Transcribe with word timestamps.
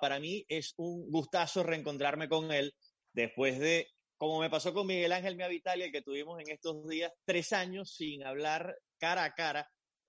para 0.00 0.18
mí 0.18 0.44
es 0.48 0.74
un 0.76 1.10
gustazo 1.10 1.62
reencontrarme 1.62 2.28
con 2.28 2.50
él 2.52 2.74
después 3.12 3.58
de, 3.58 3.88
como 4.16 4.40
me 4.40 4.50
pasó 4.50 4.72
con 4.72 4.86
Miguel 4.86 5.12
Ángel 5.12 5.36
Miavitalia, 5.36 5.86
el 5.86 5.92
que 5.92 6.02
tuvimos 6.02 6.40
en 6.40 6.50
estos 6.50 6.86
días, 6.88 7.12
tres 7.24 7.52
años 7.52 7.94
sin 7.94 8.24
hablar 8.24 8.76
cara 8.98 9.24
a 9.24 9.34
cara. 9.34 9.68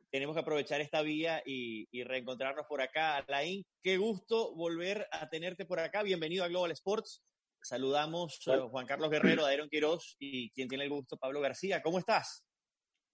Tenemos 0.09 0.35
que 0.35 0.41
aprovechar 0.41 0.81
esta 0.81 1.01
vía 1.01 1.41
y, 1.45 1.87
reencontrarnos 2.03 2.65
por 2.67 2.81
acá. 2.81 3.17
Alain, 3.17 3.63
qué 3.81 3.97
gusto 3.97 4.53
volver 4.55 5.07
a 5.11 5.29
tenerte 5.29 5.65
por 5.65 5.79
acá. 5.79 6.03
Bienvenido 6.03 6.43
a 6.43 6.49
Global 6.49 6.71
Sports. 6.71 7.23
Saludamos 7.61 8.39
a 8.47 8.67
Juan 8.67 8.85
Carlos 8.85 9.09
Guerrero, 9.09 9.45
a 9.45 9.49
Aaron 9.49 9.69
Quiroz 9.69 10.15
y 10.19 10.51
quien 10.51 10.67
tiene 10.67 10.83
el 10.85 10.89
gusto, 10.89 11.15
Pablo 11.15 11.39
García. 11.39 11.81
¿Cómo 11.81 11.99
estás? 11.99 12.43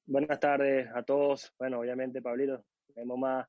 Buenas 0.05 0.39
tardes 0.39 0.88
a 0.96 1.04
todos. 1.04 1.54
Bueno, 1.59 1.82
obviamente, 1.82 2.21
Pablito, 2.21 2.66
tenemos 2.88 3.20
más, 3.20 3.48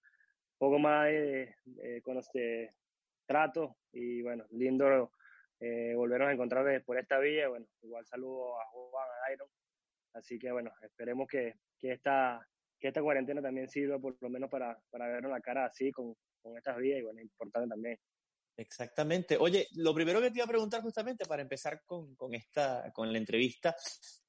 poco 0.59 0.79
más 0.79 1.07
de, 1.07 1.55
con 2.03 2.19
este 2.19 2.75
trato 3.29 3.77
y 3.93 4.23
bueno, 4.23 4.45
lindo 4.51 5.13
eh, 5.61 5.93
volvernos 5.95 6.29
a 6.29 6.33
encontrar 6.33 6.83
por 6.85 6.99
esta 6.99 7.19
vía. 7.19 7.49
Bueno, 7.49 7.67
igual 7.83 8.07
saludo 8.07 8.61
a 8.61 8.67
Juan, 8.67 9.07
a 9.27 9.33
Iron. 9.33 9.49
Así 10.15 10.39
que 10.39 10.51
bueno, 10.51 10.73
esperemos 10.83 11.29
que, 11.29 11.55
que, 11.79 11.93
esta, 11.93 12.41
que 12.81 12.89
esta 12.89 13.03
cuarentena 13.03 13.43
también 13.43 13.69
sirva 13.69 13.99
por 13.99 14.17
lo 14.21 14.31
menos 14.31 14.51
para, 14.51 14.77
para 14.91 15.09
vernos 15.09 15.31
la 15.31 15.41
cara 15.41 15.67
así 15.67 15.93
con, 15.93 16.15
con 16.43 16.57
estas 16.57 16.79
vías 16.79 17.01
y 17.01 17.03
bueno, 17.03 17.21
importante 17.21 17.69
también. 17.69 17.99
Exactamente. 18.57 19.37
Oye, 19.37 19.69
lo 19.77 19.95
primero 19.95 20.21
que 20.21 20.31
te 20.31 20.39
iba 20.39 20.45
a 20.45 20.49
preguntar 20.49 20.83
justamente 20.83 21.27
para 21.27 21.43
empezar 21.43 21.83
con, 21.85 22.17
con 22.17 22.35
esta, 22.35 22.91
con 22.93 23.13
la 23.13 23.19
entrevista, 23.19 23.77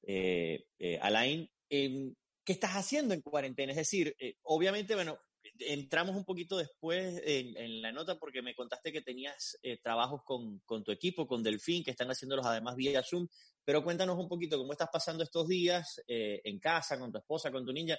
eh, 0.02 0.66
eh 0.78 0.98
Alain, 1.02 1.50
eh, 1.68 2.12
¿qué 2.44 2.52
estás 2.52 2.72
haciendo 2.72 3.12
en 3.12 3.22
cuarentena? 3.22 3.72
Es 3.72 3.78
decir, 3.78 4.14
eh, 4.20 4.36
obviamente, 4.42 4.94
bueno, 4.94 5.18
entramos 5.58 6.16
un 6.16 6.24
poquito 6.24 6.56
después 6.56 7.20
en, 7.24 7.82
la 7.82 7.92
nota 7.92 8.18
porque 8.18 8.42
me 8.42 8.54
contaste 8.54 8.92
que 8.92 9.02
tenías 9.02 9.58
eh, 9.62 9.78
trabajos 9.78 10.22
con, 10.24 10.60
con, 10.60 10.84
tu 10.84 10.92
equipo, 10.92 11.26
con 11.26 11.42
Delfín, 11.42 11.84
que 11.84 11.90
están 11.90 12.08
haciéndolos 12.08 12.46
además 12.46 12.76
vía 12.76 13.02
Zoom, 13.02 13.26
pero 13.64 13.82
cuéntanos 13.82 14.18
un 14.18 14.28
poquito 14.28 14.58
cómo 14.58 14.72
estás 14.72 14.88
pasando 14.92 15.22
estos 15.22 15.48
días 15.48 16.02
eh, 16.06 16.40
en 16.44 16.58
casa, 16.58 16.98
con 16.98 17.12
tu 17.12 17.18
esposa, 17.18 17.50
con 17.50 17.64
tu 17.64 17.72
niña. 17.72 17.98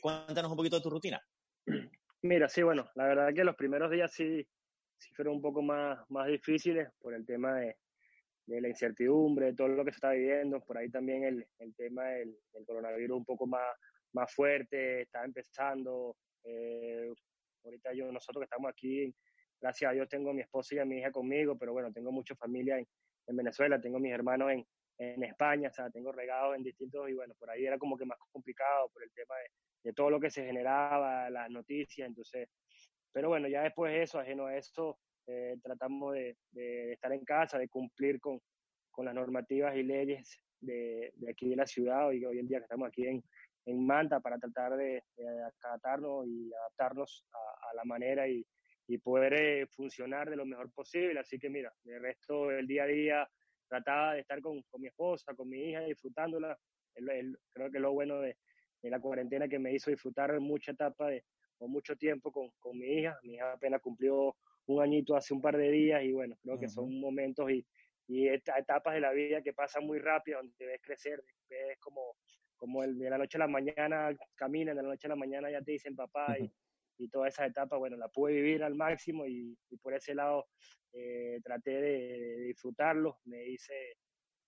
cuéntanos 0.00 0.50
un 0.50 0.56
poquito 0.56 0.76
de 0.76 0.82
tu 0.82 0.90
rutina. 0.90 1.20
Mira, 2.22 2.48
sí, 2.48 2.62
bueno, 2.62 2.90
la 2.94 3.06
verdad 3.06 3.32
que 3.34 3.44
los 3.44 3.54
primeros 3.54 3.90
días 3.90 4.12
sí, 4.12 4.46
sí 4.98 5.14
fueron 5.14 5.36
un 5.36 5.42
poco 5.42 5.62
más, 5.62 5.98
más 6.08 6.26
difíciles 6.26 6.88
por 7.00 7.14
el 7.14 7.24
tema 7.24 7.58
de, 7.58 7.76
de 8.46 8.60
la 8.60 8.68
incertidumbre, 8.68 9.46
de 9.46 9.54
todo 9.54 9.68
lo 9.68 9.84
que 9.84 9.92
se 9.92 9.96
está 9.96 10.10
viviendo, 10.10 10.60
por 10.60 10.78
ahí 10.78 10.90
también 10.90 11.24
el, 11.24 11.46
el 11.58 11.74
tema 11.74 12.04
del, 12.08 12.36
del, 12.52 12.66
coronavirus 12.66 13.18
un 13.18 13.24
poco 13.24 13.46
más, 13.46 13.66
más 14.12 14.32
fuerte, 14.34 15.02
está 15.02 15.24
empezando, 15.24 16.16
eh, 16.44 17.12
ahorita 17.64 17.92
yo, 17.94 18.10
nosotros 18.12 18.40
que 18.40 18.44
estamos 18.44 18.70
aquí, 18.70 19.14
gracias 19.60 19.90
a 19.90 19.94
Dios 19.94 20.08
tengo 20.08 20.30
a 20.30 20.34
mi 20.34 20.42
esposa 20.42 20.74
y 20.74 20.78
a 20.78 20.84
mi 20.84 20.98
hija 20.98 21.10
conmigo, 21.10 21.56
pero 21.58 21.72
bueno, 21.72 21.92
tengo 21.92 22.12
mucha 22.12 22.34
familia 22.36 22.78
en, 22.78 22.86
en 23.26 23.36
Venezuela, 23.36 23.80
tengo 23.80 23.98
mis 23.98 24.12
hermanos 24.12 24.50
en, 24.52 24.66
en, 24.98 25.24
España, 25.24 25.68
o 25.68 25.72
sea, 25.72 25.90
tengo 25.90 26.12
regados 26.12 26.56
en 26.56 26.62
distintos, 26.62 27.08
y 27.08 27.14
bueno, 27.14 27.34
por 27.38 27.50
ahí 27.50 27.66
era 27.66 27.78
como 27.78 27.96
que 27.96 28.04
más 28.04 28.18
complicado 28.30 28.88
por 28.90 29.02
el 29.02 29.10
tema 29.12 29.34
de, 29.36 29.90
de 29.90 29.92
todo 29.92 30.10
lo 30.10 30.20
que 30.20 30.30
se 30.30 30.44
generaba, 30.44 31.30
las 31.30 31.50
noticias, 31.50 32.08
entonces, 32.08 32.48
pero 33.12 33.28
bueno, 33.28 33.48
ya 33.48 33.62
después 33.62 33.92
de 33.92 34.02
eso, 34.02 34.18
ajeno 34.18 34.46
a 34.46 34.56
eso, 34.56 34.98
eh, 35.26 35.56
tratamos 35.62 36.14
de, 36.14 36.36
de, 36.52 36.92
estar 36.92 37.12
en 37.12 37.24
casa, 37.24 37.58
de 37.58 37.68
cumplir 37.68 38.18
con, 38.18 38.40
con 38.90 39.04
las 39.04 39.14
normativas 39.14 39.76
y 39.76 39.82
leyes 39.82 40.40
de, 40.60 41.12
de, 41.14 41.30
aquí 41.30 41.50
de 41.50 41.56
la 41.56 41.66
ciudad 41.66 42.10
y 42.12 42.24
hoy 42.24 42.38
en 42.38 42.48
día 42.48 42.58
que 42.58 42.64
estamos 42.64 42.88
aquí 42.88 43.06
en, 43.06 43.22
en 43.66 43.86
Manta 43.86 44.20
para 44.20 44.38
tratar 44.38 44.76
de, 44.76 45.02
de 45.16 45.44
acatarnos 45.44 46.26
y 46.26 46.52
adaptarnos 46.52 47.26
a, 47.32 47.70
a 47.70 47.74
la 47.74 47.84
manera 47.84 48.26
y, 48.28 48.44
y 48.86 48.98
poder 48.98 49.34
eh, 49.34 49.66
funcionar 49.66 50.30
de 50.30 50.36
lo 50.36 50.46
mejor 50.46 50.70
posible. 50.72 51.20
Así 51.20 51.38
que 51.38 51.50
mira, 51.50 51.72
el 51.84 52.00
resto 52.00 52.48
del 52.48 52.66
día 52.66 52.84
a 52.84 52.86
día 52.86 53.30
trataba 53.68 54.14
de 54.14 54.20
estar 54.20 54.40
con, 54.40 54.62
con 54.70 54.80
mi 54.80 54.88
esposa, 54.88 55.34
con 55.34 55.48
mi 55.48 55.70
hija, 55.70 55.80
disfrutándola. 55.80 56.58
El, 56.94 57.10
el, 57.10 57.38
creo 57.52 57.70
que 57.70 57.78
lo 57.78 57.92
bueno 57.92 58.20
de, 58.20 58.36
de, 58.82 58.90
la 58.90 58.98
cuarentena 58.98 59.46
que 59.46 59.58
me 59.58 59.72
hizo 59.74 59.90
disfrutar 59.90 60.40
mucha 60.40 60.72
etapa 60.72 61.08
de, 61.08 61.22
o 61.58 61.68
mucho 61.68 61.94
tiempo 61.96 62.32
con, 62.32 62.50
con 62.58 62.78
mi 62.78 62.86
hija. 62.86 63.18
Mi 63.22 63.34
hija 63.34 63.52
apenas 63.52 63.82
cumplió 63.82 64.34
un 64.66 64.82
añito 64.82 65.14
hace 65.14 65.34
un 65.34 65.42
par 65.42 65.56
de 65.56 65.70
días 65.70 66.02
y 66.02 66.12
bueno, 66.12 66.36
creo 66.42 66.54
uh 66.54 66.56
-huh. 66.56 66.60
que 66.60 66.68
son 66.68 66.98
momentos 66.98 67.50
y, 67.50 67.66
y 68.06 68.28
etapas 68.28 68.94
de 68.94 69.00
la 69.00 69.12
vida 69.12 69.42
que 69.42 69.52
pasan 69.52 69.84
muy 69.86 69.98
rápido, 69.98 70.38
donde 70.38 70.66
ves 70.66 70.80
crecer, 70.82 71.22
ves 71.48 71.78
como, 71.78 72.16
como 72.58 72.82
el, 72.82 72.98
de 72.98 73.08
la 73.08 73.18
noche 73.18 73.38
a 73.38 73.40
la 73.40 73.48
mañana 73.48 74.14
caminan, 74.34 74.76
de 74.76 74.82
la 74.82 74.88
noche 74.88 75.06
a 75.06 75.10
la 75.10 75.16
mañana 75.16 75.50
ya 75.50 75.62
te 75.62 75.72
dicen 75.72 75.96
papá 75.96 76.36
y, 76.38 76.52
y 76.98 77.08
todas 77.08 77.32
esas 77.32 77.48
etapas, 77.48 77.78
bueno, 77.78 77.96
la 77.96 78.08
pude 78.08 78.34
vivir 78.34 78.62
al 78.62 78.74
máximo 78.74 79.24
y, 79.26 79.56
y 79.70 79.76
por 79.78 79.94
ese 79.94 80.14
lado 80.14 80.46
eh, 80.92 81.40
traté 81.42 81.80
de, 81.80 82.36
disfrutarlo, 82.46 83.18
me 83.24 83.46
hice, 83.46 83.96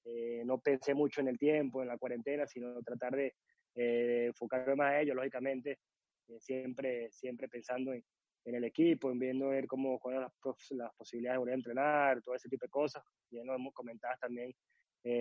eh, 0.05 0.43
no 0.45 0.59
pensé 0.59 0.93
mucho 0.95 1.21
en 1.21 1.29
el 1.29 1.39
tiempo, 1.39 1.81
en 1.81 1.89
la 1.89 1.99
cuarentena, 1.99 2.47
sino 2.47 2.83
tratar 2.83 3.15
de 3.15 3.35
eh, 3.77 4.27
enfocarme 4.27 4.75
más 4.75 4.93
a 4.93 5.01
ello, 5.01 5.15
lógicamente, 5.15 5.79
eh, 6.29 6.41
siempre, 6.41 7.11
siempre 7.13 7.49
pensando 7.49 7.93
en, 7.93 8.03
en 8.45 8.55
el 8.55 8.65
equipo, 8.65 9.11
en 9.11 9.19
viendo 9.19 9.49
ver 9.51 9.67
cómo 9.67 9.99
cuáles 10.01 10.23
las, 10.23 10.33
las 10.71 10.95
posibilidades 10.95 11.37
de 11.37 11.39
volver 11.39 11.55
a 11.55 11.57
entrenar, 11.57 12.23
todo 12.23 12.35
ese 12.35 12.49
tipo 12.49 12.67
de 12.67 12.71
cosas. 12.71 13.05
Ya 13.31 13.45
lo 13.45 13.55
hemos 13.55 13.73
comentado 13.73 14.15
también 14.21 14.53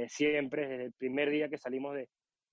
siempre, 0.08 0.68
desde 0.68 0.84
el 0.86 0.94
primer 0.94 1.30
día 1.30 1.48
que 1.48 1.58
salimos 1.58 1.96
de, 1.96 2.10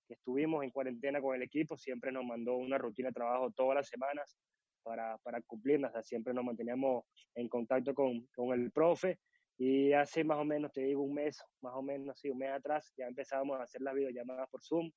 que 0.06 0.14
estuvimos 0.14 0.64
en 0.64 0.70
cuarentena 0.70 1.20
con 1.20 1.34
el 1.34 1.42
equipo, 1.42 1.76
siempre 1.76 2.12
nos 2.12 2.24
mandó 2.24 2.56
una 2.56 2.78
rutina 2.78 3.08
de 3.08 3.14
trabajo 3.14 3.50
todas 3.50 3.76
las 3.76 3.88
semanas 3.88 4.38
para, 4.82 5.18
para 5.18 5.38
o 5.38 5.90
sea, 5.90 6.02
siempre 6.02 6.32
nos 6.32 6.44
manteníamos 6.44 7.04
en 7.34 7.48
contacto 7.48 7.92
con, 7.92 8.26
con 8.34 8.58
el 8.58 8.70
profe 8.70 9.18
y 9.58 9.92
hace 9.92 10.22
más 10.22 10.38
o 10.38 10.44
menos, 10.44 10.72
te 10.72 10.82
digo, 10.82 11.02
un 11.02 11.14
mes, 11.14 11.42
más 11.62 11.74
o 11.74 11.82
menos, 11.82 12.18
sí, 12.20 12.28
un 12.28 12.38
mes 12.38 12.50
atrás, 12.50 12.92
ya 12.96 13.06
empezábamos 13.06 13.58
a 13.58 13.64
hacer 13.64 13.80
las 13.82 13.94
videollamadas 13.94 14.48
por 14.50 14.62
Zoom 14.62 14.90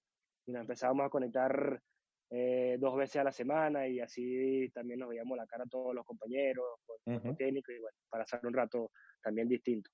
y 0.46 0.52
nos 0.52 0.62
empezábamos 0.62 1.06
a 1.06 1.10
conectar 1.10 1.82
eh, 2.30 2.78
dos 2.80 2.96
veces 2.96 3.16
a 3.18 3.24
la 3.24 3.32
semana 3.32 3.88
y 3.88 4.00
así 4.00 4.70
también 4.74 5.00
nos 5.00 5.10
veíamos 5.10 5.38
la 5.38 5.48
cara 5.48 5.64
a 5.64 5.68
todos 5.70 5.96
los 5.96 6.06
compañeros, 6.06 6.66
con 6.86 7.16
uh 7.16 7.20
-huh. 7.20 7.38
técnico 7.38 7.72
y 7.72 7.80
bueno, 7.80 7.98
para 8.10 8.24
hacer 8.24 8.42
un 8.46 8.54
rato 8.54 8.92
también 9.24 9.48
distinto. 9.48 9.90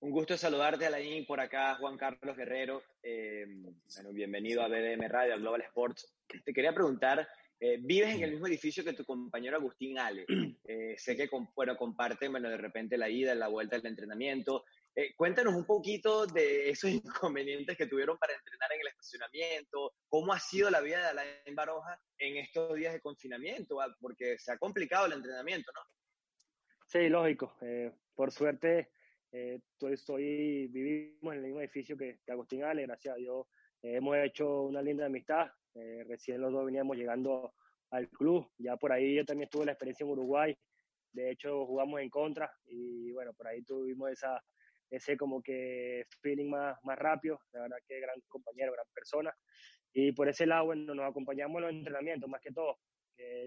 Un 0.00 0.12
gusto 0.12 0.36
saludarte, 0.36 0.86
Alain, 0.86 1.26
por 1.26 1.40
acá, 1.40 1.74
Juan 1.74 1.96
Carlos 1.96 2.36
Guerrero. 2.36 2.82
Eh, 3.02 3.44
bueno, 3.94 4.12
bienvenido 4.12 4.62
a 4.62 4.68
BDM 4.68 5.08
Radio, 5.08 5.34
a 5.34 5.38
Global 5.38 5.62
Sports. 5.62 6.14
Te 6.44 6.52
quería 6.52 6.72
preguntar, 6.72 7.28
eh, 7.58 7.78
vives 7.80 8.14
en 8.14 8.22
el 8.22 8.30
mismo 8.30 8.46
edificio 8.46 8.84
que 8.84 8.92
tu 8.92 9.04
compañero 9.04 9.56
Agustín 9.56 9.98
Ale. 9.98 10.24
Eh, 10.70 10.96
sé 10.98 11.16
que 11.16 11.30
con, 11.30 11.48
bueno, 11.54 11.78
comparten, 11.78 12.30
bueno, 12.30 12.50
de 12.50 12.58
repente 12.58 12.98
la 12.98 13.08
ida, 13.08 13.34
la 13.34 13.48
vuelta 13.48 13.76
del 13.76 13.86
entrenamiento. 13.86 14.66
Eh, 14.94 15.14
cuéntanos 15.16 15.54
un 15.54 15.64
poquito 15.64 16.26
de 16.26 16.68
esos 16.68 16.90
inconvenientes 16.90 17.76
que 17.76 17.86
tuvieron 17.86 18.18
para 18.18 18.34
entrenar 18.34 18.70
en 18.74 18.82
el 18.82 18.88
estacionamiento, 18.88 19.94
cómo 20.10 20.34
ha 20.34 20.38
sido 20.38 20.68
la 20.68 20.82
vida 20.82 20.98
de 20.98 21.08
Alain 21.08 21.56
Baroja 21.56 21.98
en 22.18 22.36
estos 22.36 22.76
días 22.76 22.92
de 22.92 23.00
confinamiento, 23.00 23.80
ah, 23.80 23.96
porque 23.98 24.38
se 24.38 24.52
ha 24.52 24.58
complicado 24.58 25.06
el 25.06 25.14
entrenamiento, 25.14 25.72
¿no? 25.74 25.80
Sí, 26.86 27.08
lógico. 27.08 27.56
Por 28.14 28.30
suerte, 28.30 28.90
eh, 29.32 29.60
estoy, 29.90 30.68
vivimos 30.68 31.34
en 31.34 31.40
el 31.40 31.44
mismo 31.44 31.60
edificio 31.60 31.96
que, 31.96 32.18
que 32.24 32.32
Agustín 32.32 32.64
Ale, 32.64 32.82
gracias 32.82 33.14
a 33.14 33.18
Dios. 33.18 33.46
Eh, 33.82 33.96
hemos 33.96 34.16
hecho 34.16 34.62
una 34.62 34.82
linda 34.82 35.06
amistad. 35.06 35.48
Eh, 35.74 36.04
recién 36.08 36.40
los 36.40 36.52
dos 36.52 36.64
veníamos 36.64 36.96
llegando 36.96 37.54
al 37.90 38.08
club. 38.08 38.50
Ya 38.58 38.76
por 38.76 38.92
ahí 38.92 39.16
yo 39.16 39.24
también 39.24 39.50
tuve 39.50 39.66
la 39.66 39.72
experiencia 39.72 40.04
en 40.04 40.10
Uruguay. 40.10 40.56
De 41.12 41.30
hecho, 41.30 41.66
jugamos 41.66 42.00
en 42.00 42.10
contra 42.10 42.50
y 42.66 43.10
bueno, 43.12 43.32
por 43.34 43.48
ahí 43.48 43.62
tuvimos 43.62 44.10
esa, 44.10 44.42
ese 44.90 45.16
como 45.16 45.42
que 45.42 46.04
feeling 46.20 46.50
más, 46.50 46.76
más 46.82 46.98
rápido, 46.98 47.40
la 47.52 47.62
verdad 47.62 47.78
que 47.86 48.00
gran 48.00 48.20
compañero, 48.28 48.72
gran 48.72 48.86
persona. 48.94 49.34
Y 49.92 50.12
por 50.12 50.28
ese 50.28 50.46
lado, 50.46 50.66
bueno, 50.66 50.94
nos 50.94 51.08
acompañamos 51.10 51.56
en 51.56 51.62
los 51.62 51.72
entrenamientos 51.72 52.28
más 52.28 52.40
que 52.40 52.52
todo. 52.52 52.78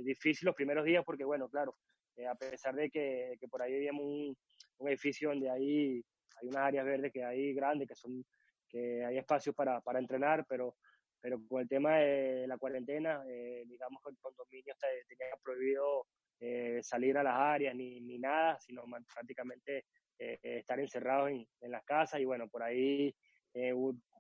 Difícil 0.04 0.48
los 0.48 0.56
primeros 0.56 0.84
días 0.84 1.04
porque, 1.06 1.24
bueno, 1.24 1.48
claro, 1.48 1.78
eh, 2.18 2.28
a 2.28 2.36
pesar 2.36 2.76
de 2.76 2.90
que, 2.90 3.38
que, 3.40 3.48
por 3.48 3.62
ahí 3.62 3.72
vivíamos 3.74 4.04
un, 4.06 4.38
un, 4.82 4.90
edificio 4.90 5.30
donde 5.30 5.50
hay, 5.50 6.04
hay 6.42 6.48
unas 6.48 6.64
áreas 6.64 6.86
verdes 6.86 7.12
que 7.12 7.24
hay 7.24 7.54
grandes, 7.54 7.88
que 7.88 7.96
son 7.96 8.24
que 8.68 9.04
hay 9.04 9.18
espacios 9.18 9.54
para, 9.54 9.82
para 9.82 10.00
entrenar, 10.00 10.46
pero, 10.48 10.78
pero 11.20 11.42
con 11.48 11.62
el 11.62 11.68
tema 11.68 11.98
de 11.98 12.48
la 12.48 12.58
cuarentena, 12.58 13.22
eh, 13.28 13.64
digamos 13.68 14.02
que 14.02 14.12
el 14.12 14.18
condominio 14.18 14.74
tenía 14.80 15.36
prohibido 15.44 16.06
eh, 16.40 16.80
salir 16.82 17.18
a 17.18 17.24
las 17.24 17.36
áreas 17.36 17.76
ni, 17.76 18.00
ni 18.00 18.18
nada, 18.18 18.58
sino 18.60 18.84
prácticamente 19.14 19.86
eh, 20.18 20.40
estar 20.42 20.80
encerrados 20.80 21.32
en, 21.32 21.46
en, 21.60 21.72
las 21.72 21.84
casas 21.84 22.20
y 22.22 22.26
bueno, 22.26 22.48
por 22.48 22.64
ahí 22.64 23.14
eh, 23.54 23.74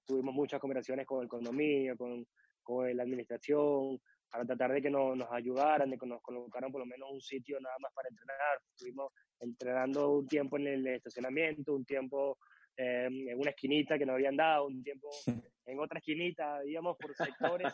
tuvimos 0.05 0.33
muchas 0.33 0.59
conversaciones 0.59 1.05
con 1.05 1.23
el 1.23 1.29
condominio, 1.29 1.97
con, 1.97 2.27
con 2.61 2.95
la 2.95 3.03
administración, 3.03 3.99
para 4.29 4.45
tratar 4.45 4.73
de 4.73 4.81
que 4.81 4.89
nos, 4.89 5.17
nos, 5.17 5.31
ayudaran, 5.31 5.89
de 5.89 5.97
que 5.97 6.05
nos 6.05 6.21
colocaran 6.21 6.71
por 6.71 6.81
lo 6.81 6.85
menos 6.85 7.09
un 7.11 7.21
sitio 7.21 7.59
nada 7.59 7.75
más 7.79 7.93
para 7.93 8.09
entrenar. 8.09 8.59
Estuvimos 8.69 9.11
entrenando 9.41 10.11
un 10.11 10.27
tiempo 10.27 10.57
en 10.57 10.67
el 10.67 10.87
estacionamiento, 10.87 11.73
un 11.73 11.85
tiempo 11.85 12.37
eh, 12.77 13.07
en 13.07 13.39
una 13.39 13.51
esquinita 13.51 13.97
que 13.97 14.05
nos 14.05 14.15
habían 14.15 14.37
dado, 14.37 14.67
un 14.67 14.83
tiempo 14.83 15.09
en 15.65 15.79
otra 15.79 15.99
esquinita, 15.99 16.61
digamos, 16.61 16.97
por 16.97 17.13
sectores. 17.15 17.73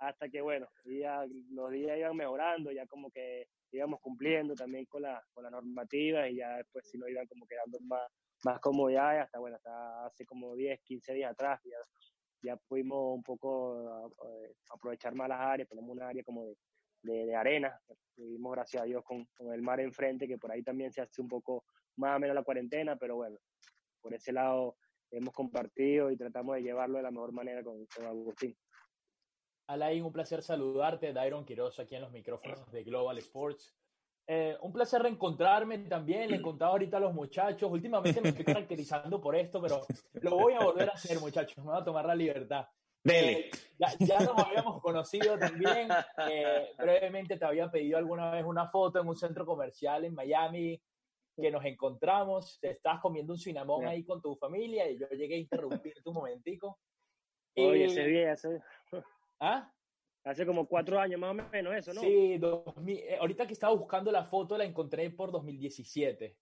hasta 0.00 0.28
que, 0.28 0.40
bueno, 0.40 0.68
los 0.84 1.70
días 1.70 1.98
iban 1.98 2.16
mejorando, 2.16 2.70
ya 2.70 2.86
como 2.86 3.10
que 3.10 3.48
íbamos 3.72 4.00
cumpliendo 4.00 4.54
también 4.54 4.86
con 4.86 5.02
la, 5.02 5.22
con 5.32 5.44
la 5.44 5.50
normativa 5.50 6.28
y 6.28 6.36
ya 6.36 6.56
después 6.56 6.88
sí 6.88 6.98
nos 6.98 7.08
iban 7.10 7.26
como 7.26 7.46
quedando 7.46 7.78
más, 7.80 8.10
más 8.44 8.60
comodidades 8.60 9.24
hasta, 9.24 9.38
bueno, 9.38 9.56
hasta 9.56 10.06
hace 10.06 10.24
como 10.24 10.54
10, 10.54 10.80
15 10.82 11.14
días 11.14 11.32
atrás 11.32 11.60
ya, 11.64 11.76
ya 12.42 12.56
pudimos 12.56 13.16
un 13.16 13.22
poco 13.22 14.10
eh, 14.26 14.54
aprovechar 14.70 15.14
más 15.14 15.28
las 15.28 15.40
áreas, 15.40 15.68
tenemos 15.68 15.90
una 15.90 16.08
área 16.08 16.22
como 16.22 16.44
de, 16.44 16.56
de, 17.02 17.34
arena, 17.34 17.80
tuvimos 18.14 18.52
gracias 18.52 18.82
a 18.82 18.86
Dios 18.86 19.04
con, 19.04 19.24
con, 19.36 19.52
el 19.52 19.62
mar 19.62 19.80
enfrente, 19.80 20.26
que 20.26 20.38
por 20.38 20.52
ahí 20.52 20.62
también 20.62 20.92
se 20.92 21.00
hace 21.00 21.20
un 21.20 21.28
poco 21.28 21.64
más 21.96 22.16
o 22.16 22.20
menos 22.20 22.34
la 22.34 22.42
cuarentena, 22.42 22.96
pero 22.96 23.16
bueno, 23.16 23.38
por 24.00 24.14
ese 24.14 24.32
lado 24.32 24.76
hemos 25.10 25.32
compartido 25.34 26.10
y 26.10 26.16
tratamos 26.16 26.56
de 26.56 26.62
llevarlo 26.62 26.98
de 26.98 27.02
la 27.02 27.10
mejor 27.10 27.32
manera 27.32 27.62
con, 27.62 27.86
con 27.86 28.06
Agustín. 28.06 28.56
Alain, 29.68 30.02
un 30.02 30.12
placer 30.12 30.42
saludarte. 30.42 31.12
Dairon 31.12 31.44
Quiroz 31.44 31.78
aquí 31.78 31.94
en 31.94 32.02
los 32.02 32.10
micrófonos 32.10 32.70
de 32.72 32.84
Global 32.84 33.18
Sports. 33.18 33.74
Eh, 34.26 34.56
un 34.62 34.72
placer 34.72 35.02
reencontrarme 35.02 35.78
también. 35.80 36.30
Le 36.30 36.40
contaba 36.40 36.72
ahorita 36.72 36.96
a 36.96 37.00
los 37.00 37.14
muchachos. 37.14 37.70
Últimamente 37.70 38.20
me 38.20 38.30
estoy 38.30 38.44
caracterizando 38.44 39.20
por 39.20 39.36
esto, 39.36 39.60
pero 39.60 39.80
lo 40.22 40.30
voy 40.30 40.54
a 40.54 40.60
volver 40.60 40.88
a 40.88 40.92
hacer, 40.92 41.18
muchachos. 41.20 41.58
Me 41.58 41.70
voy 41.70 41.80
a 41.80 41.84
tomar 41.84 42.06
la 42.06 42.14
libertad. 42.14 42.66
Dele. 43.02 43.32
Eh, 43.32 43.50
ya, 44.00 44.18
nos 44.20 44.38
habíamos 44.38 44.80
conocido 44.80 45.38
también. 45.38 45.88
Eh, 46.30 46.70
brevemente 46.76 47.36
te 47.36 47.44
había 47.44 47.70
pedido 47.70 47.98
alguna 47.98 48.30
vez 48.30 48.44
una 48.44 48.68
foto 48.68 49.00
en 49.00 49.08
un 49.08 49.16
centro 49.16 49.46
comercial 49.46 50.04
en 50.04 50.14
Miami 50.14 50.80
que 51.36 51.50
nos 51.50 51.64
encontramos. 51.64 52.58
Te 52.60 52.70
estabas 52.70 53.00
comiendo 53.00 53.32
un 53.32 53.38
cinnamon 53.38 53.86
ahí 53.86 54.04
con 54.04 54.20
tu 54.20 54.36
familia 54.36 54.90
y 54.90 54.98
yo 54.98 55.08
llegué 55.10 55.36
a 55.36 55.38
interrumpirte 55.38 56.02
un 56.04 56.14
momentico. 56.14 56.78
Oye, 57.56 57.86
ese 57.86 58.04
día, 58.04 58.32
ese... 58.32 58.60
¿Ah? 59.40 59.72
Hace 60.24 60.44
como 60.44 60.66
cuatro 60.66 60.98
años 60.98 61.20
más 61.20 61.30
o 61.30 61.34
menos 61.50 61.74
eso, 61.74 61.94
¿no? 61.94 62.00
Sí, 62.00 62.36
2000, 62.38 62.98
eh, 62.98 63.16
ahorita 63.18 63.46
que 63.46 63.52
estaba 63.52 63.74
buscando 63.74 64.12
la 64.12 64.24
foto 64.24 64.58
la 64.58 64.64
encontré 64.64 65.08
por 65.10 65.30
2017. 65.30 66.36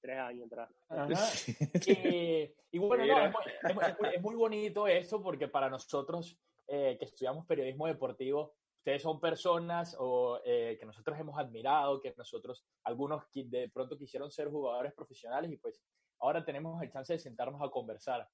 Tres 0.00 0.18
años 0.18 0.46
atrás. 0.46 0.70
y, 2.72 2.78
bueno, 2.78 3.06
no, 3.06 4.10
es, 4.10 4.22
muy, 4.22 4.34
bonito 4.34 4.86
eso 4.86 5.22
porque 5.22 5.48
para 5.48 5.70
nosotros 5.70 6.38
eh, 6.66 6.96
que 6.98 7.04
estudiamos 7.04 7.46
periodismo 7.46 7.86
deportivo, 7.86 8.54
ustedes 8.78 9.02
son 9.02 9.20
personas 9.20 9.96
o, 9.98 10.40
eh, 10.44 10.76
que 10.78 10.86
nosotros 10.86 11.18
hemos 11.18 11.38
admirado, 11.38 12.00
que 12.00 12.12
nosotros, 12.16 12.66
algunos 12.84 13.22
de 13.32 13.68
pronto 13.68 13.96
quisieron 13.96 14.30
ser 14.30 14.48
jugadores 14.48 14.92
profesionales 14.92 15.52
y 15.52 15.56
pues 15.56 15.80
ahora 16.18 16.44
tenemos 16.44 16.82
el 16.82 16.90
chance 16.90 17.12
de 17.12 17.18
sentarnos 17.18 17.62
a 17.62 17.70
conversar. 17.70 18.28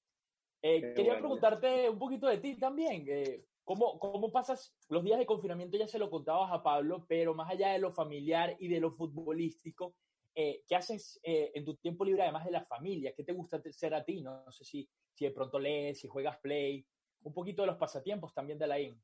Eh, 0.61 0.93
quería 0.95 1.19
preguntarte 1.19 1.89
un 1.89 1.99
poquito 1.99 2.27
de 2.27 2.39
ti 2.39 2.57
también. 2.57 3.05
Eh, 3.07 3.45
¿cómo, 3.63 3.99
¿Cómo 3.99 4.31
pasas 4.31 4.75
los 4.89 5.03
días 5.03 5.19
de 5.19 5.25
confinamiento? 5.25 5.77
Ya 5.77 5.87
se 5.87 5.99
lo 5.99 6.09
contabas 6.09 6.51
a 6.51 6.63
Pablo, 6.63 7.05
pero 7.07 7.33
más 7.35 7.49
allá 7.51 7.71
de 7.71 7.79
lo 7.79 7.91
familiar 7.93 8.55
y 8.59 8.67
de 8.67 8.79
lo 8.79 8.91
futbolístico, 8.91 9.93
eh, 10.41 10.63
¿qué 10.65 10.75
haces 10.77 11.19
en 11.21 11.65
tu 11.65 11.75
tiempo 11.75 12.05
libre 12.05 12.23
además 12.23 12.45
de 12.45 12.51
la 12.51 12.63
familia? 12.63 13.13
¿Qué 13.13 13.25
te 13.25 13.33
gusta 13.33 13.61
ser 13.71 13.93
a 13.93 14.05
ti? 14.05 14.21
No, 14.21 14.49
sé 14.51 14.63
si, 14.63 14.89
si 15.13 15.25
de 15.25 15.31
pronto 15.31 15.59
lees, 15.59 15.99
si 15.99 16.07
juegas 16.07 16.37
play, 16.39 16.85
un 17.23 17.33
poquito 17.33 17.63
de 17.63 17.67
los 17.67 17.77
pasatiempos 17.77 18.33
también 18.33 18.57
de 18.57 18.67
la 18.67 18.79
IN. 18.79 18.97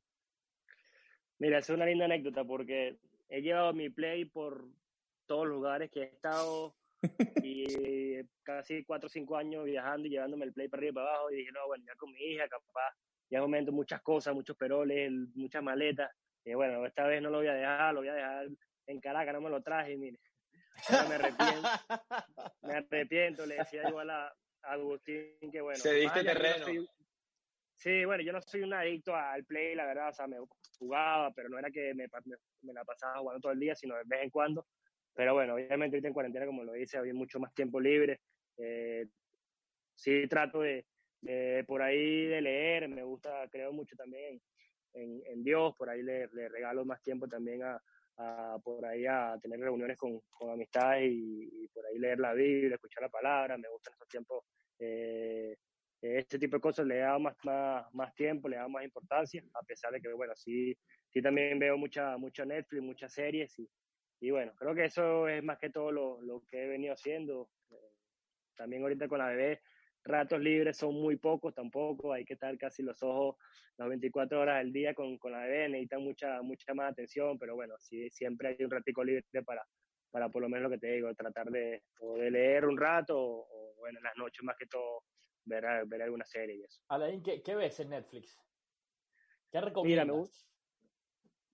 Mira, 1.38 1.58
es 1.58 1.68
una 1.68 1.84
linda 1.84 2.06
anécdota 2.06 2.42
porque 2.42 2.96
he 3.28 3.42
llevado 3.42 3.74
mi 3.74 3.90
play 3.90 4.24
por 4.24 4.66
todos 5.26 5.46
los 5.46 5.56
lugares 5.56 5.90
que 5.90 6.00
he 6.00 6.04
estado 6.04 6.74
y 7.44 8.24
casi 8.42 8.82
cuatro 8.84 9.08
o 9.08 9.10
cinco 9.10 9.36
años 9.36 9.66
viajando 9.66 10.06
y 10.06 10.12
llevándome 10.12 10.46
el 10.46 10.54
play 10.54 10.68
para 10.68 10.80
arriba 10.80 10.90
y 10.90 10.94
para 10.94 11.08
abajo. 11.10 11.30
Y 11.30 11.36
dije, 11.36 11.52
no, 11.52 11.66
bueno, 11.66 11.84
ya 11.86 11.94
con 11.96 12.12
mi 12.12 12.20
hija, 12.20 12.48
capaz, 12.48 12.94
ya 13.28 13.42
momento 13.42 13.72
muchas 13.72 14.00
cosas, 14.00 14.34
muchos 14.34 14.56
peroles, 14.56 15.12
muchas 15.34 15.62
maletas. 15.62 16.10
Y 16.46 16.54
bueno, 16.54 16.86
esta 16.86 17.06
vez 17.06 17.20
no 17.20 17.28
lo 17.28 17.38
voy 17.38 17.48
a 17.48 17.54
dejar, 17.54 17.92
lo 17.92 18.00
voy 18.00 18.08
a 18.08 18.14
dejar 18.14 18.48
en 18.86 19.00
Caracas, 19.00 19.34
no 19.34 19.40
me 19.42 19.50
lo 19.50 19.62
traje, 19.62 19.92
y 19.92 20.18
me 21.08 21.14
arrepiento. 21.14 21.68
me 22.62 22.74
arrepiento, 22.74 23.46
le 23.46 23.56
decía 23.56 23.88
igual 23.88 24.10
a, 24.10 24.34
Agustín 24.62 25.50
que 25.52 25.60
bueno. 25.60 25.78
Se 25.78 25.92
diste 25.94 26.24
terreno. 26.24 26.66
sí, 27.76 28.04
bueno, 28.04 28.22
yo 28.24 28.32
no 28.32 28.42
soy 28.42 28.62
un 28.62 28.74
adicto 28.74 29.14
al 29.14 29.44
play, 29.44 29.76
la 29.76 29.86
verdad, 29.86 30.08
o 30.08 30.12
sea, 30.12 30.26
me 30.26 30.38
jugaba, 30.78 31.30
pero 31.32 31.48
no 31.48 31.58
era 31.58 31.70
que 31.70 31.94
me, 31.94 32.08
me 32.62 32.72
la 32.72 32.84
pasaba 32.84 33.18
jugando 33.18 33.40
todo 33.40 33.52
el 33.52 33.60
día, 33.60 33.76
sino 33.76 33.94
de 33.96 34.02
vez 34.04 34.24
en 34.24 34.30
cuando. 34.30 34.66
Pero 35.14 35.34
bueno, 35.34 35.54
obviamente 35.54 35.96
ahorita 35.96 36.08
en 36.08 36.14
cuarentena, 36.14 36.46
como 36.46 36.64
lo 36.64 36.72
dice, 36.72 36.98
había 36.98 37.14
mucho 37.14 37.38
más 37.38 37.54
tiempo 37.54 37.80
libre. 37.80 38.20
Eh, 38.58 39.06
sí 39.94 40.26
trato 40.28 40.60
de, 40.60 40.84
de, 41.20 41.64
por 41.66 41.80
ahí 41.80 42.26
de 42.26 42.40
leer, 42.40 42.88
me 42.88 43.02
gusta, 43.02 43.48
creo 43.50 43.72
mucho 43.72 43.96
también 43.96 44.40
en, 44.92 45.22
en 45.26 45.42
Dios, 45.42 45.74
por 45.76 45.88
ahí 45.88 46.02
le, 46.02 46.28
le, 46.32 46.48
regalo 46.48 46.84
más 46.84 47.02
tiempo 47.02 47.28
también 47.28 47.62
a, 47.62 47.80
a, 48.18 48.58
por 48.62 48.84
ahí 48.86 49.06
a 49.06 49.38
tener 49.40 49.60
reuniones 49.60 49.96
con, 49.96 50.20
con 50.30 50.50
amistades 50.50 51.10
y, 51.12 51.68
por 51.68 51.84
ahí 51.86 51.98
leer 51.98 52.18
la 52.18 52.32
Biblia, 52.32 52.74
escuchar 52.74 53.02
la 53.02 53.08
palabra, 53.08 53.58
me 53.58 53.68
gustan 53.68 53.94
esos 53.94 54.08
tiempos. 54.08 54.44
Eh, 54.78 55.56
este 56.00 56.38
tipo 56.38 56.56
de 56.56 56.60
cosas 56.60 56.86
le 56.86 56.98
da 56.98 57.18
más, 57.18 57.36
más, 57.44 57.92
más 57.94 58.14
tiempo, 58.14 58.48
le 58.48 58.56
da 58.56 58.68
más 58.68 58.84
importancia, 58.84 59.42
a 59.54 59.62
pesar 59.62 59.92
de 59.92 60.00
que, 60.00 60.12
bueno, 60.12 60.34
sí, 60.36 60.76
sí 61.08 61.22
también 61.22 61.58
veo 61.58 61.76
mucha, 61.76 62.16
mucha 62.16 62.44
Netflix, 62.44 62.82
muchas 62.82 63.12
series 63.12 63.58
y, 63.58 63.68
y 64.20 64.30
bueno, 64.30 64.52
creo 64.56 64.74
que 64.74 64.84
eso 64.84 65.28
es 65.28 65.42
más 65.42 65.58
que 65.58 65.70
todo 65.70 65.90
lo, 65.90 66.20
lo 66.22 66.42
que 66.48 66.64
he 66.64 66.68
venido 66.68 66.94
haciendo. 66.94 67.50
Eh, 67.70 67.92
también 68.56 68.82
ahorita 68.82 69.08
con 69.08 69.18
la 69.18 69.28
bebé, 69.28 69.60
ratos 70.06 70.40
libres 70.40 70.76
son 70.76 70.94
muy 70.94 71.16
pocos 71.16 71.54
tampoco, 71.54 72.12
hay 72.12 72.24
que 72.24 72.34
estar 72.34 72.56
casi 72.58 72.82
los 72.82 73.02
ojos 73.02 73.36
las 73.76 73.88
24 73.88 74.40
horas 74.40 74.58
del 74.58 74.72
día 74.72 74.94
con, 74.94 75.18
con 75.18 75.32
la 75.32 75.40
bebé, 75.40 75.68
necesitan 75.68 76.02
mucha, 76.02 76.40
mucha 76.42 76.72
más 76.74 76.92
atención, 76.92 77.38
pero 77.38 77.54
bueno, 77.54 77.74
sí, 77.78 78.08
siempre 78.10 78.48
hay 78.48 78.64
un 78.64 78.70
ratico 78.70 79.04
libre 79.04 79.24
para, 79.44 79.62
para 80.10 80.28
por 80.30 80.42
lo 80.42 80.48
menos 80.48 80.64
lo 80.64 80.70
que 80.70 80.78
te 80.78 80.92
digo, 80.92 81.14
tratar 81.14 81.50
de, 81.50 81.82
de 82.00 82.30
leer 82.30 82.64
un 82.66 82.78
rato 82.78 83.18
o, 83.18 83.74
bueno, 83.78 83.98
en 83.98 84.04
las 84.04 84.16
noches 84.16 84.42
más 84.42 84.56
que 84.56 84.66
todo 84.66 85.02
ver, 85.44 85.64
ver 85.86 86.02
alguna 86.02 86.24
serie 86.24 86.56
y 86.56 86.62
eso. 86.62 86.80
Alain, 86.88 87.22
¿qué, 87.22 87.42
¿qué, 87.42 87.54
ves 87.54 87.78
en 87.80 87.90
Netflix? 87.90 88.38
¿Qué 89.50 89.60
recomiendas? 89.60 90.06
Mira, 90.06 90.22
me, 90.22 90.28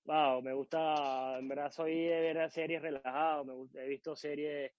Wow, 0.04 0.42
me 0.42 0.52
gusta, 0.52 1.38
en 1.38 1.46
verdad 1.46 1.70
soy 1.70 1.94
de 1.94 2.20
ver 2.20 2.50
series 2.50 2.82
relajadas, 2.82 3.46
me 3.46 3.84
he 3.84 3.88
visto 3.88 4.16
series, 4.16 4.72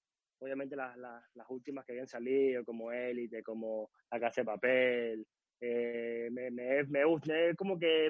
obviamente 0.43 0.75
las, 0.75 0.97
las, 0.97 1.23
las, 1.35 1.49
últimas 1.49 1.85
que 1.85 1.93
habían 1.93 2.07
salido, 2.07 2.65
como 2.65 2.91
Élite, 2.91 3.41
como 3.41 3.89
La 4.11 4.19
Casa 4.19 4.41
de 4.41 4.45
Papel, 4.45 5.25
eh, 5.61 6.27
me, 6.31 6.51
me, 6.51 6.83
me 6.83 7.05
gusta, 7.05 7.33
como 7.55 7.79
que 7.79 8.09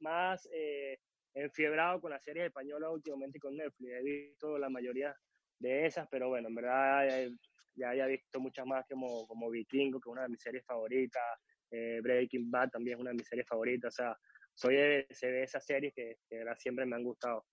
más 0.00 0.48
eh, 0.52 0.98
enfiebrado 1.34 2.00
con 2.00 2.12
las 2.12 2.22
series 2.22 2.46
españolas 2.46 2.90
últimamente 2.92 3.40
con 3.40 3.56
Netflix, 3.56 3.92
he 3.92 4.02
visto 4.02 4.58
la 4.58 4.68
mayoría 4.68 5.14
de 5.58 5.86
esas, 5.86 6.06
pero 6.08 6.28
bueno, 6.28 6.48
en 6.48 6.54
verdad 6.54 7.28
ya, 7.74 7.92
he 7.94 8.08
visto 8.08 8.40
muchas 8.40 8.64
más 8.66 8.86
como, 8.88 9.26
como 9.26 9.50
Vikingo, 9.50 10.00
que 10.00 10.08
es 10.08 10.12
una 10.12 10.22
de 10.22 10.28
mis 10.28 10.40
series 10.40 10.64
favoritas, 10.64 11.24
eh, 11.70 12.00
Breaking 12.02 12.50
Bad 12.50 12.70
también 12.70 12.96
es 12.96 13.00
una 13.00 13.10
de 13.10 13.16
mis 13.16 13.26
series 13.26 13.48
favoritas, 13.48 13.92
o 13.92 13.96
sea, 13.96 14.16
soy 14.54 14.76
de, 14.76 15.06
de 15.20 15.42
esas 15.42 15.64
series 15.66 15.92
que, 15.92 16.18
que 16.28 16.44
siempre 16.58 16.86
me 16.86 16.96
han 16.96 17.02
gustado. 17.02 17.44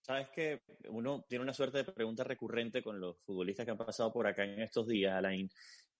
Sabes 0.00 0.28
que 0.34 0.62
uno 0.88 1.24
tiene 1.28 1.44
una 1.44 1.52
suerte 1.52 1.78
de 1.78 1.84
pregunta 1.84 2.24
recurrente 2.24 2.82
con 2.82 2.98
los 2.98 3.18
futbolistas 3.20 3.64
que 3.64 3.72
han 3.72 3.78
pasado 3.78 4.12
por 4.12 4.26
acá 4.26 4.44
en 4.44 4.60
estos 4.62 4.86
días, 4.86 5.14
Alain. 5.14 5.50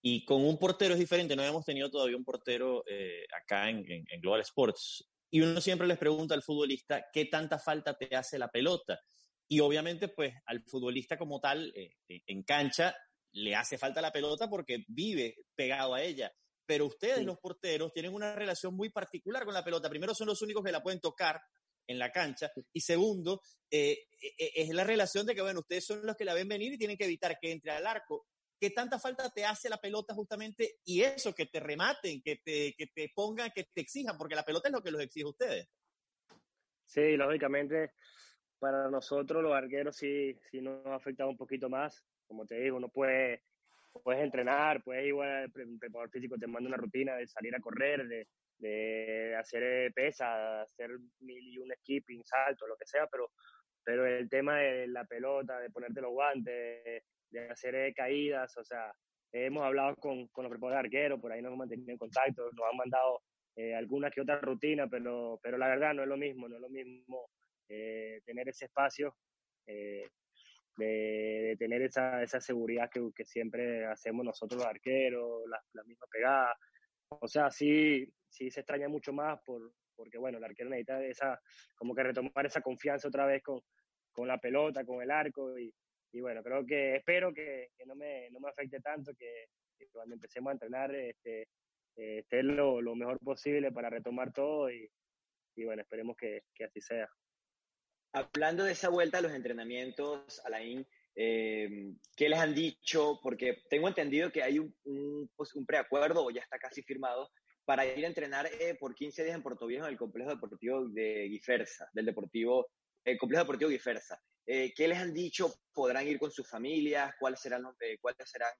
Y 0.02 0.24
con 0.24 0.42
un 0.42 0.58
portero 0.58 0.94
es 0.94 1.00
diferente, 1.00 1.36
no 1.36 1.44
hemos 1.44 1.64
tenido 1.64 1.90
todavía 1.90 2.16
un 2.16 2.24
portero 2.24 2.82
eh, 2.86 3.26
acá 3.42 3.68
en, 3.68 3.84
en, 3.88 4.20
Global 4.20 4.40
Sports. 4.40 5.06
Y 5.30 5.42
uno 5.42 5.60
siempre 5.60 5.86
les 5.86 5.98
pregunta 5.98 6.34
al 6.34 6.42
futbolista 6.42 7.06
qué 7.12 7.26
tanta 7.26 7.58
falta 7.58 7.96
te 7.96 8.16
hace 8.16 8.38
la 8.38 8.48
pelota. 8.48 8.98
Y 9.46 9.60
obviamente, 9.60 10.08
pues 10.08 10.32
al 10.46 10.62
futbolista 10.64 11.18
como 11.18 11.38
tal, 11.38 11.70
eh, 11.76 11.96
en 12.08 12.42
cancha, 12.42 12.96
le 13.32 13.54
hace 13.54 13.76
falta 13.76 14.00
la 14.00 14.10
pelota 14.10 14.48
porque 14.48 14.84
vive 14.88 15.36
pegado 15.54 15.94
a 15.94 16.02
ella 16.02 16.32
pero 16.70 16.86
ustedes, 16.86 17.24
los 17.24 17.36
porteros, 17.40 17.92
tienen 17.92 18.14
una 18.14 18.32
relación 18.32 18.76
muy 18.76 18.90
particular 18.90 19.44
con 19.44 19.52
la 19.52 19.64
pelota. 19.64 19.90
Primero, 19.90 20.14
son 20.14 20.28
los 20.28 20.40
únicos 20.40 20.62
que 20.62 20.70
la 20.70 20.80
pueden 20.80 21.00
tocar 21.00 21.42
en 21.90 21.98
la 21.98 22.10
cancha. 22.12 22.50
Y 22.72 22.80
segundo, 22.80 23.42
eh, 23.70 24.06
e, 24.20 24.34
e, 24.38 24.62
es 24.62 24.68
la 24.70 24.84
relación 24.84 25.26
de 25.26 25.34
que, 25.34 25.42
bueno, 25.42 25.60
ustedes 25.60 25.84
son 25.84 26.06
los 26.06 26.16
que 26.16 26.24
la 26.24 26.34
ven 26.34 26.48
venir 26.48 26.72
y 26.72 26.78
tienen 26.78 26.96
que 26.96 27.04
evitar 27.04 27.38
que 27.40 27.50
entre 27.50 27.72
al 27.72 27.86
arco. 27.86 28.26
¿Qué 28.58 28.70
tanta 28.70 28.98
falta 28.98 29.30
te 29.30 29.44
hace 29.44 29.68
la 29.68 29.78
pelota 29.78 30.14
justamente? 30.14 30.76
Y 30.84 31.02
eso, 31.02 31.34
que 31.34 31.46
te 31.46 31.60
rematen, 31.60 32.22
que 32.22 32.36
te, 32.36 32.74
que 32.76 32.86
te 32.86 33.10
pongan, 33.14 33.50
que 33.54 33.64
te 33.64 33.80
exijan, 33.80 34.16
porque 34.16 34.34
la 34.34 34.44
pelota 34.44 34.68
es 34.68 34.72
lo 34.72 34.82
que 34.82 34.90
los 34.90 35.02
exige 35.02 35.24
a 35.24 35.30
ustedes. 35.30 35.68
Sí, 36.84 37.16
lógicamente, 37.16 37.92
para 38.58 38.90
nosotros 38.90 39.42
los 39.42 39.52
arqueros 39.52 39.96
sí, 39.96 40.38
sí 40.50 40.60
nos 40.60 40.84
ha 40.86 40.94
afectado 40.94 41.30
un 41.30 41.36
poquito 41.36 41.68
más. 41.68 42.04
Como 42.26 42.46
te 42.46 42.60
digo, 42.60 42.78
no 42.78 42.88
puede 42.88 43.42
puedes 44.04 44.22
entrenar, 44.22 44.82
puedes 44.84 45.06
igual, 45.06 45.44
el 45.44 45.78
preparador 45.78 46.10
físico 46.10 46.36
te 46.38 46.46
manda 46.46 46.68
una 46.68 46.76
rutina 46.76 47.16
de 47.16 47.26
salir 47.26 47.54
a 47.56 47.60
correr, 47.60 48.06
de, 48.06 48.28
de 48.60 49.34
hacer 49.36 49.62
eh, 49.62 49.90
pesa, 49.92 50.62
hacer 50.62 50.90
mil 51.20 51.42
y 51.48 51.58
un 51.58 51.72
skipping, 51.78 52.22
salto, 52.24 52.66
lo 52.66 52.76
que 52.76 52.86
sea, 52.86 53.06
pero, 53.06 53.32
pero 53.82 54.06
el 54.06 54.28
tema 54.28 54.58
de 54.58 54.86
la 54.86 55.04
pelota, 55.04 55.58
de 55.58 55.70
ponerte 55.70 56.00
los 56.00 56.12
guantes, 56.12 57.02
de, 57.30 57.48
hacer 57.50 57.74
eh, 57.74 57.94
caídas, 57.94 58.56
o 58.56 58.64
sea, 58.64 58.92
hemos 59.32 59.62
hablado 59.64 59.96
con, 59.96 60.28
con 60.28 60.44
los 60.44 60.50
preparadores 60.50 60.86
arqueros, 60.86 61.20
por 61.20 61.32
ahí 61.32 61.40
nos 61.40 61.48
hemos 61.50 61.60
mantenido 61.60 61.92
en 61.92 61.98
contacto, 61.98 62.50
nos 62.52 62.70
han 62.70 62.76
mandado 62.76 63.22
eh, 63.56 63.74
alguna 63.74 64.10
que 64.10 64.20
otra 64.20 64.40
rutina, 64.40 64.88
pero, 64.88 65.40
pero 65.42 65.56
la 65.56 65.68
verdad 65.68 65.94
no 65.94 66.02
es 66.02 66.08
lo 66.08 66.16
mismo, 66.16 66.48
no 66.48 66.56
es 66.56 66.62
lo 66.62 66.68
mismo 66.68 67.30
eh, 67.68 68.20
tener 68.26 68.48
ese 68.48 68.66
espacio, 68.66 69.16
de, 69.66 70.10
de, 70.76 71.56
tener 71.58 71.82
esa, 71.82 72.22
esa 72.22 72.40
seguridad 72.40 72.90
que, 72.90 73.10
que, 73.14 73.24
siempre 73.24 73.86
hacemos 73.86 74.24
nosotros 74.24 74.60
los 74.60 74.68
arqueros, 74.68 75.48
la, 75.48 75.62
la 75.74 75.84
misma 75.84 76.06
pegada. 76.10 76.56
O 77.18 77.28
sea, 77.28 77.50
sí, 77.50 78.06
sí 78.28 78.50
se 78.50 78.60
extraña 78.60 78.88
mucho 78.88 79.12
más 79.12 79.40
por, 79.44 79.72
porque, 79.96 80.18
bueno, 80.18 80.38
el 80.38 80.44
arquero 80.44 80.70
necesita 80.70 81.04
esa, 81.04 81.40
como 81.74 81.94
que 81.94 82.02
retomar 82.02 82.46
esa 82.46 82.60
confianza 82.60 83.08
otra 83.08 83.26
vez 83.26 83.42
con, 83.42 83.60
con 84.12 84.28
la 84.28 84.38
pelota, 84.38 84.84
con 84.84 85.02
el 85.02 85.10
arco 85.10 85.58
y, 85.58 85.74
y 86.12 86.20
bueno, 86.20 86.42
creo 86.42 86.64
que 86.64 86.96
espero 86.96 87.32
que, 87.32 87.70
no, 87.86 87.94
me, 87.94 88.30
no 88.30 88.40
me 88.40 88.48
afecte 88.48 88.80
tanto, 88.80 89.12
que, 89.14 89.46
que 89.76 89.88
cuando 89.88 90.14
empecemos 90.14 90.50
a 90.50 90.52
entrenar 90.54 90.94
este, 90.94 91.42
eh, 91.96 92.18
esté 92.20 92.42
lo, 92.42 92.80
lo, 92.80 92.94
mejor 92.94 93.18
posible 93.20 93.72
para 93.72 93.90
retomar 93.90 94.32
todo 94.32 94.70
y, 94.70 94.90
y 95.56 95.64
bueno, 95.64 95.82
esperemos 95.82 96.16
que, 96.16 96.44
que, 96.54 96.64
así 96.64 96.80
sea. 96.80 97.08
Hablando 98.12 98.64
de 98.64 98.72
esa 98.72 98.88
vuelta 98.88 99.18
a 99.18 99.20
los 99.20 99.32
entrenamientos, 99.32 100.40
Alain, 100.44 100.86
eh, 101.16 101.94
¿qué 102.16 102.28
les 102.28 102.38
han 102.38 102.54
dicho? 102.54 103.20
Porque 103.22 103.62
tengo 103.68 103.88
entendido 103.88 104.30
que 104.30 104.42
hay 104.42 104.58
un, 104.58 104.74
un, 104.84 105.30
pues, 105.36 105.54
un 105.54 105.66
preacuerdo 105.66 106.24
o 106.24 106.30
ya 106.30 106.40
está 106.40 106.58
casi 106.58 106.82
firmado 106.82 107.30
para 107.70 107.86
ir 107.86 108.04
a 108.04 108.08
entrenar 108.08 108.46
eh, 108.46 108.74
por 108.74 108.96
15 108.96 109.22
días 109.22 109.36
en 109.36 109.44
Puerto 109.44 109.66
Viejo 109.66 109.86
en 109.86 109.92
el 109.92 109.96
complejo 109.96 110.30
deportivo 110.30 110.88
de 110.88 111.28
Guifersa, 111.28 111.88
del 111.92 112.06
deportivo, 112.06 112.68
el 113.04 113.16
complejo 113.16 113.44
deportivo 113.44 113.70
Guifersa. 113.70 114.20
Eh, 114.44 114.72
¿Qué 114.74 114.88
les 114.88 114.98
han 114.98 115.14
dicho? 115.14 115.54
¿Podrán 115.72 116.08
ir 116.08 116.18
con 116.18 116.32
sus 116.32 116.48
familias? 116.48 117.14
¿Cuáles 117.20 117.40
serán, 117.40 117.64
eh, 117.80 117.96
cuáles 118.00 118.28
serán 118.28 118.50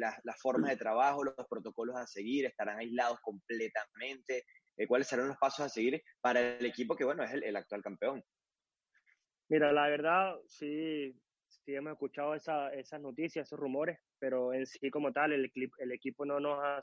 las, 0.00 0.16
las, 0.24 0.40
formas 0.40 0.70
de 0.70 0.76
trabajo, 0.76 1.22
los 1.22 1.34
protocolos 1.48 1.96
a 1.96 2.08
seguir? 2.08 2.46
¿Estarán 2.46 2.78
aislados 2.78 3.20
completamente? 3.20 4.44
¿Cuáles 4.88 5.06
serán 5.06 5.28
los 5.28 5.36
pasos 5.36 5.66
a 5.66 5.68
seguir 5.68 6.02
para 6.20 6.56
el 6.56 6.66
equipo 6.66 6.96
que, 6.96 7.04
bueno, 7.04 7.22
es 7.22 7.32
el, 7.32 7.44
el 7.44 7.54
actual 7.54 7.82
campeón? 7.82 8.24
Mira, 9.48 9.72
la 9.72 9.88
verdad, 9.88 10.34
sí, 10.48 11.14
sí 11.64 11.74
hemos 11.74 11.92
escuchado 11.92 12.34
esa, 12.34 12.72
esas 12.74 13.00
noticias, 13.00 13.46
esos 13.46 13.58
rumores, 13.58 13.98
pero 14.18 14.52
en 14.52 14.66
sí 14.66 14.90
como 14.90 15.12
tal, 15.12 15.32
el, 15.32 15.50
el 15.78 15.92
equipo 15.92 16.24
no 16.24 16.40
nos 16.40 16.58
ha 16.62 16.80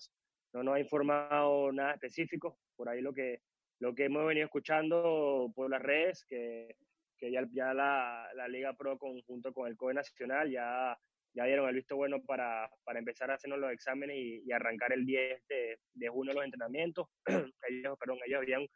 no 0.54 0.64
nos 0.64 0.76
ha 0.76 0.80
informado 0.80 1.72
nada 1.72 1.94
específico. 1.94 2.58
Por 2.76 2.90
ahí 2.90 3.02
lo 3.02 3.14
que, 3.14 3.40
lo 3.80 3.94
que 3.94 4.06
hemos 4.06 4.26
venido 4.26 4.46
escuchando 4.46 5.52
por 5.56 5.70
las 5.70 5.82
redes, 5.82 6.26
que, 6.28 6.76
que 7.18 7.32
ya, 7.32 7.48
ya 7.54 7.74
la, 7.74 8.28
la, 8.36 8.48
Liga 8.48 8.74
Pro 8.74 8.98
conjunto 8.98 9.54
con 9.54 9.68
el 9.68 9.78
COE 9.78 9.94
Nacional 9.94 10.52
ya, 10.52 10.98
ya 11.34 11.46
dieron 11.46 11.70
el 11.70 11.76
visto 11.76 11.96
bueno 11.96 12.22
para, 12.24 12.70
para 12.84 13.00
empezar 13.00 13.32
a 13.32 13.36
hacernos 13.36 13.60
los 13.60 13.72
exámenes 13.72 14.18
y, 14.18 14.52
arrancar 14.52 14.92
el 14.94 15.06
10 15.06 15.48
de, 15.48 15.80
de, 15.94 16.10
junio 16.10 16.34
los 16.34 16.44
entrenamientos. 16.44 17.08
ellos, 17.70 17.98
perdón, 18.00 18.20
ellos 18.26 18.42
habían 18.42 18.68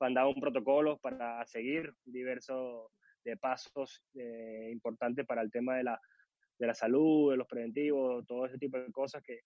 mandado 0.00 0.30
un 0.30 0.40
protocolo 0.40 0.98
para 0.98 1.44
seguir 1.46 1.92
diversos 2.04 2.90
de 3.24 3.36
pasos 3.36 4.02
eh, 4.14 4.68
importantes 4.70 5.26
para 5.26 5.42
el 5.42 5.50
tema 5.50 5.76
de 5.76 5.84
la, 5.84 6.00
de 6.58 6.66
la 6.66 6.74
salud, 6.74 7.30
de 7.30 7.36
los 7.36 7.46
preventivos, 7.46 8.26
todo 8.26 8.46
ese 8.46 8.58
tipo 8.58 8.78
de 8.78 8.90
cosas 8.92 9.22
que, 9.22 9.40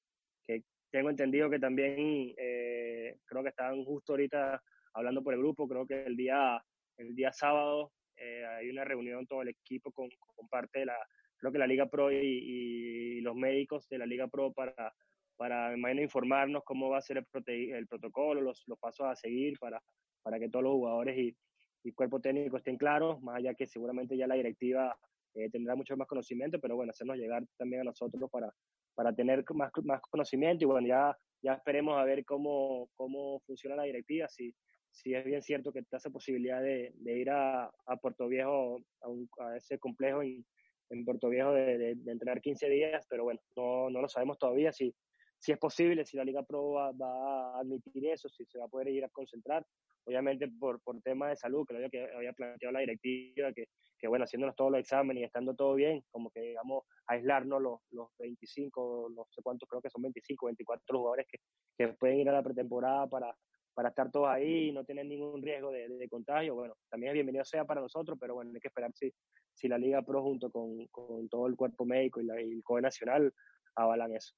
que, 0.46 0.62
tengo 0.90 1.10
entendido 1.10 1.50
que 1.50 1.58
también 1.58 2.32
eh, 2.36 3.16
creo 3.24 3.42
que 3.42 3.48
están 3.48 3.84
justo 3.84 4.12
ahorita 4.12 4.62
hablando 4.92 5.24
por 5.24 5.34
el 5.34 5.40
grupo, 5.40 5.66
creo 5.66 5.86
que 5.86 6.04
el 6.04 6.16
día, 6.16 6.62
el 6.98 7.16
día 7.16 7.32
sábado 7.32 7.90
eh, 8.16 8.44
hay 8.46 8.70
una 8.70 8.84
reunión 8.84 9.26
todo 9.26 9.42
el 9.42 9.48
equipo 9.48 9.90
con, 9.90 10.08
parte 10.48 10.80
de 10.80 10.86
la, 10.86 10.96
creo 11.36 11.50
que 11.50 11.58
la 11.58 11.66
Liga 11.66 11.86
Pro 11.86 12.12
y, 12.12 12.16
y, 12.16 13.20
los 13.22 13.34
médicos 13.34 13.88
de 13.88 13.98
la 13.98 14.06
Liga 14.06 14.28
Pro 14.28 14.52
para, 14.52 14.94
para 15.36 15.74
imagino, 15.74 16.02
informarnos 16.02 16.62
cómo 16.64 16.90
va 16.90 16.98
a 16.98 17.02
ser 17.02 17.18
el, 17.18 17.72
el 17.72 17.86
protocolo, 17.88 18.40
los, 18.40 18.62
los, 18.68 18.78
pasos 18.78 19.06
a 19.06 19.16
seguir 19.16 19.58
para, 19.58 19.82
para 20.22 20.38
que 20.38 20.48
todos 20.48 20.62
los 20.62 20.74
jugadores 20.74 21.18
y, 21.18 21.36
y 21.84 21.92
cuerpo 21.92 22.20
técnico 22.20 22.56
estén 22.56 22.76
claros, 22.76 23.22
más 23.22 23.36
allá 23.36 23.54
que 23.54 23.66
seguramente 23.66 24.16
ya 24.16 24.26
la 24.26 24.34
directiva 24.34 24.96
eh, 25.34 25.50
tendrá 25.50 25.76
mucho 25.76 25.96
más 25.96 26.08
conocimiento, 26.08 26.58
pero 26.58 26.76
bueno, 26.76 26.90
hacernos 26.90 27.18
llegar 27.18 27.44
también 27.58 27.82
a 27.82 27.84
nosotros 27.84 28.30
para, 28.30 28.52
para 28.94 29.14
tener 29.14 29.44
más, 29.54 29.70
más 29.84 30.00
conocimiento 30.02 30.64
y 30.64 30.66
bueno, 30.66 30.86
ya, 30.88 31.16
ya 31.42 31.54
esperemos 31.54 31.98
a 31.98 32.04
ver 32.04 32.24
cómo, 32.24 32.88
cómo 32.94 33.40
funciona 33.40 33.76
la 33.76 33.82
directiva, 33.82 34.28
si, 34.28 34.54
si 34.90 35.14
es 35.14 35.24
bien 35.24 35.42
cierto 35.42 35.72
que 35.72 35.80
está 35.80 35.98
esa 35.98 36.10
posibilidad 36.10 36.62
de, 36.62 36.94
ir 37.04 37.28
a, 37.30 37.64
a, 37.64 37.96
Puerto 38.00 38.28
Viejo, 38.28 38.82
a, 39.02 39.08
un, 39.08 39.28
a, 39.38 39.56
ese 39.56 39.78
complejo 39.78 40.22
en, 40.22 41.04
Puerto 41.04 41.28
Viejo 41.28 41.52
de, 41.52 41.98
entrenar 42.06 42.40
15 42.40 42.68
días, 42.68 43.06
pero 43.10 43.24
bueno, 43.24 43.40
no, 43.56 43.90
no 43.90 44.00
lo 44.00 44.08
sabemos 44.08 44.38
todavía 44.38 44.72
si, 44.72 44.94
si 45.38 45.52
es 45.52 45.58
posible, 45.58 46.06
si 46.06 46.16
la 46.16 46.24
Liga 46.24 46.44
Pro 46.44 46.72
va, 46.72 46.92
va, 46.92 47.56
a 47.56 47.60
admitir 47.60 48.06
eso, 48.06 48.28
si 48.28 48.44
se 48.46 48.58
va 48.58 48.66
a 48.66 48.68
poder 48.68 48.88
ir 48.88 49.04
a 49.04 49.08
concentrar. 49.08 49.66
Obviamente 50.06 50.48
por, 50.48 50.80
por 50.82 51.00
tema 51.00 51.30
de 51.30 51.36
salud, 51.36 51.64
creo 51.64 51.88
que 51.90 52.10
había 52.14 52.32
planteado 52.32 52.72
la 52.72 52.80
directiva, 52.80 53.52
que, 53.52 53.68
que 53.98 54.08
bueno, 54.08 54.24
haciéndonos 54.24 54.54
todos 54.54 54.70
los 54.70 54.80
exámenes 54.80 55.22
y 55.22 55.24
estando 55.24 55.54
todo 55.54 55.74
bien, 55.74 56.04
como 56.10 56.30
que 56.30 56.40
digamos, 56.40 56.84
aislarnos 57.06 57.62
los, 57.62 57.80
los 57.90 58.08
25, 58.18 59.12
no 59.14 59.26
sé 59.30 59.42
cuántos, 59.42 59.68
creo 59.68 59.80
que 59.80 59.90
son 59.90 60.02
25, 60.02 60.46
24 60.46 60.98
jugadores 60.98 61.26
que, 61.30 61.38
que 61.76 61.94
pueden 61.94 62.18
ir 62.18 62.28
a 62.28 62.32
la 62.32 62.42
pretemporada 62.42 63.06
para, 63.06 63.34
para 63.74 63.88
estar 63.88 64.10
todos 64.10 64.28
ahí 64.28 64.68
y 64.68 64.72
no 64.72 64.84
tener 64.84 65.04
ningún 65.06 65.42
riesgo 65.42 65.70
de, 65.70 66.08
contagio. 66.08 66.54
Bueno, 66.54 66.74
también 66.88 67.10
es 67.10 67.14
bienvenido 67.14 67.44
sea 67.44 67.64
para 67.64 67.80
nosotros, 67.80 68.16
pero 68.20 68.34
bueno, 68.34 68.52
hay 68.54 68.60
que 68.60 68.68
esperar 68.68 68.92
si, 68.94 69.12
si 69.52 69.68
la 69.68 69.78
Liga 69.78 70.02
Pro 70.02 70.22
junto 70.22 70.50
con, 70.50 70.86
con 70.88 71.28
todo 71.28 71.46
el 71.46 71.56
cuerpo 71.56 71.84
médico 71.84 72.20
y, 72.20 72.24
la, 72.24 72.40
y 72.40 72.52
el 72.52 72.62
COE 72.62 72.82
Nacional 72.82 73.32
avalan 73.74 74.14
eso. 74.14 74.34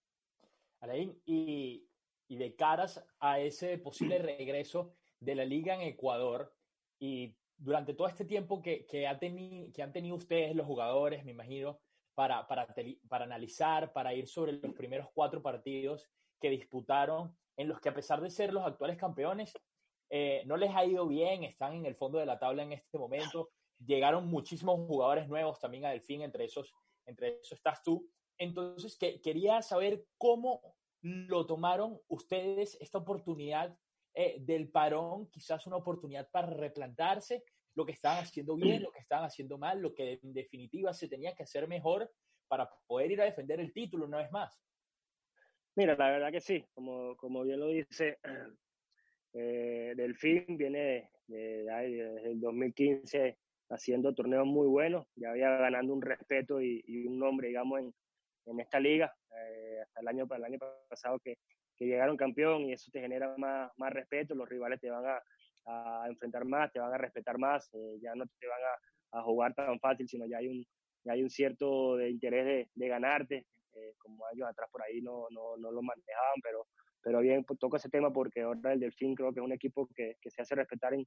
Alain, 0.80 1.20
y, 1.24 1.86
y 2.28 2.36
de 2.36 2.54
caras 2.56 3.04
a 3.20 3.40
ese 3.40 3.78
posible 3.78 4.18
regreso 4.18 4.94
de 5.20 5.34
la 5.34 5.44
liga 5.44 5.74
en 5.74 5.82
Ecuador 5.82 6.54
y 6.98 7.36
durante 7.56 7.94
todo 7.94 8.08
este 8.08 8.24
tiempo 8.24 8.60
que, 8.60 8.86
que, 8.86 9.06
ha 9.06 9.18
teni, 9.18 9.72
que 9.72 9.82
han 9.82 9.92
tenido 9.92 10.16
ustedes, 10.16 10.54
los 10.54 10.66
jugadores, 10.66 11.24
me 11.24 11.32
imagino, 11.32 11.80
para, 12.14 12.46
para, 12.46 12.66
para 13.08 13.24
analizar, 13.24 13.92
para 13.92 14.14
ir 14.14 14.26
sobre 14.26 14.52
los 14.52 14.74
primeros 14.74 15.08
cuatro 15.14 15.42
partidos 15.42 16.08
que 16.40 16.50
disputaron, 16.50 17.36
en 17.56 17.68
los 17.68 17.80
que 17.80 17.88
a 17.88 17.94
pesar 17.94 18.20
de 18.20 18.30
ser 18.30 18.52
los 18.52 18.66
actuales 18.66 18.96
campeones, 18.96 19.52
eh, 20.10 20.42
no 20.46 20.56
les 20.56 20.74
ha 20.74 20.84
ido 20.84 21.06
bien, 21.06 21.44
están 21.44 21.74
en 21.74 21.86
el 21.86 21.96
fondo 21.96 22.18
de 22.18 22.26
la 22.26 22.38
tabla 22.38 22.62
en 22.62 22.72
este 22.72 22.98
momento, 22.98 23.50
llegaron 23.84 24.28
muchísimos 24.28 24.86
jugadores 24.86 25.28
nuevos 25.28 25.58
también 25.58 25.84
a 25.84 25.90
Delfín, 25.90 26.22
entre 26.22 26.44
esos, 26.44 26.72
entre 27.06 27.40
esos 27.40 27.52
estás 27.52 27.82
tú. 27.82 28.08
Entonces, 28.38 28.96
que, 28.96 29.20
quería 29.20 29.62
saber 29.62 30.04
cómo 30.18 30.60
lo 31.02 31.46
tomaron 31.46 32.00
ustedes 32.08 32.76
esta 32.80 32.98
oportunidad 32.98 33.76
eh, 34.18 34.38
del 34.40 34.70
parón, 34.70 35.28
quizás 35.30 35.66
una 35.66 35.76
oportunidad 35.76 36.26
para 36.30 36.46
replantarse 36.46 37.44
lo 37.74 37.84
que 37.84 37.92
estaban 37.92 38.24
haciendo 38.24 38.56
bien, 38.56 38.82
lo 38.82 38.90
que 38.90 39.00
estaban 39.00 39.26
haciendo 39.26 39.58
mal, 39.58 39.78
lo 39.78 39.92
que 39.94 40.18
en 40.22 40.32
definitiva 40.32 40.94
se 40.94 41.06
tenía 41.06 41.34
que 41.34 41.42
hacer 41.42 41.68
mejor 41.68 42.10
para 42.48 42.66
poder 42.86 43.10
ir 43.10 43.20
a 43.20 43.26
defender 43.26 43.60
el 43.60 43.74
título 43.74 44.06
una 44.06 44.16
vez 44.16 44.32
más. 44.32 44.58
Mira, 45.74 45.94
la 45.96 46.10
verdad 46.10 46.32
que 46.32 46.40
sí, 46.40 46.64
como, 46.72 47.14
como 47.18 47.42
bien 47.42 47.60
lo 47.60 47.68
dice, 47.68 48.18
eh, 49.34 49.92
Delfín 49.94 50.56
viene 50.56 50.78
de, 50.78 51.10
de, 51.26 51.64
desde 51.64 52.30
el 52.30 52.40
2015 52.40 53.38
haciendo 53.68 54.14
torneos 54.14 54.46
muy 54.46 54.66
buenos, 54.66 55.06
ya 55.14 55.32
había 55.32 55.50
ganando 55.58 55.92
un 55.92 56.00
respeto 56.00 56.62
y, 56.62 56.82
y 56.86 57.06
un 57.06 57.18
nombre, 57.18 57.48
digamos, 57.48 57.80
en, 57.80 57.94
en 58.46 58.60
esta 58.60 58.80
liga, 58.80 59.14
eh, 59.36 59.80
hasta 59.82 60.00
el 60.00 60.08
año, 60.08 60.26
el 60.34 60.44
año 60.44 60.58
pasado 60.88 61.18
que, 61.18 61.36
que 61.76 61.86
llegaron 61.86 62.16
campeón 62.16 62.62
y 62.62 62.72
eso 62.72 62.90
te 62.90 63.00
genera 63.00 63.34
más, 63.36 63.70
más 63.76 63.92
respeto, 63.92 64.34
los 64.34 64.48
rivales 64.48 64.80
te 64.80 64.90
van 64.90 65.04
a, 65.06 65.22
a 65.66 66.06
enfrentar 66.08 66.44
más, 66.44 66.72
te 66.72 66.80
van 66.80 66.92
a 66.92 66.98
respetar 66.98 67.38
más, 67.38 67.68
eh, 67.74 67.98
ya 68.00 68.14
no 68.14 68.24
te 68.26 68.46
van 68.46 68.60
a, 68.60 69.18
a, 69.18 69.22
jugar 69.22 69.54
tan 69.54 69.78
fácil, 69.80 70.08
sino 70.08 70.26
ya 70.26 70.38
hay 70.38 70.48
un, 70.48 70.66
ya 71.04 71.12
hay 71.12 71.22
un 71.22 71.30
cierto 71.30 71.96
de 71.96 72.10
interés 72.10 72.44
de, 72.46 72.70
de 72.74 72.88
ganarte, 72.88 73.46
eh, 73.74 73.94
como 73.98 74.24
años 74.26 74.48
atrás 74.48 74.68
por 74.70 74.82
ahí 74.82 75.02
no, 75.02 75.26
no, 75.30 75.56
no 75.56 75.70
lo 75.70 75.82
manejaban, 75.82 76.40
pero, 76.42 76.66
pero 77.02 77.20
bien, 77.20 77.44
pues, 77.44 77.58
toco 77.58 77.76
ese 77.76 77.90
tema 77.90 78.12
porque 78.12 78.42
ahora 78.42 78.72
el 78.72 78.80
Delfín 78.80 79.14
creo 79.14 79.32
que 79.32 79.40
es 79.40 79.44
un 79.44 79.52
equipo 79.52 79.88
que, 79.94 80.16
que 80.20 80.30
se 80.30 80.42
hace 80.42 80.54
respetar 80.54 80.94
en, 80.94 81.06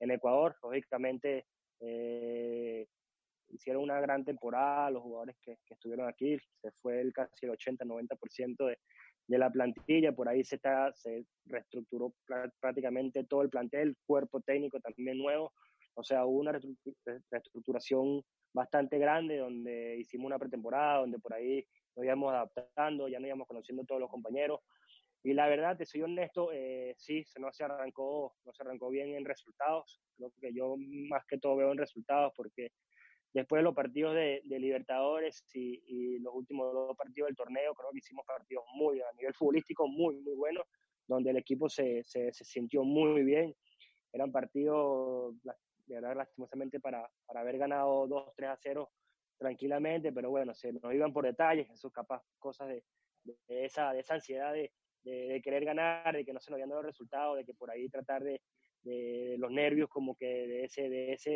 en 0.00 0.10
Ecuador, 0.10 0.56
lógicamente 0.62 1.46
eh, 1.80 2.86
hicieron 3.48 3.82
una 3.82 4.00
gran 4.00 4.24
temporada, 4.24 4.90
los 4.90 5.02
jugadores 5.02 5.36
que, 5.42 5.56
que, 5.66 5.74
estuvieron 5.74 6.08
aquí, 6.08 6.36
se 6.60 6.70
fue 6.72 7.00
el 7.00 7.12
casi 7.12 7.46
el 7.46 7.52
80-90% 7.52 8.66
de, 8.66 8.78
de 9.26 9.38
la 9.38 9.50
plantilla, 9.50 10.12
por 10.12 10.28
ahí 10.28 10.44
se, 10.44 10.56
está, 10.56 10.92
se 10.94 11.24
reestructuró 11.44 12.12
prácticamente 12.60 13.24
todo 13.24 13.42
el 13.42 13.50
plantel, 13.50 13.96
cuerpo 14.06 14.40
técnico 14.40 14.80
también 14.80 15.18
nuevo, 15.18 15.52
o 15.94 16.02
sea, 16.02 16.24
hubo 16.24 16.40
una 16.40 16.58
reestructuración 17.30 18.22
bastante 18.52 18.98
grande 18.98 19.38
donde 19.38 19.98
hicimos 19.98 20.26
una 20.26 20.38
pretemporada, 20.38 21.00
donde 21.00 21.18
por 21.18 21.34
ahí 21.34 21.64
nos 21.96 22.04
íbamos 22.04 22.32
adaptando, 22.32 23.08
ya 23.08 23.18
nos 23.18 23.28
íbamos 23.28 23.46
conociendo 23.46 23.84
todos 23.84 24.00
los 24.00 24.10
compañeros. 24.10 24.60
Y 25.22 25.34
la 25.34 25.48
verdad, 25.48 25.76
te 25.76 25.84
soy 25.84 26.02
honesto, 26.02 26.50
eh, 26.52 26.94
sí, 26.96 27.22
no 27.38 27.52
se, 27.52 27.64
arrancó, 27.64 28.34
no 28.44 28.52
se 28.54 28.62
arrancó 28.62 28.88
bien 28.88 29.14
en 29.14 29.26
resultados. 29.26 30.00
Creo 30.16 30.32
que 30.40 30.54
yo 30.54 30.76
más 30.78 31.24
que 31.26 31.38
todo 31.38 31.56
veo 31.56 31.72
en 31.72 31.78
resultados 31.78 32.32
porque 32.34 32.70
después 33.32 33.60
de 33.60 33.64
los 33.64 33.74
partidos 33.74 34.14
de, 34.14 34.42
de 34.44 34.58
Libertadores 34.58 35.44
y, 35.54 36.18
los 36.20 36.34
últimos 36.34 36.72
dos 36.72 36.96
partidos 36.96 37.28
del 37.28 37.36
torneo, 37.36 37.74
creo 37.74 37.90
que 37.92 37.98
hicimos 37.98 38.26
partidos 38.26 38.64
muy 38.74 39.00
a 39.00 39.12
nivel 39.16 39.34
futbolístico 39.34 39.88
muy, 39.88 40.16
muy 40.20 40.34
buenos. 40.34 40.64
donde 41.06 41.30
el 41.30 41.36
equipo 41.38 41.68
se, 41.68 42.02
se, 42.04 42.32
sintió 42.32 42.84
muy 42.84 43.22
bien. 43.22 43.54
Eran 44.12 44.30
partidos, 44.30 45.34
de 45.86 45.94
verdad, 45.94 46.16
lastimosamente 46.16 46.80
para, 46.80 47.08
para 47.26 47.40
haber 47.40 47.58
ganado 47.58 48.06
2, 48.06 48.32
3 48.36 48.50
a 48.50 48.56
0 48.56 48.90
tranquilamente, 49.38 50.12
pero 50.12 50.30
bueno, 50.30 50.54
se 50.54 50.72
nos 50.72 50.92
iban 50.92 51.12
por 51.12 51.24
detalles, 51.24 51.70
eso 51.70 51.90
capaz 51.90 52.22
cosas 52.38 52.68
de, 52.68 52.84
de 53.24 53.64
esa, 53.64 53.92
de 53.92 54.00
esa 54.00 54.14
ansiedad 54.14 54.52
de, 54.52 54.70
de, 55.02 55.40
querer 55.42 55.64
ganar, 55.64 56.14
de 56.14 56.24
que 56.24 56.32
no 56.32 56.40
se 56.40 56.50
nos 56.50 56.56
habían 56.56 56.70
dado 56.70 56.82
resultados, 56.82 57.36
de 57.36 57.44
que 57.44 57.54
por 57.54 57.70
ahí 57.70 57.88
tratar 57.88 58.22
de, 58.22 58.40
de 58.82 59.36
los 59.38 59.50
nervios 59.50 59.88
como 59.88 60.14
que 60.14 60.26
de 60.26 60.64
ese, 60.64 60.88
de 60.88 61.12
ese, 61.12 61.30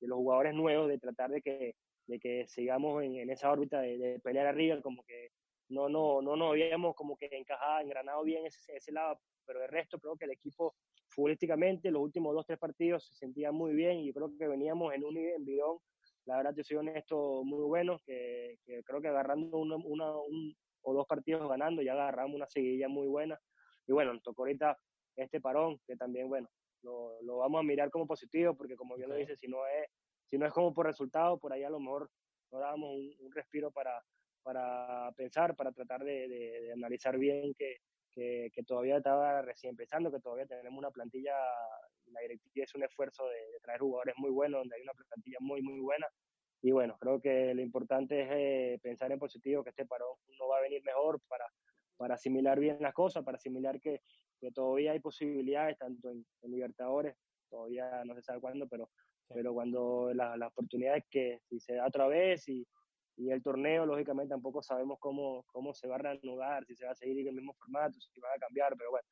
de 0.00 0.08
los 0.08 0.18
jugadores 0.18 0.54
nuevos, 0.54 0.88
de 0.88 0.98
tratar 0.98 1.30
de 1.30 1.42
que, 1.42 1.74
de 2.06 2.18
que 2.18 2.46
sigamos 2.48 3.02
en, 3.02 3.16
en 3.16 3.30
esa 3.30 3.50
órbita 3.50 3.80
de, 3.80 3.98
de, 3.98 4.20
pelear 4.20 4.46
arriba, 4.46 4.80
como 4.82 5.02
que 5.04 5.30
no, 5.68 5.88
no, 5.88 6.22
no 6.22 6.36
nos 6.36 6.50
habíamos 6.50 6.94
como 6.94 7.16
que 7.16 7.28
encajado, 7.32 7.80
engranado 7.80 8.22
bien 8.22 8.46
ese, 8.46 8.60
ese 8.76 8.92
lado, 8.92 9.18
pero 9.44 9.60
de 9.60 9.66
resto 9.66 9.98
creo 9.98 10.16
que 10.16 10.26
el 10.26 10.32
equipo 10.32 10.74
futbolísticamente 11.08 11.90
los 11.90 12.02
últimos 12.02 12.34
dos, 12.34 12.46
tres 12.46 12.58
partidos 12.58 13.06
se 13.06 13.14
sentía 13.14 13.52
muy 13.52 13.74
bien 13.74 13.98
y 14.00 14.12
creo 14.12 14.30
que 14.38 14.46
veníamos 14.46 14.92
en 14.94 15.04
un 15.04 15.16
envión, 15.16 15.78
la 16.26 16.36
verdad 16.36 16.54
te 16.54 16.64
soy 16.64 16.78
honesto, 16.78 17.42
muy 17.44 17.64
bueno, 17.64 18.00
que, 18.04 18.58
creo 18.84 19.00
que 19.00 19.08
agarrando 19.08 19.58
una, 19.58 19.76
una, 19.76 20.16
un 20.16 20.54
o 20.82 20.94
dos 20.94 21.06
partidos 21.06 21.48
ganando 21.48 21.82
ya 21.82 21.92
agarramos 21.92 22.36
una 22.36 22.48
seguidilla 22.48 22.88
muy 22.88 23.06
buena. 23.06 23.38
Y 23.86 23.92
bueno, 23.92 24.12
nos 24.12 24.22
tocó 24.22 24.42
ahorita 24.42 24.78
este 25.16 25.40
parón, 25.40 25.80
que 25.86 25.96
también, 25.96 26.28
bueno, 26.28 26.48
lo, 26.86 27.20
lo 27.22 27.38
vamos 27.38 27.60
a 27.60 27.62
mirar 27.62 27.90
como 27.90 28.06
positivo 28.06 28.54
porque 28.54 28.76
como 28.76 28.96
bien 28.96 29.10
okay. 29.10 29.24
lo 29.24 29.26
dice, 29.26 29.36
si 29.36 29.48
no 29.48 29.66
es 29.66 29.88
si 30.26 30.38
no 30.38 30.46
es 30.46 30.52
como 30.52 30.72
por 30.72 30.86
resultado, 30.86 31.38
por 31.38 31.52
ahí 31.52 31.62
a 31.62 31.70
lo 31.70 31.80
mejor 31.80 32.10
nos 32.50 32.60
dábamos 32.60 32.90
un, 32.90 33.14
un 33.20 33.32
respiro 33.32 33.70
para, 33.70 34.02
para 34.42 35.12
pensar, 35.16 35.54
para 35.54 35.72
tratar 35.72 36.04
de, 36.04 36.28
de, 36.28 36.60
de 36.62 36.72
analizar 36.72 37.16
bien 37.18 37.54
que, 37.54 37.76
que, 38.12 38.50
que, 38.52 38.62
todavía 38.64 38.96
estaba 38.96 39.42
recién 39.42 39.70
empezando, 39.70 40.10
que 40.10 40.20
todavía 40.20 40.46
tenemos 40.46 40.78
una 40.78 40.90
plantilla, 40.90 41.34
la 42.06 42.20
directiva 42.20 42.64
es 42.64 42.74
un 42.74 42.84
esfuerzo 42.84 43.26
de, 43.28 43.52
de, 43.52 43.60
traer 43.60 43.80
jugadores 43.80 44.14
muy 44.18 44.30
buenos, 44.30 44.60
donde 44.60 44.76
hay 44.76 44.82
una 44.82 44.94
plantilla 44.94 45.38
muy, 45.40 45.62
muy 45.62 45.80
buena. 45.80 46.06
Y 46.62 46.72
bueno, 46.72 46.96
creo 46.98 47.20
que 47.20 47.54
lo 47.54 47.62
importante 47.62 48.22
es 48.22 48.28
eh, 48.32 48.80
pensar 48.82 49.12
en 49.12 49.18
positivo, 49.18 49.62
que 49.62 49.70
este 49.70 49.86
parón 49.86 50.16
no 50.38 50.48
va 50.48 50.58
a 50.58 50.62
venir 50.62 50.82
mejor 50.82 51.20
para, 51.28 51.46
para 51.96 52.14
asimilar 52.14 52.58
bien 52.58 52.78
las 52.80 52.94
cosas, 52.94 53.24
para 53.24 53.36
asimilar 53.36 53.80
que, 53.80 54.00
que 54.40 54.50
todavía 54.52 54.92
hay 54.92 55.00
posibilidades, 55.00 55.78
tanto 55.78 56.10
en, 56.10 56.24
en 56.42 56.50
Libertadores, 56.50 57.16
todavía 57.48 58.04
no 58.04 58.14
se 58.14 58.22
sabe 58.22 58.40
cuándo, 58.40 58.66
pero 58.68 58.90
pero 59.28 59.52
cuando 59.54 60.12
las 60.14 60.38
la 60.38 60.48
oportunidades 60.48 61.04
que 61.10 61.40
si 61.48 61.58
se 61.60 61.74
da 61.74 61.86
otra 61.86 62.06
vez 62.06 62.48
y, 62.48 62.66
y, 63.16 63.30
el 63.30 63.42
torneo, 63.42 63.86
lógicamente 63.86 64.30
tampoco 64.30 64.62
sabemos 64.62 64.98
cómo, 65.00 65.44
cómo 65.48 65.74
se 65.74 65.88
va 65.88 65.96
a 65.96 65.98
reanudar, 65.98 66.64
si 66.66 66.76
se 66.76 66.86
va 66.86 66.92
a 66.92 66.96
seguir 66.96 67.20
en 67.20 67.28
el 67.28 67.34
mismo 67.34 67.54
formato, 67.54 67.98
si 68.00 68.20
va 68.20 68.28
a 68.34 68.38
cambiar, 68.38 68.76
pero 68.76 68.90
bueno, 68.90 69.08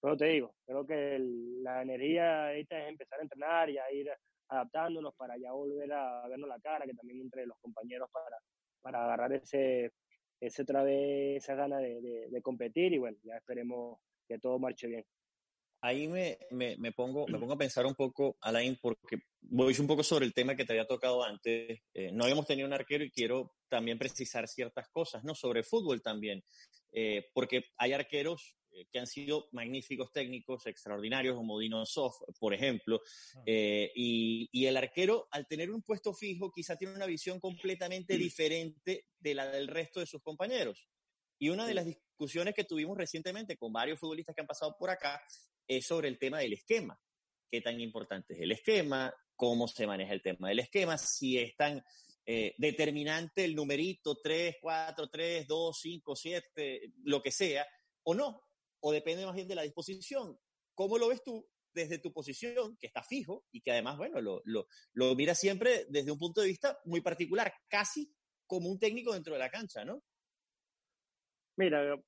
pero 0.00 0.16
te 0.16 0.26
digo, 0.26 0.54
creo 0.64 0.86
que 0.86 1.16
el, 1.16 1.62
la 1.62 1.82
energía 1.82 2.48
ahorita 2.48 2.78
es 2.80 2.88
empezar 2.88 3.18
a 3.18 3.22
entrenar 3.22 3.70
y 3.70 3.78
a 3.78 3.90
ir 3.92 4.10
adaptándonos 4.48 5.14
para 5.16 5.36
ya 5.36 5.52
volver 5.52 5.92
a 5.92 6.28
vernos 6.28 6.48
la 6.48 6.60
cara, 6.60 6.86
que 6.86 6.94
también 6.94 7.20
entre 7.20 7.46
los 7.46 7.58
compañeros 7.58 8.08
para, 8.12 8.38
para 8.80 9.04
agarrar 9.04 9.32
ese, 9.32 9.92
ese 10.40 10.62
otra 10.62 10.84
vez, 10.84 11.42
esa 11.42 11.54
gana 11.56 11.78
de, 11.78 12.00
de, 12.00 12.28
de 12.30 12.42
competir 12.42 12.92
y 12.92 12.98
bueno, 12.98 13.18
ya 13.24 13.36
esperemos 13.36 13.98
que 14.26 14.38
todo 14.38 14.58
marche 14.58 14.86
bien 14.86 15.04
ahí 15.86 16.08
me, 16.08 16.38
me, 16.50 16.76
me, 16.78 16.92
pongo, 16.92 17.26
me 17.28 17.38
pongo 17.40 17.54
a 17.54 17.58
pensar 17.58 17.86
un 17.86 17.94
poco, 17.94 18.36
Alain, 18.40 18.78
porque 18.80 19.18
voy 19.40 19.74
un 19.78 19.86
poco 19.86 20.02
sobre 20.02 20.26
el 20.26 20.34
tema 20.34 20.56
que 20.56 20.64
te 20.64 20.72
había 20.72 20.86
tocado 20.86 21.22
antes. 21.22 21.80
Eh, 21.94 22.10
no 22.12 22.24
habíamos 22.24 22.46
tenido 22.46 22.66
un 22.66 22.74
arquero 22.74 23.04
y 23.04 23.10
quiero 23.10 23.54
también 23.68 23.98
precisar 23.98 24.48
ciertas 24.48 24.88
cosas, 24.88 25.24
¿no? 25.24 25.34
Sobre 25.34 25.62
fútbol 25.62 26.02
también, 26.02 26.42
eh, 26.92 27.26
porque 27.32 27.64
hay 27.76 27.92
arqueros 27.92 28.56
eh, 28.72 28.86
que 28.90 28.98
han 28.98 29.06
sido 29.06 29.48
magníficos 29.52 30.12
técnicos, 30.12 30.66
extraordinarios, 30.66 31.36
como 31.36 31.58
Dino 31.58 31.84
Soft, 31.86 32.22
por 32.38 32.54
ejemplo, 32.54 33.00
eh, 33.44 33.90
y, 33.94 34.48
y, 34.52 34.66
el 34.66 34.76
arquero, 34.76 35.28
al 35.30 35.46
tener 35.46 35.70
un 35.70 35.82
puesto 35.82 36.14
fijo, 36.14 36.52
quizá 36.52 36.76
tiene 36.76 36.94
una 36.94 37.06
visión 37.06 37.40
completamente 37.40 38.16
diferente 38.18 39.06
de 39.18 39.34
la 39.34 39.46
del 39.46 39.68
resto 39.68 40.00
de 40.00 40.06
sus 40.06 40.22
compañeros. 40.22 40.88
Y 41.38 41.50
una 41.50 41.66
de 41.66 41.74
las 41.74 41.86
discusiones 42.16 42.54
que 42.54 42.64
tuvimos 42.64 42.96
recientemente 42.96 43.58
con 43.58 43.70
varios 43.70 44.00
futbolistas 44.00 44.34
que 44.34 44.40
han 44.40 44.46
pasado 44.46 44.74
por 44.78 44.88
acá 44.88 45.22
es 45.68 45.86
sobre 45.86 46.08
el 46.08 46.18
tema 46.18 46.38
del 46.38 46.54
esquema. 46.54 46.98
¿Qué 47.50 47.60
tan 47.60 47.78
importante 47.78 48.32
es 48.32 48.40
el 48.40 48.52
esquema? 48.52 49.14
¿Cómo 49.36 49.68
se 49.68 49.86
maneja 49.86 50.14
el 50.14 50.22
tema 50.22 50.48
del 50.48 50.60
esquema? 50.60 50.96
Si 50.96 51.38
es 51.38 51.54
tan 51.56 51.84
eh, 52.24 52.54
determinante 52.56 53.44
el 53.44 53.54
numerito 53.54 54.18
3, 54.22 54.56
4, 54.62 55.08
3, 55.10 55.46
2, 55.46 55.78
5, 55.78 56.16
7, 56.16 56.92
lo 57.04 57.22
que 57.22 57.30
sea, 57.30 57.66
o 58.04 58.14
no. 58.14 58.42
O 58.80 58.92
depende 58.92 59.26
más 59.26 59.34
bien 59.34 59.48
de 59.48 59.54
la 59.54 59.62
disposición. 59.62 60.38
¿Cómo 60.74 60.96
lo 60.96 61.08
ves 61.08 61.22
tú 61.22 61.46
desde 61.74 61.98
tu 61.98 62.14
posición, 62.14 62.78
que 62.78 62.86
está 62.86 63.02
fijo 63.02 63.44
y 63.52 63.60
que 63.60 63.72
además, 63.72 63.98
bueno, 63.98 64.22
lo, 64.22 64.40
lo, 64.46 64.66
lo 64.94 65.14
mira 65.14 65.34
siempre 65.34 65.84
desde 65.90 66.10
un 66.10 66.18
punto 66.18 66.40
de 66.40 66.46
vista 66.46 66.78
muy 66.86 67.02
particular, 67.02 67.52
casi 67.68 68.10
como 68.46 68.70
un 68.70 68.78
técnico 68.78 69.12
dentro 69.12 69.34
de 69.34 69.40
la 69.40 69.50
cancha, 69.50 69.84
¿no? 69.84 70.02
Mira, 71.56 71.98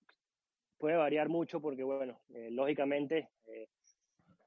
puede 0.78 0.96
variar 0.96 1.28
mucho 1.28 1.60
porque, 1.60 1.82
bueno, 1.82 2.20
eh, 2.34 2.50
lógicamente, 2.50 3.28
eh, 3.46 3.68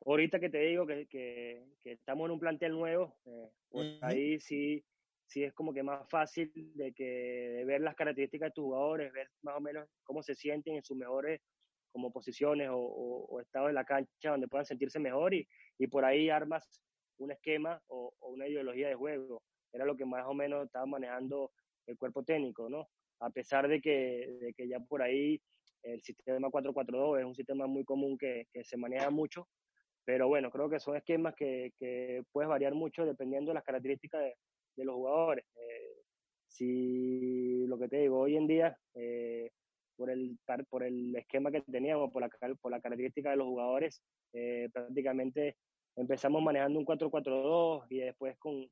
ahorita 0.05 0.39
que 0.39 0.49
te 0.49 0.59
digo 0.59 0.85
que, 0.85 1.07
que, 1.07 1.65
que, 1.83 1.93
estamos 1.93 2.25
en 2.25 2.31
un 2.31 2.39
plantel 2.39 2.71
nuevo, 2.73 3.15
eh, 3.25 3.49
pues 3.69 3.87
uh 3.87 3.91
-huh. 3.91 3.99
ahí 4.03 4.39
sí, 4.39 4.83
sí 5.25 5.43
es 5.43 5.53
como 5.53 5.73
que 5.73 5.83
más 5.83 6.07
fácil 6.09 6.51
de, 6.75 6.93
que, 6.93 7.03
de 7.03 7.65
ver 7.65 7.81
las 7.81 7.95
características 7.95 8.49
de 8.49 8.53
tus 8.53 8.65
jugadores, 8.65 9.11
ver 9.11 9.29
más 9.41 9.57
o 9.57 9.61
menos 9.61 9.87
cómo 10.03 10.21
se 10.23 10.35
sienten 10.35 10.75
en 10.75 10.83
sus 10.83 10.97
mejores 10.97 11.41
como 11.91 12.11
posiciones 12.11 12.69
o, 12.69 12.77
o, 12.77 13.25
o 13.25 13.41
estado 13.41 13.67
en 13.69 13.75
la 13.75 13.83
cancha 13.83 14.31
donde 14.31 14.47
puedan 14.47 14.65
sentirse 14.65 14.99
mejor 14.99 15.33
y, 15.33 15.47
y 15.77 15.87
por 15.87 16.05
ahí 16.05 16.29
armas 16.29 16.81
un 17.17 17.31
esquema 17.31 17.81
o, 17.87 18.13
o, 18.19 18.29
una 18.29 18.47
ideología 18.47 18.87
de 18.87 18.95
juego. 18.95 19.43
Era 19.73 19.85
lo 19.85 19.95
que 19.95 20.05
más 20.05 20.25
o 20.25 20.33
menos 20.33 20.65
estaba 20.65 20.85
manejando 20.85 21.51
el 21.87 21.97
cuerpo 21.97 22.23
técnico, 22.23 22.69
¿no? 22.69 22.87
A 23.21 23.29
pesar 23.29 23.67
de 23.67 23.81
que, 23.81 24.53
que 24.55 24.67
ya 24.67 24.79
por 24.79 25.01
ahí 25.01 25.41
el 25.83 26.01
sistema 26.01 26.49
442 26.49 27.19
es 27.19 27.25
un 27.25 27.35
sistema 27.35 27.67
muy 27.67 27.83
común 27.83 28.17
que, 28.17 28.47
que, 28.51 28.63
se 28.63 28.77
maneja 28.77 29.09
mucho, 29.09 29.47
pero 30.05 30.27
bueno, 30.27 30.51
creo 30.51 30.69
que 30.69 30.79
son 30.79 30.95
esquemas 30.95 31.35
que, 31.35 31.71
que 31.77 32.23
puedes 32.31 32.49
variar 32.49 32.73
mucho 32.73 33.05
dependiendo 33.05 33.51
de 33.51 33.55
las 33.55 33.63
características 33.63 34.21
de, 34.21 34.35
de 34.75 34.85
los 34.85 34.95
jugadores. 34.95 35.45
Eh, 35.55 36.01
si 36.47 37.65
lo 37.67 37.79
que 37.79 37.87
te 37.87 37.97
digo, 37.97 38.19
hoy 38.19 38.35
en 38.35 38.47
día, 38.47 38.77
eh, 38.93 39.51
por, 39.95 40.09
el, 40.09 40.37
por 40.69 40.83
el 40.83 41.15
esquema 41.15 41.51
que 41.51 41.61
teníamos, 41.61 42.11
por 42.11 42.21
la, 42.21 42.29
por 42.61 42.71
la 42.71 42.81
característica 42.81 43.31
de 43.31 43.37
los 43.37 43.47
jugadores, 43.47 44.01
eh, 44.33 44.69
prácticamente 44.71 45.57
empezamos 45.95 46.41
manejando 46.41 46.79
un 46.79 46.85
4-4-2 46.85 47.85
y 47.89 47.99
después 47.99 48.37
con 48.37 48.67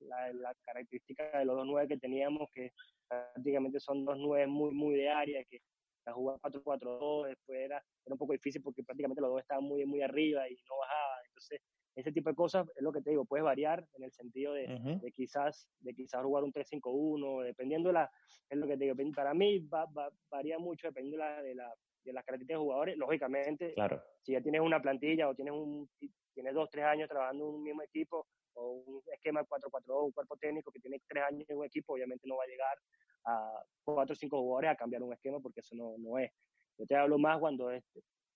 la, 0.00 0.32
la, 0.32 0.54
característica 0.64 1.38
de 1.38 1.44
los 1.44 1.56
dos 1.56 1.66
nueve 1.66 1.88
que 1.88 1.98
teníamos, 1.98 2.48
que 2.52 2.72
prácticamente 3.08 3.80
son 3.80 4.04
dos 4.04 4.16
nueve 4.18 4.46
muy, 4.46 4.72
muy 4.72 4.94
de 4.94 5.08
área, 5.08 5.44
que 5.44 5.60
la 6.06 6.12
jugaba 6.12 6.38
4-4-2, 6.40 7.28
después 7.28 7.58
era, 7.58 7.76
era 7.76 8.14
un 8.14 8.18
poco 8.18 8.32
difícil 8.32 8.62
porque 8.62 8.82
prácticamente 8.82 9.20
los 9.20 9.30
dos 9.30 9.40
estaban 9.40 9.64
muy, 9.64 9.84
muy 9.84 10.02
arriba 10.02 10.48
y 10.48 10.54
no 10.68 10.78
bajaban. 10.78 11.18
Entonces, 11.26 11.60
ese 11.96 12.12
tipo 12.12 12.30
de 12.30 12.36
cosas 12.36 12.66
es 12.76 12.82
lo 12.82 12.92
que 12.92 13.02
te 13.02 13.10
digo, 13.10 13.24
puedes 13.24 13.44
variar 13.44 13.86
en 13.94 14.04
el 14.04 14.12
sentido 14.12 14.54
de, 14.54 14.64
uh 14.64 14.78
-huh. 14.78 15.00
de 15.00 15.12
quizás 15.12 15.68
de 15.80 15.94
quizás 15.94 16.22
jugar 16.22 16.44
un 16.44 16.52
3-5-1, 16.52 17.44
dependiendo 17.44 17.92
la, 17.92 18.10
es 18.48 18.58
lo 18.58 18.66
que 18.66 18.76
te 18.76 18.84
digo, 18.84 18.96
para 19.14 19.34
mí 19.34 19.58
va, 19.66 19.86
va, 19.86 20.10
varía 20.30 20.58
mucho 20.58 20.86
dependiendo 20.86 21.18
de, 21.18 21.30
la, 21.30 21.42
de, 21.42 21.54
la, 21.54 21.74
de 22.04 22.12
las 22.12 22.24
características 22.24 22.58
de 22.58 22.64
jugadores, 22.64 22.96
lógicamente, 22.96 23.74
claro. 23.74 24.02
si 24.22 24.32
ya 24.32 24.40
tienes 24.40 24.60
una 24.60 24.80
plantilla 24.80 25.28
o 25.28 25.34
tienes 25.34 25.52
un 25.52 25.88
tienes 26.32 26.54
dos, 26.54 26.70
tres 26.70 26.84
años 26.84 27.08
trabajando 27.08 27.48
en 27.48 27.54
un 27.56 27.62
mismo 27.62 27.82
equipo 27.82 28.26
o 28.54 28.82
un 28.86 29.02
esquema 29.12 29.44
4-4-2, 29.44 30.06
un 30.06 30.12
cuerpo 30.12 30.36
técnico 30.36 30.70
que 30.70 30.80
tiene 30.80 31.00
tres 31.06 31.24
años 31.24 31.48
en 31.48 31.58
un 31.58 31.64
equipo, 31.64 31.94
obviamente 31.94 32.26
no 32.26 32.36
va 32.36 32.44
a 32.44 32.48
llegar 32.48 32.78
a 33.24 33.62
cuatro 33.84 34.12
o 34.12 34.16
cinco 34.16 34.40
jugadores 34.40 34.70
a 34.70 34.76
cambiar 34.76 35.02
un 35.02 35.12
esquema 35.12 35.40
porque 35.40 35.60
eso 35.60 35.74
no, 35.74 35.96
no 35.98 36.18
es. 36.18 36.30
Yo 36.78 36.86
te 36.86 36.96
hablo 36.96 37.18
más 37.18 37.38
cuando 37.38 37.70
es, 37.70 37.84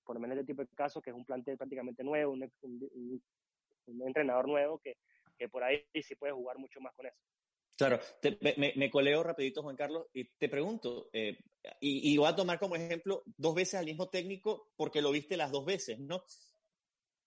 por 0.05 0.17
lo 0.17 0.21
menos 0.21 0.37
este 0.37 0.53
tipo 0.53 0.63
de 0.63 0.69
casos, 0.75 1.03
que 1.03 1.11
es 1.11 1.17
un 1.17 1.25
plantel 1.25 1.57
prácticamente 1.57 2.05
nuevo, 2.05 2.33
un, 2.33 2.51
un, 2.63 3.23
un 3.87 4.07
entrenador 4.07 4.47
nuevo, 4.47 4.79
que, 4.79 4.97
que, 5.39 5.49
por 5.49 5.65
ahí 5.65 5.85
sí 6.03 6.15
puede 6.15 6.33
jugar 6.33 6.59
mucho 6.59 6.81
más 6.81 6.95
con 6.95 7.07
eso. 7.07 7.17
Claro, 7.77 7.99
te, 8.21 8.39
me, 8.41 8.73
me, 8.77 8.91
coleo 8.91 9.25
rapidito, 9.25 9.63
Juan 9.63 9.75
Carlos, 9.75 10.07
y 10.13 10.25
te 10.37 10.49
pregunto, 10.49 11.09
eh, 11.13 11.37
y, 11.81 12.13
y, 12.13 12.17
voy 12.17 12.29
a 12.29 12.37
tomar 12.37 12.61
como 12.61 12.77
ejemplo 12.77 13.25
dos 13.37 13.55
veces 13.55 13.75
al 13.75 13.87
mismo 13.87 14.11
técnico 14.11 14.71
porque 14.77 15.03
lo 15.03 15.11
viste 15.11 15.37
las 15.37 15.51
dos 15.51 15.65
veces, 15.65 15.99
¿no? 15.99 16.23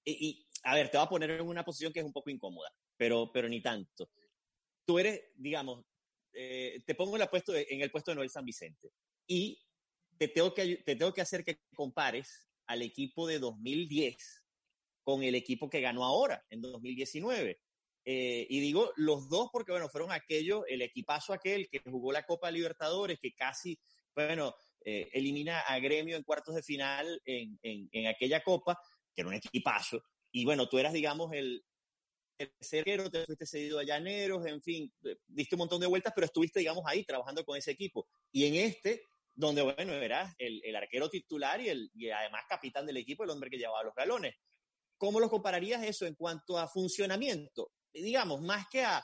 Y, 0.10 0.47
a 0.64 0.76
ver, 0.76 0.90
te 0.90 0.98
voy 0.98 1.06
a 1.06 1.10
poner 1.10 1.32
en 1.32 1.48
una 1.48 1.64
posición 1.64 1.94
que 1.94 2.00
es 2.00 2.06
un 2.06 2.14
poco 2.14 2.30
incómoda, 2.30 2.74
pero, 2.96 3.32
pero 3.32 3.48
ni 3.50 3.62
tanto. 3.62 4.10
Tú 4.86 5.00
eres, 5.00 5.22
digamos, 5.36 5.86
eh, 6.34 6.82
te 6.86 6.96
pongo 6.96 7.16
en 7.16 7.24
el, 7.24 7.30
puesto 7.30 7.52
de, 7.52 7.68
en 7.70 7.82
el 7.82 7.92
puesto 7.92 8.12
de 8.12 8.16
Noel 8.16 8.30
San 8.30 8.46
Vicente 8.46 8.92
y 9.26 9.60
te 10.18 10.28
tengo, 10.28 10.54
que, 10.54 10.78
te 10.78 10.96
tengo 10.96 11.14
que 11.14 11.22
hacer 11.22 11.44
que 11.44 11.60
compares 11.76 12.48
al 12.68 12.82
equipo 12.82 13.28
de 13.28 13.40
2010 13.40 14.44
con 15.04 15.24
el 15.24 15.36
equipo 15.36 15.70
que 15.70 15.82
ganó 15.82 16.04
ahora, 16.04 16.46
en 16.50 16.62
2019. 16.62 17.60
Eh, 18.10 18.48
y 18.50 18.60
digo 18.60 18.92
los 18.96 19.30
dos 19.30 19.50
porque, 19.52 19.72
bueno, 19.72 19.90
fueron 19.90 20.12
aquellos, 20.12 20.64
el 20.68 20.82
equipazo 20.82 21.34
aquel 21.34 21.68
que 21.70 21.80
jugó 21.80 22.12
la 22.12 22.24
Copa 22.24 22.52
Libertadores, 22.52 23.20
que 23.20 23.34
casi 23.34 23.78
bueno, 24.18 24.56
eh, 24.84 25.10
elimina 25.14 25.60
a 25.60 25.78
Gremio 25.80 26.18
en 26.18 26.24
cuartos 26.24 26.56
de 26.56 26.64
final 26.64 27.22
en, 27.24 27.60
en, 27.62 27.88
en, 27.92 28.08
aquella 28.08 28.42
copa, 28.42 28.80
que 29.14 29.22
era 29.22 29.30
un 29.30 29.36
equipazo. 29.36 30.04
Y 30.38 30.46
bueno, 30.46 30.70
tú 30.70 30.78
eras, 30.78 30.94
digamos, 30.94 31.34
el, 31.34 31.66
tercero, 32.38 33.10
te 33.10 33.26
fuiste 33.26 33.48
cedido 33.48 33.80
a 33.80 33.84
Llaneros, 33.84 34.46
en 34.46 34.62
fin, 34.62 34.94
diste 35.26 35.56
un 35.56 35.60
montón 35.60 35.82
de 35.82 35.88
vueltas, 35.88 36.14
pero 36.14 36.26
estuviste, 36.26 36.60
digamos, 36.60 36.84
ahí 36.86 37.04
trabajando 37.04 37.44
con 37.44 37.58
ese 37.58 37.72
equipo. 37.72 38.08
Y 38.32 38.46
en 38.46 38.54
este, 38.54 39.02
donde, 39.34 39.64
bueno, 39.64 39.94
eras 39.94 40.36
el, 40.38 40.62
el 40.64 40.76
arquero 40.76 41.10
titular 41.10 41.60
y, 41.60 41.70
el, 41.70 41.90
y 41.96 42.12
además 42.12 42.44
capitán 42.48 42.86
del 42.86 42.98
equipo, 42.98 43.24
el 43.24 43.32
hombre 43.32 43.50
que 43.50 43.58
llevaba 43.58 43.82
los 43.82 43.96
galones. 43.96 44.36
¿Cómo 45.00 45.20
lo 45.20 45.28
compararías 45.28 45.84
eso 45.84 46.06
en 46.06 46.14
cuanto 46.14 46.60
a 46.60 46.68
funcionamiento? 46.68 47.72
Digamos, 47.92 48.40
más 48.40 48.68
que 48.70 48.84
a, 48.84 49.04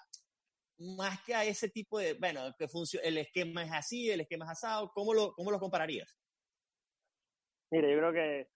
más 0.77 1.19
que 1.23 1.33
a 1.33 1.45
ese 1.45 1.69
tipo 1.69 1.97
de, 1.97 2.13
bueno, 2.13 2.53
que 2.59 2.67
el 3.01 3.17
esquema 3.17 3.63
es 3.63 3.71
así, 3.71 4.11
el 4.11 4.21
esquema 4.21 4.45
es 4.45 4.51
asado, 4.51 4.91
¿cómo 4.93 5.15
lo, 5.15 5.33
cómo 5.33 5.49
lo 5.49 5.59
compararías? 5.59 6.15
Mire, 7.71 7.91
yo 7.91 7.97
creo 7.97 8.13
que 8.13 8.52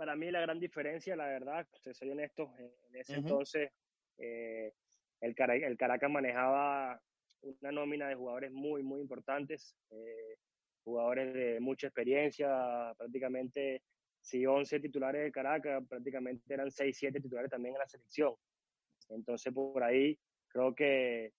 para 0.00 0.16
mí 0.16 0.30
la 0.30 0.40
gran 0.40 0.58
diferencia, 0.58 1.14
la 1.14 1.26
verdad, 1.26 1.68
si 1.84 1.92
soy 1.92 2.08
honesto, 2.08 2.50
en 2.58 2.96
ese 2.96 3.16
entonces 3.16 3.70
eh, 4.16 4.72
el, 5.20 5.34
el 5.36 5.76
Caracas 5.76 6.10
manejaba 6.10 6.98
una 7.42 7.70
nómina 7.70 8.08
de 8.08 8.14
jugadores 8.14 8.50
muy, 8.50 8.82
muy 8.82 9.02
importantes, 9.02 9.76
eh, 9.90 10.36
jugadores 10.84 11.34
de 11.34 11.60
mucha 11.60 11.88
experiencia, 11.88 12.94
prácticamente 12.96 13.82
si 14.22 14.46
11 14.46 14.80
titulares 14.80 15.22
de 15.22 15.32
Caracas, 15.32 15.84
prácticamente 15.86 16.54
eran 16.54 16.70
6, 16.70 16.96
7 16.96 17.20
titulares 17.20 17.50
también 17.50 17.74
en 17.74 17.80
la 17.80 17.86
selección. 17.86 18.34
Entonces, 19.10 19.52
por 19.52 19.82
ahí 19.82 20.18
creo 20.48 20.74
que 20.74 21.34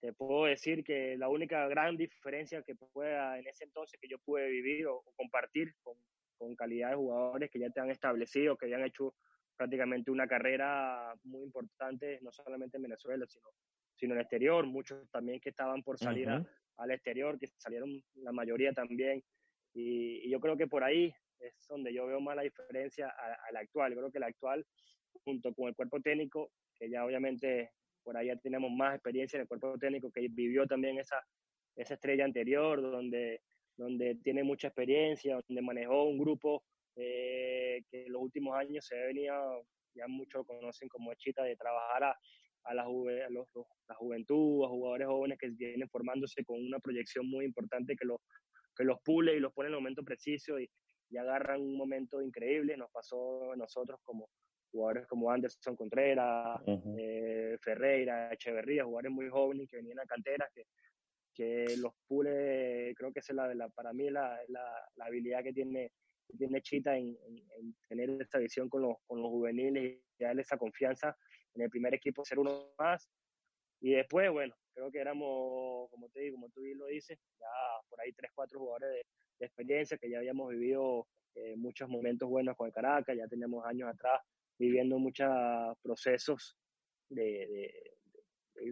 te 0.00 0.14
puedo 0.14 0.46
decir 0.46 0.82
que 0.82 1.18
la 1.18 1.28
única 1.28 1.68
gran 1.68 1.98
diferencia 1.98 2.62
que 2.62 2.74
pueda 2.74 3.38
en 3.38 3.46
ese 3.48 3.64
entonces 3.64 4.00
que 4.00 4.08
yo 4.08 4.18
pude 4.18 4.48
vivir 4.48 4.86
o, 4.86 5.02
compartir 5.14 5.74
con, 5.82 5.98
con, 6.38 6.54
calidad 6.56 6.90
de 6.90 6.96
jugadores 6.96 7.50
que 7.50 7.58
ya 7.58 7.70
te 7.70 7.80
han 7.80 7.90
establecido, 7.90 8.56
que 8.56 8.70
ya 8.70 8.76
han 8.76 8.84
hecho 8.84 9.14
prácticamente 9.56 10.10
una 10.10 10.26
carrera 10.26 11.14
muy 11.24 11.42
importante, 11.42 12.18
no 12.22 12.30
solamente 12.32 12.76
en 12.76 12.84
Venezuela, 12.84 13.26
sino, 13.28 13.48
sino 13.96 14.14
en 14.14 14.18
el 14.18 14.22
exterior, 14.22 14.66
muchos 14.66 15.10
también 15.10 15.40
que 15.40 15.50
estaban 15.50 15.82
por 15.82 15.98
salir 15.98 16.28
al 16.28 16.90
exterior, 16.90 17.38
que 17.38 17.48
salieron 17.58 18.02
la 18.14 18.32
mayoría 18.32 18.72
también. 18.72 19.22
Y, 19.74 20.26
y, 20.26 20.30
yo 20.30 20.40
creo 20.40 20.56
que 20.56 20.66
por 20.66 20.84
ahí 20.84 21.12
es 21.40 21.66
donde 21.68 21.92
yo 21.92 22.06
veo 22.06 22.20
más 22.20 22.36
la 22.36 22.42
diferencia 22.42 23.12
al 23.48 23.56
actual. 23.56 23.92
Yo 23.92 23.98
creo 23.98 24.10
que 24.10 24.18
el 24.18 24.24
actual, 24.24 24.64
junto 25.24 25.52
con 25.54 25.68
el 25.68 25.74
cuerpo 25.74 26.00
técnico, 26.00 26.50
que 26.78 26.88
ya 26.88 27.04
obviamente 27.04 27.72
por 28.02 28.16
ahí 28.16 28.28
ya 28.28 28.36
tenemos 28.36 28.70
más 28.70 28.94
experiencia 28.94 29.36
en 29.36 29.42
el 29.42 29.48
cuerpo 29.48 29.76
técnico, 29.78 30.10
que 30.10 30.28
vivió 30.30 30.66
también 30.66 30.98
esa, 30.98 31.22
esa 31.76 31.94
estrella 31.94 32.24
anterior, 32.24 32.80
donde, 32.80 33.42
donde 33.78 34.16
tiene 34.16 34.42
mucha 34.42 34.68
experiencia, 34.68 35.40
donde 35.48 35.62
manejó 35.62 36.04
un 36.04 36.18
grupo 36.18 36.64
eh, 36.96 37.82
que 37.88 38.06
en 38.06 38.12
los 38.12 38.20
últimos 38.22 38.56
años 38.56 38.84
se 38.84 38.96
venía, 38.96 39.34
ya 39.94 40.08
muchos 40.08 40.44
conocen 40.44 40.88
como 40.88 41.14
Chita, 41.14 41.44
de 41.44 41.56
trabajar 41.56 42.04
a, 42.04 42.18
a, 42.64 42.74
la, 42.74 42.84
la 42.84 43.94
juventud, 43.94 44.64
a 44.64 44.68
jugadores 44.68 45.06
jóvenes 45.06 45.38
que 45.38 45.48
vienen 45.50 45.88
formándose 45.88 46.44
con 46.44 46.60
una 46.60 46.80
proyección 46.80 47.30
muy 47.30 47.44
importante 47.44 47.94
que, 47.96 48.04
lo, 48.04 48.20
que 48.76 48.84
los 48.84 48.98
pule 49.04 49.36
y 49.36 49.40
los 49.40 49.52
pone 49.52 49.68
en 49.68 49.74
el 49.74 49.80
momento 49.80 50.02
preciso 50.02 50.58
y, 50.58 50.68
y 51.10 51.16
agarran 51.16 51.60
un 51.60 51.76
momento 51.76 52.20
increíble. 52.20 52.76
Nos 52.76 52.90
pasó 52.90 53.52
a 53.52 53.56
nosotros 53.56 54.00
como 54.02 54.28
jugadores 54.72 55.06
como 55.06 55.30
Anderson 55.30 55.76
Contreras, 55.76 56.60
eh, 56.98 57.56
Ferreira, 57.60 58.32
Echeverría, 58.32 58.84
jugadores 58.84 59.12
muy 59.12 59.28
jóvenes 59.28 59.68
que 59.70 59.76
venían 59.76 60.00
a 60.00 60.04
canteras, 60.04 60.50
que, 60.52 60.64
que 61.38 61.76
los 61.78 61.92
pule, 62.08 62.92
creo 62.96 63.12
que 63.12 63.20
es 63.20 63.30
la, 63.30 63.54
la 63.54 63.68
para 63.68 63.92
mí 63.92 64.10
la, 64.10 64.36
la, 64.48 65.06
habilidad 65.06 65.44
que 65.44 65.52
tiene, 65.52 65.92
tiene 66.36 66.60
Chita 66.62 66.96
en, 66.96 67.16
en, 67.26 67.76
tener 67.88 68.10
esta 68.20 68.38
visión 68.38 68.68
con 68.68 68.82
los, 68.82 68.96
con 69.06 69.22
los 69.22 69.30
juveniles 69.30 70.00
y 70.18 70.24
darle 70.24 70.42
esa 70.42 70.58
confianza 70.58 71.16
en 71.54 71.62
el 71.62 71.70
primer 71.70 71.94
equipo, 71.94 72.24
ser 72.24 72.40
uno 72.40 72.72
más. 72.76 73.08
Y 73.80 73.92
después, 73.92 74.28
bueno, 74.32 74.56
creo 74.74 74.90
que 74.90 74.98
éramos, 74.98 75.88
como 75.90 76.08
te 76.08 76.22
digo, 76.22 76.34
como 76.34 76.50
tú 76.50 76.62
bien 76.62 76.78
lo 76.78 76.86
dices, 76.86 77.16
ya 77.38 77.46
por 77.88 78.00
ahí 78.00 78.12
tres, 78.12 78.32
cuatro 78.34 78.58
jugadores 78.58 78.90
de, 78.90 79.06
de 79.38 79.46
experiencia, 79.46 79.96
que 79.96 80.10
ya 80.10 80.18
habíamos 80.18 80.50
vivido 80.50 81.06
eh, 81.36 81.54
muchos 81.56 81.88
momentos 81.88 82.28
buenos 82.28 82.56
con 82.56 82.68
Caracas, 82.72 83.16
ya 83.16 83.28
teníamos 83.28 83.64
años 83.64 83.88
atrás 83.88 84.20
viviendo 84.58 84.98
muchos 84.98 85.28
procesos 85.82 86.56
de, 87.08 87.72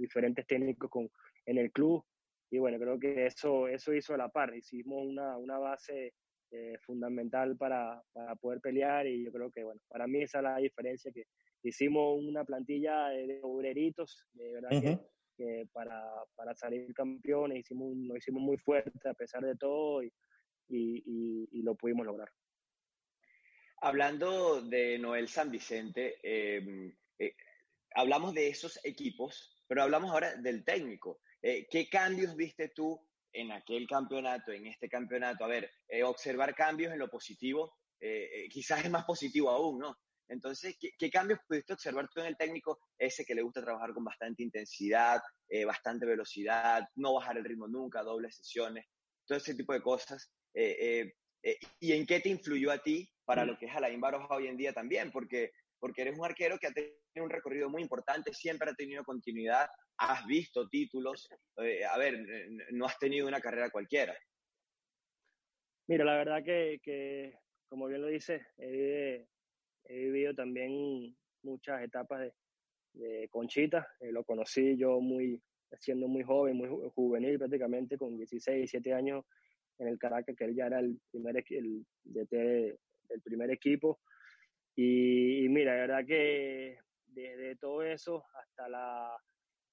diferentes 0.00 0.44
técnicos 0.46 0.90
con, 0.90 1.08
en 1.46 1.58
el 1.58 1.70
club. 1.70 2.04
Y 2.50 2.58
bueno, 2.58 2.78
creo 2.78 2.98
que 2.98 3.26
eso, 3.26 3.68
eso 3.68 3.92
hizo 3.92 4.14
a 4.14 4.18
la 4.18 4.28
par. 4.28 4.54
Hicimos 4.54 5.04
una, 5.04 5.36
una 5.36 5.58
base 5.58 6.14
eh, 6.52 6.78
fundamental 6.80 7.56
para, 7.56 8.00
para, 8.12 8.36
poder 8.36 8.60
pelear 8.60 9.06
y 9.06 9.24
yo 9.24 9.32
creo 9.32 9.50
que, 9.50 9.64
bueno, 9.64 9.80
para 9.88 10.06
mí 10.06 10.22
esa 10.22 10.38
es 10.38 10.44
la 10.44 10.56
diferencia, 10.58 11.10
que 11.10 11.24
hicimos 11.64 12.18
una 12.22 12.44
plantilla 12.44 13.08
de 13.08 13.40
obreritos, 13.42 14.26
de 14.32 14.52
verdad 14.52 14.70
que, 14.70 14.98
que, 15.36 15.68
para, 15.72 16.04
para 16.36 16.54
salir 16.54 16.94
campeones 16.94 17.58
hicimos, 17.58 17.96
lo 17.96 18.16
hicimos 18.16 18.42
muy 18.42 18.56
fuerte 18.58 19.08
a 19.08 19.14
pesar 19.14 19.44
de 19.44 19.56
todo 19.56 20.04
y, 20.04 20.12
y, 20.68 21.62
lo 21.62 21.74
pudimos 21.74 22.06
lograr. 22.06 22.30
Hablando 23.80 24.62
de 24.62 24.98
Noel 24.98 25.28
San 25.28 25.50
Vicente, 25.50 26.18
em, 26.22 26.94
eh, 27.18 27.34
hablamos 27.94 28.34
de 28.34 28.48
esos 28.48 28.78
equipos, 28.84 29.64
pero 29.66 29.82
hablamos 29.82 30.10
ahora 30.12 30.36
del 30.36 30.64
técnico. 30.64 31.20
Eh, 31.48 31.66
¿Qué 31.70 31.88
cambios 31.88 32.34
viste 32.34 32.70
tú 32.74 33.00
en 33.32 33.52
aquel 33.52 33.86
campeonato, 33.86 34.50
en 34.50 34.66
este 34.66 34.88
campeonato? 34.88 35.44
A 35.44 35.48
ver, 35.48 35.70
eh, 35.86 36.02
observar 36.02 36.54
cambios 36.54 36.92
en 36.92 36.98
lo 36.98 37.08
positivo, 37.08 37.76
quizás 38.50 38.84
es 38.84 38.90
más 38.90 39.04
positivo 39.04 39.50
aún, 39.50 39.78
¿no? 39.78 39.96
Entonces, 40.28 40.76
¿qué, 40.80 40.90
¿qué, 40.98 41.08
cambios 41.08 41.38
pudiste 41.46 41.72
observar 41.72 42.08
tú 42.12 42.20
en 42.20 42.26
el 42.26 42.36
técnico? 42.36 42.80
Ese 42.98 43.24
que 43.24 43.34
le 43.34 43.42
gusta 43.42 43.62
trabajar 43.62 43.94
con 43.94 44.04
bastante 44.04 44.42
intensidad, 44.42 45.20
bastante 45.64 46.04
velocidad, 46.04 46.82
no 46.96 47.14
bajar 47.14 47.38
el 47.38 47.44
ritmo 47.44 47.68
nunca, 47.68 48.02
dobles 48.02 48.36
sesiones, 48.36 48.86
todo 49.26 49.38
ese 49.38 49.54
tipo 49.54 49.72
de 49.72 49.82
cosas. 49.82 50.30
Eh, 50.54 50.76
eh, 50.80 51.14
eh, 51.42 51.58
¿Y 51.80 51.92
en 51.92 52.06
qué 52.06 52.20
te 52.20 52.30
influyó 52.30 52.72
a 52.72 52.78
ti 52.78 53.08
para 53.24 53.44
lo 53.44 53.58
que 53.58 53.66
es 53.66 53.74
Alain 53.74 54.00
Baroja 54.00 54.34
hoy 54.34 54.46
en 54.46 54.56
día 54.56 54.72
también? 54.72 55.10
Porque, 55.10 55.52
porque 55.86 56.02
eres 56.02 56.18
un 56.18 56.24
arquero 56.24 56.58
que 56.58 56.66
ha 56.66 56.72
tenido 56.72 56.96
un 57.22 57.30
recorrido 57.30 57.70
muy 57.70 57.80
importante, 57.80 58.34
siempre 58.34 58.68
ha 58.68 58.74
tenido 58.74 59.04
continuidad, 59.04 59.68
has 59.98 60.26
visto 60.26 60.68
títulos, 60.68 61.28
a 61.56 61.96
ver, 61.96 62.26
no 62.72 62.86
has 62.86 62.98
tenido 62.98 63.28
una 63.28 63.40
carrera 63.40 63.70
cualquiera. 63.70 64.12
Mira, 65.86 66.04
la 66.04 66.16
verdad 66.16 66.42
que, 66.44 66.80
que 66.82 67.38
como 67.68 67.86
bien 67.86 68.02
lo 68.02 68.08
dices, 68.08 68.42
he, 68.58 69.28
vivido 69.88 70.34
también 70.34 71.16
muchas 71.44 71.80
etapas 71.84 72.18
de, 72.18 72.32
de 72.94 73.28
Conchita, 73.28 73.86
lo 74.00 74.24
conocí 74.24 74.76
yo 74.76 75.00
muy, 75.00 75.40
siendo 75.78 76.08
muy 76.08 76.24
joven, 76.24 76.56
muy 76.56 76.68
juvenil 76.96 77.38
prácticamente, 77.38 77.96
con 77.96 78.16
16, 78.16 78.56
17 78.56 78.92
años 78.92 79.24
en 79.78 79.86
el 79.86 79.98
Caracas, 80.00 80.34
que 80.36 80.46
él 80.46 80.56
ya 80.56 80.66
era 80.66 80.80
el 80.80 80.98
primer 81.12 81.44
el 81.50 81.86
DT 82.02 82.32
del 82.32 83.22
primer 83.22 83.52
equipo. 83.52 84.00
Y, 84.76 85.48
mira, 85.48 85.72
de 85.72 85.80
verdad 85.80 86.06
que 86.06 86.78
desde 87.06 87.56
todo 87.56 87.82
eso 87.82 88.22
hasta 88.34 88.68
la, 88.68 89.16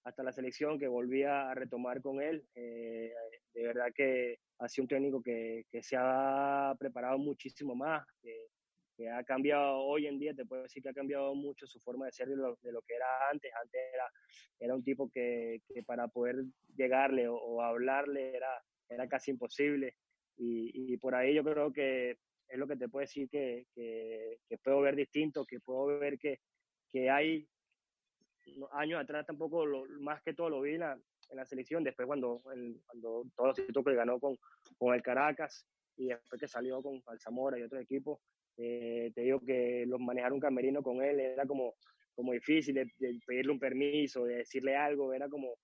hasta 0.06 0.24
la 0.24 0.32
selección 0.32 0.80
que 0.80 0.88
volvía 0.88 1.50
a 1.52 1.54
retomar 1.54 2.02
con 2.02 2.22
él, 2.22 2.46
eh, 2.56 3.14
de 3.54 3.64
verdad 3.64 3.92
que 3.94 4.40
ha 4.60 4.70
sido 4.70 4.84
un 4.84 4.88
técnico 4.88 5.22
que, 5.22 5.66
que 5.70 5.84
se 5.84 5.98
ha 6.00 6.74
preparado 6.80 7.18
muchísimo 7.18 7.76
más, 7.76 8.06
que, 8.22 8.48
que, 8.96 9.10
ha 9.10 9.26
cambiado 9.26 9.80
hoy 9.80 10.08
en 10.08 10.20
día, 10.20 10.34
te 10.34 10.46
puedo 10.46 10.64
decir 10.64 10.82
que 10.82 10.90
ha 10.90 10.94
cambiado 10.94 11.36
mucho 11.36 11.68
su 11.68 11.82
forma 11.82 12.06
de 12.06 12.14
ser 12.14 12.30
de 12.30 12.38
lo, 12.38 12.58
de 12.62 12.72
lo 12.72 12.82
que 12.84 12.96
era 12.96 13.30
antes. 13.30 13.52
Antes 13.62 13.82
era, 13.94 14.10
era 14.58 14.76
un 14.76 14.84
tipo 14.86 15.10
que, 15.10 15.62
que 15.68 15.84
para 15.84 16.08
poder 16.08 16.46
llegarle 16.78 17.28
o, 17.28 17.36
o 17.36 17.62
hablarle 17.62 18.38
era, 18.38 18.64
era 18.88 19.08
casi 19.10 19.32
imposible. 19.32 19.98
Y, 20.38 20.94
y, 20.94 20.98
por 20.98 21.14
ahí 21.14 21.34
yo 21.36 21.44
creo 21.44 21.72
que 21.74 22.18
es 22.54 22.60
lo 22.60 22.68
que 22.68 22.76
te 22.76 22.88
puedo 22.88 23.02
decir 23.02 23.28
que, 23.30 23.66
que, 23.74 24.38
que 24.48 24.58
puedo 24.60 24.82
ver 24.82 24.96
distinto, 24.96 25.44
que 25.44 25.60
puedo 25.60 26.00
ver 26.00 26.20
que, 26.20 26.40
que 26.88 27.10
hay 27.10 27.48
años 28.74 29.02
atrás 29.02 29.26
tampoco, 29.26 29.66
lo, 29.66 29.86
más 30.02 30.22
que 30.22 30.36
todo 30.36 30.50
lo 30.50 30.62
vi 30.62 30.76
en 30.76 30.82
la, 30.82 30.94
en 31.30 31.38
la 31.38 31.46
selección, 31.46 31.84
después 31.84 32.06
cuando, 32.06 32.44
el, 32.54 32.80
cuando 32.86 33.24
todos 33.36 33.50
los 33.50 33.56
títulos 33.56 33.86
que 33.86 33.96
ganó 33.96 34.20
con, 34.20 34.38
con 34.78 34.94
el 34.94 35.02
Caracas 35.02 35.66
y 35.98 36.08
después 36.08 36.40
que 36.40 36.48
salió 36.48 36.80
con 36.84 37.02
Alzamora 37.08 37.58
y 37.58 37.64
otros 37.64 37.82
equipos, 37.82 38.20
eh, 38.58 39.12
te 39.16 39.22
digo 39.22 39.40
que 39.40 39.86
los 39.88 40.00
manejar 40.00 40.32
un 40.32 40.40
camerino 40.40 40.84
con 40.84 41.02
él 41.02 41.20
era 41.20 41.48
como, 41.48 41.74
como 42.14 42.34
difícil, 42.34 42.76
de, 42.76 42.86
de, 43.00 43.20
pedirle 43.26 43.52
un 43.52 43.60
permiso, 43.60 44.26
de 44.26 44.36
decirle 44.38 44.76
algo, 44.76 45.12
era 45.12 45.28
como, 45.28 45.56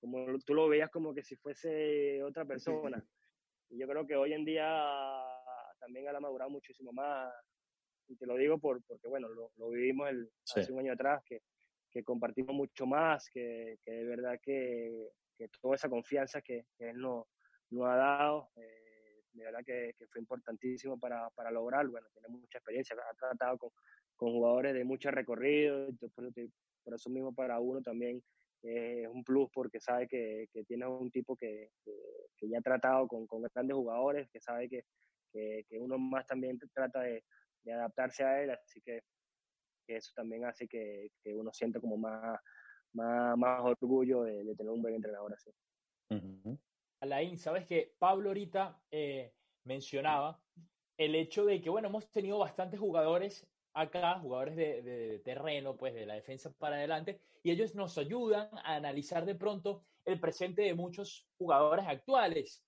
como 0.00 0.38
tú 0.46 0.54
lo 0.54 0.66
veías 0.66 0.88
como 0.88 1.12
que 1.12 1.22
si 1.22 1.36
fuese 1.36 2.22
otra 2.22 2.46
persona. 2.46 3.04
Y 3.68 3.78
yo 3.78 3.86
creo 3.86 4.06
que 4.06 4.16
hoy 4.16 4.32
en 4.32 4.46
día 4.46 4.64
también 5.82 6.08
ha 6.08 6.20
madurado 6.20 6.50
muchísimo 6.50 6.92
más. 6.92 7.32
Y 8.08 8.16
te 8.16 8.26
lo 8.26 8.36
digo 8.36 8.58
por, 8.58 8.82
porque, 8.84 9.08
bueno, 9.08 9.28
lo, 9.28 9.50
lo 9.56 9.70
vivimos 9.70 10.08
el, 10.10 10.30
sí. 10.44 10.60
hace 10.60 10.72
un 10.72 10.80
año 10.80 10.92
atrás, 10.92 11.22
que, 11.24 11.40
que 11.90 12.04
compartimos 12.04 12.54
mucho 12.54 12.86
más, 12.86 13.28
que, 13.30 13.78
que 13.84 13.90
de 13.90 14.04
verdad 14.04 14.38
que, 14.40 15.10
que, 15.36 15.48
toda 15.60 15.74
esa 15.74 15.88
confianza 15.88 16.40
que, 16.40 16.66
que 16.76 16.90
él 16.90 16.98
nos, 16.98 17.26
no 17.70 17.86
ha 17.86 17.96
dado. 17.96 18.50
Eh, 18.56 19.22
de 19.32 19.44
verdad 19.44 19.60
que, 19.64 19.94
fue 20.10 20.20
importantísimo 20.20 20.98
para, 20.98 21.28
para 21.30 21.50
lograr. 21.50 21.86
Bueno, 21.88 22.06
tiene 22.12 22.28
mucha 22.28 22.58
experiencia, 22.58 22.96
ha 22.96 23.14
tratado 23.14 23.58
con, 23.58 23.70
con 24.14 24.32
jugadores 24.32 24.74
de 24.74 24.84
mucho 24.84 25.10
recorrido, 25.10 25.88
entonces, 25.88 26.50
por 26.84 26.94
eso 26.94 27.10
mismo 27.10 27.34
para 27.34 27.58
uno 27.60 27.80
también 27.82 28.22
es 28.62 29.08
un 29.08 29.24
plus 29.24 29.50
porque 29.52 29.80
sabe 29.80 30.06
que, 30.06 30.46
que 30.52 30.64
tiene 30.64 30.86
un 30.86 31.10
tipo 31.10 31.34
que, 31.36 31.70
que, 31.84 32.48
ya 32.48 32.58
ha 32.58 32.62
tratado 32.62 33.08
con, 33.08 33.26
con, 33.26 33.42
grandes 33.42 33.76
jugadores, 33.76 34.28
que 34.30 34.40
sabe 34.40 34.68
que, 34.68 34.84
que, 35.32 35.64
uno 35.78 35.98
más 35.98 36.26
también 36.26 36.58
trata 36.72 37.00
de, 37.00 37.24
de, 37.62 37.72
adaptarse 37.72 38.24
a 38.24 38.42
él, 38.42 38.50
así 38.50 38.80
que, 38.80 39.02
eso 39.86 40.12
también 40.14 40.44
hace 40.44 40.68
que, 40.68 41.10
uno 41.34 41.52
sienta 41.52 41.80
como 41.80 41.96
más, 41.96 42.38
más, 42.92 43.36
más 43.36 43.60
orgullo 43.62 44.22
de, 44.22 44.54
tener 44.54 44.72
un 44.72 44.82
buen 44.82 44.94
entrenador 44.94 45.34
así. 45.34 45.50
Alain, 47.00 47.36
sabes 47.36 47.66
que 47.66 47.94
Pablo 47.98 48.30
ahorita 48.30 48.80
eh, 48.90 49.32
mencionaba 49.64 50.40
el 50.96 51.14
hecho 51.14 51.44
de 51.44 51.60
que, 51.60 51.70
bueno, 51.70 51.88
hemos 51.88 52.10
tenido 52.10 52.38
bastantes 52.38 52.78
jugadores 52.78 53.46
acá, 53.74 54.18
jugadores 54.20 54.56
de, 54.56 55.20
terreno, 55.24 55.76
pues 55.76 55.94
de 55.94 56.06
la 56.06 56.14
defensa 56.14 56.52
para 56.58 56.76
adelante, 56.76 57.20
y 57.42 57.50
ellos 57.50 57.74
nos 57.74 57.98
ayudan 57.98 58.48
a 58.64 58.76
analizar 58.76 59.24
de 59.24 59.34
pronto 59.34 59.84
el 60.04 60.20
presente 60.20 60.62
de 60.62 60.74
muchos 60.74 61.26
jugadores 61.38 61.86
actuales. 61.86 62.64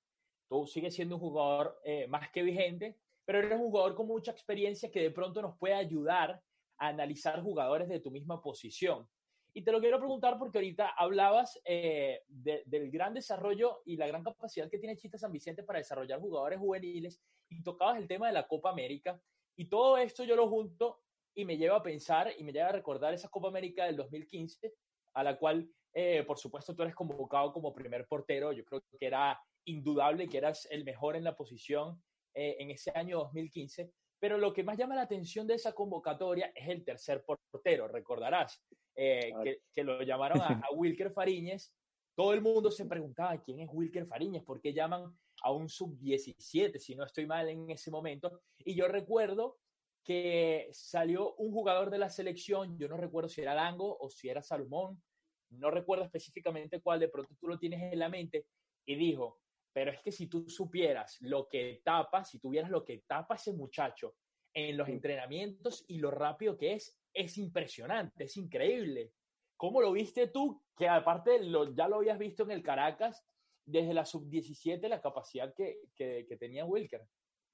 Tú 0.48 0.66
sigues 0.66 0.94
siendo 0.94 1.16
un 1.16 1.20
jugador 1.20 1.80
eh, 1.85 2.07
más 2.09 2.30
que 2.30 2.42
vigente, 2.42 2.98
pero 3.24 3.38
eres 3.38 3.52
un 3.52 3.70
jugador 3.70 3.94
con 3.94 4.07
mucha 4.07 4.30
experiencia 4.30 4.90
que 4.90 5.00
de 5.00 5.11
pronto 5.11 5.40
nos 5.40 5.57
puede 5.59 5.74
ayudar 5.74 6.42
a 6.78 6.88
analizar 6.88 7.42
jugadores 7.42 7.88
de 7.88 8.00
tu 8.00 8.11
misma 8.11 8.42
posición. 8.42 9.09
Y 9.57 9.62
te 9.62 9.70
lo 9.70 9.80
quiero 9.80 9.98
preguntar 9.98 10.37
porque 10.37 10.59
ahorita 10.59 10.88
hablabas 10.96 11.61
eh, 11.64 12.22
del 12.26 12.90
gran 12.90 13.14
desarrollo 13.14 13.83
y 13.85 13.96
la 13.96 14.09
gran 14.09 14.24
capacidad 14.24 14.68
que 14.68 14.78
tiene 14.78 14.96
Chita 14.96 15.16
San 15.16 15.30
Vicente 15.30 15.62
para 15.62 15.78
desarrollar 15.78 16.20
jugadores 16.20 16.59
juveniles 16.59 17.22
y 17.48 17.62
tocabas 17.62 17.98
el 17.98 18.09
tema 18.09 18.26
de 18.26 18.33
la 18.33 18.48
Copa 18.48 18.70
América. 18.70 19.20
Y 19.57 19.66
todo 19.66 19.96
esto 19.96 20.24
yo 20.24 20.35
lo 20.35 20.48
junto 20.48 21.02
y 21.35 21.44
me 21.44 21.57
lleva 21.57 21.76
a 21.76 21.83
pensar 21.83 22.33
y 22.37 22.42
me 22.42 22.52
lleva 22.52 22.68
a 22.68 22.72
recordar 22.72 23.14
esa 23.14 23.28
Copa 23.28 23.46
América 23.46 23.87
del 23.87 23.96
2015, 23.96 24.74
a 25.14 25.22
la 25.22 25.38
cual, 25.38 25.70
eh, 25.92 26.24
por 26.24 26.37
supuesto, 26.37 26.74
tú 26.74 26.83
eres 26.83 26.94
convocado 26.96 27.52
como 27.52 27.72
primer 27.72 28.09
portero. 28.09 28.50
Yo 28.50 28.64
creo 28.64 28.83
que 28.98 29.07
era 29.07 29.40
indudable 29.66 30.29
que 30.29 30.38
eras 30.38 30.66
el 30.70 30.85
mejor 30.85 31.16
en 31.16 31.24
la 31.24 31.37
posición 31.37 32.03
eh, 32.35 32.57
en 32.59 32.70
ese 32.70 32.90
año 32.94 33.18
2015. 33.18 33.92
Pero 34.18 34.38
lo 34.38 34.53
que 34.53 34.64
más 34.64 34.79
llama 34.79 34.94
la 34.94 35.03
atención 35.03 35.46
de 35.46 35.55
esa 35.55 35.72
convocatoria 35.72 36.53
es 36.55 36.68
el 36.68 36.85
tercer 36.85 37.24
portero, 37.24 37.88
recordarás, 37.88 38.62
eh, 38.96 39.33
que, 39.72 39.85
lo 39.85 40.03
llamaron 40.03 40.40
a, 40.40 40.61
a 40.61 40.72
Wilker 40.74 41.12
Fariñez. 41.12 41.74
Todo 42.16 42.33
el 42.33 42.40
mundo 42.40 42.70
se 42.70 42.87
preguntaba 42.87 43.42
quién 43.42 43.61
es 43.61 43.68
Wilker 43.70 44.07
Fariñez, 44.07 44.42
por 44.44 44.61
qué 44.61 44.72
llaman 44.72 45.14
a 45.42 45.53
un 45.53 45.68
sub-17, 45.68 46.79
si 46.79 46.94
no 46.94 47.05
estoy 47.05 47.27
mal 47.27 47.48
en 47.48 47.70
ese 47.70 47.90
momento. 47.90 48.40
Y 48.59 48.74
yo 48.74 48.88
recuerdo 48.88 49.59
que 50.05 50.68
salió 50.72 51.35
un 51.37 51.50
jugador 51.53 51.90
de 51.90 51.98
la 51.98 52.11
selección, 52.11 52.79
yo 52.79 52.88
no 52.88 52.96
recuerdo 52.96 53.29
si 53.29 53.40
era 53.40 53.55
Dango 53.55 53.96
o 53.98 54.11
si 54.11 54.29
era 54.29 54.42
Salomón, 54.42 55.03
no 55.50 55.70
recuerdo 55.70 56.05
específicamente 56.05 56.81
cuál, 56.81 57.00
de 57.00 57.09
pronto 57.09 57.35
tú 57.38 57.48
lo 57.48 57.59
tienes 57.59 57.92
en 57.92 57.98
la 57.98 58.09
mente, 58.09 58.46
y 58.87 58.96
dijo, 58.96 59.40
pero 59.74 59.90
es 59.90 60.00
que 60.00 60.12
si 60.12 60.28
tú 60.28 60.48
supieras 60.48 61.18
lo 61.20 61.48
que 61.48 61.82
tapa, 61.84 62.24
si 62.24 62.38
tuvieras 62.38 62.70
lo 62.70 62.84
que 62.84 62.98
tapa 63.06 63.34
ese 63.34 63.52
muchacho 63.52 64.14
en 64.54 64.76
los 64.76 64.88
entrenamientos 64.88 65.84
y 65.88 65.98
lo 65.98 66.12
rápido 66.12 66.56
que 66.56 66.74
es, 66.74 66.96
es 67.12 67.37
impresionante, 67.38 68.24
es 68.24 68.37
increíble. 68.37 69.12
¿Cómo 69.56 69.82
lo 69.82 69.90
viste 69.92 70.28
tú? 70.28 70.62
Que 70.76 70.88
aparte 70.88 71.42
lo, 71.42 71.74
ya 71.74 71.88
lo 71.88 71.96
habías 71.96 72.18
visto 72.18 72.44
en 72.44 72.52
el 72.52 72.62
Caracas 72.62 73.26
desde 73.66 73.94
la 73.94 74.04
sub-17 74.04 74.88
la 74.88 75.00
capacidad 75.00 75.52
que, 75.54 75.80
que, 75.96 76.37
tenía 76.38 76.64
Wilker 76.64 77.02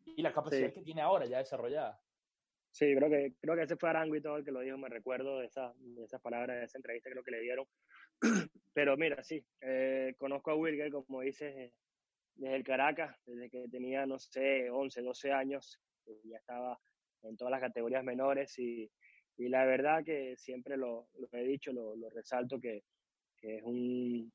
y 0.05 0.21
la 0.21 0.33
capacidad 0.33 0.73
que 0.73 0.83
tiene 0.83 1.01
ahora 1.01 1.25
ya 1.25 1.39
desarrollada. 1.39 1.99
Sí, 2.73 2.95
creo 2.95 3.09
que, 3.09 3.35
creo 3.41 3.57
que 3.57 3.63
ese 3.63 3.77
fue 3.77 4.21
todo 4.21 4.37
el 4.37 4.45
que 4.45 4.53
lo 4.53 4.61
dijo, 4.61 4.77
me 4.77 4.89
recuerdo 4.89 5.39
de, 5.39 5.47
esa, 5.47 5.73
de 5.79 6.05
esas 6.05 6.21
palabras, 6.21 6.59
de 6.59 6.65
esa 6.65 6.79
entrevista 6.79 7.11
creo 7.11 7.25
que 7.25 7.31
le 7.31 7.41
dieron. 7.41 7.67
Pero 8.75 8.97
mira, 8.97 9.23
sí, 9.25 9.43
eh, 9.63 10.15
conozco 10.19 10.51
a 10.51 10.55
Wilker, 10.55 10.93
como 10.93 11.23
dices, 11.23 11.73
desde 12.41 12.57
el 12.57 12.65
Caracas, 12.65 13.15
desde 13.27 13.51
que 13.51 13.69
tenía, 13.69 14.07
no 14.07 14.19
sé, 14.19 14.71
11, 14.71 15.03
12 15.03 15.31
años, 15.31 15.79
ya 16.25 16.39
estaba 16.39 16.79
en 17.23 17.37
todas 17.37 17.53
las 17.53 17.61
categorías 17.61 18.03
menores 18.03 18.59
y, 18.59 18.91
y 19.37 19.49
la 19.49 19.67
verdad 19.67 20.03
que 20.03 20.35
siempre 20.37 20.79
lo, 20.79 21.09
lo 21.19 21.29
he 21.33 21.45
dicho, 21.45 21.71
lo, 21.71 21.95
lo 21.97 22.09
resalto, 22.09 22.59
que, 22.59 22.83
que 23.37 23.59
es 23.59 23.63
un, 23.63 24.33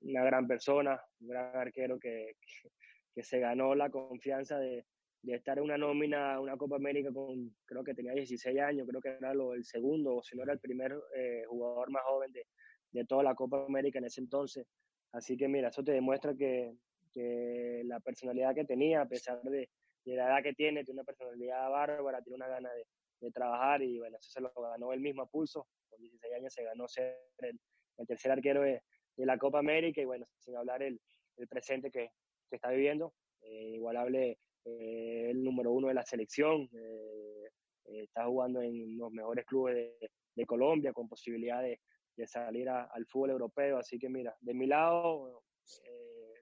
una 0.00 0.24
gran 0.24 0.48
persona, 0.48 1.00
un 1.20 1.28
gran 1.28 1.56
arquero 1.56 2.00
que, 2.00 2.32
que, 3.14 3.22
se 3.22 3.38
ganó 3.38 3.76
la 3.76 3.90
confianza 3.90 4.58
de, 4.58 4.84
de, 5.22 5.36
estar 5.36 5.58
en 5.58 5.64
una 5.64 5.78
nómina, 5.78 6.40
una 6.40 6.56
Copa 6.56 6.74
América 6.74 7.12
con, 7.12 7.54
creo 7.64 7.84
que 7.84 7.94
tenía 7.94 8.12
16 8.12 8.58
años, 8.58 8.88
creo 8.88 9.00
que 9.00 9.10
era 9.10 9.32
lo, 9.32 9.54
el 9.54 9.64
segundo, 9.64 10.16
o 10.16 10.22
si 10.24 10.36
no 10.36 10.42
era 10.42 10.52
el 10.52 10.60
primer 10.60 10.98
eh, 11.14 11.44
jugador 11.46 11.92
más 11.92 12.02
joven 12.06 12.32
de, 12.32 12.44
de, 12.90 13.04
toda 13.04 13.22
la 13.22 13.36
Copa 13.36 13.64
América 13.64 14.00
en 14.00 14.06
ese 14.06 14.20
entonces. 14.20 14.66
Así 15.12 15.36
que 15.36 15.46
mira, 15.46 15.68
eso 15.68 15.84
te 15.84 15.92
demuestra 15.92 16.34
que, 16.34 16.74
que 17.12 17.82
la 17.84 18.00
personalidad 18.00 18.54
que 18.54 18.64
tenía, 18.64 19.02
a 19.02 19.08
pesar 19.08 19.42
de, 19.42 19.68
la 20.04 20.26
edad 20.28 20.42
que 20.42 20.54
tiene, 20.54 20.84
tiene 20.84 21.00
una 21.00 21.04
personalidad 21.04 21.68
bárbara, 21.70 22.22
tiene 22.22 22.36
una 22.36 22.48
gana 22.48 22.70
de, 22.72 22.86
trabajar 23.32 23.82
y 23.82 23.98
bueno, 23.98 24.18
eso 24.18 24.30
se 24.30 24.40
lo 24.40 24.52
ganó 24.54 24.92
él 24.92 25.00
mismo 25.00 25.22
a 25.22 25.26
pulso. 25.26 25.66
Con 25.88 26.00
16 26.00 26.34
años 26.34 26.52
se 26.52 26.62
ganó 26.62 26.86
ser 26.86 27.16
el, 27.38 27.58
tercer 28.06 28.30
arquero 28.30 28.62
de, 28.62 28.82
la 29.16 29.36
Copa 29.36 29.58
América 29.58 30.00
y 30.00 30.04
bueno, 30.04 30.26
sin 30.38 30.54
hablar 30.56 30.82
el, 30.82 31.00
presente 31.48 31.90
que, 31.90 32.10
está 32.50 32.70
viviendo, 32.70 33.14
eh, 33.42 33.72
igualable 33.74 34.38
eh, 34.64 35.30
el 35.30 35.42
número 35.42 35.72
uno 35.72 35.88
de 35.88 35.94
la 35.94 36.04
selección, 36.04 36.68
eh, 36.72 37.50
está 37.84 38.26
jugando 38.26 38.62
en 38.62 38.96
los 38.96 39.10
mejores 39.10 39.44
clubes 39.44 39.98
de, 40.34 40.46
Colombia 40.46 40.92
con 40.92 41.08
posibilidad 41.08 41.62
de 41.62 42.26
salir 42.26 42.68
al 42.68 43.06
fútbol 43.06 43.30
europeo, 43.30 43.78
así 43.78 43.98
que 43.98 44.08
mira, 44.08 44.36
de 44.40 44.52
mi 44.54 44.66
lado, 44.66 45.42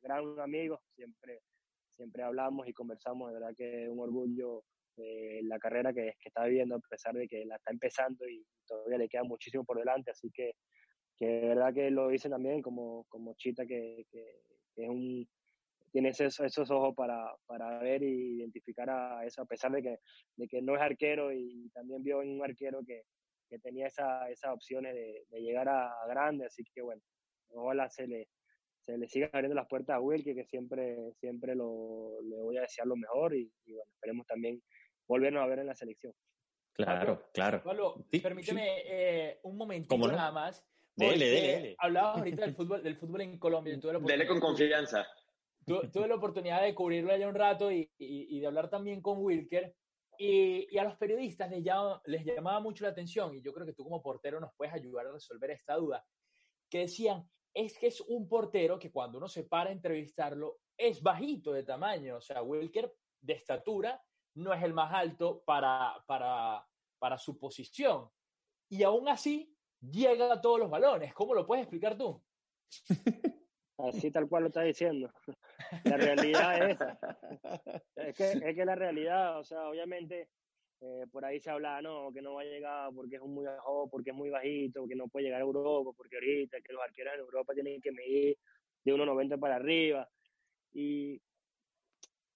gran 0.05 0.39
amigo, 0.39 0.81
siempre, 0.95 1.41
siempre 1.97 2.23
hablamos 2.23 2.69
y 2.69 2.73
conversamos, 2.73 3.29
de 3.29 3.35
verdad 3.41 3.55
que 3.57 3.85
es 3.85 3.89
un 3.89 3.99
orgullo 3.99 4.63
la 4.97 5.59
carrera 5.59 5.93
que, 5.93 6.15
que, 6.21 6.29
está 6.29 6.45
viviendo, 6.45 6.77
a 6.77 6.81
pesar 6.89 7.15
de 7.15 7.27
que 7.27 7.45
la 7.45 7.57
está 7.57 7.73
empezando 7.73 8.29
y 8.29 8.47
todavía 8.65 8.99
le 8.99 9.09
queda 9.09 9.25
muchísimo 9.25 9.65
por 9.65 9.79
delante, 9.79 10.13
así 10.13 10.31
que 10.31 10.55
que 11.17 11.27
de 11.27 11.49
verdad 11.49 11.73
que 11.73 11.91
lo 11.91 12.09
dice 12.09 12.29
también 12.29 12.63
como, 12.63 13.05
como 13.09 13.35
Chita, 13.35 13.67
que, 13.67 14.07
que, 14.11 14.21
es 14.77 14.89
un, 14.89 15.29
tiene 15.93 16.09
esos, 16.09 16.41
esos 16.41 16.71
ojos 16.71 16.95
para, 16.95 17.33
para, 17.47 17.79
ver 17.79 18.03
e 18.03 18.09
identificar 18.09 18.91
a 18.91 19.25
eso, 19.25 19.43
a 19.43 19.47
pesar 19.47 19.71
de 19.73 19.83
que, 19.83 19.99
de 20.37 20.49
que 20.49 20.61
no 20.61 20.75
es 20.75 20.83
arquero 20.83 21.33
y 21.33 21.71
también 21.73 22.03
vio 22.03 22.23
en 22.23 22.31
un 22.31 22.45
arquero 22.45 22.81
que, 22.85 23.03
que 23.49 23.59
tenía 23.61 23.87
esa, 23.87 24.29
esas 24.31 24.53
opciones 24.53 24.95
de, 24.95 25.25
de 25.31 25.41
llegar 25.41 25.69
a, 25.69 25.95
grande, 26.09 26.47
así 26.47 26.65
que 26.75 26.83
bueno, 26.83 27.03
ojalá 27.51 27.89
se 27.89 28.09
le, 28.09 28.29
se 28.85 28.99
le 28.99 29.09
sigan 29.09 29.31
abriendo 29.33 29.55
las 29.55 29.69
puertas 29.69 29.97
a 29.97 30.01
Wilke, 30.01 30.35
que 30.35 30.45
siempre, 30.45 31.13
siempre 31.21 31.55
lo, 31.55 32.21
le 32.23 32.37
voy 32.37 32.57
a 32.59 32.63
desear 32.63 32.87
lo 32.87 32.97
mejor 32.97 33.35
y, 33.35 33.51
bueno, 33.67 33.91
esperemos 33.95 34.27
también 34.27 34.63
volvernos 35.07 35.43
a 35.43 35.47
ver 35.47 35.61
en 35.61 35.67
la 35.67 35.75
selección. 35.75 36.13
Claro, 36.73 37.29
claro. 37.33 37.63
Pablo, 37.63 38.05
permíteme 38.11 38.83
eh, 38.85 39.39
un 39.45 39.57
momentito 39.57 39.97
nada 40.09 40.33
más. 40.33 40.67
Dele, 40.97 41.27
dele, 41.27 41.53
dele. 41.53 41.77
Hablabas 41.79 42.19
ahorita 42.19 42.43
del 42.43 42.55
fútbol, 42.55 42.83
del 42.83 42.97
fútbol 42.97 43.21
en 43.23 43.39
Colombia. 43.39 43.77
Dele 43.77 44.27
con 44.27 44.41
confianza. 44.41 45.07
Tuve, 45.65 46.09
la 46.09 46.17
oportunidad 46.17 46.63
de 46.63 46.75
cubrirlo 46.75 47.13
allá 47.13 47.29
un 47.29 47.35
rato 47.35 47.73
y, 47.73 47.91
y, 47.97 48.39
de 48.39 48.47
hablar 48.47 48.69
también 48.69 49.01
con 49.01 49.19
Wilker. 49.19 49.75
Y, 50.19 50.69
y, 50.71 50.79
a 50.79 50.85
los 50.85 50.97
periodistas 50.97 51.51
les, 51.51 51.65
les 52.05 52.25
llamaba 52.25 52.61
mucho 52.61 52.85
la 52.85 52.91
atención, 52.91 53.35
y 53.35 53.43
yo 53.43 53.53
creo 53.53 53.67
que 53.67 53.73
tú 53.73 53.83
como 53.83 54.03
portero 54.03 54.39
nos 54.39 54.53
puedes 54.57 54.75
ayudar 54.75 55.07
a 55.07 55.13
resolver 55.13 55.51
esta 55.51 55.75
duda, 55.75 56.05
que 56.71 56.81
decían, 56.81 57.29
es 57.55 57.79
que 57.79 57.87
es 57.87 58.01
un 58.01 58.29
portero 58.29 58.79
que 58.79 58.91
cuando 58.91 59.19
uno 59.19 59.29
se 59.29 59.45
para 59.45 59.71
a 59.71 59.73
entrevistarlo 59.73 60.59
es 60.77 61.01
bajito 61.01 61.53
de 61.53 61.63
tamaño, 61.63 62.17
o 62.17 62.21
sea, 62.21 62.43
Wilker 62.43 62.93
de 63.21 63.33
estatura 63.33 64.03
no 64.35 64.53
es 64.53 64.63
el 64.63 64.75
más 64.75 64.93
alto 64.93 65.43
para, 65.47 66.03
para, 66.07 66.67
para 66.99 67.17
su 67.17 67.39
posición. 67.39 68.11
Y 68.69 68.83
aún 68.83 69.09
así 69.09 69.57
llega 69.81 70.33
a 70.33 70.41
todos 70.41 70.59
los 70.59 70.71
balones. 70.71 71.15
¿Cómo 71.15 71.35
lo 71.35 71.47
puedes 71.47 71.63
explicar 71.63 71.97
tú? 71.97 72.23
Así 73.79 74.11
tal 74.11 74.29
cual 74.29 74.45
lo 74.45 74.49
está 74.49 74.63
diciendo. 74.63 75.11
La 75.85 75.97
realidad 75.97 76.71
es. 76.71 76.79
Es 77.97 78.17
que, 78.17 78.33
es 78.33 78.55
que 78.55 78.65
la 78.65 78.77
realidad, 78.77 79.39
o 79.39 79.45
sea, 79.45 79.69
obviamente 79.69 80.31
eh, 80.85 81.07
por 81.11 81.25
ahí 81.25 81.41
se 81.41 81.51
habla, 81.51 81.81
no, 81.81 82.13
que 82.13 82.21
no 82.21 82.35
va 82.35 82.43
a 82.43 82.45
llegar 82.45 82.91
porque 82.95 83.17
es 83.17 83.23
un 83.23 83.33
muy 83.33 83.47
bajo, 83.47 83.89
porque 83.89 84.11
es 84.11 84.17
muy 84.17 84.29
bajito, 84.29 84.87
que 84.87 84.95
no 84.95 85.09
puede 85.09 85.25
llegar 85.25 85.41
a 85.41 85.45
Europa, 85.45 85.93
porque 85.97 86.17
ahorita 86.17 86.61
que 86.61 86.75
los 86.75 86.83
arqueros 86.83 87.15
en 87.15 87.21
Europa 87.21 87.55
tienen 87.55 87.81
que 87.81 87.91
medir 87.91 88.37
de 88.85 88.93
1,90 88.93 89.41
para 89.41 89.57
arriba. 89.57 90.07
Y 90.75 91.19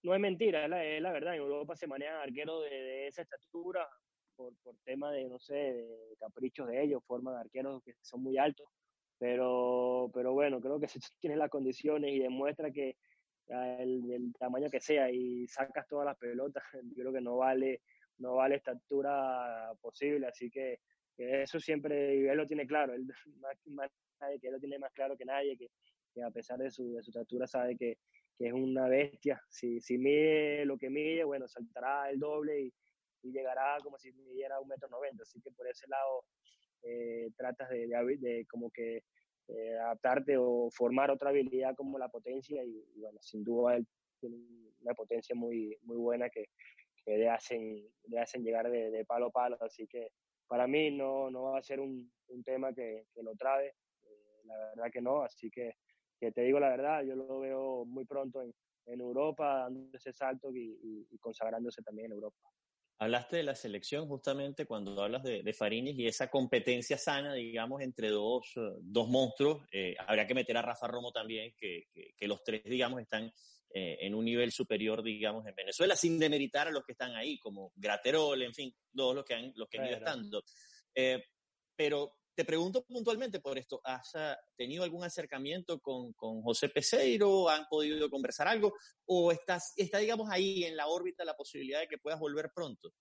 no 0.02 0.14
es 0.14 0.20
mentira, 0.20 0.64
es 0.64 1.02
la, 1.02 1.12
verdad. 1.12 1.34
En 1.34 1.40
Europa 1.40 1.76
se 1.76 1.86
manejan 1.86 2.16
arqueros 2.16 2.64
de, 2.64 3.06
esa 3.08 3.20
estatura, 3.20 3.86
por, 4.34 4.54
por 4.62 4.76
tema 4.84 5.12
de, 5.12 5.28
no 5.28 5.38
sé, 5.38 5.54
de 5.54 6.16
caprichos 6.18 6.68
de 6.68 6.82
ellos, 6.82 7.02
forman 7.06 7.36
arqueros 7.36 7.82
que 7.82 7.92
son 8.00 8.22
muy 8.22 8.38
altos. 8.38 8.66
Pero, 9.18 10.10
pero 10.14 10.32
bueno, 10.32 10.58
creo 10.60 10.80
que 10.80 10.88
si 10.88 11.00
tiene 11.20 11.36
las 11.36 11.50
condiciones 11.50 12.12
y 12.14 12.20
demuestra 12.20 12.70
que, 12.70 12.96
el, 13.48 14.32
tamaño 14.38 14.68
que 14.70 14.80
sea 14.80 15.10
y 15.10 15.46
sacas 15.48 15.86
todas 15.88 16.06
las 16.06 16.16
pelotas, 16.16 16.62
yo 16.96 17.02
creo 17.02 17.12
que 17.12 17.20
no 17.20 17.36
vale, 17.36 17.82
no 18.18 18.36
vale 18.36 18.56
estatura 18.56 19.72
posible, 19.80 20.26
así 20.26 20.50
que, 20.50 20.80
eso 21.16 21.58
siempre 21.58 22.30
él 22.30 22.36
lo 22.36 22.46
tiene 22.46 22.64
claro, 22.64 22.94
él 22.94 23.04
más, 23.66 23.90
que 24.40 24.46
él 24.46 24.52
lo 24.52 24.60
tiene 24.60 24.78
más 24.78 24.92
claro 24.92 25.16
que 25.16 25.24
nadie, 25.24 25.56
que, 25.56 25.68
a 26.22 26.30
pesar 26.30 26.58
de 26.58 26.70
su, 26.70 26.94
de 26.94 27.02
su 27.02 27.10
estatura 27.10 27.46
sabe 27.46 27.76
que, 27.76 27.98
que, 28.36 28.46
es 28.48 28.52
una 28.52 28.88
bestia, 28.88 29.40
si, 29.48 29.80
si 29.80 29.98
mide 29.98 30.64
lo 30.64 30.76
que 30.78 30.90
mide, 30.90 31.24
bueno, 31.24 31.46
saltará 31.48 32.10
el 32.10 32.18
doble 32.18 32.60
y, 32.60 32.72
y 33.22 33.32
llegará 33.32 33.78
como 33.82 33.98
si 33.98 34.12
midiera 34.12 34.60
un 34.60 34.68
metro 34.68 34.88
noventa, 34.88 35.22
así 35.22 35.40
que 35.40 35.50
por 35.50 35.68
ese 35.68 35.86
lado 35.88 36.24
eh, 36.82 37.30
tratas 37.36 37.68
de, 37.70 37.88
de, 38.18 38.46
como 38.48 38.70
que 38.70 39.02
eh, 39.48 39.78
adaptarte 39.78 40.36
o 40.36 40.70
formar 40.70 41.10
otra 41.10 41.30
habilidad 41.30 41.74
como 41.76 41.98
la 41.98 42.08
potencia 42.08 42.62
y, 42.64 42.84
bueno, 42.96 43.18
sin 43.22 43.42
duda 43.42 43.76
él 43.76 43.86
tiene 44.20 44.36
una 44.80 44.94
potencia 44.94 45.34
muy, 45.34 45.76
muy 45.82 45.96
buena 45.96 46.28
que, 46.28 46.46
que 47.08 47.16
le, 47.16 47.28
hacen, 47.30 47.82
le 48.08 48.20
hacen 48.20 48.44
llegar 48.44 48.70
de, 48.70 49.02
palo 49.06 49.26
a 49.26 49.30
palo, 49.30 49.56
así 49.62 49.86
que 49.86 50.12
para 50.46 50.66
mí 50.66 50.90
no, 50.90 51.30
no 51.30 51.44
va 51.44 51.58
a 51.58 51.62
ser 51.62 51.80
un, 51.80 52.12
un 52.28 52.42
tema 52.42 52.74
que, 52.74 53.06
que, 53.14 53.22
lo 53.22 53.34
trabe, 53.34 53.68
eh, 53.68 54.40
la 54.44 54.56
verdad 54.58 54.92
que 54.92 55.00
no, 55.00 55.22
así 55.22 55.50
que, 55.50 55.76
que, 56.20 56.32
te 56.32 56.42
digo 56.42 56.60
la 56.60 56.68
verdad, 56.68 57.02
yo 57.04 57.16
lo 57.16 57.40
veo 57.40 57.86
muy 57.86 58.04
pronto 58.04 58.42
en, 58.42 58.52
en 58.84 59.00
Europa, 59.00 59.60
dando 59.60 59.88
ese 59.96 60.12
salto 60.12 60.50
y, 60.54 61.06
y 61.10 61.18
consagrándose 61.18 61.80
también 61.80 62.06
en 62.06 62.12
Europa. 62.12 62.36
Hablaste 63.00 63.36
de 63.36 63.42
la 63.44 63.54
selección 63.54 64.08
justamente 64.08 64.66
cuando 64.66 65.00
hablas 65.00 65.22
de, 65.22 65.42
de 65.44 65.54
y 65.70 66.08
esa 66.08 66.28
competencia 66.28 66.98
sana, 66.98 67.32
digamos, 67.32 67.80
entre 67.80 68.08
dos, 68.08 68.52
dos 68.80 69.08
monstruos. 69.08 69.64
Eh, 69.70 69.94
habría 70.04 70.26
que 70.26 70.34
meter 70.34 70.56
a 70.56 70.62
Rafa 70.62 70.88
Romo 70.88 71.12
también, 71.12 71.54
que, 71.56 71.84
que, 72.16 72.26
los 72.26 72.42
tres, 72.42 72.64
digamos, 72.64 73.00
están 73.00 73.32
eh, 73.74 73.98
en 74.00 74.14
un 74.14 74.24
nivel 74.24 74.52
superior, 74.52 75.02
digamos, 75.02 75.46
en 75.46 75.54
Venezuela, 75.54 75.96
sin 75.96 76.18
demeritar 76.18 76.68
a 76.68 76.70
los 76.70 76.84
que 76.84 76.92
están 76.92 77.14
ahí, 77.14 77.38
como 77.38 77.72
Graterol, 77.76 78.42
en 78.42 78.54
fin, 78.54 78.74
todos 78.94 79.14
los 79.14 79.24
que 79.24 79.34
han, 79.34 79.52
los 79.56 79.68
que 79.68 79.78
han 79.78 79.86
ido 79.86 79.96
estando. 79.96 80.42
pero 81.76 82.18
te 82.38 82.44
pregunto 82.44 82.84
puntualmente 82.84 83.40
por 83.40 83.58
esto, 83.58 83.80
¿has 83.82 84.14
ah, 84.14 84.38
tenido 84.56 84.84
algún 84.84 85.02
acercamiento 85.02 85.80
con, 85.80 86.12
con, 86.12 86.40
José 86.40 86.68
Peseiro? 86.68 87.48
¿Han 87.48 87.66
podido 87.66 88.08
conversar 88.08 88.46
algo? 88.46 88.74
¿O 89.06 89.32
estás, 89.32 89.74
está, 89.76 89.98
digamos, 89.98 90.30
ahí 90.30 90.62
en 90.62 90.76
la 90.76 90.86
órbita 90.86 91.24
la 91.24 91.34
posibilidad 91.34 91.80
de 91.80 91.88
que 91.88 91.98
puedas 91.98 92.20
volver 92.20 92.52
pronto? 92.54 92.92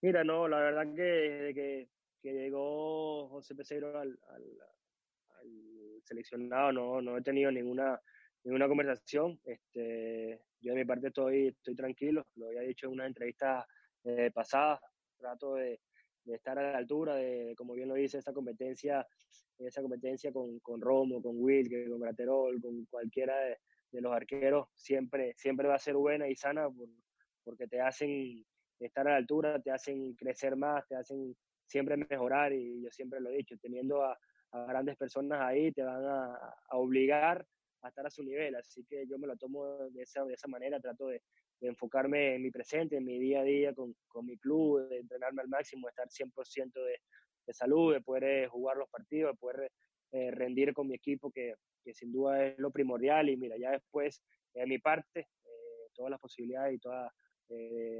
Mira, 0.00 0.24
no, 0.24 0.48
la 0.48 0.58
verdad 0.58 0.84
que 0.96 1.02
desde 1.02 1.54
que, 1.54 1.90
que 2.22 2.32
llegó 2.32 3.28
José 3.28 3.54
Peseiro 3.54 3.88
al, 3.98 4.18
al, 4.28 6.02
seleccionado 6.04 6.72
no, 6.72 7.02
no 7.02 7.18
he 7.18 7.20
tenido 7.20 7.52
ninguna, 7.52 8.00
ninguna 8.44 8.68
conversación. 8.68 9.40
Este, 9.44 10.40
yo 10.60 10.72
de 10.72 10.78
mi 10.78 10.84
parte 10.84 11.08
estoy, 11.08 11.48
estoy 11.48 11.74
tranquilo, 11.74 12.26
lo 12.36 12.48
había 12.48 12.62
dicho 12.62 12.86
en 12.86 12.92
una 12.92 13.06
entrevista 13.06 13.66
eh, 14.04 14.30
pasada, 14.32 14.80
trato 15.16 15.54
de, 15.54 15.80
estar 16.26 16.58
a 16.58 16.72
la 16.72 16.78
altura 16.78 17.16
de, 17.16 17.54
como 17.56 17.72
bien 17.72 17.88
lo 17.88 17.94
dice, 17.94 18.18
esa 18.18 18.34
competencia, 18.34 19.06
esa 19.58 19.80
competencia 19.80 20.30
con, 20.30 20.58
con 20.60 20.80
Romo, 20.80 21.22
con 21.22 21.36
Will, 21.36 21.88
con 21.88 22.00
Graterol, 22.00 22.60
con 22.60 22.84
cualquiera 22.86 23.34
de, 23.38 23.58
los 23.92 24.12
arqueros, 24.12 24.68
siempre, 24.74 25.32
siempre 25.36 25.66
va 25.66 25.76
a 25.76 25.78
ser 25.78 25.94
buena 25.94 26.28
y 26.28 26.36
sana 26.36 26.68
porque 27.42 27.66
te 27.66 27.80
hacen 27.80 28.44
estar 28.78 29.08
a 29.08 29.12
la 29.12 29.16
altura, 29.16 29.58
te 29.60 29.70
hacen 29.70 30.14
crecer 30.14 30.56
más, 30.56 30.86
te 30.86 30.94
hacen 30.94 31.34
siempre 31.66 31.96
mejorar 31.96 32.52
y 32.52 32.82
yo 32.82 32.90
siempre 32.90 33.20
lo 33.20 33.30
he 33.30 33.38
dicho, 33.38 33.56
teniendo 33.58 34.02
a, 34.04 34.18
grandes 34.50 34.96
personas 34.96 35.40
ahí 35.42 35.72
te 35.72 35.82
van 35.82 36.04
a, 36.04 36.54
obligar 36.70 37.46
a 37.82 37.88
estar 37.88 38.06
a 38.06 38.10
su 38.10 38.22
nivel, 38.22 38.54
así 38.56 38.84
que 38.84 39.06
yo 39.06 39.18
me 39.18 39.26
lo 39.26 39.36
tomo 39.36 39.88
de 39.90 40.02
esa, 40.02 40.24
de 40.24 40.34
esa 40.34 40.48
manera, 40.48 40.80
trato 40.80 41.08
de, 41.08 41.22
enfocarme 41.60 42.36
en 42.36 42.42
mi 42.42 42.52
presente, 42.52 42.98
en 42.98 43.04
mi 43.04 43.18
día 43.18 43.40
a 43.40 43.42
día 43.42 43.74
con, 43.74 43.92
con 44.06 44.24
mi 44.24 44.38
club, 44.38 44.88
de 44.88 44.98
entrenarme 44.98 45.42
al 45.42 45.48
máximo, 45.48 45.88
de 45.88 45.90
estar 45.90 46.08
100% 46.08 46.72
de, 46.72 47.00
de 47.48 47.54
salud, 47.54 47.94
de 47.94 48.00
poder 48.00 48.24
eh, 48.24 48.46
jugar 48.46 48.76
los 48.76 48.88
partidos, 48.88 49.32
de 49.32 49.38
poder 49.38 49.72
eh, 50.12 50.30
rendir 50.30 50.72
con 50.72 50.86
mi 50.86 50.94
equipo, 50.94 51.32
que, 51.32 51.54
que, 51.82 51.94
sin 51.94 52.12
duda 52.12 52.46
es 52.46 52.58
lo 52.58 52.70
primordial. 52.70 53.28
Y 53.28 53.36
mira, 53.36 53.56
ya 53.58 53.72
después, 53.72 54.22
de 54.54 54.66
mi 54.66 54.78
parte, 54.78 55.20
eh, 55.20 55.88
todas 55.94 56.10
las 56.10 56.20
posibilidades 56.20 56.76
y 56.76 56.78
todas 56.78 57.10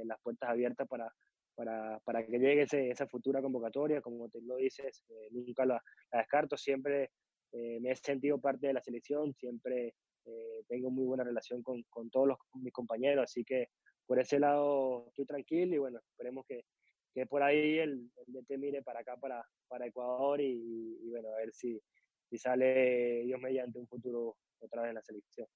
las 0.05 0.21
puertas 0.21 0.47
abiertas 0.47 0.87
para, 0.87 1.11
para, 1.55 1.99
para 2.05 2.23
que 2.23 2.37
llegue 2.37 2.61
ese, 2.61 2.91
esa 2.91 3.07
futura 3.07 3.41
convocatoria. 3.41 3.99
Como 3.99 4.29
te 4.29 4.39
lo 4.41 4.55
dices, 4.57 5.03
nunca 5.31 5.65
la, 5.65 5.83
descarto, 6.11 6.55
siempre 6.55 7.09
me 7.51 7.91
he 7.91 7.95
sentido 7.95 8.39
parte 8.39 8.67
de 8.67 8.73
la 8.73 8.81
selección, 8.81 9.33
siempre 9.33 9.95
eh, 10.25 10.63
tengo 10.67 10.91
muy 10.91 11.05
buena 11.05 11.23
relación 11.23 11.63
con, 11.63 11.83
con 11.89 12.09
todos 12.09 12.27
los, 12.27 12.37
mis 12.55 12.73
compañeros, 12.73 13.23
así 13.23 13.43
que 13.43 13.69
por 14.05 14.19
ese 14.19 14.39
lado 14.39 15.05
estoy 15.07 15.25
tranquilo 15.25 15.75
y 15.75 15.77
bueno, 15.77 15.99
esperemos 15.99 16.45
que, 16.47 16.65
que 17.13 17.25
por 17.25 17.43
ahí 17.43 17.79
el, 17.79 18.11
el 18.15 18.33
DT 18.33 18.57
mire 18.57 18.81
para 18.81 19.01
acá, 19.01 19.17
para, 19.17 19.43
para 19.67 19.87
Ecuador 19.87 20.41
y, 20.41 21.09
bueno, 21.09 21.29
a 21.29 21.37
ver 21.37 21.53
si, 21.53 21.79
si 22.29 22.37
sale 22.37 23.23
Dios 23.23 23.39
mediante 23.39 23.79
un 23.79 23.87
futuro 23.87 24.37
otra 24.59 24.81
vez 24.81 24.89
en 24.89 24.95
la 24.95 25.01
selección. 25.01 25.47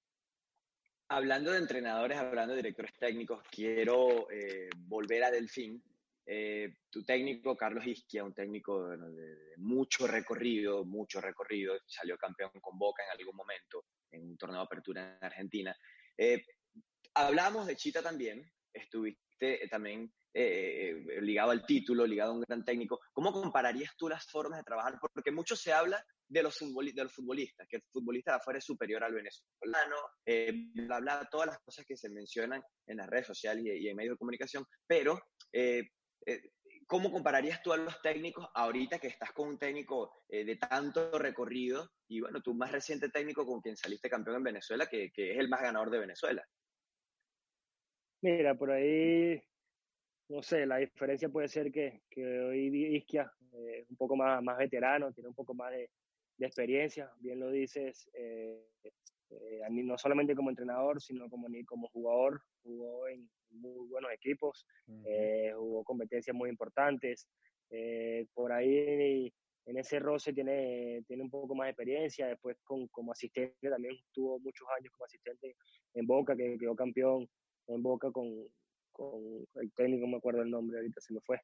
Hablando 1.09 1.51
de 1.51 1.59
entrenadores, 1.59 2.17
hablando 2.17 2.53
de 2.53 2.61
directores 2.61 2.93
técnicos, 2.97 3.43
quiero 3.51 4.29
eh, 4.31 4.69
volver 4.87 5.23
a 5.23 5.31
Delfín. 5.31 5.83
Eh, 6.25 6.75
tu 6.89 7.03
técnico, 7.03 7.55
Carlos 7.57 7.85
Isquia, 7.85 8.23
un 8.23 8.33
técnico 8.33 8.87
de, 8.87 8.97
de, 8.97 9.37
mucho 9.57 10.07
recorrido, 10.07 10.85
mucho 10.85 11.19
recorrido, 11.19 11.75
salió 11.85 12.17
campeón 12.17 12.51
con 12.61 12.77
Boca 12.77 13.03
en 13.03 13.19
algún 13.19 13.35
momento, 13.35 13.85
en 14.11 14.23
un 14.23 14.37
torneo 14.37 14.59
de 14.59 14.65
apertura 14.65 15.17
en 15.19 15.25
Argentina. 15.25 15.75
Eh, 16.17 16.43
hablamos 17.15 17.67
de 17.67 17.75
Chita 17.75 18.01
también, 18.01 18.43
estuviste 18.71 19.67
también 19.69 20.11
eh, 20.33 21.03
eh, 21.09 21.21
ligado 21.21 21.51
al 21.51 21.65
título, 21.65 22.07
ligado 22.07 22.31
a 22.31 22.35
un 22.35 22.41
gran 22.41 22.63
técnico. 22.63 22.99
¿Cómo 23.11 23.31
compararías 23.31 23.95
tú 23.97 24.09
las 24.09 24.25
formas 24.25 24.59
de 24.59 24.63
trabajar? 24.63 24.97
Porque 25.13 25.31
mucho 25.31 25.55
se 25.55 25.73
habla 25.73 26.03
de 26.27 26.41
los, 26.41 26.57
de 26.59 27.03
los 27.03 27.13
futbolistas, 27.13 27.67
que 27.67 27.77
el 27.77 27.83
futbolista 27.91 28.31
de 28.31 28.37
afuera 28.37 28.57
es 28.57 28.65
superior 28.65 29.03
al 29.03 29.13
venezolano, 29.13 29.95
bla, 30.73 30.99
bla, 30.99 31.27
todas 31.29 31.47
las 31.47 31.59
cosas 31.59 31.85
que 31.85 31.97
se 31.97 32.09
mencionan 32.09 32.63
en 32.87 32.97
las 32.97 33.07
redes 33.07 33.27
sociales 33.27 33.63
y, 33.63 33.87
en 33.87 33.95
medios 33.95 34.13
de 34.13 34.17
comunicación, 34.17 34.65
pero 34.87 35.19
¿Cómo 36.87 37.11
compararías 37.11 37.61
tú 37.63 37.71
a 37.73 37.77
los 37.77 38.01
técnicos 38.01 38.47
ahorita 38.53 38.99
que 38.99 39.07
estás 39.07 39.31
con 39.31 39.47
un 39.49 39.57
técnico 39.57 40.23
eh, 40.29 40.43
de 40.43 40.57
tanto 40.57 41.17
recorrido 41.17 41.89
y 42.07 42.21
bueno, 42.21 42.41
tu 42.41 42.53
más 42.53 42.71
reciente 42.71 43.09
técnico 43.09 43.45
con 43.45 43.61
quien 43.61 43.77
saliste 43.77 44.09
campeón 44.09 44.37
en 44.37 44.43
Venezuela, 44.43 44.87
que, 44.87 45.05
es 45.05 45.37
el 45.37 45.49
más 45.49 45.61
ganador 45.61 45.89
de 45.89 45.99
Venezuela? 45.99 46.47
Mira, 48.21 48.55
por 48.55 48.71
ahí, 48.71 49.41
no 50.29 50.41
sé, 50.43 50.65
la 50.65 50.77
diferencia 50.77 51.29
puede 51.29 51.47
ser 51.47 51.71
que, 51.71 52.03
hoy 52.15 52.95
Isquia 52.95 53.31
eh, 53.53 53.79
es 53.81 53.89
un 53.89 53.97
poco 53.97 54.15
más, 54.15 54.41
más 54.43 54.57
veterano, 54.57 55.11
tiene 55.11 55.29
un 55.29 55.35
poco 55.35 55.53
más 55.53 55.71
de, 55.71 55.89
experiencia, 56.39 57.09
bien 57.19 57.39
lo 57.39 57.49
dices, 57.49 58.09
eh, 58.13 58.67
eh, 59.29 59.61
no 59.69 59.97
solamente 59.97 60.35
como 60.35 60.49
entrenador, 60.49 61.01
sino 61.01 61.29
como, 61.29 61.47
como 61.65 61.87
jugador, 61.87 62.41
en 64.25 64.37
muy 64.39 64.45
buenos 64.45 64.65
equipos, 64.65 64.65
eh, 65.05 65.51
jugó 65.55 65.83
competencias 65.83 66.35
muy 66.35 66.49
importantes. 66.49 67.27
Eh, 67.69 68.25
por 68.33 68.51
ahí 68.51 69.33
en 69.65 69.77
ese 69.77 69.99
roce 69.99 70.33
tiene, 70.33 71.03
tiene 71.07 71.23
un 71.23 71.29
poco 71.29 71.55
más 71.55 71.65
de 71.65 71.71
experiencia, 71.71 72.27
después 72.27 72.57
con, 72.63 72.87
como 72.89 73.11
asistente 73.11 73.69
también 73.69 73.97
tuvo 74.11 74.39
muchos 74.39 74.67
años 74.77 74.91
como 74.91 75.05
asistente 75.05 75.55
en 75.93 76.05
Boca, 76.05 76.35
que 76.35 76.57
quedó 76.59 76.75
campeón 76.75 77.27
en 77.67 77.81
Boca 77.81 78.11
con, 78.11 78.47
con 78.91 79.45
el 79.55 79.71
técnico, 79.73 80.05
no 80.05 80.11
me 80.11 80.17
acuerdo 80.17 80.41
el 80.41 80.51
nombre, 80.51 80.77
ahorita 80.77 80.99
se 81.01 81.13
me 81.13 81.21
fue. 81.21 81.39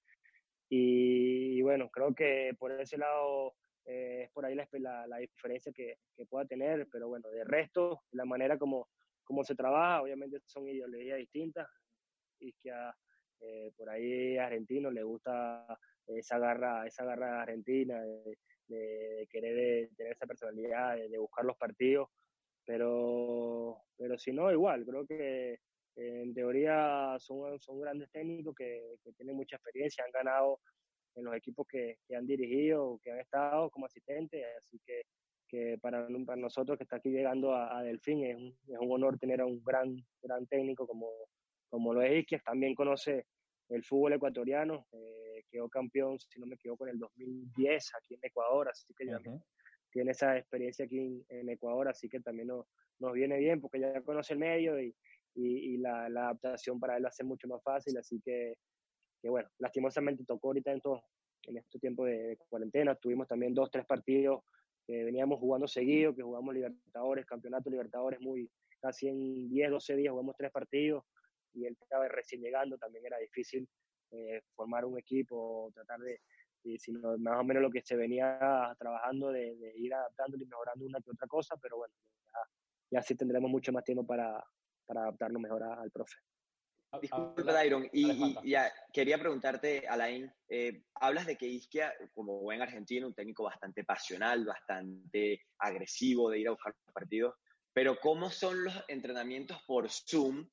Y, 0.70 1.58
y 1.58 1.62
bueno, 1.62 1.90
creo 1.90 2.14
que 2.14 2.52
por 2.60 2.72
ese 2.80 2.98
lado 2.98 3.56
eh, 3.86 4.24
es 4.26 4.32
por 4.32 4.46
ahí 4.46 4.56
la, 4.56 5.08
la, 5.08 5.18
diferencia 5.18 5.72
que, 5.74 5.96
que, 6.16 6.26
pueda 6.26 6.46
tener, 6.46 6.88
pero 6.92 7.08
bueno, 7.08 7.30
de 7.30 7.44
resto, 7.44 8.04
la 8.12 8.26
manera 8.26 8.58
como, 8.58 8.88
como 9.24 9.44
se 9.44 9.56
trabaja, 9.56 10.04
obviamente 10.04 10.40
son 10.46 10.68
ideologías 10.68 11.18
distintas, 11.18 11.68
y 12.40 12.54
que 12.54 12.72
a, 12.72 12.96
eh, 13.42 13.72
por 13.76 13.90
ahí 13.90 14.38
argentino 14.38 14.92
le 14.92 15.04
gusta 15.04 15.66
esa 16.08 16.40
garra, 16.40 16.86
esa 16.88 17.06
garra 17.06 17.42
argentina, 17.42 18.02
de, 18.02 18.38
de 18.68 19.28
querer 19.30 19.90
tener 19.96 20.14
esa 20.14 20.26
personalidad, 20.26 20.98
de, 20.98 21.18
buscar 21.18 21.46
los 21.46 21.58
partidos, 21.58 22.10
pero, 22.66 23.82
pero 23.98 24.18
si 24.18 24.32
no, 24.32 24.52
igual, 24.52 24.86
creo 24.86 25.06
que 25.06 25.60
en 25.96 26.34
teoría 26.34 27.18
son, 27.20 27.60
son 27.60 27.80
grandes 27.80 28.10
técnicos 28.12 28.56
que, 28.56 28.96
que 29.04 29.12
tienen 29.14 29.36
mucha 29.36 29.58
experiencia, 29.58 30.04
han 30.06 30.12
ganado 30.12 30.60
en 31.16 31.26
los 31.26 31.36
equipos 31.36 31.68
que, 31.68 31.98
que 32.08 32.16
han 32.16 32.26
dirigido, 32.26 33.00
que 33.04 33.12
han 33.12 33.20
estado 33.20 33.70
como 33.70 33.86
asistentes, 33.86 34.46
así 34.58 34.80
que, 34.86 35.02
que 35.48 35.78
para, 35.82 36.08
para, 36.26 36.42
nosotros 36.42 36.78
que 36.78 36.84
está 36.84 36.98
aquí 36.98 37.10
llegando 37.10 37.54
a, 37.54 37.82
Delfín 37.84 38.24
es 38.24 38.36
un, 38.36 38.58
es 38.68 38.80
un, 38.80 38.92
honor 38.92 39.18
tener 39.18 39.42
a 39.42 39.46
un 39.46 39.62
gran, 39.64 39.96
gran 40.22 40.46
técnico 40.48 40.88
como, 40.88 41.10
como 41.70 41.94
lo 41.94 42.02
es 42.02 42.26
que 42.26 42.40
también 42.40 42.76
conoce 42.76 43.26
el 43.70 43.84
fútbol 43.84 44.14
ecuatoriano, 44.14 44.88
eh, 44.92 45.44
quedó 45.50 45.70
campeón, 45.70 46.20
si 46.20 46.40
no 46.40 46.48
me 46.48 46.56
equivoco, 46.56 46.86
en 46.86 46.94
el 46.94 47.00
2010 47.00 47.92
aquí 47.96 48.16
en 48.16 48.20
Ecuador, 48.24 48.68
así 48.70 48.94
que 48.96 49.06
también 49.06 49.42
tiene 49.92 50.12
esa 50.12 50.38
experiencia 50.38 50.86
aquí 50.86 51.24
en, 51.30 51.50
Ecuador, 51.50 51.88
así 51.88 52.10
que 52.10 52.20
también 52.20 52.48
nos, 52.48 52.66
nos, 53.00 53.14
viene 53.14 53.38
bien 53.38 53.62
porque 53.62 53.80
ya 53.80 54.02
conoce 54.02 54.34
el 54.34 54.40
medio 54.40 54.80
y, 54.82 54.96
y, 55.36 55.78
la, 55.78 56.10
la, 56.10 56.26
adaptación 56.26 56.80
para 56.80 56.98
él 56.98 57.06
va 57.06 57.10
a 57.10 57.12
ser 57.12 57.26
mucho 57.26 57.48
más 57.48 57.62
fácil, 57.64 57.98
así 57.98 58.20
que, 58.24 58.56
que 59.22 59.30
bueno, 59.30 59.50
lastimosamente 59.60 60.24
tocó 60.26 60.50
ahorita 60.50 60.72
en, 60.72 60.82
todo, 60.82 61.04
en 61.44 61.58
este 61.58 61.80
tiempo 61.80 62.06
de, 62.06 62.38
cuarentena, 62.50 62.96
tuvimos 62.96 63.28
también 63.28 63.54
dos, 63.54 63.70
tres 63.72 63.86
partidos 63.86 64.44
que 64.86 65.04
veníamos 65.04 65.40
jugando 65.40 65.68
seguido, 65.68 66.16
que 66.16 66.24
jugamos 66.24 66.54
Libertadores, 66.54 67.26
Campeonato 67.26 67.70
Libertadores 67.70 68.20
muy 68.20 68.50
casi 68.80 69.08
en 69.08 69.50
10, 69.50 69.72
12 69.72 69.96
días 69.98 70.12
jugamos 70.12 70.36
tres 70.38 70.52
partidos 70.52 71.04
y 71.54 71.66
él 71.66 71.78
estaba 71.80 72.08
recién 72.08 72.42
llegando, 72.42 72.78
también 72.78 73.06
era 73.06 73.18
difícil 73.18 73.68
eh, 74.12 74.42
formar 74.56 74.86
un 74.86 74.98
equipo, 74.98 75.72
tratar 75.74 76.00
de, 76.00 76.20
sino 76.78 77.18
más 77.18 77.40
o 77.40 77.44
menos 77.44 77.64
lo 77.64 77.72
que 77.72 77.82
se 77.82 77.96
venía 77.96 78.76
trabajando 78.78 79.32
de, 79.32 79.74
ir 79.76 79.94
adaptando 79.94 80.38
y 80.38 80.46
mejorando 80.46 80.86
una 80.86 81.00
que 81.02 81.12
otra 81.12 81.28
cosa, 81.28 81.56
pero 81.58 81.78
bueno, 81.78 81.94
ya, 82.92 83.02
sí 83.02 83.16
tendremos 83.16 83.50
mucho 83.50 83.72
más 83.72 83.84
tiempo 83.84 84.06
para, 84.06 84.44
para 84.86 85.02
adaptarnos 85.02 85.42
mejor 85.42 85.64
al 85.64 85.92
profe. 85.92 86.16
Disculpe, 87.00 87.44
Dairon, 87.44 87.88
y, 87.94 88.50
ya, 88.50 88.72
quería 88.92 89.20
preguntarte, 89.20 89.88
Alain, 89.88 90.32
eh, 90.48 90.86
hablas 90.96 91.28
de 91.28 91.38
que 91.38 91.46
Isquia, 91.46 91.94
como 92.16 92.40
buen 92.40 92.64
argentino, 92.64 93.06
un 93.06 93.14
técnico 93.14 93.44
bastante 93.44 93.84
pasional, 93.84 94.44
bastante 94.44 95.46
agresivo 95.60 96.32
de 96.32 96.40
ir 96.40 96.48
a 96.48 96.52
buscar 96.52 96.74
partidos, 96.92 97.36
pero 97.74 98.00
¿cómo 98.00 98.32
son 98.32 98.64
los 98.64 98.74
entrenamientos 98.88 99.62
por 99.68 99.88
Zoom 99.88 100.50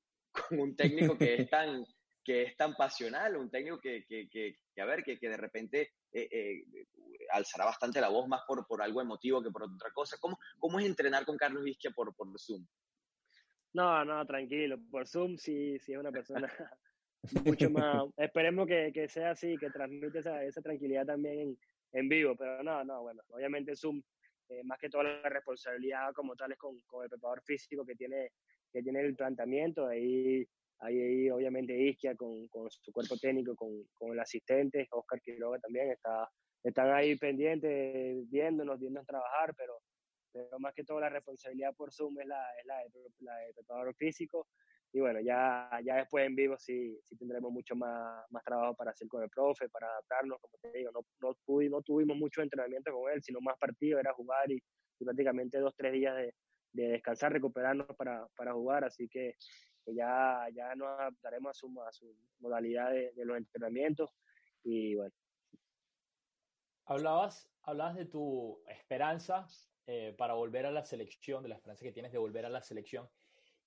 con 0.49 0.61
un 0.61 0.77
técnico 0.77 1.17
que 1.17 1.35
es 1.35 1.51
tan, 1.51 1.85
que 2.25 2.43
es 2.43 2.57
tan 2.57 2.75
pasional, 2.75 3.37
un 3.37 3.51
técnico 3.51 3.81
que, 3.81 4.05
que, 4.07 4.29
que, 4.29 4.81
a 4.81 4.85
ver, 4.85 5.03
que, 5.03 5.19
que 5.19 5.29
de 5.29 5.37
repente 5.37 5.93
eh, 6.13 6.29
eh, 6.31 6.65
alzará 7.31 7.65
bastante 7.65 8.01
la 8.01 8.09
voz 8.09 8.27
más 8.29 8.43
por, 8.47 8.67
por 8.67 8.83
algo 8.83 9.01
emotivo 9.01 9.43
que 9.43 9.51
por 9.51 9.65
otra 9.65 9.91
cosa. 9.93 10.17
¿Cómo, 10.21 10.39
cómo 10.59 10.79
es 10.79 10.87
entrenar 10.87 11.25
con 11.25 11.37
Carlos 11.37 11.63
Vizquia 11.63 11.91
por, 11.91 12.15
por 12.15 12.29
Zoom? 12.39 12.67
No, 13.75 14.05
no, 14.05 14.25
tranquilo. 14.27 14.79
Por 14.91 15.07
Zoom 15.07 15.37
sí, 15.37 15.79
sí 15.79 15.93
es 15.93 15.99
una 15.99 16.11
persona 16.11 16.51
mucho 17.45 17.71
más... 17.71 18.05
Esperemos 18.17 18.67
que, 18.67 18.91
que, 18.93 19.09
sea 19.09 19.33
así, 19.33 19.57
que 19.59 19.71
transmite 19.71 20.21
esa, 20.21 20.43
esa 20.43 20.63
tranquilidad 20.63 21.05
también 21.05 21.41
en, 21.41 21.59
en, 21.93 22.09
vivo, 22.09 22.35
pero 22.37 22.63
no, 22.63 22.83
no, 22.85 23.03
bueno, 23.03 23.23
obviamente 23.29 23.77
Zoom, 23.77 24.03
eh, 24.49 24.63
más 24.65 24.79
que 24.79 24.89
toda 24.89 25.05
la 25.05 25.29
responsabilidad 25.29 26.13
como 26.15 26.35
tal 26.35 26.53
es 26.53 26.59
con, 26.59 26.81
con 26.87 27.05
el 27.05 27.11
preparador 27.11 27.43
físico 27.43 27.85
que 27.85 27.97
tiene, 27.97 28.33
que 28.77 28.83
tiene 28.83 29.01
el 29.01 29.17
planteamiento, 29.17 29.87
ahí 29.87 30.47
Ahí, 30.81 31.31
obviamente 31.31 31.75
Isquia 31.75 32.15
con, 32.15 32.49
con, 32.49 32.71
su 32.71 32.93
cuerpo 32.93 33.17
técnico, 33.17 33.57
con, 33.57 33.71
con, 33.95 34.13
el 34.13 34.21
asistente, 34.21 34.87
Oscar 34.91 35.21
Quiroga 35.23 35.59
también, 35.59 35.91
está, 35.91 36.29
están 36.63 36.91
ahí 36.91 37.17
pendientes, 37.17 38.29
viéndonos, 38.31 38.79
viéndonos 38.79 39.07
trabajar, 39.07 39.55
pero, 39.57 39.81
pero 40.33 40.59
más 40.59 40.75
que 40.75 40.85
todo 40.85 41.01
la 41.01 41.09
responsabilidad 41.09 41.75
por 41.75 41.93
Zoom 41.93 42.21
es 42.21 42.27
la, 42.27 42.47
es 42.61 42.67
la, 42.67 42.79
de, 42.81 43.11
la 43.21 43.37
del 43.39 43.55
preparador 43.55 43.95
físico. 43.95 44.49
Y 44.93 45.01
bueno, 45.01 45.21
ya, 45.21 45.69
ya 45.83 45.97
después 45.97 46.27
en 46.27 46.37
vivo 46.37 46.57
sí, 46.59 46.99
sí 47.03 47.17
tendremos 47.17 47.51
mucho 47.51 47.75
más, 47.75 48.25
más 48.31 48.45
trabajo 48.45 48.75
para 48.75 48.91
hacer 48.91 49.09
con 49.09 49.23
el 49.23 49.31
profe, 49.31 49.69
para 49.71 49.89
adaptarnos, 49.89 50.39
como 50.41 50.59
te 50.61 50.79
digo, 50.79 50.91
no, 50.93 51.01
no, 51.21 51.37
no 51.71 51.83
tuvimos 51.83 52.17
mucho 52.19 52.43
entrenamiento 52.43 52.93
con 52.93 53.11
él, 53.13 53.23
sino 53.23 53.41
más 53.41 53.59
partido, 53.59 53.99
era 53.99 54.13
jugar 54.13 54.51
y, 54.51 54.63
y 54.99 55.05
prácticamente 55.05 55.59
dos, 55.59 55.75
tres 55.75 55.93
días 55.95 56.15
de, 56.17 56.35
de 56.77 56.89
descansar, 56.89 57.33
recuperarnos 57.33 57.87
para, 57.97 58.27
para 58.37 58.53
jugar, 58.53 58.85
así 58.85 59.09
que 59.09 59.37
ya, 59.87 60.47
ya 60.55 60.75
nos 60.75 60.89
adaptaremos 60.89 61.51
a 61.51 61.55
su, 61.55 61.83
a 61.83 61.93
su 61.93 62.15
modalidad 62.41 62.91
de, 62.91 63.13
los 63.25 63.37
entrenamientos 63.37 64.11
y 64.63 64.95
bueno. 64.95 65.15
Hablabas, 66.87 67.49
hablabas 67.63 67.97
de 67.97 68.07
tu 68.07 68.63
esperanza 68.69 69.47
eh, 69.87 70.15
para 70.17 70.35
volver 70.35 70.67
a 70.67 70.71
la 70.71 70.85
selección, 70.85 71.43
de 71.43 71.49
la 71.49 71.57
esperanza 71.57 71.85
que 71.85 71.93
tienes 71.93 72.13
de 72.13 72.19
volver 72.19 72.47
a 72.47 72.51
la 72.51 72.63
selección 72.63 73.09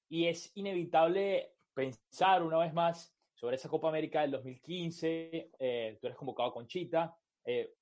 y 0.08 0.28
es 0.28 0.52
inevitable 0.56 1.54
pensar 1.74 2.44
una 2.44 2.58
vez 2.60 2.74
más 2.74 3.16
sobre 3.34 3.56
esa 3.56 3.70
Copa 3.70 3.88
América 3.88 4.22
del 4.22 4.32
2015, 4.32 5.52
eh, 5.60 5.98
tú 6.00 6.08
eres 6.08 6.18
convocado 6.18 6.52
con 6.52 6.68
Chita, 6.68 7.16
eh, 7.46 7.74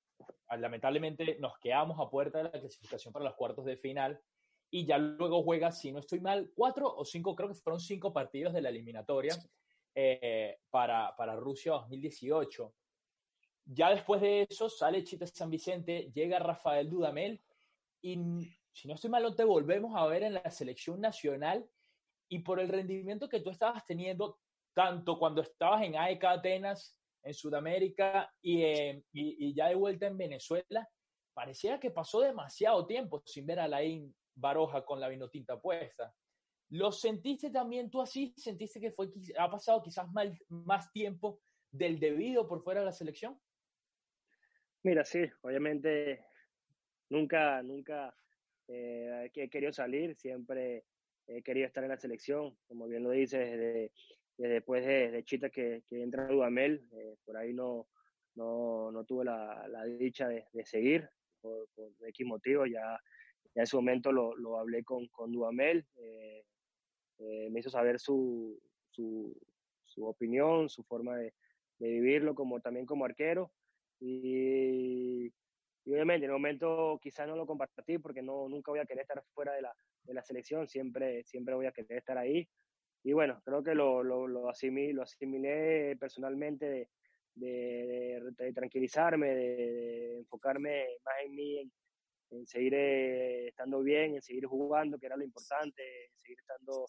lamentablemente 0.56 1.36
nos 1.40 1.58
quedamos 1.58 1.98
a 2.00 2.10
puerta 2.10 2.38
de 2.38 2.44
la 2.44 2.52
clasificación 2.52 3.12
para 3.12 3.24
los 3.24 3.34
cuartos 3.34 3.64
de 3.64 3.76
final 3.76 4.20
y 4.70 4.84
ya 4.84 4.98
luego 4.98 5.42
juega, 5.42 5.72
si 5.72 5.92
no 5.92 6.00
estoy 6.00 6.20
mal, 6.20 6.50
cuatro 6.54 6.94
o 6.94 7.04
cinco, 7.04 7.34
creo 7.34 7.48
que 7.48 7.54
fueron 7.54 7.80
cinco 7.80 8.12
partidos 8.12 8.52
de 8.52 8.60
la 8.60 8.68
eliminatoria 8.68 9.36
eh, 9.94 10.58
para, 10.70 11.14
para 11.16 11.36
Rusia 11.36 11.72
2018. 11.72 12.74
Ya 13.64 13.90
después 13.90 14.20
de 14.20 14.46
eso 14.48 14.68
sale 14.68 15.04
Chita 15.04 15.26
San 15.26 15.50
Vicente, 15.50 16.10
llega 16.14 16.38
Rafael 16.38 16.88
Dudamel 16.88 17.42
y 18.02 18.18
si 18.72 18.88
no 18.88 18.94
estoy 18.94 19.10
mal, 19.10 19.22
no 19.22 19.34
te 19.34 19.44
volvemos 19.44 19.96
a 19.96 20.06
ver 20.06 20.22
en 20.22 20.34
la 20.34 20.50
selección 20.50 21.00
nacional 21.00 21.68
y 22.28 22.40
por 22.40 22.60
el 22.60 22.68
rendimiento 22.68 23.28
que 23.28 23.40
tú 23.40 23.50
estabas 23.50 23.84
teniendo, 23.84 24.38
tanto 24.74 25.18
cuando 25.18 25.42
estabas 25.42 25.82
en 25.82 25.96
AEK 25.96 26.24
Atenas, 26.24 27.00
en 27.22 27.34
Sudamérica 27.34 28.32
y, 28.40 28.62
y, 28.62 29.02
y, 29.12 29.54
ya 29.54 29.68
de 29.68 29.74
vuelta 29.74 30.06
en 30.06 30.16
Venezuela, 30.16 30.88
parecía 31.34 31.80
que 31.80 31.90
pasó 31.90 32.20
demasiado 32.20 32.86
tiempo 32.86 33.22
sin 33.24 33.46
ver 33.46 33.60
a 33.60 33.68
Laín 33.68 34.14
Baroja 34.38 34.84
con 34.84 35.00
la 35.00 35.08
vinotinta 35.08 35.60
puesta. 35.60 36.14
¿Lo 36.70 36.92
sentiste 36.92 37.50
también 37.50 37.90
tú 37.90 38.00
así? 38.00 38.34
¿Sentiste 38.36 38.80
que 38.80 38.92
fue, 38.92 39.10
ha 39.38 39.50
pasado 39.50 39.82
quizás 39.82 40.10
más, 40.12 40.28
más 40.48 40.92
tiempo 40.92 41.40
del 41.70 41.98
debido 41.98 42.46
por 42.46 42.62
fuera 42.62 42.80
de 42.80 42.86
la 42.86 42.92
selección? 42.92 43.40
Mira, 44.82 45.04
sí, 45.04 45.20
obviamente 45.42 46.24
nunca, 47.08 47.62
nunca 47.62 48.14
eh, 48.68 49.30
he 49.34 49.48
querido 49.48 49.72
salir, 49.72 50.14
siempre 50.16 50.84
he 51.26 51.42
querido 51.42 51.66
estar 51.66 51.82
en 51.84 51.90
la 51.90 51.98
selección, 51.98 52.56
como 52.66 52.86
bien 52.86 53.02
lo 53.02 53.10
dices, 53.10 53.40
desde, 53.40 53.92
después 54.36 54.86
de, 54.86 55.24
Chita 55.24 55.50
que, 55.50 55.82
que, 55.88 56.02
entra 56.02 56.24
a 56.24 56.28
Dudamel, 56.28 56.86
eh, 56.92 57.16
por 57.24 57.36
ahí 57.36 57.52
no, 57.52 57.88
no, 58.34 58.92
no 58.92 59.04
tuve 59.04 59.24
la, 59.24 59.66
la 59.68 59.84
dicha 59.84 60.28
de, 60.28 60.46
de 60.52 60.64
seguir 60.64 61.08
por, 61.40 61.68
por 61.74 61.92
X 62.08 62.26
motivos, 62.26 62.68
ya 62.70 63.00
en 63.54 63.62
ese 63.62 63.76
momento 63.76 64.12
lo, 64.12 64.36
lo 64.36 64.58
hablé 64.58 64.84
con, 64.84 65.08
con 65.08 65.32
Duamel, 65.32 65.86
eh, 65.96 66.44
eh, 67.18 67.48
me 67.50 67.60
hizo 67.60 67.70
saber 67.70 67.98
su, 67.98 68.60
su, 68.90 69.36
su, 69.84 70.06
opinión, 70.06 70.68
su 70.68 70.84
forma 70.84 71.16
de, 71.16 71.34
de, 71.78 71.88
vivirlo, 71.88 72.34
como, 72.34 72.60
también 72.60 72.86
como 72.86 73.04
arquero. 73.04 73.50
Y, 74.00 75.26
y, 75.26 75.92
obviamente 75.92 76.26
en 76.26 76.30
el 76.30 76.36
momento 76.36 77.00
quizás 77.02 77.26
no 77.26 77.34
lo 77.34 77.46
compartí 77.46 77.98
porque 77.98 78.22
no, 78.22 78.48
nunca 78.48 78.70
voy 78.70 78.80
a 78.80 78.86
querer 78.86 79.02
estar 79.02 79.22
fuera 79.34 79.52
de 79.54 79.62
la, 79.62 79.74
de 80.04 80.14
la 80.14 80.22
selección, 80.22 80.68
siempre, 80.68 81.24
siempre 81.24 81.54
voy 81.54 81.66
a 81.66 81.72
querer 81.72 81.98
estar 81.98 82.16
ahí. 82.16 82.48
Y 83.02 83.12
bueno, 83.12 83.40
creo 83.44 83.62
que 83.62 83.74
lo, 83.74 84.02
lo, 84.02 84.26
lo, 84.28 84.48
asimilé, 84.48 84.92
lo 84.92 85.02
asimilé 85.02 85.96
personalmente 85.96 86.66
de, 86.66 86.88
de, 87.34 88.32
de 88.36 88.52
tranquilizarme, 88.52 89.34
de, 89.34 90.18
enfocarme 90.18 90.86
más 91.04 91.14
en 91.24 91.34
mí, 91.34 91.58
en, 91.58 91.72
en 92.30 92.46
seguir 92.46 92.74
eh, 92.74 93.48
estando 93.48 93.82
bien, 93.82 94.14
en 94.14 94.22
seguir 94.22 94.46
jugando, 94.46 94.98
que 94.98 95.06
era 95.06 95.16
lo 95.16 95.24
importante, 95.24 95.82
en 96.06 96.20
seguir 96.20 96.38
estando 96.40 96.86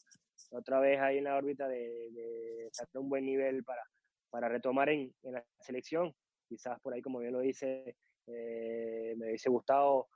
otra 0.52 0.80
vez 0.80 1.00
ahí 1.00 1.18
en 1.18 1.26
la 1.26 1.38
órbita 1.38 1.68
de, 1.68 2.10
de 2.12 2.68
estar 2.68 2.88
a 2.94 3.00
un 3.00 3.10
buen 3.10 3.26
nivel 3.26 3.64
para, 3.64 3.84
para 4.30 4.50
retomar 4.50 4.90
en, 4.90 5.14
en, 5.24 5.34
la 5.34 5.46
selección. 5.60 6.14
Quizás 6.48 6.80
por 6.82 6.94
ahí, 6.94 7.02
como 7.02 7.20
bien 7.20 7.34
lo 7.34 7.40
dice, 7.40 7.96
eh, 8.28 9.14
me 9.18 9.28
hubiese 9.28 9.50
gustado 9.50 10.08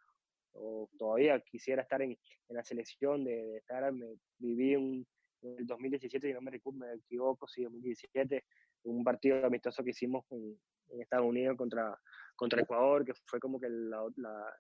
o 0.55 0.89
todavía 0.97 1.39
quisiera 1.39 1.82
estar 1.82 2.01
en, 2.01 2.11
en 2.11 2.55
la 2.55 2.63
selección, 2.63 3.24
de, 3.24 3.57
estar, 3.57 3.91
me, 3.91 4.17
viví 4.38 4.76
un, 4.76 5.05
en 5.41 5.57
el 5.59 5.65
2017, 5.65 6.28
si 6.28 6.34
no 6.34 6.41
me, 6.41 6.51
me 6.51 6.93
equivoco, 6.93 7.47
sí, 7.47 7.63
2017, 7.63 8.43
un 8.84 9.03
partido 9.03 9.45
amistoso 9.45 9.84
que 9.84 9.91
hicimos 9.91 10.26
en 10.32 11.01
Estados 11.01 11.26
Unidos 11.26 11.57
contra, 11.57 11.99
contra 12.36 12.61
Ecuador, 12.61 13.05
que 13.05 13.13
fue 13.25 13.39
como 13.39 13.59
que 13.59 13.69
la, 13.69 14.03
la, 14.17 14.59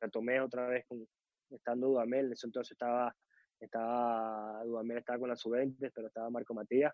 retomé 0.00 0.40
otra 0.40 0.66
vez 0.68 0.84
con, 0.86 1.06
estando 1.50 1.88
Dudamel, 1.88 2.26
en 2.26 2.32
eso 2.32 2.46
entonces 2.46 2.72
estaba, 2.72 3.14
estaba 3.60 4.62
Dudamel 4.64 4.98
estaba 4.98 5.18
con 5.18 5.28
la 5.28 5.36
sub 5.36 5.56
pero 5.94 6.06
estaba 6.06 6.30
Marco 6.30 6.54
Matías. 6.54 6.92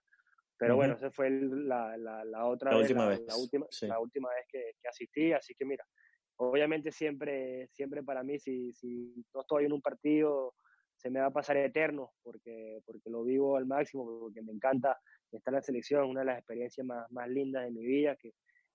Pero 0.56 0.76
bueno, 0.76 0.94
esa 0.94 1.10
fue 1.10 1.30
la, 1.30 1.96
la, 1.96 2.46
otra 2.46 2.70
la 2.70 2.78
vez, 2.78 2.84
última 2.84 3.08
vez. 3.08 3.20
La, 3.26 3.36
última, 3.36 3.66
la 3.82 3.98
última 3.98 4.28
vez 4.30 4.46
que, 4.48 4.72
que, 4.80 4.88
asistí, 4.88 5.32
así 5.32 5.52
que 5.54 5.64
mira, 5.64 5.84
obviamente 6.36 6.92
siempre, 6.92 7.66
siempre 7.72 8.04
para 8.04 8.22
mí, 8.22 8.38
si, 8.38 8.72
si 8.72 9.12
no 9.34 9.40
estoy 9.40 9.64
en 9.64 9.72
un 9.72 9.82
partido, 9.82 10.54
se 10.96 11.10
me 11.10 11.20
va 11.20 11.26
a 11.26 11.32
pasar 11.32 11.56
eterno, 11.56 12.12
porque, 12.22 12.80
porque 12.86 13.10
lo 13.10 13.24
vivo 13.24 13.56
al 13.56 13.66
máximo, 13.66 14.20
porque 14.20 14.42
me 14.42 14.52
encanta 14.52 14.96
estar 15.32 15.52
en 15.52 15.56
la 15.56 15.62
selección, 15.62 16.08
una 16.08 16.20
de 16.20 16.26
las 16.26 16.38
experiencias 16.38 16.86
más, 16.86 17.10
más 17.10 17.28
lindas 17.28 17.64
de 17.64 17.72
mi 17.72 17.84
vida, 17.84 18.16
que, 18.16 18.32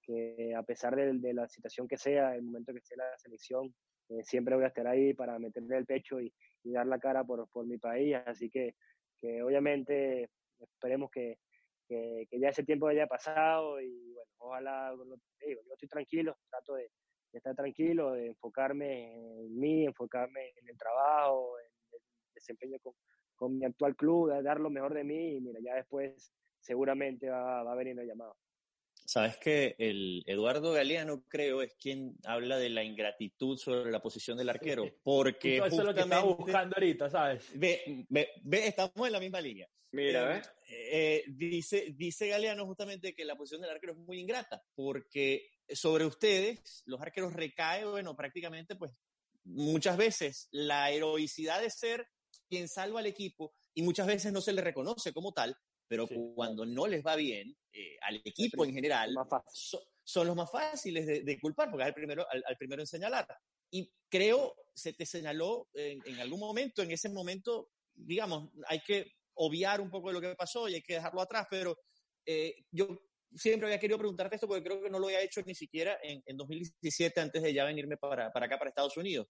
que 0.10 0.55
a 0.55 0.64
pesar 0.64 0.95
de, 0.95 1.34
la 1.34 1.47
situación 1.47 1.88
que 1.88 1.97
sea, 1.97 2.36
el 2.36 2.41
momento 2.41 2.74
que 2.74 2.80
esté 2.80 2.95
la 2.95 3.16
selección, 3.20 3.74
eh, 4.10 4.24
siempre 4.24 4.55
voy 4.55 4.64
a 4.64 4.70
estar 4.70 4.88
ahí 4.88 5.14
para 5.14 5.38
meterle 5.38 5.78
el 5.78 5.86
pecho 5.86 6.20
y, 6.20 6.34
dar 6.64 6.88
la 6.88 6.99
cara 6.99 7.24
por, 7.24 7.47
por, 7.49 7.66
mi 7.66 7.78
país. 7.78 8.16
Así 8.26 8.49
que, 8.49 8.74
obviamente 9.43 10.30
esperemos 10.60 11.12
que, 11.12 11.38
ya 11.89 12.49
ese 12.49 12.64
tiempo 12.64 12.88
haya 12.88 13.07
pasado 13.07 13.82
y 13.82 14.14
bueno, 14.14 14.32
ojalá, 14.38 14.91
digo, 15.45 15.62
yo 15.66 15.74
estoy 15.74 15.89
tranquilo, 15.89 16.36
trato 16.49 16.74
de, 16.76 16.89
estar 17.32 17.55
tranquilo, 17.55 18.14
de 18.14 18.28
enfocarme 18.28 19.14
en 19.45 19.60
mí, 19.60 19.86
enfocarme 19.86 20.49
en 20.57 20.70
el 20.70 20.78
trabajo, 20.78 21.60
en 21.60 21.68
el 21.93 22.01
desempeño 22.34 22.78
con, 22.80 22.93
con 23.36 23.57
mi 23.57 23.66
actual 23.66 23.95
club, 23.95 24.32
de 24.32 24.41
dar 24.41 24.60
lo 24.60 24.70
mejor 24.70 24.93
de 24.93 25.03
mí 25.03 25.38
y 25.38 25.41
mira, 25.41 25.60
ya 25.64 25.76
después 25.76 26.32
seguramente 26.60 27.30
va, 27.30 27.64
va 27.64 27.74
a 27.74 27.76
venir 27.76 27.99
el 27.99 28.07
llamado. 28.07 28.36
Sabes 29.05 29.37
que 29.37 29.75
el 29.79 30.23
Eduardo 30.27 30.71
Galeano, 30.71 31.23
creo, 31.27 31.61
es 31.61 31.73
quien 31.73 32.15
habla 32.25 32.57
de 32.57 32.69
la 32.69 32.83
ingratitud 32.83 33.57
sobre 33.57 33.91
la 33.91 34.01
posición 34.01 34.37
del 34.37 34.49
arquero. 34.49 34.85
Porque 35.03 35.57
eso 35.57 35.65
es 35.65 35.83
lo 35.83 35.93
que 35.93 36.01
estamos 36.01 36.37
buscando 36.37 36.75
ahorita, 36.75 37.09
¿sabes? 37.09 37.49
Ve, 37.55 38.05
ve, 38.09 38.29
ve, 38.43 38.67
estamos 38.67 39.07
en 39.07 39.11
la 39.11 39.19
misma 39.19 39.41
línea. 39.41 39.67
Mira, 39.91 40.37
eh, 40.37 40.43
eh, 40.91 41.23
dice, 41.29 41.95
dice 41.97 42.27
Galeano 42.27 42.65
justamente 42.67 43.15
que 43.15 43.25
la 43.25 43.35
posición 43.35 43.61
del 43.61 43.71
arquero 43.71 43.93
es 43.93 43.99
muy 43.99 44.19
ingrata, 44.19 44.61
porque 44.75 45.49
sobre 45.69 46.05
ustedes, 46.05 46.83
los 46.85 47.01
arqueros 47.01 47.33
recae, 47.33 47.85
bueno, 47.85 48.15
prácticamente, 48.15 48.75
pues, 48.75 48.91
muchas 49.43 49.97
veces 49.97 50.47
la 50.51 50.91
heroicidad 50.91 51.61
de 51.61 51.71
ser 51.71 52.07
quien 52.47 52.67
salva 52.67 52.99
al 52.99 53.07
equipo 53.07 53.53
y 53.73 53.81
muchas 53.81 54.07
veces 54.07 54.31
no 54.31 54.41
se 54.41 54.53
le 54.53 54.61
reconoce 54.61 55.13
como 55.13 55.33
tal, 55.33 55.55
pero 55.89 56.07
cuando 56.35 56.67
no 56.67 56.85
les 56.85 57.03
va 57.03 57.15
bien, 57.15 57.57
eh, 57.73 57.97
al 58.01 58.17
equipo 58.23 58.63
en 58.63 58.73
general, 58.73 59.11
son 60.03 60.27
los 60.27 60.35
más 60.35 60.49
fáciles 60.51 61.25
de, 61.25 61.39
culpar, 61.39 61.71
porque 61.71 61.83
es 61.83 61.87
el 61.87 61.95
primero, 61.95 62.27
al, 62.29 62.57
primero 62.57 62.83
en 62.83 62.87
señalar. 62.87 63.27
Y 63.71 63.91
creo, 64.07 64.55
se 64.75 64.93
te 64.93 65.03
señaló 65.05 65.67
en, 65.73 66.19
algún 66.19 66.39
momento, 66.39 66.83
en 66.83 66.91
ese 66.91 67.09
momento, 67.09 67.71
digamos, 67.95 68.51
hay 68.67 68.81
que 68.81 69.13
obviar 69.33 69.81
un 69.81 69.89
poco 69.89 70.09
de 70.09 70.13
lo 70.13 70.21
que 70.21 70.35
pasó 70.35 70.69
y 70.69 70.75
hay 70.75 70.83
que 70.83 70.93
dejarlo 70.93 71.21
atrás, 71.21 71.47
pero 71.49 71.75
eh, 72.23 72.53
yo 72.71 73.01
siempre 73.35 73.67
había 73.67 73.79
querido 73.79 73.97
preguntarte 73.97 74.35
esto 74.35 74.47
porque 74.47 74.63
creo 74.63 74.83
que 74.83 74.91
no 74.91 74.99
lo 74.99 75.07
había 75.07 75.23
hecho 75.23 75.41
ni 75.41 75.55
siquiera 75.55 75.97
en, 76.03 76.21
en 76.23 76.37
2017 76.37 77.19
antes 77.19 77.41
de 77.41 77.53
ya 77.53 77.65
venirme 77.65 77.97
para, 77.97 78.31
para 78.31 78.45
acá, 78.45 78.59
para 78.59 78.69
Estados 78.69 78.95
Unidos. 78.95 79.27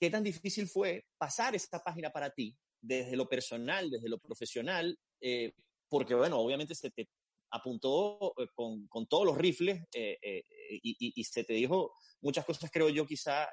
¿Qué 0.00 0.08
tan 0.08 0.22
difícil 0.24 0.68
fue 0.68 1.04
pasar 1.18 1.54
esta 1.54 1.82
página 1.82 2.10
para 2.10 2.30
ti, 2.30 2.56
desde 2.80 3.16
lo 3.16 3.28
personal, 3.28 3.90
desde 3.90 4.08
lo 4.08 4.18
profesional, 4.18 4.98
eh, 5.20 5.54
porque, 5.88 6.14
bueno, 6.14 6.38
obviamente 6.38 6.74
se 6.74 6.90
te 6.90 7.08
apuntó 7.50 8.34
eh, 8.38 8.48
con, 8.54 8.86
con 8.88 9.06
todos 9.06 9.26
los 9.26 9.38
rifles 9.38 9.82
eh, 9.94 10.42
y, 10.82 11.24
se 11.24 11.44
te 11.44 11.52
dijo 11.52 11.94
muchas 12.20 12.44
cosas, 12.44 12.70
creo 12.70 12.88
yo, 12.88 13.06
quizá 13.06 13.48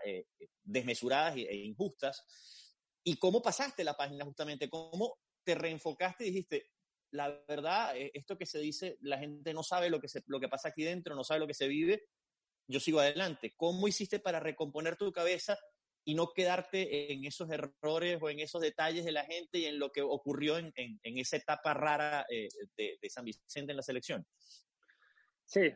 desmesuradas 0.63 1.37
e, 1.37 1.55
injustas. 1.55 2.23
¿Y 3.03 3.17
cómo 3.17 3.41
pasaste 3.41 3.83
la 3.83 3.95
página 3.95 4.25
justamente? 4.25 4.69
¿Cómo 4.69 5.19
te 5.43 5.55
reenfocaste 5.55 6.25
y 6.25 6.27
dijiste, 6.27 6.71
la 7.11 7.29
verdad, 7.47 7.93
esto 7.95 8.37
que 8.37 8.45
se 8.45 8.59
dice, 8.59 8.97
la 9.01 9.19
gente 9.19 9.53
no 9.53 9.61
sabe 9.61 9.89
lo 9.89 9.99
que, 9.99 10.07
se, 10.07 10.23
lo 10.25 10.39
que 10.39 10.49
pasa 10.49 10.69
aquí 10.69 10.83
dentro, 10.83 11.15
no 11.15 11.23
sabe 11.23 11.41
lo 11.41 11.47
que 11.47 11.53
se 11.53 11.67
vive, 11.67 12.07
yo 12.67 12.79
sigo 12.79 12.99
adelante. 12.99 13.53
¿Cómo 13.55 13.87
hiciste 13.87 14.19
para 14.19 14.39
recomponer 14.39 14.95
tu 14.95 15.11
cabeza 15.11 15.59
y 16.05 16.15
no 16.15 16.31
quedarte 16.33 17.13
en 17.13 17.25
esos 17.25 17.49
errores 17.49 18.19
o 18.21 18.29
en 18.29 18.39
esos 18.39 18.61
detalles 18.61 19.05
de 19.05 19.11
la 19.11 19.23
gente 19.25 19.59
y 19.59 19.65
en 19.65 19.79
lo 19.79 19.91
que 19.91 20.01
ocurrió 20.01 20.57
en, 20.57 20.73
en, 20.75 21.17
esa 21.17 21.37
etapa 21.37 21.73
rara 21.73 22.25
eh, 22.29 22.49
de, 22.77 22.97
de, 23.01 23.09
San 23.09 23.23
Vicente 23.23 23.71
en 23.71 23.77
la 23.77 23.83
selección. 23.83 24.25
Sí, 25.45 25.71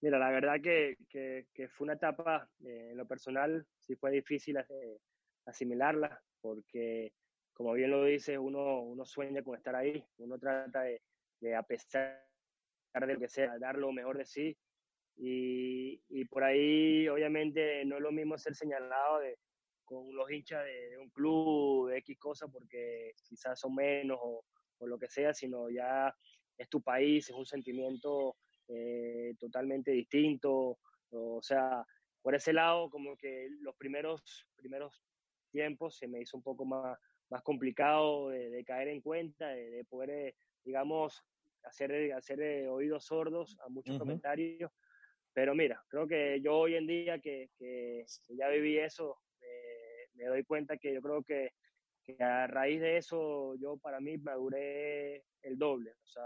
mira, 0.00 0.18
la 0.18 0.30
verdad 0.30 0.60
que, 0.62 0.96
que, 1.08 1.46
que 1.54 1.68
fue 1.68 1.84
una 1.84 1.94
etapa, 1.94 2.50
eh, 2.64 2.88
en 2.90 2.96
lo 2.96 3.06
personal, 3.06 3.66
sí 3.78 3.94
fue 3.94 4.10
difícil 4.10 4.56
eh, 4.56 4.98
asimilarla, 5.46 6.20
porque, 6.40 7.12
como 7.52 7.72
bien 7.72 7.90
lo 7.90 8.04
dice, 8.04 8.36
uno, 8.38 8.82
uno 8.82 9.04
sueña 9.04 9.42
con 9.42 9.56
estar 9.56 9.76
ahí, 9.76 10.04
uno 10.18 10.38
trata 10.38 10.82
de, 10.82 11.02
de, 11.40 11.54
a 11.54 11.62
pesar 11.62 12.24
de 12.94 13.14
lo 13.14 13.18
que 13.18 13.28
sea, 13.28 13.58
dar 13.58 13.76
lo 13.76 13.92
mejor 13.92 14.18
de 14.18 14.24
sí. 14.24 14.56
Y, 15.20 16.00
y 16.08 16.24
por 16.26 16.44
ahí, 16.44 17.08
obviamente, 17.08 17.84
no 17.84 17.96
es 17.96 18.02
lo 18.02 18.12
mismo 18.12 18.38
ser 18.38 18.54
señalado 18.54 19.18
de, 19.18 19.36
con 19.88 20.14
los 20.14 20.30
hinchas 20.30 20.64
de, 20.64 20.98
un 20.98 21.08
club, 21.08 21.88
de 21.88 21.98
X 21.98 22.18
cosas, 22.18 22.50
porque 22.52 23.12
quizás 23.26 23.58
son 23.58 23.74
menos 23.74 24.18
o, 24.20 24.44
o, 24.78 24.86
lo 24.86 24.98
que 24.98 25.08
sea, 25.08 25.32
sino 25.32 25.70
ya 25.70 26.14
es 26.58 26.68
tu 26.68 26.82
país, 26.82 27.28
es 27.30 27.34
un 27.34 27.46
sentimiento 27.46 28.36
eh, 28.68 29.34
totalmente 29.38 29.90
distinto. 29.92 30.78
O 31.10 31.40
sea, 31.42 31.84
por 32.20 32.34
ese 32.34 32.52
lado, 32.52 32.90
como 32.90 33.16
que 33.16 33.48
los 33.60 33.74
primeros, 33.76 34.46
primeros 34.56 35.02
tiempos 35.50 35.96
se 35.96 36.06
me 36.06 36.20
hizo 36.20 36.36
un 36.36 36.42
poco 36.42 36.66
más, 36.66 36.98
más 37.30 37.42
complicado 37.42 38.28
de, 38.28 38.50
de 38.50 38.64
caer 38.64 38.88
en 38.88 39.00
cuenta, 39.00 39.48
de, 39.48 39.70
de 39.70 39.84
poder, 39.84 40.10
eh, 40.10 40.34
digamos, 40.64 41.24
hacer, 41.62 42.12
hacer 42.12 42.42
eh, 42.42 42.68
oídos 42.68 43.06
sordos 43.06 43.56
a 43.64 43.70
muchos 43.70 43.98
comentarios. 43.98 44.70
Pero 45.32 45.54
mira, 45.54 45.82
creo 45.88 46.06
que 46.06 46.40
yo 46.42 46.58
hoy 46.58 46.74
en 46.74 46.86
día 46.86 47.20
que, 47.20 47.50
que, 47.56 48.04
que 48.26 48.36
ya 48.36 48.48
viví 48.48 48.78
eso, 48.78 49.18
me 50.18 50.26
doy 50.26 50.44
cuenta 50.44 50.76
que 50.76 50.94
yo 50.94 51.00
creo 51.00 51.22
que, 51.22 51.52
a 52.20 52.46
raíz 52.46 52.80
de 52.80 52.96
eso 52.96 53.54
yo 53.56 53.76
para 53.76 54.00
mí 54.00 54.16
maduré 54.16 55.24
el 55.42 55.58
doble. 55.58 55.92
O 56.02 56.06
sea, 56.06 56.24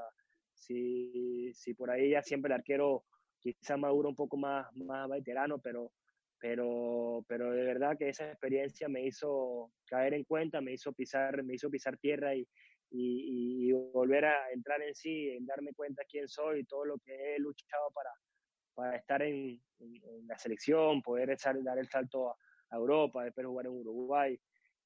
si, 0.54 1.52
si 1.54 1.74
por 1.74 1.90
ahí 1.90 2.10
ya 2.10 2.22
siempre 2.22 2.48
el 2.48 2.60
arquero 2.60 3.04
quizá 3.40 3.76
madura 3.76 4.08
un 4.08 4.14
poco 4.14 4.36
más, 4.36 4.66
más 4.76 5.08
veterano, 5.08 5.58
pero, 5.58 5.92
pero, 6.38 7.24
pero 7.26 7.50
de 7.50 7.64
verdad 7.64 7.98
que 7.98 8.08
esa 8.08 8.30
experiencia 8.30 8.88
me 8.88 9.04
hizo 9.04 9.72
caer 9.86 10.14
en 10.14 10.22
cuenta, 10.22 10.60
me 10.60 10.72
hizo 10.72 10.92
pisar, 10.92 11.42
me 11.42 11.54
hizo 11.54 11.68
pisar 11.68 11.98
tierra 11.98 12.32
y, 12.36 12.46
y, 12.90 13.72
volver 13.72 14.26
a 14.26 14.52
entrar 14.52 14.80
en 14.82 14.94
sí, 14.94 15.30
en 15.30 15.46
darme 15.46 15.72
cuenta 15.74 16.04
quién 16.08 16.28
soy 16.28 16.60
y 16.60 16.64
todo 16.64 16.84
lo 16.84 16.98
que 16.98 17.34
he 17.34 17.38
luchado 17.40 17.90
para, 17.92 18.10
para 18.74 18.96
estar 18.96 19.22
en, 19.22 19.60
la 20.26 20.38
selección, 20.38 21.02
poder 21.02 21.36
dar 21.64 21.78
el 21.78 21.88
salto 21.88 22.30
a, 22.30 22.36
Europa, 22.76 23.24
después 23.24 23.46
jugar 23.46 23.66
en 23.66 23.72
Uruguay. 23.72 24.38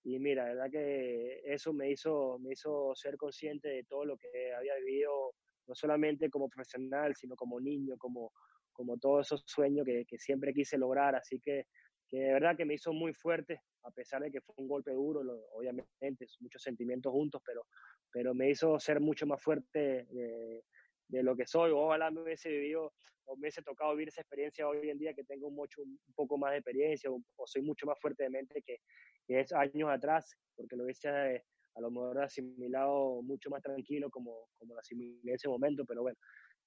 Y 0.05 0.19
mira, 0.19 0.45
la 0.45 0.55
verdad 0.55 0.71
que 0.71 1.41
eso 1.45 1.73
me 1.73 1.91
hizo, 1.91 2.39
me 2.39 2.53
hizo 2.53 2.95
ser 2.95 3.17
consciente 3.17 3.69
de 3.69 3.85
todo 3.85 4.05
lo 4.05 4.17
que 4.17 4.55
había 4.55 4.77
vivido, 4.77 5.33
no 5.67 5.75
solamente 5.75 6.31
como 6.31 6.49
profesional, 6.49 7.15
sino 7.17 7.35
como 7.35 7.61
niño, 7.61 7.97
como, 7.99 8.33
como 8.73 8.99
todos 8.99 9.27
esos 9.27 9.43
sueños 9.47 9.85
que, 9.85 10.05
siempre 10.19 10.55
quise 10.55 10.79
lograr. 10.79 11.17
Así 11.17 11.41
que, 11.41 11.67
que 12.09 12.19
de 12.19 12.33
verdad 12.33 12.57
que 12.57 12.65
me 12.65 12.75
hizo 12.75 12.93
muy 12.93 13.15
fuerte, 13.15 13.61
a 13.83 13.91
pesar 13.91 14.23
de 14.23 14.31
que 14.31 14.41
fue 14.41 14.55
un 14.59 14.69
golpe 14.69 14.93
duro, 14.93 15.23
obviamente, 15.53 16.27
muchos 16.41 16.63
sentimientos 16.63 17.13
juntos, 17.13 17.43
pero, 17.45 17.67
pero 18.13 18.33
me 18.33 18.51
hizo 18.51 18.79
ser 18.79 19.01
mucho 19.01 19.27
más 19.27 19.43
fuerte 19.43 20.07
de, 20.11 20.63
de 21.09 21.23
lo 21.23 21.37
que 21.37 21.47
soy. 21.47 21.73
Ojalá 21.73 22.11
me 22.11 22.23
hubiese 22.23 22.49
vivido 22.49 22.93
o 23.27 23.37
me 23.37 23.43
hubiese 23.43 23.63
tocado 23.63 23.93
vivir 23.93 24.09
esa 24.09 24.23
experiencia 24.23 24.67
hoy 24.69 24.89
en 24.91 24.99
día 24.99 25.15
que 25.15 25.25
tengo 25.25 25.51
mucho, 25.51 25.83
un 25.83 25.99
poco 26.15 26.39
más 26.39 26.53
de 26.53 26.59
experiencia 26.59 27.11
o, 27.11 27.21
soy 27.47 27.63
mucho 27.63 27.87
más 27.87 27.99
fuerte 28.01 28.25
de 28.25 28.31
mente 28.31 28.63
que, 28.63 28.79
que 29.27 29.41
es 29.41 29.53
años 29.53 29.91
atrás, 29.91 30.37
porque 30.55 30.77
lo 30.77 30.85
hubiese 30.85 31.09
eh, 31.09 31.45
a 31.75 31.81
lo 31.81 31.91
mejor 31.91 32.23
asimilado 32.23 33.23
mucho 33.23 33.51
más 33.51 33.63
tranquilo 33.63 34.09
como, 34.11 34.49
como 34.55 34.75
lo 34.75 34.81
asimilé 34.81 35.21
en 35.25 35.35
ese 35.35 35.49
momento, 35.49 35.85
pero 35.85 36.03
bueno, 36.03 36.17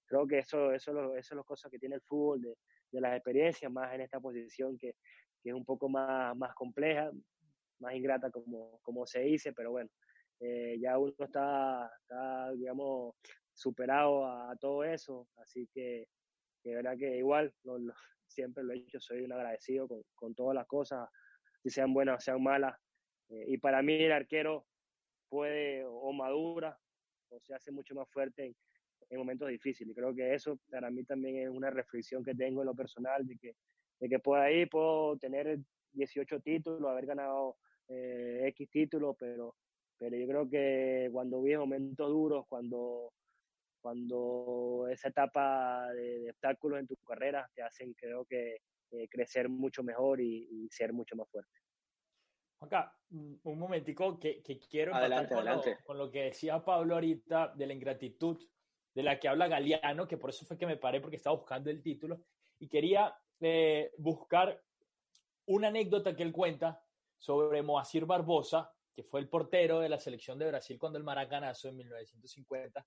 creo 0.05 0.27
que 0.27 0.39
eso, 0.39 0.71
eso, 0.73 0.91
eso, 0.91 1.15
es 1.15 1.31
las 1.31 1.45
cosas 1.45 1.71
que 1.71 1.79
tiene 1.79 1.95
el 1.95 2.01
fútbol, 2.01 2.41
de, 2.41 2.55
de 2.91 3.01
las 3.01 3.15
experiencias, 3.15 3.71
más 3.71 3.93
en 3.93 4.01
esta 4.01 4.19
posición 4.19 4.77
que, 4.77 4.93
que, 5.41 5.49
es 5.49 5.55
un 5.55 5.65
poco 5.65 5.89
más, 5.89 6.35
más 6.35 6.53
compleja, 6.53 7.11
más 7.79 7.93
ingrata 7.95 8.29
como, 8.29 8.79
como 8.81 9.05
se 9.05 9.21
dice, 9.21 9.53
pero 9.53 9.71
bueno, 9.71 9.89
eh, 10.41 10.77
ya 10.79 10.97
uno 10.97 11.13
está, 11.17 11.89
está, 12.01 12.51
digamos, 12.51 13.15
superado 13.53 14.25
a 14.25 14.55
todo 14.57 14.83
eso, 14.83 15.27
así 15.37 15.67
que 15.73 16.07
de 16.63 16.75
verdad 16.75 16.97
que 16.97 17.17
igual, 17.17 17.53
siempre 18.27 18.63
lo 18.63 18.73
he 18.73 18.75
dicho, 18.75 18.99
soy 18.99 19.21
un 19.21 19.33
agradecido 19.33 19.87
con, 19.87 20.01
con 20.15 20.35
todas 20.35 20.55
las 20.55 20.67
cosas, 20.67 21.09
si 21.63 21.69
sean 21.69 21.93
buenas 21.93 22.17
o 22.17 22.21
sean 22.21 22.43
malas, 22.43 22.75
eh, 23.29 23.45
y 23.47 23.57
para 23.57 23.81
mí 23.81 23.95
el 23.95 24.11
arquero 24.11 24.65
puede 25.29 25.83
o 25.85 26.11
madura 26.13 26.77
o 27.29 27.39
se 27.39 27.53
hace 27.53 27.71
mucho 27.71 27.93
más 27.93 28.09
fuerte 28.09 28.45
en, 28.45 28.55
en, 29.09 29.17
momentos 29.19 29.49
difíciles, 29.49 29.91
y 29.91 29.95
creo 29.95 30.15
que 30.15 30.33
eso 30.33 30.59
para 30.69 30.89
mí 30.89 31.03
también 31.03 31.37
es 31.37 31.49
una 31.49 31.69
reflexión 31.69 32.23
que 32.23 32.35
tengo 32.35 32.61
en 32.61 32.67
lo 32.67 32.75
personal, 32.75 33.25
de 33.25 33.37
que, 33.37 33.55
de 33.99 34.09
que 34.09 34.19
por 34.19 34.39
ahí 34.39 34.65
puedo 34.65 35.17
tener 35.17 35.59
18 35.93 36.39
títulos, 36.41 36.89
haber 36.89 37.05
ganado 37.05 37.57
eh, 37.87 38.41
X 38.47 38.69
títulos, 38.69 39.15
pero, 39.19 39.55
pero 39.97 40.15
yo 40.15 40.27
creo 40.27 40.49
que 40.49 41.09
cuando 41.11 41.41
vi 41.41 41.55
momentos 41.57 42.09
duros, 42.09 42.45
cuando 42.47 43.11
cuando 43.81 44.87
esa 44.89 45.09
etapa 45.09 45.87
de, 45.93 46.19
de, 46.19 46.29
obstáculos 46.31 46.79
en 46.79 46.87
tu 46.87 46.95
carrera 46.97 47.49
te 47.53 47.61
hacen, 47.61 47.93
creo 47.93 48.25
que, 48.25 48.57
eh, 48.91 49.07
crecer 49.07 49.49
mucho 49.49 49.83
mejor 49.83 50.19
y, 50.19 50.47
y, 50.49 50.69
ser 50.69 50.93
mucho 50.93 51.15
más 51.15 51.29
fuerte. 51.29 51.51
Acá, 52.61 52.93
un 53.11 53.59
momentico 53.59 54.19
que, 54.19 54.41
que 54.41 54.59
quiero 54.59 54.93
adelante, 54.93 55.29
con, 55.29 55.37
adelante. 55.37 55.77
Lo, 55.79 55.85
con 55.85 55.97
lo 55.97 56.11
que 56.11 56.23
decía 56.23 56.65
Pablo 56.65 56.95
ahorita 56.95 57.53
de 57.55 57.67
la 57.67 57.73
ingratitud 57.73 58.37
de 58.93 59.03
la 59.03 59.19
que 59.19 59.27
habla 59.27 59.47
Galeano, 59.47 60.07
que 60.07 60.17
por 60.17 60.31
eso 60.31 60.45
fue 60.45 60.57
que 60.57 60.65
me 60.65 60.77
paré 60.77 60.99
porque 60.99 61.15
estaba 61.15 61.35
buscando 61.35 61.69
el 61.69 61.81
título 61.81 62.25
y 62.57 62.67
quería 62.67 63.15
eh, 63.39 63.93
buscar 63.97 64.61
una 65.45 65.69
anécdota 65.69 66.15
que 66.15 66.23
él 66.23 66.33
cuenta 66.33 66.83
sobre 67.17 67.61
Moacir 67.61 68.05
Barbosa, 68.05 68.73
que 68.93 69.03
fue 69.03 69.19
el 69.19 69.29
portero 69.29 69.79
de 69.79 69.89
la 69.89 69.99
selección 69.99 70.37
de 70.37 70.47
Brasil 70.47 70.77
cuando 70.77 70.97
el 70.97 71.05
Maracanazo 71.05 71.69
en 71.69 71.77
1950 71.77 72.85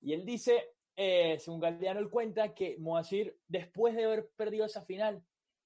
y 0.00 0.12
él 0.12 0.24
dice, 0.24 0.74
eh, 0.96 1.38
según 1.38 1.60
Galeano, 1.60 2.00
él 2.00 2.10
cuenta 2.10 2.54
que 2.54 2.76
Moacir, 2.78 3.36
después 3.46 3.94
de 3.94 4.04
haber 4.04 4.30
perdido 4.36 4.64
esa 4.64 4.82
final, 4.82 5.22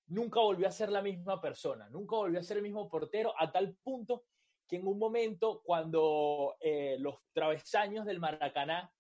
nunca 0.07 0.41
volvió 0.41 0.69
a 0.69 0.73
ser 0.73 0.91
la 0.91 1.03
misma 1.03 1.41
persona, 1.41 1.89
nunca 1.91 2.17
volvió 2.17 2.41
a 2.41 2.43
ser 2.43 2.59
el 2.59 2.63
mismo 2.63 2.89
portero, 2.89 3.33
a 3.39 3.51
tal 3.51 3.75
punto 3.83 4.25
que 4.69 4.77
en 4.77 4.87
un 4.87 4.99
momento 4.99 5.63
cuando 5.65 6.57
eh, 6.61 6.97
los 6.99 7.17
travesaños 7.33 8.07
del 8.07 8.21
Maracaná 8.21 8.91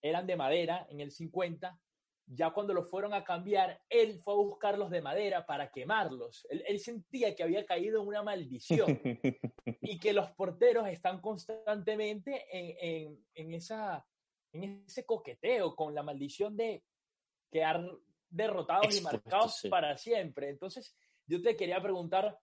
eran 0.00 0.26
de 0.26 0.36
madera 0.36 0.86
en 0.90 1.00
el 1.00 1.10
50, 1.10 1.78
ya 2.26 2.50
cuando 2.50 2.72
lo 2.72 2.84
fueron 2.84 3.12
a 3.14 3.24
cambiar, 3.24 3.80
él 3.88 4.20
fue 4.22 4.34
a 4.34 4.36
buscarlos 4.36 4.90
de 4.90 5.02
madera 5.02 5.44
para 5.44 5.70
quemarlos. 5.70 6.46
Él, 6.48 6.78
sentía 6.78 7.34
que 7.34 7.42
había 7.42 7.66
caído 7.66 8.00
en 8.00 8.08
una 8.08 8.22
maldición 8.22 8.86
y 9.82 9.98
que 9.98 10.12
los 10.12 10.30
porteros 10.30 10.88
están 10.88 11.20
constantemente 11.20 12.46
en, 12.50 13.18
en, 13.34 13.52
esa, 13.52 14.06
en 14.52 14.84
ese 14.86 15.04
coqueteo 15.04 15.74
con 15.74 15.94
la 15.94 16.02
maldición 16.02 16.56
de 16.56 16.84
quedar 17.50 17.84
derrotados 18.28 18.96
y 18.96 19.00
marcados 19.02 19.62
para 19.68 19.96
siempre. 19.98 20.48
Entonces, 20.48 20.96
yo 21.26 21.40
te 21.42 21.56
quería 21.56 21.80
preguntar, 21.80 22.38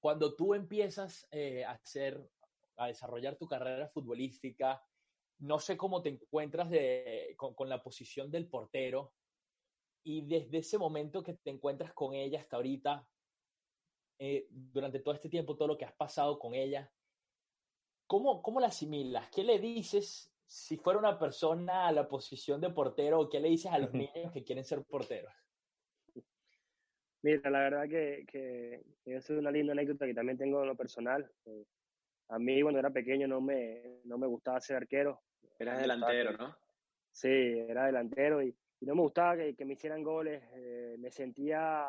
cuando 0.00 0.34
tú 0.34 0.54
empiezas 0.54 1.26
eh, 1.30 1.64
a 1.64 1.72
hacer, 1.72 2.28
a 2.76 2.88
desarrollar 2.88 3.36
tu 3.36 3.46
carrera 3.46 3.88
futbolística, 3.88 4.84
no 5.38 5.58
sé 5.58 5.76
cómo 5.76 6.02
te 6.02 6.10
encuentras 6.10 6.70
de, 6.70 7.34
con, 7.36 7.68
la 7.68 7.82
posición 7.82 8.30
del 8.30 8.48
portero 8.48 9.14
y 10.02 10.22
desde 10.26 10.58
ese 10.58 10.78
momento 10.78 11.22
que 11.22 11.34
te 11.34 11.50
encuentras 11.50 11.92
con 11.94 12.14
ella 12.14 12.40
hasta 12.40 12.56
ahorita, 12.56 13.08
eh, 14.18 14.46
durante 14.50 15.00
todo 15.00 15.14
este 15.14 15.28
tiempo, 15.28 15.56
todo 15.56 15.68
lo 15.68 15.78
que 15.78 15.84
has 15.84 15.94
pasado 15.94 16.38
con 16.38 16.54
ella, 16.54 16.92
¿cómo, 18.06 18.42
¿cómo 18.42 18.60
la 18.60 18.68
asimilas? 18.68 19.30
¿Qué 19.30 19.42
le 19.42 19.58
dices 19.58 20.33
si 20.54 20.76
fuera 20.76 21.00
una 21.00 21.18
persona 21.18 21.88
a 21.88 21.92
la 21.92 22.06
posición 22.06 22.60
de 22.60 22.70
portero 22.70 23.28
qué 23.28 23.40
le 23.40 23.48
dices 23.48 23.72
a 23.72 23.78
los 23.78 23.92
niños 23.92 24.32
que 24.32 24.44
quieren 24.44 24.64
ser 24.64 24.84
porteros? 24.84 25.32
Mira, 27.22 27.50
la 27.50 27.58
verdad 27.58 27.88
que, 27.88 28.24
que, 28.28 28.84
es 29.04 29.30
una 29.30 29.50
linda 29.50 29.72
anécdota 29.72 30.06
que 30.06 30.14
también 30.14 30.38
tengo 30.38 30.62
en 30.62 30.68
lo 30.68 30.76
personal. 30.76 31.28
Eh, 31.46 31.64
a 32.28 32.38
mí 32.38 32.62
cuando 32.62 32.78
era 32.78 32.90
pequeño 32.90 33.26
no 33.26 33.40
me, 33.40 34.00
no 34.04 34.16
me 34.16 34.28
gustaba 34.28 34.60
ser 34.60 34.76
arquero. 34.76 35.22
Eras 35.58 35.80
delantero, 35.80 36.36
¿no? 36.36 36.56
Sí, 37.10 37.28
era 37.68 37.86
delantero 37.86 38.40
y, 38.40 38.56
no 38.82 38.94
me 38.94 39.00
gustaba 39.00 39.36
que, 39.36 39.64
me 39.64 39.72
hicieran 39.72 40.04
goles. 40.04 40.40
Eh, 40.54 40.94
me 41.00 41.10
sentía 41.10 41.86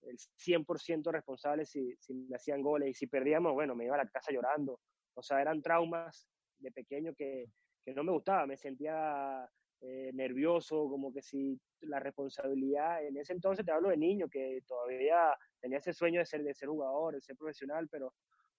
el 0.00 0.16
100% 0.18 1.12
responsable 1.12 1.66
si, 1.66 1.94
si 2.00 2.14
me 2.14 2.34
hacían 2.34 2.62
goles 2.62 2.88
y 2.88 2.94
si 2.94 3.06
perdíamos, 3.06 3.52
bueno, 3.52 3.76
me 3.76 3.84
iba 3.84 3.94
a 3.94 4.04
la 4.04 4.08
casa 4.08 4.32
llorando. 4.32 4.80
O 5.14 5.22
sea, 5.22 5.40
eran 5.40 5.62
traumas 5.62 6.26
de 6.58 6.72
pequeño 6.72 7.14
que, 7.14 7.50
que 7.84 7.94
no 7.94 8.04
me 8.04 8.12
gustaba, 8.12 8.46
me 8.46 8.56
sentía 8.56 9.48
eh, 9.80 10.10
nervioso, 10.14 10.88
como 10.88 11.12
que 11.12 11.22
si 11.22 11.60
la 11.80 11.98
responsabilidad, 11.98 13.04
en 13.04 13.16
ese 13.16 13.32
entonces 13.32 13.64
te 13.64 13.72
hablo 13.72 13.88
de 13.88 13.96
niño, 13.96 14.28
que 14.28 14.60
todavía 14.66 15.36
tenía 15.60 15.78
ese 15.78 15.92
sueño 15.92 16.20
de 16.20 16.26
ser, 16.26 16.42
de 16.42 16.54
ser 16.54 16.68
jugador, 16.68 17.14
de 17.14 17.20
ser 17.20 17.36
profesional, 17.36 17.88
pero 17.88 18.12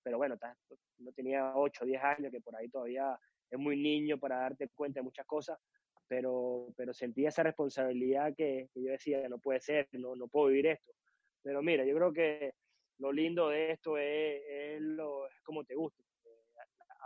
pero 0.03 0.17
bueno, 0.17 0.38
no 0.99 1.11
tenía 1.13 1.55
8 1.55 1.84
o 1.84 1.88
10 1.88 2.03
años, 2.03 2.32
que 2.32 2.41
por 2.41 2.55
ahí 2.55 2.69
todavía 2.69 3.17
es 3.49 3.57
muy 3.57 3.78
niño 3.78 4.19
para 4.19 4.39
darte 4.39 4.67
cuenta 4.76 4.99
de 4.99 5.05
muchas 5.05 5.26
cosas, 5.26 5.57
pero, 6.07 6.67
pero 6.76 6.93
sentía 6.93 7.30
esa 7.30 7.43
responsabilidad 7.43 8.34
que, 8.36 8.69
yo 8.76 8.91
decía, 8.91 9.28
no 9.30 9.39
puede 9.39 9.61
ser, 9.61 9.88
no, 9.93 10.15
no 10.15 10.28
puedo 10.28 10.47
vivir 10.47 10.67
esto. 10.67 10.91
Pero 11.41 11.61
mira, 11.61 11.86
yo 11.86 11.95
creo 11.95 12.13
que 12.13 12.53
lo 12.99 13.11
lindo 13.11 13.49
de 13.49 13.71
esto 13.71 13.97
es, 13.97 14.43
es, 14.47 14.82
lo, 14.82 15.28
es 15.28 15.39
como 15.41 15.63
te 15.63 15.76
gusta. 15.76 16.03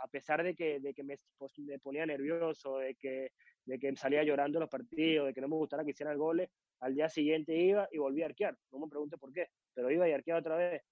A 0.02 0.08
pesar 0.08 0.42
de 0.42 0.54
que, 0.54 0.80
de 0.80 0.94
que 0.94 1.02
me, 1.02 1.18
pues, 1.36 1.58
me, 1.58 1.78
ponía 1.78 2.06
nervioso, 2.06 2.78
de 2.78 2.94
que, 2.94 3.32
de 3.64 3.78
que 3.78 3.94
salía 3.96 4.22
llorando 4.22 4.60
los 4.60 4.68
partidos, 4.68 5.26
de 5.26 5.34
que 5.34 5.40
no 5.40 5.48
me 5.48 5.56
gustara 5.56 5.84
que 5.84 5.90
hicieran 5.90 6.18
goles, 6.18 6.50
al 6.80 6.94
día 6.94 7.08
siguiente 7.08 7.54
iba 7.56 7.88
y 7.90 7.98
volvía 7.98 8.26
a 8.26 8.28
arquear. 8.28 8.56
No 8.70 8.78
me 8.78 8.88
pregunte 8.88 9.18
por 9.18 9.32
qué, 9.32 9.48
pero 9.74 9.90
iba 9.90 10.08
y 10.08 10.12
arqueaba 10.12 10.40
otra 10.40 10.56
vez. 10.56 10.82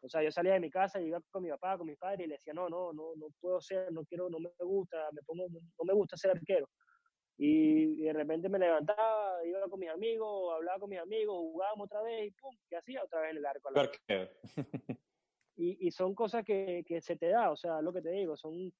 O 0.00 0.08
sea, 0.08 0.22
yo 0.22 0.30
salía 0.30 0.52
de 0.52 0.60
mi 0.60 0.70
casa 0.70 1.00
y 1.00 1.06
iba 1.06 1.20
con 1.30 1.42
mi 1.42 1.50
papá, 1.50 1.78
con 1.78 1.86
mi 1.86 1.96
padre 1.96 2.24
y 2.24 2.26
le 2.26 2.34
decía, 2.34 2.52
no, 2.52 2.68
no, 2.68 2.92
no, 2.92 3.14
no 3.16 3.28
puedo 3.40 3.60
ser, 3.60 3.90
no 3.90 4.04
quiero, 4.04 4.28
no 4.28 4.38
me 4.38 4.50
gusta, 4.58 5.08
me 5.12 5.22
pongo, 5.22 5.46
no 5.48 5.84
me 5.84 5.94
gusta 5.94 6.16
ser 6.16 6.32
arquero. 6.32 6.68
Y, 7.36 8.02
de 8.02 8.12
repente 8.12 8.48
me 8.48 8.58
levantaba, 8.58 9.44
iba 9.44 9.60
con 9.68 9.80
mis 9.80 9.90
amigos, 9.90 10.54
hablaba 10.54 10.78
con 10.78 10.90
mis 10.90 11.00
amigos, 11.00 11.36
jugábamos 11.36 11.86
otra 11.86 12.02
vez 12.02 12.28
y 12.28 12.30
pum, 12.32 12.54
¿qué 12.68 12.76
hacía? 12.76 13.02
Otra 13.02 13.22
vez 13.22 13.30
en 13.32 13.36
el 13.38 13.46
arco. 13.46 13.70
y, 15.56 15.86
y 15.86 15.90
son 15.90 16.14
cosas 16.14 16.44
que, 16.44 16.84
que, 16.86 17.00
se 17.00 17.16
te 17.16 17.28
da, 17.28 17.50
o 17.50 17.56
sea, 17.56 17.80
lo 17.80 17.92
que 17.92 18.02
te 18.02 18.10
digo, 18.10 18.36
son 18.36 18.72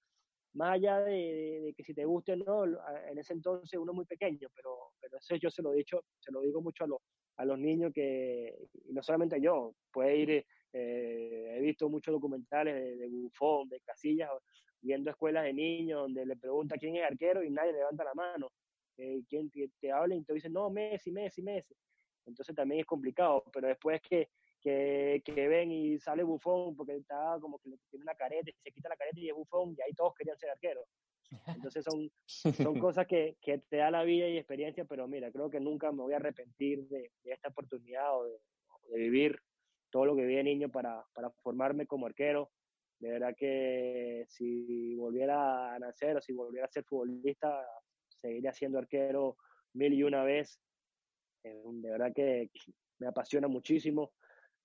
más 0.54 0.74
allá 0.74 1.00
de, 1.00 1.74
que 1.76 1.84
si 1.84 1.94
te 1.94 2.04
guste 2.04 2.32
o 2.32 2.36
no, 2.36 2.64
en 3.10 3.18
ese 3.18 3.32
entonces 3.32 3.78
uno 3.78 3.92
es 3.92 3.96
muy 3.96 4.06
pequeño, 4.06 4.48
pero, 4.54 4.92
pero 5.00 5.18
eso 5.18 5.36
yo 5.36 5.50
se 5.50 5.62
lo, 5.62 5.72
he 5.72 5.76
dicho, 5.76 6.04
se 6.18 6.32
lo 6.32 6.40
digo 6.40 6.60
mucho 6.60 6.84
a 6.84 6.86
los, 6.86 6.98
a 7.36 7.44
los 7.44 7.58
niños 7.58 7.92
que, 7.92 8.68
y 8.86 8.92
no 8.92 9.02
solamente 9.02 9.40
yo, 9.40 9.74
puede 9.92 10.16
ir 10.16 10.46
eh, 10.76 11.54
he 11.56 11.60
visto 11.60 11.88
muchos 11.88 12.12
documentales 12.12 12.74
de, 12.74 12.96
de 12.96 13.08
Bufón, 13.08 13.68
de 13.68 13.80
Casillas, 13.80 14.28
viendo 14.80 15.10
escuelas 15.10 15.44
de 15.44 15.52
niños 15.52 16.00
donde 16.02 16.26
le 16.26 16.36
pregunta 16.36 16.76
quién 16.76 16.96
es 16.96 17.04
arquero 17.04 17.44
y 17.44 17.50
nadie 17.50 17.72
levanta 17.72 18.04
la 18.04 18.14
mano. 18.14 18.50
Eh, 18.98 19.22
¿Quién 19.28 19.50
te, 19.50 19.92
habla 19.92 20.14
y 20.14 20.22
te 20.22 20.34
dice, 20.34 20.50
no, 20.50 20.70
Messi, 20.70 21.12
Messi, 21.12 21.42
Messi? 21.42 21.74
Entonces 22.26 22.54
también 22.54 22.80
es 22.80 22.86
complicado, 22.86 23.44
pero 23.52 23.68
después 23.68 24.00
que, 24.02 24.28
que, 24.64 25.22
que 25.22 25.48
ven 25.48 25.70
y 25.70 25.98
sale 25.98 26.22
Bufón 26.22 26.74
porque 26.74 26.96
está 26.96 27.36
como 27.38 27.58
que 27.58 27.70
tiene 27.90 28.02
una 28.02 28.14
careta 28.14 28.48
y 28.48 28.54
se 28.54 28.72
quita 28.72 28.88
la 28.88 28.96
careta 28.96 29.20
y 29.20 29.28
es 29.28 29.34
Bufón 29.34 29.76
y 29.76 29.82
ahí 29.82 29.92
todos 29.92 30.14
querían 30.14 30.38
ser 30.38 30.50
arqueros. 30.50 30.88
Entonces 31.46 31.84
son, 31.84 32.10
son 32.26 32.78
cosas 32.80 33.06
que, 33.06 33.36
que, 33.42 33.58
te 33.58 33.76
da 33.76 33.90
la 33.90 34.04
vida 34.04 34.26
y 34.26 34.38
experiencia, 34.38 34.86
pero 34.86 35.06
mira, 35.06 35.30
creo 35.30 35.50
que 35.50 35.60
nunca 35.60 35.92
me 35.92 36.02
voy 36.02 36.14
a 36.14 36.16
arrepentir 36.16 36.88
de, 36.88 37.10
de 37.22 37.32
esta 37.32 37.48
oportunidad 37.48 38.18
o 38.18 38.24
de, 38.24 38.40
de, 38.88 38.98
vivir 38.98 39.38
todo 39.90 40.06
lo 40.06 40.16
que 40.16 40.24
vi 40.24 40.36
de 40.36 40.44
niño 40.44 40.70
para, 40.70 41.04
para 41.12 41.30
formarme 41.42 41.86
como 41.86 42.06
arquero. 42.06 42.50
De 43.00 43.10
verdad 43.10 43.34
que 43.36 44.24
si 44.28 44.94
volviera 44.94 45.74
a 45.74 45.78
nacer 45.78 46.16
o 46.16 46.20
si 46.22 46.32
volviera 46.32 46.66
a 46.66 46.70
ser 46.70 46.84
futbolista, 46.84 47.66
seguiría 48.20 48.52
siendo 48.54 48.78
arquero 48.78 49.36
mil 49.74 49.92
y 49.92 50.02
una 50.04 50.24
vez. 50.24 50.58
Eh, 51.42 51.62
de 51.64 51.90
verdad 51.90 52.12
que 52.14 52.50
me 52.98 53.08
apasiona 53.08 53.48
muchísimo. 53.48 54.12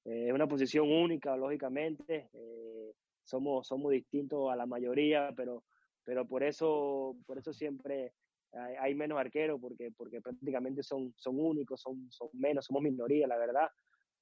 Eh, 0.06 0.28
es 0.28 0.34
una 0.34 0.48
posición 0.48 0.92
única, 0.92 1.36
lógicamente. 1.36 2.30
Eh, 2.34 2.94
somos, 3.24 3.68
somos 3.68 3.92
distintos 3.92 4.52
a 4.52 4.56
la 4.56 4.66
mayoría, 4.66 5.32
pero, 5.36 5.64
pero 6.04 6.28
por, 6.28 6.44
eso, 6.44 7.16
por 7.26 7.38
eso 7.38 7.54
siempre 7.54 8.14
hay, 8.54 8.76
hay 8.76 8.96
menos 8.96 9.20
arqueros, 9.20 9.60
porque, 9.62 9.92
porque 9.92 10.22
prácticamente 10.22 10.84
son, 10.84 11.14
son 11.18 11.40
únicos, 11.40 11.82
son, 11.82 12.12
son 12.12 12.30
menos, 12.34 12.66
somos 12.66 12.82
minoría, 12.82 13.28
la 13.28 13.38
verdad. 13.38 13.70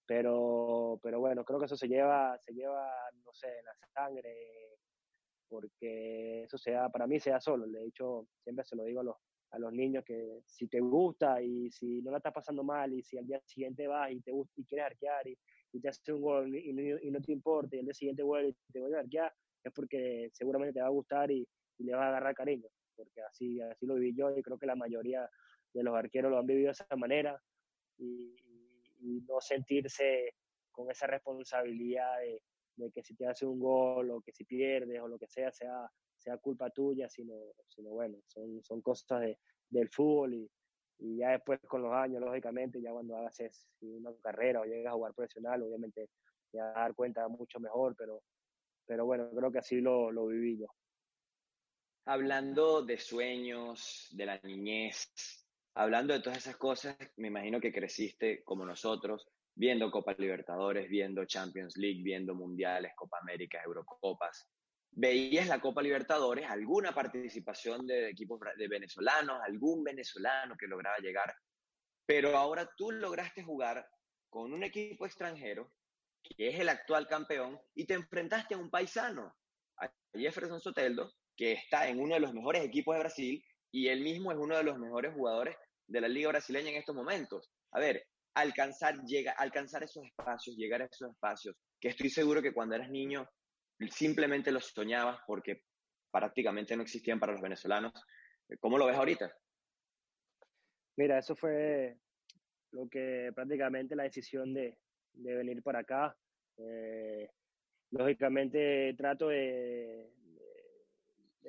Pero, 0.05 0.99
pero 1.03 1.19
bueno, 1.19 1.43
creo 1.43 1.59
que 1.59 1.65
eso 1.65 1.75
se 1.75 1.87
lleva, 1.87 2.37
se 2.39 2.53
lleva, 2.53 2.89
no 3.25 3.33
sé, 3.33 3.47
la 3.63 3.87
sangre, 3.93 4.77
porque 5.49 6.43
eso 6.43 6.57
sea, 6.57 6.89
para 6.89 7.07
mí 7.07 7.19
sea 7.19 7.39
solo. 7.39 7.67
De 7.67 7.85
hecho, 7.85 8.27
siempre 8.43 8.65
se 8.65 8.75
lo 8.75 8.83
digo 8.83 9.01
a 9.01 9.03
los, 9.03 9.15
a 9.51 9.59
los 9.59 9.73
niños 9.73 10.03
que 10.05 10.41
si 10.45 10.67
te 10.67 10.79
gusta 10.79 11.41
y 11.41 11.71
si 11.71 12.01
no 12.01 12.11
la 12.11 12.17
estás 12.17 12.33
pasando 12.33 12.63
mal 12.63 12.93
y 12.93 13.03
si 13.03 13.17
al 13.17 13.27
día 13.27 13.41
siguiente 13.45 13.87
vas 13.87 14.11
y 14.11 14.21
te 14.21 14.31
gusta 14.31 14.53
y 14.61 14.65
quieres 14.65 14.87
arquear 14.87 15.27
y, 15.27 15.37
y 15.71 15.79
te 15.79 15.89
haces 15.89 16.09
un 16.09 16.21
gol 16.21 16.55
y, 16.55 16.69
y, 16.69 17.11
no 17.11 17.21
te 17.21 17.31
importa 17.31 17.75
y 17.75 17.79
al 17.79 17.85
día 17.85 17.93
siguiente 17.93 18.23
vuelves 18.23 18.55
y 18.69 18.73
te 18.73 18.79
vuelves 18.79 18.97
a 18.97 19.01
arquear, 19.01 19.33
es 19.63 19.73
porque 19.73 20.29
seguramente 20.33 20.73
te 20.73 20.81
va 20.81 20.87
a 20.87 20.91
gustar 20.91 21.31
y, 21.31 21.47
y, 21.77 21.83
le 21.83 21.93
vas 21.93 22.03
a 22.03 22.07
agarrar 22.09 22.35
cariño, 22.35 22.67
porque 22.95 23.21
así, 23.21 23.59
así 23.61 23.85
lo 23.85 23.95
viví 23.95 24.15
yo 24.15 24.35
y 24.35 24.41
creo 24.41 24.57
que 24.57 24.65
la 24.65 24.75
mayoría 24.75 25.29
de 25.73 25.83
los 25.83 25.95
arqueros 25.95 26.31
lo 26.31 26.39
han 26.39 26.47
vivido 26.47 26.67
de 26.67 26.71
esa 26.71 26.95
manera 26.95 27.41
y, 27.97 28.35
y 28.99 29.21
no 29.27 29.41
sentirse 29.41 30.33
con 30.71 30.89
esa 30.91 31.07
responsabilidad 31.07 32.19
de, 32.19 32.41
de, 32.75 32.91
que 32.91 33.03
si 33.03 33.15
te 33.15 33.27
hace 33.27 33.45
un 33.45 33.59
gol 33.59 34.11
o 34.11 34.21
que 34.21 34.31
si 34.31 34.45
pierdes 34.45 35.01
o 35.01 35.07
lo 35.07 35.17
que 35.17 35.27
sea, 35.27 35.51
sea, 35.51 35.89
sea 36.17 36.37
culpa 36.37 36.69
tuya, 36.69 37.09
sino, 37.09 37.33
sino 37.67 37.89
bueno, 37.89 38.19
son, 38.27 38.63
son 38.63 38.81
cosas 38.81 39.21
de, 39.21 39.39
del 39.69 39.89
fútbol 39.89 40.33
y, 40.33 40.49
y 40.99 41.17
ya 41.17 41.31
después 41.31 41.59
con 41.67 41.83
los 41.83 41.93
años, 41.93 42.21
lógicamente, 42.21 42.81
ya 42.81 42.91
cuando 42.91 43.15
hagas 43.17 43.39
una 43.81 44.11
carrera 44.21 44.61
o 44.61 44.65
llegas 44.65 44.91
a 44.91 44.95
jugar 44.95 45.13
profesional, 45.13 45.61
obviamente 45.63 46.09
te 46.51 46.59
vas 46.59 46.75
a 46.75 46.79
dar 46.79 46.95
cuenta 46.95 47.27
mucho 47.27 47.59
mejor, 47.59 47.95
pero, 47.95 48.23
pero 48.85 49.05
bueno, 49.05 49.29
creo 49.35 49.51
que 49.51 49.59
así 49.59 49.79
lo, 49.79 50.11
lo 50.11 50.27
viví 50.27 50.59
yo. 50.59 50.67
Hablando 52.05 52.83
de 52.83 52.97
sueños, 52.97 54.07
de 54.11 54.25
la 54.25 54.39
niñez, 54.39 55.11
hablando 55.75 56.13
de 56.13 56.21
todas 56.21 56.39
esas 56.39 56.57
cosas, 56.57 56.97
me 57.17 57.27
imagino 57.27 57.59
que 57.59 57.73
creciste 57.73 58.43
como 58.43 58.65
nosotros, 58.65 59.27
viendo 59.55 59.91
Copa 59.91 60.15
Libertadores, 60.17 60.89
viendo 60.89 61.25
Champions 61.25 61.75
League, 61.77 62.01
viendo 62.01 62.33
Mundiales, 62.33 62.93
Copa 62.95 63.19
América, 63.19 63.61
Eurocopas. 63.63 64.49
¿Veías 64.91 65.47
la 65.47 65.59
Copa 65.59 65.81
Libertadores, 65.81 66.49
alguna 66.49 66.93
participación 66.93 67.85
de 67.85 68.09
equipos 68.09 68.39
de 68.57 68.67
venezolanos, 68.67 69.39
algún 69.43 69.83
venezolano 69.83 70.55
que 70.57 70.67
lograba 70.67 70.97
llegar? 70.97 71.33
Pero 72.05 72.35
ahora 72.37 72.69
tú 72.75 72.91
lograste 72.91 73.43
jugar 73.43 73.87
con 74.29 74.53
un 74.53 74.63
equipo 74.63 75.05
extranjero, 75.05 75.71
que 76.23 76.47
es 76.49 76.59
el 76.59 76.69
actual 76.69 77.07
campeón, 77.07 77.59
y 77.75 77.85
te 77.85 77.93
enfrentaste 77.93 78.55
a 78.55 78.57
un 78.57 78.69
paisano, 78.69 79.35
a 79.77 79.91
Jefferson 80.13 80.59
Soteldo, 80.59 81.11
que 81.35 81.51
está 81.53 81.87
en 81.87 81.99
uno 81.99 82.15
de 82.15 82.21
los 82.21 82.33
mejores 82.33 82.63
equipos 82.63 82.95
de 82.95 83.01
Brasil, 83.01 83.45
y 83.71 83.89
él 83.89 84.01
mismo 84.01 84.31
es 84.31 84.37
uno 84.37 84.57
de 84.57 84.63
los 84.63 84.79
mejores 84.79 85.13
jugadores 85.13 85.55
de 85.87 86.01
la 86.01 86.07
liga 86.07 86.29
brasileña 86.29 86.71
en 86.71 86.77
estos 86.77 86.95
momentos. 86.95 87.51
A 87.71 87.79
ver, 87.79 88.03
alcanzar, 88.33 89.03
llega, 89.03 89.31
alcanzar 89.33 89.83
esos 89.83 90.03
espacios, 90.05 90.55
llegar 90.55 90.81
a 90.81 90.85
esos 90.85 91.11
espacios, 91.11 91.55
que 91.79 91.89
estoy 91.89 92.09
seguro 92.09 92.41
que 92.41 92.53
cuando 92.53 92.75
eras 92.75 92.89
niño 92.89 93.27
simplemente 93.89 94.51
los 94.51 94.65
soñabas 94.65 95.19
porque 95.25 95.63
prácticamente 96.11 96.75
no 96.75 96.83
existían 96.83 97.19
para 97.19 97.33
los 97.33 97.41
venezolanos. 97.41 97.93
¿Cómo 98.59 98.77
lo 98.77 98.85
ves 98.85 98.95
ahorita? 98.95 99.31
Mira, 100.95 101.19
eso 101.19 101.35
fue 101.35 101.97
lo 102.71 102.87
que 102.89 103.31
prácticamente 103.35 103.95
la 103.95 104.03
decisión 104.03 104.53
de, 104.53 104.77
venir 105.13 105.61
para 105.61 105.79
acá. 105.79 106.17
Eh, 106.57 107.29
lógicamente 107.91 108.93
trato 108.97 109.29
de, 109.29 110.09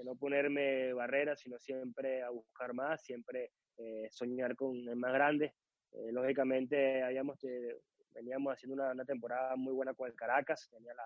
no 0.05 0.15
ponerme 0.17 0.93
barreras, 0.93 1.41
sino 1.41 1.59
siempre 1.59 2.23
a 2.23 2.31
buscar 2.31 2.73
más, 2.73 3.03
siempre 3.03 3.53
eh, 3.79 4.07
soñar 4.11 4.55
con 4.55 4.77
el 4.77 4.97
más 4.97 5.13
grande. 5.13 5.55
Eh, 5.93 6.13
lógicamente 6.13 7.03
habíamos, 7.03 7.39
veníamos 8.13 8.53
haciendo 8.53 8.91
una, 8.91 9.05
temporada 9.05 9.57
muy 9.57 9.73
buena 9.73 9.95
con 9.95 10.13
Caracas, 10.13 10.69
tenía 10.71 10.95
la, 10.95 11.05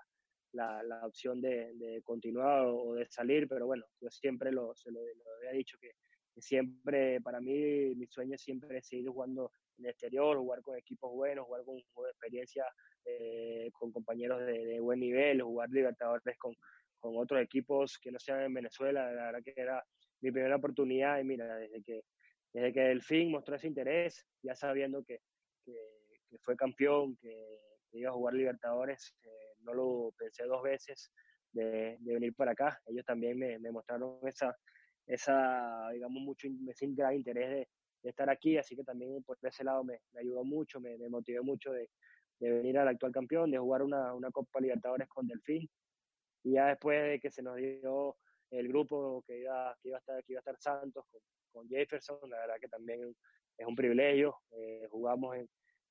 la, 0.53 0.81
la 0.83 1.05
opción 1.05 1.41
de, 1.41 1.73
de, 1.75 2.01
continuar 2.03 2.65
o, 2.65 2.95
de 2.95 3.05
salir, 3.07 3.47
pero 3.47 3.65
bueno, 3.65 3.85
yo 3.99 4.09
siempre 4.09 4.51
lo, 4.51 4.75
se 4.75 4.91
lo, 4.91 4.99
había 5.37 5.51
dicho 5.51 5.77
que, 5.79 5.91
siempre, 6.37 7.21
para 7.21 7.39
mí, 7.39 7.93
mi 7.95 8.07
sueño 8.07 8.37
siempre 8.37 8.79
es 8.79 8.87
seguir 8.87 9.07
jugando 9.09 9.51
en 9.77 9.85
el 9.85 9.91
exterior, 9.91 10.37
jugar 10.37 10.61
con 10.61 10.77
equipos 10.77 11.11
buenos, 11.11 11.45
jugar 11.45 11.63
con, 11.63 11.79
con 11.93 12.07
experiencia 12.07 12.65
eh, 13.05 13.69
con 13.73 13.91
compañeros 13.91 14.39
de, 14.39 14.65
de, 14.65 14.79
buen 14.79 14.99
nivel, 14.99 15.41
jugar 15.41 15.69
Libertadores 15.69 16.37
con, 16.39 16.55
con 17.03 17.17
otros 17.17 17.41
equipos 17.41 17.99
que 17.99 18.11
no 18.11 18.19
sean 18.19 18.41
en 18.41 18.53
Venezuela. 18.53 19.11
La 19.11 19.25
verdad 19.25 19.43
que 19.43 19.53
era 19.55 19.83
mi 20.21 20.31
primera 20.31 20.55
oportunidad 20.55 21.19
y 21.19 21.25
mira, 21.25 21.57
desde 21.57 21.83
que, 21.83 22.01
desde 22.53 22.71
que 22.71 22.91
el 22.91 23.01
fin 23.01 23.29
mostró 23.29 23.57
ese 23.57 23.67
interés, 23.67 24.25
ya 24.41 24.55
sabiendo 24.55 25.03
que, 25.03 25.19
que, 25.65 25.75
fue 26.41 26.55
campeón, 26.55 27.17
que, 27.17 27.59
iba 27.91 28.09
a 28.09 28.13
jugar 28.13 28.33
Libertadores, 28.33 29.15
eh, 29.23 29.42
no 29.63 29.73
lo 29.73 30.13
pensé 30.17 30.43
dos 30.45 30.61
veces 30.63 31.11
de, 31.51 31.97
de, 31.99 32.13
venir 32.13 32.33
para 32.35 32.51
acá. 32.51 32.81
Ellos 32.85 33.05
también 33.05 33.37
me, 33.37 33.59
me 33.59 33.71
mostraron 33.71 34.19
esa, 34.27 34.55
esa, 35.07 35.89
digamos, 35.91 36.21
mucho, 36.21 36.47
ese 36.69 36.87
gran 36.89 37.15
interés 37.15 37.49
de, 37.49 37.67
de, 38.03 38.09
estar 38.09 38.29
aquí, 38.29 38.57
así 38.57 38.75
que 38.75 38.83
también 38.83 39.23
por 39.23 39.37
ese 39.41 39.63
lado 39.63 39.83
me, 39.83 39.99
me 40.11 40.21
ayudó 40.21 40.43
mucho, 40.43 40.79
me, 40.79 40.97
me 40.97 41.09
motivó 41.09 41.43
mucho 41.43 41.71
de, 41.71 41.89
de, 42.39 42.51
venir 42.51 42.77
al 42.77 42.87
actual 42.87 43.11
campeón, 43.11 43.51
de 43.51 43.57
jugar 43.57 43.81
una, 43.83 44.13
una 44.13 44.31
Copa 44.31 44.59
Libertadores 44.59 45.07
con 45.07 45.27
Delfín. 45.27 45.69
Y 46.43 46.53
ya 46.53 46.67
después 46.67 47.01
de 47.01 47.19
que 47.19 47.31
se 47.31 47.41
nos 47.41 47.55
dio 47.55 48.17
el 48.51 48.67
grupo 48.67 49.23
que 49.25 49.39
iba, 49.39 49.77
que 49.81 49.89
iba, 49.89 49.97
a, 49.97 49.99
estar, 49.99 50.23
que 50.23 50.33
iba 50.33 50.39
a 50.39 50.41
estar 50.41 50.57
Santos 50.59 51.05
con, 51.09 51.21
con 51.51 51.69
Jefferson, 51.69 52.17
la 52.29 52.39
verdad 52.39 52.55
que 52.59 52.67
también 52.67 53.15
es 53.57 53.67
un 53.67 53.75
privilegio. 53.75 54.35
Eh, 54.51 54.87
jugamos 54.91 55.37
en, 55.37 55.49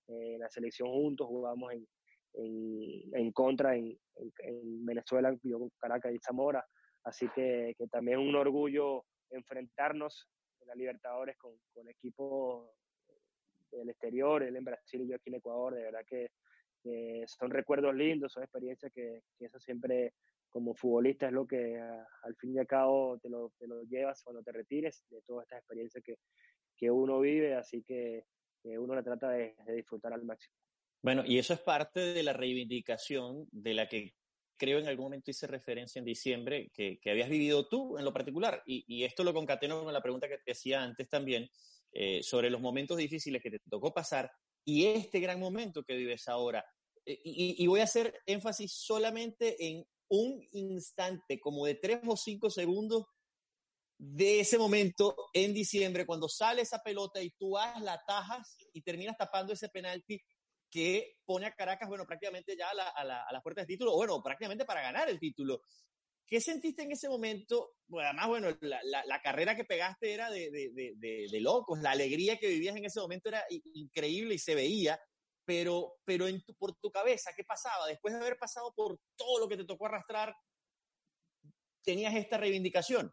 en, 0.08 0.40
la 0.40 0.48
selección 0.50 0.88
juntos, 0.88 1.26
jugamos 1.26 1.72
en, 1.72 1.86
en, 2.34 3.32
contra 3.32 3.76
en, 3.76 3.98
en, 4.16 4.86
Venezuela, 4.86 5.36
yo 5.42 5.68
Caracas 5.78 6.12
y 6.12 6.18
Zamora. 6.18 6.64
Así 7.04 7.28
que, 7.34 7.74
que 7.76 7.88
también 7.88 8.18
un 8.18 8.34
orgullo 8.34 9.04
enfrentarnos 9.30 10.28
en 10.60 10.68
la 10.68 10.74
Libertadores 10.74 11.36
con, 11.36 11.52
con 11.72 11.88
equipos 11.88 12.70
del 13.70 13.90
exterior, 13.90 14.42
él 14.42 14.56
en 14.56 14.64
Brasil 14.64 15.02
y 15.02 15.08
yo 15.08 15.16
aquí 15.16 15.30
en 15.30 15.36
Ecuador. 15.36 15.74
De 15.74 15.82
verdad 15.82 16.04
que 16.06 16.30
son 17.26 17.50
recuerdos 17.50 17.94
lindos, 17.94 18.32
son 18.32 18.42
experiencias 18.42 18.92
que, 18.92 19.22
que, 19.38 19.46
eso 19.46 19.58
siempre 19.60 20.14
como 20.50 20.74
futbolista 20.74 21.26
es 21.26 21.32
lo 21.32 21.46
que 21.46 21.78
al 21.78 22.36
fin 22.36 22.54
y 22.54 22.58
al 22.58 22.66
cabo 22.66 23.18
te 23.18 23.30
lo, 23.30 23.52
te 23.58 23.66
lo, 23.66 23.82
llevas 23.84 24.22
cuando 24.22 24.42
te 24.42 24.52
retires 24.52 25.02
de 25.08 25.22
todas 25.22 25.44
estas 25.44 25.60
experiencias 25.60 26.04
que, 26.04 26.16
que 26.76 26.90
uno 26.90 27.20
vive, 27.20 27.54
así 27.54 27.82
que, 27.82 28.24
uno 28.64 28.94
la 28.94 29.02
trata 29.02 29.30
de 29.30 29.56
disfrutar 29.74 30.12
al 30.12 30.24
máximo. 30.24 30.54
Bueno, 31.02 31.24
y 31.26 31.38
eso 31.38 31.52
es 31.52 31.60
parte 31.60 32.00
de 32.00 32.22
la 32.22 32.32
reivindicación 32.32 33.48
de 33.50 33.74
la 33.74 33.88
que 33.88 34.14
creo 34.56 34.78
en 34.78 34.86
algún 34.86 35.06
momento 35.06 35.30
hice 35.30 35.48
referencia 35.48 35.98
en 35.98 36.04
diciembre, 36.04 36.70
que, 36.72 37.00
que 37.00 37.10
habías 37.10 37.28
vivido 37.28 37.66
tú 37.66 37.98
en 37.98 38.04
lo 38.04 38.12
particular. 38.12 38.62
Y, 38.64 38.84
y, 38.86 39.02
esto 39.02 39.24
lo 39.24 39.34
concateno 39.34 39.82
con 39.82 39.92
la 39.92 40.00
pregunta 40.00 40.28
que 40.28 40.38
te 40.38 40.52
hacía 40.52 40.82
antes 40.82 41.08
también, 41.08 41.50
eh, 41.94 42.22
sobre 42.22 42.48
los 42.48 42.60
momentos 42.60 42.96
difíciles 42.96 43.42
que 43.42 43.50
te 43.50 43.58
tocó 43.68 43.92
pasar 43.92 44.30
y 44.64 44.86
este 44.86 45.20
gran 45.20 45.40
momento 45.40 45.82
que 45.82 45.96
vives 45.96 46.28
ahora. 46.28 46.64
Eh, 47.04 47.20
y, 47.24 47.66
voy 47.66 47.80
a 47.80 47.84
hacer 47.84 48.14
énfasis 48.24 48.72
solamente 48.72 49.56
en 49.66 49.84
un 50.08 50.40
instante, 50.52 51.40
como 51.40 51.66
de 51.66 51.74
tres 51.74 52.00
o 52.06 52.16
cinco 52.16 52.48
segundos 52.48 53.06
de 53.98 54.40
ese 54.40 54.58
momento 54.58 55.14
en 55.32 55.52
diciembre, 55.52 56.06
cuando 56.06 56.28
sale 56.28 56.62
esa 56.62 56.82
pelota 56.82 57.20
y 57.20 57.30
tú 57.30 57.50
vas, 57.50 57.80
la 57.82 58.02
tajas 58.06 58.56
y 58.72 58.82
terminas 58.82 59.16
tapando 59.16 59.52
ese 59.52 59.68
penalti 59.68 60.20
que 60.72 61.18
pone 61.26 61.44
a 61.44 61.54
Caracas, 61.54 61.86
bueno, 61.86 62.06
prácticamente 62.06 62.56
ya 62.56 62.70
a 62.70 62.74
la, 62.74 62.88
a 62.88 63.04
la, 63.04 63.22
a 63.24 63.32
la 63.32 63.42
puerta 63.42 63.60
del 63.60 63.68
título, 63.68 63.94
bueno, 63.94 64.22
prácticamente 64.22 64.64
para 64.64 64.80
ganar 64.80 65.08
el 65.10 65.20
título. 65.20 65.60
¿Qué 66.26 66.40
sentiste 66.40 66.82
en 66.82 66.92
ese 66.92 67.10
momento? 67.10 67.74
Bueno, 67.86 68.08
además, 68.08 68.28
bueno, 68.28 68.48
la, 68.62 68.80
la, 68.84 69.04
la, 69.04 69.20
carrera 69.20 69.54
que 69.54 69.66
pegaste 69.66 70.14
era 70.14 70.30
de, 70.30 70.50
de, 70.50 70.94
de, 71.30 71.40
locos, 71.42 71.78
la 71.80 71.90
alegría 71.90 72.38
que 72.38 72.48
vivías 72.48 72.74
en 72.74 72.86
ese 72.86 73.00
momento 73.00 73.28
era 73.28 73.44
increíble 73.74 74.34
y 74.34 74.38
se 74.38 74.54
veía, 74.54 74.98
pero, 75.44 75.96
pero 76.06 76.24
por 76.58 76.74
tu 76.76 76.90
cabeza, 76.90 77.32
¿qué 77.36 77.44
pasaba? 77.44 77.86
Después 77.86 78.14
de 78.14 78.20
haber 78.20 78.38
pasado 78.38 78.72
por 78.74 78.98
todo 79.14 79.40
lo 79.40 79.48
que 79.48 79.58
te 79.58 79.66
tocó 79.66 79.84
arrastrar, 79.84 80.34
¿tenías 81.84 82.14
esta 82.14 82.38
reivindicación? 82.38 83.12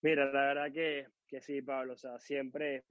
Mira, 0.00 0.24
la 0.32 0.46
verdad 0.46 0.72
que, 0.72 1.06
que 1.28 1.40
sí, 1.40 1.62
Pablo, 1.62 1.92
o 1.92 1.96
sea, 1.96 2.18
siempre, 2.18 2.84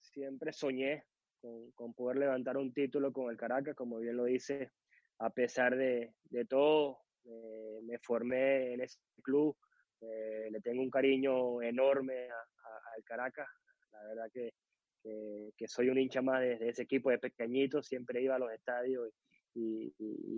siempre 0.00 0.52
soñé 0.52 1.04
con, 1.44 1.70
con, 1.72 1.92
poder 1.92 2.16
levantar 2.16 2.56
un 2.56 2.72
título 2.72 3.12
con 3.12 3.30
el 3.30 3.36
Caracas, 3.36 3.74
como 3.74 3.98
bien 3.98 4.16
lo 4.16 4.24
dice, 4.24 4.70
a 5.18 5.28
pesar 5.28 5.76
de, 5.76 6.14
de 6.30 6.44
todo, 6.46 7.00
me 7.82 7.98
formé 7.98 8.72
en 8.72 8.80
ese 8.80 8.98
club, 9.22 9.56
eh, 10.00 10.48
le 10.50 10.60
tengo 10.60 10.82
un 10.82 10.90
cariño 10.90 11.62
enorme 11.62 12.28
al 12.94 13.04
Caracas, 13.04 13.48
la 13.92 14.08
verdad 14.08 14.30
que, 14.32 14.52
que, 15.56 15.68
soy 15.68 15.90
un 15.90 15.98
hincha 15.98 16.22
más 16.22 16.40
de, 16.40 16.58
ese 16.68 16.82
equipo 16.82 17.10
de 17.10 17.18
pequeñito, 17.18 17.82
siempre 17.82 18.22
iba 18.22 18.36
a 18.36 18.38
los 18.38 18.52
estadios 18.52 19.10
y, 19.54 19.92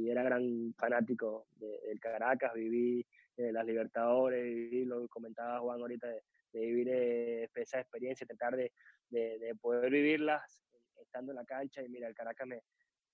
era 0.09 0.23
gran 0.23 0.73
fanático 0.75 1.47
de, 1.57 1.81
del 1.87 2.01
Caracas, 2.01 2.53
viví 2.55 3.05
eh, 3.37 3.53
las 3.53 3.65
Libertadores, 3.65 4.43
viví 4.43 4.85
lo 4.85 5.03
que 5.03 5.09
comentaba 5.09 5.61
Juan 5.61 5.81
ahorita 5.81 6.09
de, 6.09 6.23
vivir 6.53 6.89
eh, 6.91 7.51
esa 7.55 7.81
experiencia, 7.81 8.27
tratar 8.27 8.57
de, 8.57 8.73
de, 9.11 9.55
poder 9.61 9.91
vivirlas 9.91 10.66
estando 11.01 11.33
en 11.33 11.37
la 11.37 11.45
cancha 11.45 11.83
y 11.83 11.89
mira, 11.89 12.09
el 12.09 12.15
Caracas 12.15 12.47
me, 12.47 12.63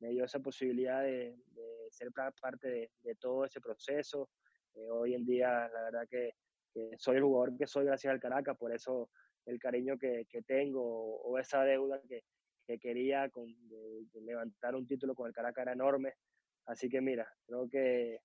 me 0.02 0.10
dio 0.10 0.24
esa 0.24 0.40
posibilidad 0.40 1.02
de, 1.02 1.36
ser 1.90 2.10
parte 2.12 2.90
de, 3.02 3.14
todo 3.16 3.44
ese 3.44 3.60
proceso. 3.60 4.30
Eh, 4.74 4.90
hoy 4.90 5.14
en 5.14 5.24
día, 5.24 5.68
la 5.72 5.82
verdad 5.82 6.08
que, 6.08 6.34
soy 6.96 7.16
el 7.16 7.22
jugador 7.22 7.56
que 7.56 7.66
soy 7.66 7.84
gracias 7.84 8.12
al 8.12 8.20
Caracas, 8.20 8.56
por 8.56 8.74
eso 8.74 9.10
el 9.44 9.58
cariño 9.58 9.98
que, 9.98 10.24
que 10.28 10.42
tengo 10.42 10.82
o, 10.82 11.38
esa 11.38 11.62
deuda 11.64 12.00
que, 12.08 12.24
que 12.66 12.78
quería 12.78 13.28
con, 13.28 13.46
de, 13.68 14.06
levantar 14.22 14.74
un 14.74 14.86
título 14.86 15.14
con 15.14 15.28
el 15.28 15.34
Caracas 15.34 15.62
era 15.62 15.72
enorme. 15.72 16.14
Así 16.66 16.88
que 16.88 17.00
mira, 17.00 17.28
creo 17.46 17.68
que 17.68 18.20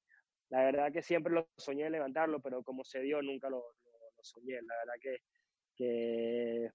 la 0.49 0.63
verdad 0.63 0.91
que 0.91 1.01
siempre 1.03 1.33
lo 1.33 1.47
soñé 1.57 1.89
levantarlo, 1.89 2.39
pero 2.39 2.63
como 2.63 2.83
se 2.83 3.01
dio 3.01 3.21
nunca 3.21 3.49
lo, 3.49 3.57
lo, 3.57 3.91
lo 4.15 4.23
soñé. 4.23 4.61
La 4.61 4.75
verdad 4.77 4.93
que, 5.01 5.17
que, 5.75 6.71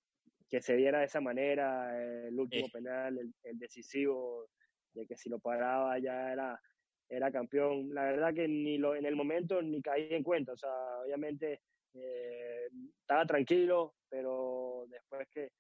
que, 0.52 0.60
se 0.60 0.76
diera 0.76 0.98
de 0.98 1.06
esa 1.06 1.22
manera, 1.22 1.98
el 1.98 2.38
último 2.38 2.68
penal, 2.68 3.16
el, 3.18 3.34
el, 3.42 3.58
decisivo, 3.58 4.48
de 4.92 5.06
que 5.06 5.16
si 5.16 5.30
lo 5.30 5.38
paraba 5.38 5.98
ya 5.98 6.30
era, 6.30 6.60
era 7.08 7.32
campeón. 7.32 7.94
La 7.94 8.04
verdad 8.04 8.34
que 8.34 8.46
ni 8.46 8.76
lo, 8.76 8.94
en 8.94 9.06
el 9.06 9.16
momento 9.16 9.62
ni 9.62 9.80
caí 9.80 10.08
en 10.10 10.22
cuenta, 10.22 10.52
o 10.52 10.56
sea, 10.56 11.00
obviamente 11.02 11.62
eh, 11.94 12.68
estaba 13.00 13.24
tranquilo, 13.24 13.94
pero 14.10 14.84
después 14.88 15.26
que, 15.30 15.52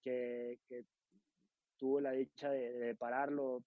que, 0.00 0.60
que 0.68 0.84
tuve 1.76 2.02
la 2.02 2.12
dicha 2.12 2.48
de, 2.50 2.72
de, 2.72 2.94
pararlo, 2.94 3.64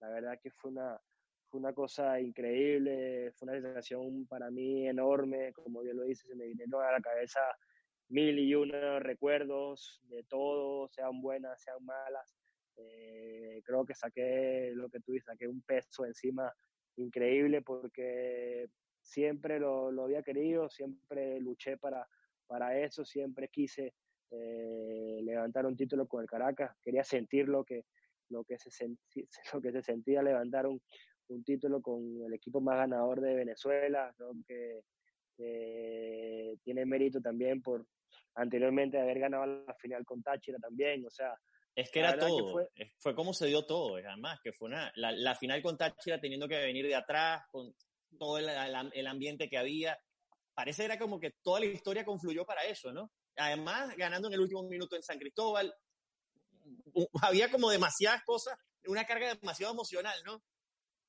la 0.00 0.08
verdad 0.08 0.40
que 0.42 0.50
fue 0.50 0.72
una, 0.72 1.00
fue 1.48 1.60
una 1.60 1.72
cosa 1.72 2.20
increíble, 2.20 3.32
fue 3.36 3.48
una 3.48 3.60
sensación 3.60 4.26
para 4.26 4.50
mí 4.50 4.88
enorme, 4.88 5.52
como 5.52 5.84
yo 5.84 5.92
lo 5.92 6.02
dice, 6.02 6.26
se 6.26 6.34
me 6.34 6.46
vinieron 6.46 6.82
a 6.82 6.92
la 6.92 7.00
cabeza 7.00 7.40
mil 8.10 8.38
y 8.38 8.54
uno 8.54 9.00
recuerdos 9.00 10.00
de 10.08 10.24
todo, 10.24 10.88
sean 10.88 11.20
buenas, 11.20 11.62
sean 11.62 11.84
malas. 11.84 12.36
Eh, 12.76 13.62
creo 13.64 13.84
que 13.84 13.94
saqué 13.94 14.72
lo 14.74 14.88
que 14.88 15.00
tú 15.00 15.12
dices, 15.12 15.26
saqué 15.26 15.48
un 15.48 15.62
peso 15.62 16.04
encima 16.04 16.52
increíble 16.96 17.62
porque 17.62 18.68
siempre 19.02 19.58
lo, 19.58 19.90
lo 19.92 20.04
había 20.04 20.22
querido, 20.22 20.68
siempre 20.68 21.40
luché 21.40 21.76
para, 21.78 22.06
para 22.46 22.78
eso, 22.78 23.04
siempre 23.04 23.48
quise 23.48 23.94
eh, 24.30 25.20
levantar 25.22 25.66
un 25.66 25.76
título 25.76 26.06
con 26.06 26.22
el 26.22 26.28
Caracas, 26.28 26.76
quería 26.82 27.04
sentir 27.04 27.48
lo 27.48 27.64
que, 27.64 27.84
lo 28.28 28.44
que, 28.44 28.58
se, 28.58 28.70
senti 28.70 29.28
lo 29.54 29.60
que 29.60 29.72
se 29.72 29.82
sentía 29.82 30.22
levantar 30.22 30.66
un, 30.66 30.80
un 31.28 31.44
título 31.44 31.80
con 31.80 32.22
el 32.24 32.34
equipo 32.34 32.60
más 32.60 32.76
ganador 32.76 33.20
de 33.20 33.34
Venezuela, 33.34 34.12
creo 34.16 34.32
que 34.46 34.82
tiene 36.62 36.84
mérito 36.84 37.20
también 37.22 37.62
por 37.62 37.86
anteriormente 38.34 38.98
haber 38.98 39.18
ganado 39.18 39.46
la 39.46 39.74
final 39.74 40.04
con 40.04 40.22
Táchira 40.22 40.58
también, 40.58 41.04
o 41.06 41.10
sea, 41.10 41.34
Es 41.74 41.90
que 41.90 42.00
era 42.00 42.18
todo, 42.18 42.68
fue... 42.98 43.14
como 43.14 43.32
se 43.32 43.46
dio 43.46 43.64
todo, 43.64 43.96
además, 43.96 44.40
que 44.42 44.52
fue 44.52 44.68
una, 44.68 44.92
la, 44.96 45.34
final 45.34 45.62
con 45.62 45.76
Táchira 45.76 46.20
teniendo 46.20 46.48
que 46.48 46.58
venir 46.58 46.86
de 46.86 46.94
atrás, 46.94 47.42
con 47.50 47.74
todo 48.18 48.38
el, 48.38 48.48
el, 48.92 49.06
ambiente 49.06 49.48
que 49.48 49.58
había, 49.58 49.98
parece 50.54 50.84
era 50.84 50.98
como 50.98 51.20
que 51.20 51.32
toda 51.42 51.60
la 51.60 51.66
historia 51.66 52.04
confluyó 52.04 52.44
para 52.44 52.64
eso, 52.64 52.92
¿no? 52.92 53.12
Además, 53.36 53.96
ganando 53.96 54.28
en 54.28 54.34
el 54.34 54.40
último 54.40 54.62
minuto 54.64 54.96
en 54.96 55.02
San 55.02 55.18
Cristóbal, 55.18 55.72
había 57.22 57.50
como 57.50 57.70
demasiadas 57.70 58.22
cosas, 58.24 58.58
una 58.86 59.04
carga 59.04 59.34
demasiado 59.34 59.72
emocional, 59.72 60.18
¿no? 60.24 60.42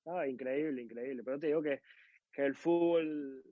Ah, 0.05 0.27
increíble, 0.27 0.81
increíble. 0.81 1.23
Pero 1.23 1.39
te 1.39 1.47
digo 1.47 1.61
que, 1.61 1.81
que 2.31 2.45
el 2.45 2.55
fútbol 2.55 3.43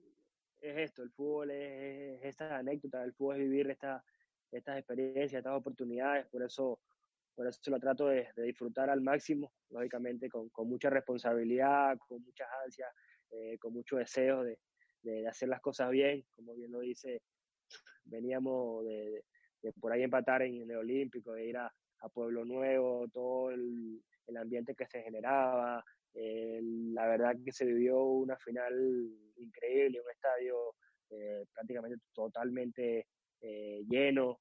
es 0.60 0.78
esto, 0.78 1.02
el 1.02 1.10
fútbol 1.10 1.50
es, 1.50 2.22
estas 2.22 2.52
anécdotas, 2.52 3.04
el 3.04 3.12
fútbol 3.12 3.36
es 3.36 3.42
vivir 3.42 3.70
esta, 3.70 4.04
estas 4.52 4.78
experiencias, 4.78 5.40
estas 5.40 5.54
oportunidades, 5.56 6.26
por 6.26 6.42
eso, 6.42 6.80
por 7.34 7.46
eso 7.46 7.60
lo 7.70 7.80
trato 7.80 8.06
de, 8.06 8.28
disfrutar 8.36 8.90
al 8.90 9.00
máximo, 9.00 9.52
lógicamente 9.70 10.28
con, 10.28 10.48
con, 10.50 10.68
mucha 10.68 10.90
responsabilidad, 10.90 11.98
con 11.98 12.22
muchas 12.22 12.48
ansias, 12.64 12.90
eh, 13.30 13.58
con 13.58 13.72
mucho 13.72 13.96
deseo 13.96 14.42
de, 14.42 14.58
de, 15.02 15.26
hacer 15.26 15.48
las 15.48 15.60
cosas 15.60 15.90
bien, 15.90 16.24
como 16.34 16.54
bien 16.54 16.72
lo 16.72 16.80
dice, 16.80 17.22
veníamos 18.04 18.84
de, 18.84 19.24
de 19.62 19.72
por 19.74 19.92
ahí 19.92 20.02
empatar 20.02 20.42
en 20.42 20.62
el 20.62 20.76
Olímpico, 20.76 21.32
de 21.32 21.46
ir 21.46 21.56
a, 21.56 21.72
a 22.00 22.08
Pueblo 22.08 22.44
Nuevo, 22.44 23.08
todo 23.08 23.50
el, 23.50 24.02
el, 24.26 24.36
ambiente 24.36 24.74
que 24.74 24.86
se 24.86 25.02
generaba, 25.02 25.84
la 26.14 27.06
verdad 27.06 27.36
que 27.44 27.52
se 27.52 27.64
vivió 27.64 28.02
una 28.02 28.36
final 28.36 28.74
increíble, 29.36 30.00
un 30.00 30.10
estadio 30.10 30.74
eh, 31.10 31.44
prácticamente 31.52 31.98
totalmente 32.12 33.06
eh, 33.40 33.82
lleno. 33.88 34.40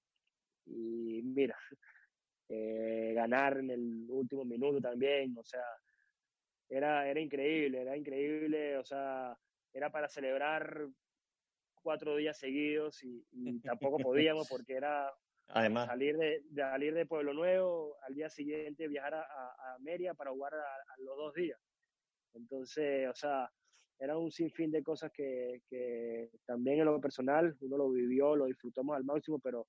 Y 0.66 1.22
mira, 1.24 1.58
eh, 2.50 3.14
ganar 3.16 3.58
en 3.58 3.72
el 3.72 4.06
último 4.10 4.46
minuto 4.46 4.80
también, 4.80 5.36
o 5.38 5.44
sea, 5.44 5.64
era, 6.70 7.10
era 7.10 7.20
increíble, 7.20 7.82
era 7.82 7.98
increíble, 7.98 8.78
o 8.78 8.86
sea, 8.86 9.36
era 9.74 9.92
para 9.92 10.08
celebrar 10.08 10.88
cuatro 11.82 12.18
días 12.18 12.38
seguidos 12.38 13.04
y, 13.04 13.26
tampoco 13.62 13.98
podíamos 13.98 14.48
porque 14.50 14.74
era 14.74 15.12
Además. 15.50 15.88
Salir 15.88 16.18
de, 16.18 16.44
salir 16.56 16.94
de 16.94 17.06
Pueblo 17.06 17.34
Nuevo, 17.34 17.98
al 18.08 18.14
día 18.14 18.30
siguiente 18.30 18.88
viajar 18.88 19.16
a, 19.16 19.24
a, 19.24 19.80
Mérida 19.80 20.14
para 20.14 20.32
jugar 20.32 20.54
a, 20.54 21.02
los 21.02 21.18
dos 21.18 21.34
días. 21.34 21.60
Entonces, 22.34 23.10
o 23.10 23.16
sea, 23.16 23.50
era 24.00 24.18
un 24.18 24.32
sinfín 24.32 24.72
de 24.72 24.84
cosas 24.84 25.12
que, 25.12 25.62
que, 25.68 26.30
también 26.46 26.80
en 26.80 26.86
lo 26.86 27.02
personal 27.02 27.56
uno 27.62 27.78
lo 27.78 27.90
vivió, 27.90 28.36
lo 28.36 28.46
disfrutamos 28.46 28.96
al 28.96 29.04
máximo, 29.04 29.40
pero, 29.40 29.68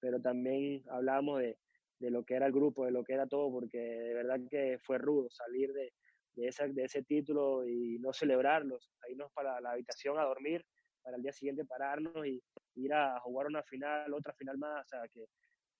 pero 0.00 0.20
también 0.20 0.82
hablábamos 0.88 1.40
de, 1.40 1.56
de 2.00 2.10
lo 2.10 2.24
que 2.24 2.34
era 2.34 2.46
el 2.46 2.52
grupo, 2.52 2.84
de 2.84 2.90
lo 2.90 3.04
que 3.04 3.12
era 3.12 3.28
todo, 3.28 3.52
porque 3.52 3.78
de 3.78 4.14
verdad 4.14 4.40
que 4.50 4.78
fue 4.82 4.98
rudo 4.98 5.30
salir 5.30 5.72
de, 5.72 5.92
de, 6.34 6.48
esa, 6.48 6.66
de 6.66 6.84
ese 6.84 7.04
título 7.04 7.66
y 7.66 7.98
no 8.00 8.12
celebrarlos, 8.12 8.90
irnos 9.08 9.30
para 9.32 9.60
la 9.60 9.72
habitación 9.72 10.18
a 10.18 10.24
dormir, 10.24 10.64
para 11.02 11.16
el 11.16 11.22
día 11.22 11.32
siguiente 11.32 11.64
pararnos 11.64 12.26
y, 12.26 12.42
ir 12.76 12.94
a 12.94 13.18
jugar 13.20 13.48
una 13.48 13.62
final, 13.64 14.12
otra 14.14 14.32
final 14.34 14.56
más, 14.56 14.86
o 14.86 14.88
sea, 14.88 15.02
que, 15.12 15.26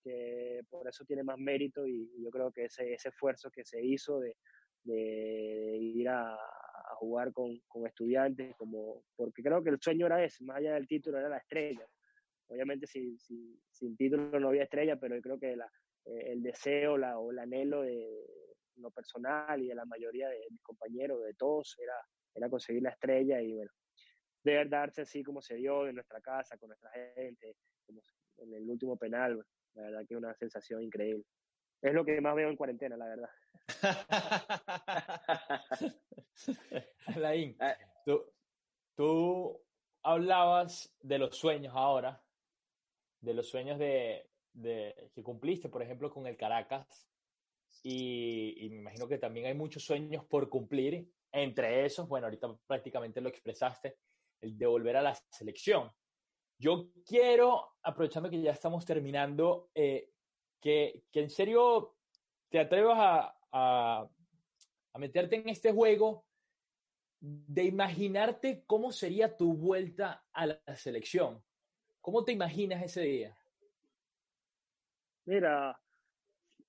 que 0.02 0.60
por 0.68 0.88
eso 0.88 1.04
tiene 1.04 1.22
más 1.22 1.38
mérito 1.38 1.86
y, 1.86 2.10
yo 2.22 2.30
creo 2.30 2.50
que 2.52 2.64
ese, 2.64 2.92
ese 2.92 3.08
esfuerzo 3.08 3.50
que 3.50 3.64
se 3.64 3.82
hizo 3.82 4.18
de, 4.18 4.36
de 4.84 5.76
ir 5.78 6.08
a, 6.08 6.36
jugar 6.96 7.32
con, 7.32 7.58
estudiantes, 7.86 8.54
como, 8.56 9.04
porque 9.16 9.42
creo 9.42 9.62
que 9.62 9.70
el 9.70 9.80
sueño 9.80 10.04
era 10.04 10.22
ese, 10.22 10.44
más 10.44 10.58
allá 10.58 10.74
del 10.74 10.86
título 10.86 11.18
era 11.18 11.30
la 11.30 11.38
estrella. 11.38 11.86
Obviamente 12.48 12.86
sin, 12.86 13.18
sin, 13.18 13.58
sin 13.70 13.96
título 13.96 14.38
no 14.38 14.48
había 14.48 14.64
estrella, 14.64 14.96
pero 14.96 15.18
creo 15.22 15.38
que 15.38 15.52
eh, 15.52 16.32
el 16.32 16.42
deseo 16.42 16.94
o 16.94 17.30
el 17.30 17.38
anhelo 17.38 17.82
de 17.82 18.06
lo 18.76 18.90
personal 18.90 19.62
y 19.62 19.68
de 19.68 19.74
la 19.74 19.86
mayoría 19.86 20.28
de 20.28 20.40
mis 20.50 20.62
compañeros, 20.62 21.22
de 21.22 21.34
todos, 21.34 21.74
era, 21.78 21.94
era 22.34 22.50
conseguir 22.50 22.82
la 22.82 22.90
estrella 22.90 23.40
y 23.40 23.54
bueno, 23.54 23.70
de 24.42 24.64
darse 24.66 25.02
así 25.02 25.22
como 25.22 25.42
se 25.42 25.56
dio 25.56 25.86
en 25.86 25.96
nuestra 25.96 26.20
casa, 26.20 26.56
con 26.56 26.68
nuestra 26.68 26.90
gente, 27.14 27.56
como 27.86 28.02
en 28.38 28.54
el 28.54 28.68
último 28.68 28.96
penal, 28.96 29.44
la 29.74 29.82
verdad 29.82 30.06
que 30.06 30.14
es 30.14 30.18
una 30.18 30.34
sensación 30.34 30.82
increíble. 30.82 31.24
Es 31.82 31.94
lo 31.94 32.04
que 32.04 32.20
más 32.20 32.34
veo 32.34 32.50
en 32.50 32.56
cuarentena, 32.56 32.96
la 32.96 33.06
verdad. 33.06 33.30
Alain, 37.06 37.56
ah. 37.60 37.76
tú, 38.04 38.24
tú 38.94 39.62
hablabas 40.02 40.94
de 41.00 41.18
los 41.18 41.36
sueños 41.36 41.72
ahora, 41.74 42.22
de 43.20 43.34
los 43.34 43.48
sueños 43.48 43.78
de, 43.78 44.28
de, 44.52 45.10
que 45.14 45.22
cumpliste, 45.22 45.68
por 45.68 45.82
ejemplo, 45.82 46.10
con 46.10 46.26
el 46.26 46.36
Caracas, 46.36 47.06
y, 47.82 48.56
y, 48.58 48.70
me 48.70 48.76
imagino 48.76 49.08
que 49.08 49.18
también 49.18 49.46
hay 49.46 49.54
muchos 49.54 49.84
sueños 49.84 50.24
por 50.26 50.50
cumplir. 50.50 51.10
Entre 51.32 51.86
esos, 51.86 52.08
bueno, 52.08 52.26
ahorita 52.26 52.52
prácticamente 52.66 53.20
lo 53.20 53.28
expresaste, 53.28 53.96
el 54.40 54.56
de 54.58 54.66
volver 54.66 54.96
a 54.96 55.02
la 55.02 55.14
selección. 55.30 55.90
Yo 56.58 56.90
quiero, 57.06 57.76
aprovechando 57.82 58.28
que 58.28 58.40
ya 58.40 58.52
estamos 58.52 58.84
terminando, 58.84 59.70
eh, 59.74 60.10
que, 60.60 61.04
que, 61.10 61.20
en 61.20 61.30
serio 61.30 61.96
te 62.50 62.60
atrevas 62.60 62.98
a, 62.98 63.34
a, 63.52 64.98
meterte 64.98 65.36
en 65.36 65.48
este 65.48 65.72
juego 65.72 66.26
de 67.20 67.64
imaginarte 67.64 68.64
cómo 68.66 68.92
sería 68.92 69.36
tu 69.36 69.54
vuelta 69.54 70.24
a 70.32 70.46
la 70.46 70.76
selección. 70.76 71.42
¿Cómo 72.00 72.24
te 72.24 72.32
imaginas 72.32 72.82
ese 72.82 73.02
día? 73.02 73.38
Mira, 75.24 75.80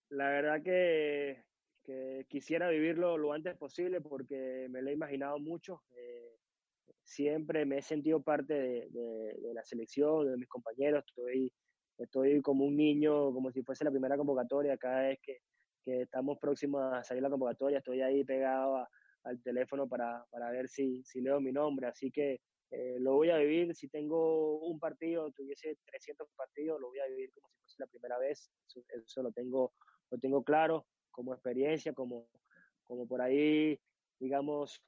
la 0.09 0.29
verdad 0.29 0.61
que, 0.61 1.43
que 1.83 2.25
quisiera 2.29 2.69
vivirlo 2.69 3.17
lo 3.17 3.33
antes 3.33 3.57
posible 3.57 4.01
porque 4.01 4.67
me 4.69 4.81
lo 4.81 4.89
he 4.89 4.93
imaginado 4.93 5.39
mucho. 5.39 5.83
Eh, 5.95 6.37
siempre 7.03 7.65
me 7.65 7.77
he 7.77 7.81
sentido 7.81 8.21
parte 8.21 8.53
de, 8.53 9.53
la 9.53 9.63
selección, 9.63 10.29
de 10.29 10.37
mis 10.37 10.47
compañeros, 10.47 11.03
estoy, 11.07 11.51
estoy 11.97 12.41
como 12.41 12.65
un 12.65 12.75
niño, 12.75 13.33
como 13.33 13.51
si 13.51 13.63
fuese 13.63 13.83
la 13.83 13.91
primera 13.91 14.17
convocatoria, 14.17 14.77
cada 14.77 15.01
vez 15.03 15.19
que, 15.21 15.39
que 15.83 16.01
estamos 16.03 16.37
próximos 16.39 16.81
a 16.93 17.03
salir 17.03 17.23
la 17.23 17.29
convocatoria, 17.29 17.79
estoy 17.79 18.01
ahí 18.01 18.23
pegado 18.23 18.87
al 19.23 19.41
teléfono 19.41 19.87
para, 19.87 20.25
para 20.29 20.51
ver 20.51 20.67
si, 20.67 21.03
si, 21.03 21.21
leo 21.21 21.39
mi 21.39 21.51
nombre, 21.51 21.87
así 21.87 22.11
que 22.11 22.41
eh, 22.71 22.97
lo 22.99 23.13
voy 23.13 23.29
a 23.29 23.37
vivir, 23.37 23.75
si 23.75 23.87
tengo 23.89 24.59
un 24.59 24.79
partido, 24.79 25.31
tuviese 25.31 25.77
300 25.85 26.27
partidos, 26.35 26.79
lo 26.79 26.87
voy 26.87 26.99
a 26.99 27.07
vivir 27.07 27.31
como 27.33 27.47
si 27.49 27.59
fuese 27.59 27.75
la 27.79 27.87
primera 27.87 28.17
vez, 28.17 28.51
eso, 28.67 28.81
eso 28.89 29.23
lo, 29.23 29.31
tengo, 29.31 29.73
lo 30.09 30.17
tengo 30.17 30.43
claro 30.43 30.85
como 31.11 31.33
experiencia, 31.33 31.93
como, 31.93 32.27
como 32.85 33.07
por 33.07 33.21
ahí, 33.21 33.79
digamos, 34.19 34.81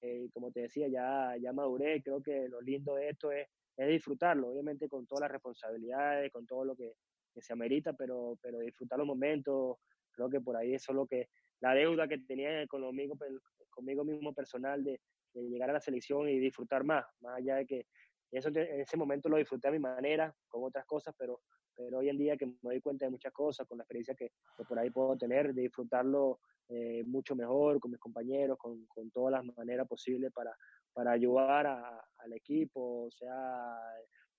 eh, 0.00 0.28
como 0.32 0.50
te 0.50 0.60
decía, 0.60 0.88
ya, 0.88 1.36
ya 1.40 1.52
maduré, 1.52 2.02
creo 2.02 2.22
que 2.22 2.48
lo 2.48 2.60
lindo 2.60 2.94
de 2.94 3.10
esto 3.10 3.32
es, 3.32 3.48
es 3.76 3.88
disfrutarlo, 3.88 4.48
obviamente 4.48 4.88
con 4.88 5.06
todas 5.06 5.22
las 5.22 5.32
responsabilidades, 5.32 6.32
con 6.32 6.46
todo 6.46 6.64
lo 6.64 6.76
que, 6.76 6.94
se 7.38 7.52
amerita, 7.52 7.92
pero, 7.92 8.38
pero 8.40 8.60
disfrutar 8.60 8.98
los 8.98 9.06
momentos, 9.06 9.76
creo 10.10 10.30
que 10.30 10.40
por 10.40 10.56
ahí 10.56 10.72
eso 10.72 10.92
es 10.92 10.96
lo 10.96 11.06
que, 11.06 11.28
la 11.60 11.74
deuda 11.74 12.08
que 12.08 12.16
tenía 12.18 12.66
conmigo, 12.66 13.14
conmigo 13.68 14.04
mismo 14.04 14.32
personal 14.32 14.82
de, 14.82 15.00
de 15.34 15.42
llegar 15.42 15.68
a 15.68 15.74
la 15.74 15.80
selección 15.80 16.28
y 16.30 16.38
disfrutar 16.38 16.82
más, 16.84 17.04
más 17.20 17.36
allá 17.36 17.56
de 17.56 17.66
que 17.66 17.86
eso 18.32 18.48
en 18.48 18.80
ese 18.80 18.96
momento 18.96 19.28
lo 19.28 19.36
disfruté 19.36 19.68
a 19.68 19.72
mi 19.72 19.78
manera, 19.78 20.34
con 20.48 20.64
otras 20.64 20.84
cosas, 20.86 21.14
pero, 21.18 21.40
pero 21.76 21.98
hoy 21.98 22.08
en 22.08 22.18
día 22.18 22.36
que 22.36 22.46
me 22.46 22.56
doy 22.62 22.80
cuenta 22.80 23.04
de 23.04 23.10
muchas 23.10 23.32
cosas, 23.32 23.66
con 23.66 23.78
la 23.78 23.84
experiencia 23.84 24.14
que, 24.14 24.32
por 24.66 24.78
ahí 24.78 24.90
puedo 24.90 25.16
tener, 25.16 25.52
de 25.52 25.62
disfrutarlo 25.62 26.40
eh, 26.68 27.04
mucho 27.04 27.36
mejor 27.36 27.78
con 27.78 27.90
mis 27.90 28.00
compañeros, 28.00 28.58
con, 28.58 28.86
con 28.86 29.10
todas 29.10 29.32
las 29.32 29.56
maneras 29.56 29.86
posibles 29.86 30.32
para, 30.32 30.56
para 30.92 31.12
ayudar 31.12 31.66
a, 31.66 32.04
al 32.18 32.32
equipo, 32.32 33.08
sea 33.10 33.78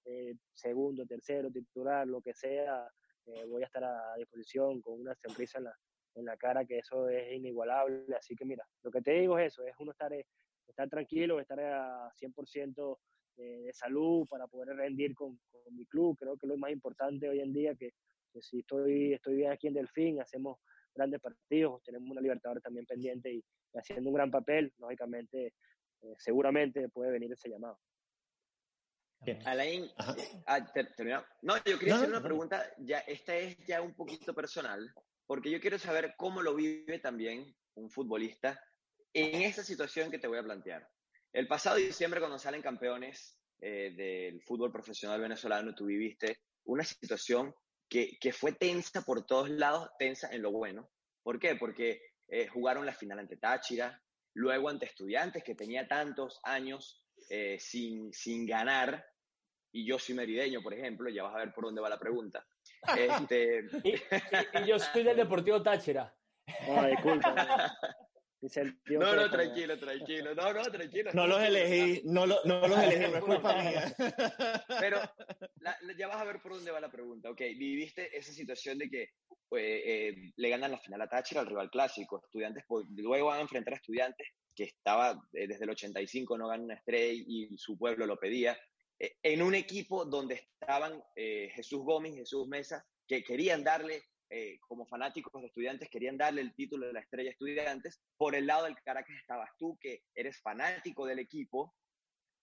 eh, 0.05 0.35
segundo, 0.53 1.05
tercero, 1.05 1.51
titular, 1.51 2.07
lo 2.07 2.21
que 2.21 2.33
sea, 2.33 2.89
eh, 3.25 3.45
voy 3.45 3.61
a 3.61 3.65
estar 3.65 3.83
a 3.83 4.15
disposición 4.17 4.81
con 4.81 5.01
una 5.01 5.13
sonrisa 5.15 5.59
en 5.59 5.65
la, 5.65 5.75
en 6.15 6.25
la 6.25 6.37
cara, 6.37 6.65
que 6.65 6.79
eso 6.79 7.09
es 7.09 7.31
inigualable. 7.33 8.05
Así 8.17 8.35
que 8.35 8.45
mira, 8.45 8.65
lo 8.83 8.91
que 8.91 9.01
te 9.01 9.11
digo 9.11 9.37
es 9.37 9.53
eso, 9.53 9.65
es 9.65 9.75
uno 9.79 9.91
estar, 9.91 10.11
estar 10.67 10.89
tranquilo, 10.89 11.39
estar 11.39 11.59
a 11.59 12.11
100% 12.19 12.97
de 13.37 13.71
salud 13.73 14.27
para 14.27 14.47
poder 14.47 14.75
rendir 14.75 15.15
con, 15.15 15.39
con, 15.51 15.75
mi 15.75 15.85
club. 15.85 16.17
Creo 16.17 16.37
que 16.37 16.47
lo 16.47 16.57
más 16.57 16.71
importante 16.71 17.29
hoy 17.29 17.39
en 17.39 17.53
día, 17.53 17.75
que, 17.75 17.93
que 18.31 18.41
si 18.41 18.59
estoy, 18.59 19.13
estoy 19.13 19.35
bien 19.35 19.51
aquí 19.51 19.67
en 19.67 19.75
Delfín, 19.75 20.21
hacemos 20.21 20.59
grandes 20.95 21.21
partidos, 21.21 21.83
tenemos 21.83 22.09
una 22.09 22.21
Libertadores 22.21 22.63
también 22.63 22.85
pendiente 22.85 23.31
y, 23.31 23.43
haciendo 23.75 24.09
un 24.09 24.15
gran 24.15 24.31
papel, 24.31 24.73
lógicamente, 24.77 25.53
eh, 26.01 26.15
seguramente 26.17 26.89
puede 26.89 27.11
venir 27.11 27.31
ese 27.31 27.49
llamado. 27.49 27.79
Alain, 29.45 29.83
eh, 29.83 30.43
ah, 30.45 30.65
No, 31.41 31.55
yo 31.63 31.79
quería 31.79 31.95
hacer 31.95 32.09
una 32.09 32.21
pregunta, 32.21 32.63
ya, 32.77 32.99
esta 32.99 33.35
es 33.35 33.57
ya 33.65 33.81
un 33.81 33.93
poquito 33.93 34.33
personal, 34.33 34.93
porque 35.25 35.49
yo 35.49 35.59
quiero 35.59 35.77
saber 35.77 36.13
cómo 36.17 36.41
lo 36.41 36.55
vive 36.55 36.99
también 36.99 37.55
un 37.75 37.89
futbolista 37.89 38.59
en 39.13 39.41
esta 39.41 39.63
situación 39.63 40.11
que 40.11 40.19
te 40.19 40.27
voy 40.27 40.37
a 40.37 40.43
plantear. 40.43 40.87
El 41.37 41.47
pasado 41.47 41.75
diciembre, 41.75 42.19
cuando 42.19 42.39
salen 42.39 42.63
campeones 42.63 43.37
eh, 43.61 43.93
del 43.95 44.41
fútbol 44.41 44.71
profesional 44.71 45.21
venezolano, 45.21 45.75
tú 45.75 45.85
viviste 45.85 46.39
una 46.65 46.83
situación 46.83 47.53
que, 47.87 48.17
que, 48.19 48.33
fue 48.33 48.53
tensa 48.53 49.03
por 49.03 49.23
todos 49.23 49.47
lados, 49.51 49.87
tensa 49.99 50.29
en 50.31 50.41
lo 50.41 50.51
bueno. 50.51 50.89
¿Por 51.21 51.37
qué? 51.37 51.55
Porque 51.55 52.01
eh, 52.27 52.47
jugaron 52.47 52.87
la 52.87 52.93
final 52.93 53.19
ante 53.19 53.37
Táchira, 53.37 54.01
luego 54.33 54.67
ante 54.67 54.87
Estudiantes, 54.87 55.43
que 55.43 55.53
tenía 55.53 55.87
tantos 55.87 56.39
años 56.41 57.05
eh, 57.29 57.59
sin, 57.59 58.11
sin 58.11 58.47
ganar, 58.47 59.05
y 59.71 59.85
yo 59.85 59.99
soy 59.99 60.15
merideño, 60.15 60.63
por 60.63 60.73
ejemplo, 60.73 61.07
ya 61.07 61.21
vas 61.21 61.35
a 61.35 61.45
ver 61.45 61.53
por 61.53 61.65
dónde 61.65 61.81
va 61.81 61.89
la 61.89 61.99
pregunta. 61.99 62.47
Este... 62.97 63.61
y, 63.83 63.93
yo 64.67 64.79
soy 64.79 65.03
del 65.03 65.17
Deportivo 65.17 65.61
Táchira. 65.61 66.11
No, 66.67 66.81
disculpa. 68.41 69.05
No, 69.05 69.15
no, 69.15 69.29
tranquilo, 69.29 69.79
tranquilo. 69.79 70.35
No, 70.35 70.53
no, 70.53 70.63
tranquilo. 70.63 71.11
No 71.13 71.27
los 71.27 71.41
elegí, 71.41 72.01
no, 72.05 72.25
lo, 72.25 72.37
no 72.45 72.67
los 72.67 72.79
elegí, 72.79 73.11
no 73.11 73.17
es 73.17 73.23
culpa 73.23 73.55
mía. 73.61 73.95
Pero 74.79 74.99
ya 75.97 76.07
vas 76.07 76.21
a 76.21 76.25
ver 76.25 76.41
por 76.41 76.53
dónde 76.53 76.71
va 76.71 76.79
la 76.79 76.91
pregunta. 76.91 77.29
Ok, 77.29 77.39
viviste 77.39 78.15
esa 78.15 78.31
situación 78.31 78.77
de 78.77 78.89
que 78.89 79.09
pues, 79.49 79.63
eh, 79.65 80.31
le 80.35 80.49
ganan 80.49 80.71
la 80.71 80.79
final 80.79 81.01
a 81.01 81.07
Táchira, 81.07 81.41
al 81.41 81.47
rival 81.47 81.69
clásico. 81.69 82.21
Estudiantes, 82.23 82.63
pues, 82.67 82.85
luego 82.89 83.27
van 83.27 83.39
a 83.39 83.41
enfrentar 83.41 83.73
a 83.73 83.77
Estudiantes, 83.77 84.27
que 84.55 84.65
estaba 84.65 85.19
eh, 85.33 85.47
desde 85.47 85.63
el 85.63 85.71
85, 85.71 86.37
no 86.37 86.47
gana 86.47 86.63
una 86.63 86.75
estrella 86.75 87.23
y 87.27 87.49
su 87.57 87.77
pueblo 87.77 88.05
lo 88.05 88.17
pedía. 88.17 88.57
Eh, 88.99 89.15
en 89.23 89.41
un 89.41 89.55
equipo 89.55 90.05
donde 90.05 90.35
estaban 90.35 91.01
Jesús 91.15 91.81
Gómez, 91.83 92.15
Jesús 92.15 92.47
Mesa, 92.47 92.85
que 93.07 93.23
querían 93.23 93.63
darle 93.63 94.03
eh, 94.29 94.59
como 94.67 94.85
fanáticos 94.85 95.41
de 95.41 95.47
estudiantes 95.47 95.89
querían 95.89 96.17
darle 96.17 96.41
el 96.41 96.53
título 96.53 96.87
de 96.87 96.93
la 96.93 96.99
estrella 96.99 97.31
estudiantes. 97.31 98.01
Por 98.17 98.35
el 98.35 98.45
lado 98.45 98.65
del 98.65 98.75
Caracas 98.81 99.15
estabas 99.19 99.49
tú, 99.57 99.77
que 99.79 100.03
eres 100.13 100.39
fanático 100.41 101.05
del 101.05 101.19
equipo 101.19 101.73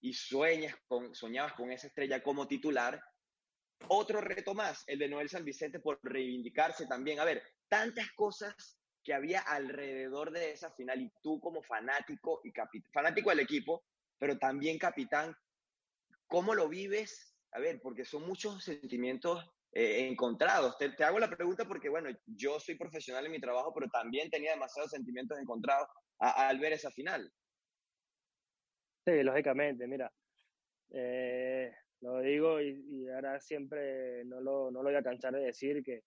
y 0.00 0.14
sueñas 0.14 0.74
con, 0.86 1.14
soñabas 1.14 1.54
con 1.54 1.70
esa 1.70 1.86
estrella 1.86 2.22
como 2.22 2.48
titular. 2.48 3.02
Otro 3.88 4.20
reto 4.20 4.54
más, 4.54 4.84
el 4.86 4.98
de 4.98 5.08
Noel 5.08 5.28
San 5.28 5.44
Vicente 5.44 5.80
por 5.80 5.98
reivindicarse 6.02 6.86
también. 6.86 7.20
A 7.20 7.24
ver, 7.24 7.42
tantas 7.68 8.10
cosas 8.12 8.78
que 9.02 9.12
había 9.12 9.40
alrededor 9.40 10.30
de 10.30 10.52
esa 10.52 10.70
final 10.72 11.02
y 11.02 11.12
tú 11.22 11.38
como 11.38 11.62
fanático 11.62 12.40
y 12.44 12.52
fanático 12.90 13.30
del 13.30 13.40
equipo, 13.40 13.84
pero 14.18 14.38
también 14.38 14.78
capitán, 14.78 15.36
¿cómo 16.26 16.54
lo 16.54 16.68
vives? 16.68 17.36
A 17.52 17.58
ver, 17.58 17.80
porque 17.82 18.06
son 18.06 18.26
muchos 18.26 18.64
sentimientos 18.64 19.44
eh, 19.76 20.06
encontrados. 20.08 20.78
Te, 20.78 21.02
hago 21.02 21.18
la 21.18 21.28
pregunta 21.28 21.64
porque, 21.64 21.88
bueno, 21.88 22.08
yo 22.26 22.60
soy 22.60 22.76
profesional 22.76 23.26
en 23.26 23.32
mi 23.32 23.40
trabajo, 23.40 23.72
pero 23.74 23.88
también 23.90 24.30
tenía 24.30 24.52
demasiados 24.52 24.92
sentimientos 24.92 25.36
encontrados 25.38 25.88
al 26.18 26.60
ver 26.60 26.74
esa 26.74 26.92
final. 26.92 27.28
Sí, 29.04 29.22
lógicamente, 29.24 29.88
mira, 29.88 30.10
eh, 30.92 31.72
lo 32.00 32.20
digo 32.20 32.60
y, 32.60 33.08
ahora 33.08 33.40
siempre 33.40 34.24
no 34.24 34.40
lo, 34.40 34.70
no 34.70 34.82
lo, 34.82 34.90
voy 34.90 34.94
a 34.94 35.02
cansar 35.02 35.34
de 35.34 35.42
decir 35.42 35.82
que, 35.82 36.04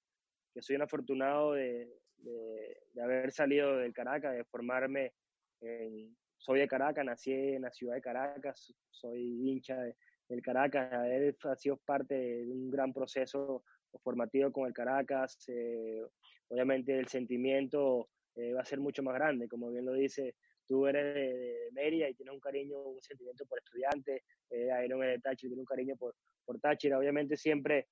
que 0.53 0.61
soy 0.61 0.77
un 0.77 0.83
afortunado 0.83 1.53
de, 1.53 1.89
de, 2.15 3.01
haber 3.03 3.33
salido 3.33 3.77
del 3.77 3.93
Caracas, 3.93 4.33
de 4.33 4.45
formarme 4.45 5.13
en, 5.59 6.15
soy 6.37 6.59
de 6.59 6.67
Caracas, 6.69 7.03
nací 7.03 7.33
en 7.33 7.63
la 7.63 7.71
ciudad 7.71 7.95
de 7.95 8.01
Caracas, 8.01 8.73
soy 8.89 9.49
hincha 9.49 9.75
de, 9.81 9.95
el 10.29 10.41
Caracas, 10.41 10.91
ha 10.91 11.55
sido 11.55 11.77
parte 11.77 12.15
de 12.15 12.51
un 12.51 12.69
gran 12.69 12.93
proceso 12.93 13.63
formativo 14.03 14.51
con 14.51 14.67
el 14.67 14.73
Caracas. 14.73 15.37
Eh, 15.47 16.01
obviamente 16.49 16.97
el 16.97 17.07
sentimiento 17.07 18.09
eh, 18.35 18.53
va 18.53 18.61
a 18.61 18.65
ser 18.65 18.79
mucho 18.79 19.03
más 19.03 19.15
grande, 19.15 19.47
como 19.47 19.69
bien 19.71 19.85
lo 19.85 19.93
dice, 19.93 20.35
tú 20.65 20.85
eres 20.85 21.15
de, 21.15 21.69
Mérida 21.71 22.09
y 22.09 22.13
tienes 22.13 22.33
un 22.33 22.39
cariño, 22.39 22.79
un 22.79 23.01
sentimiento 23.01 23.45
por 23.45 23.59
estudiantes, 23.59 24.21
eh, 24.49 24.69
Iron 24.85 25.03
es 25.03 25.09
de 25.09 25.19
Táchira, 25.19 25.49
tiene 25.49 25.61
un 25.61 25.65
cariño 25.65 25.95
por, 25.95 26.15
por 26.45 26.59
Táchira, 26.59 26.99
obviamente 26.99 27.37
siempre 27.37 27.87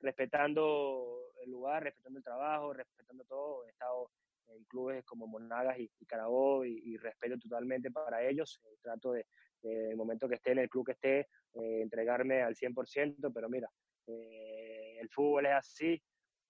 respetando 0.00 1.32
el 1.42 1.50
lugar, 1.50 1.84
respetando 1.84 2.18
el 2.18 2.24
trabajo, 2.24 2.72
respetando 2.72 3.24
todo, 3.24 3.64
he 3.64 3.70
estado 3.70 4.10
en 4.48 4.64
clubes 4.64 5.04
como 5.04 5.26
Monagas 5.26 5.78
y, 5.78 5.90
y 5.98 6.06
Carabobo 6.06 6.64
y, 6.64 6.96
respeto 6.98 7.36
totalmente 7.38 7.90
para 7.90 8.22
ellos, 8.22 8.60
trato 8.82 9.12
de, 9.12 9.26
en 9.72 9.90
el 9.90 9.96
momento 9.96 10.28
que 10.28 10.36
esté 10.36 10.52
en 10.52 10.58
el 10.58 10.68
club 10.68 10.86
que 10.86 10.92
esté, 10.92 11.20
eh, 11.54 11.82
entregarme 11.82 12.42
al 12.42 12.54
100%, 12.54 13.32
pero 13.32 13.48
mira, 13.48 13.70
eh, 14.06 14.98
el 15.00 15.08
fútbol 15.08 15.46
es 15.46 15.52
así 15.52 16.02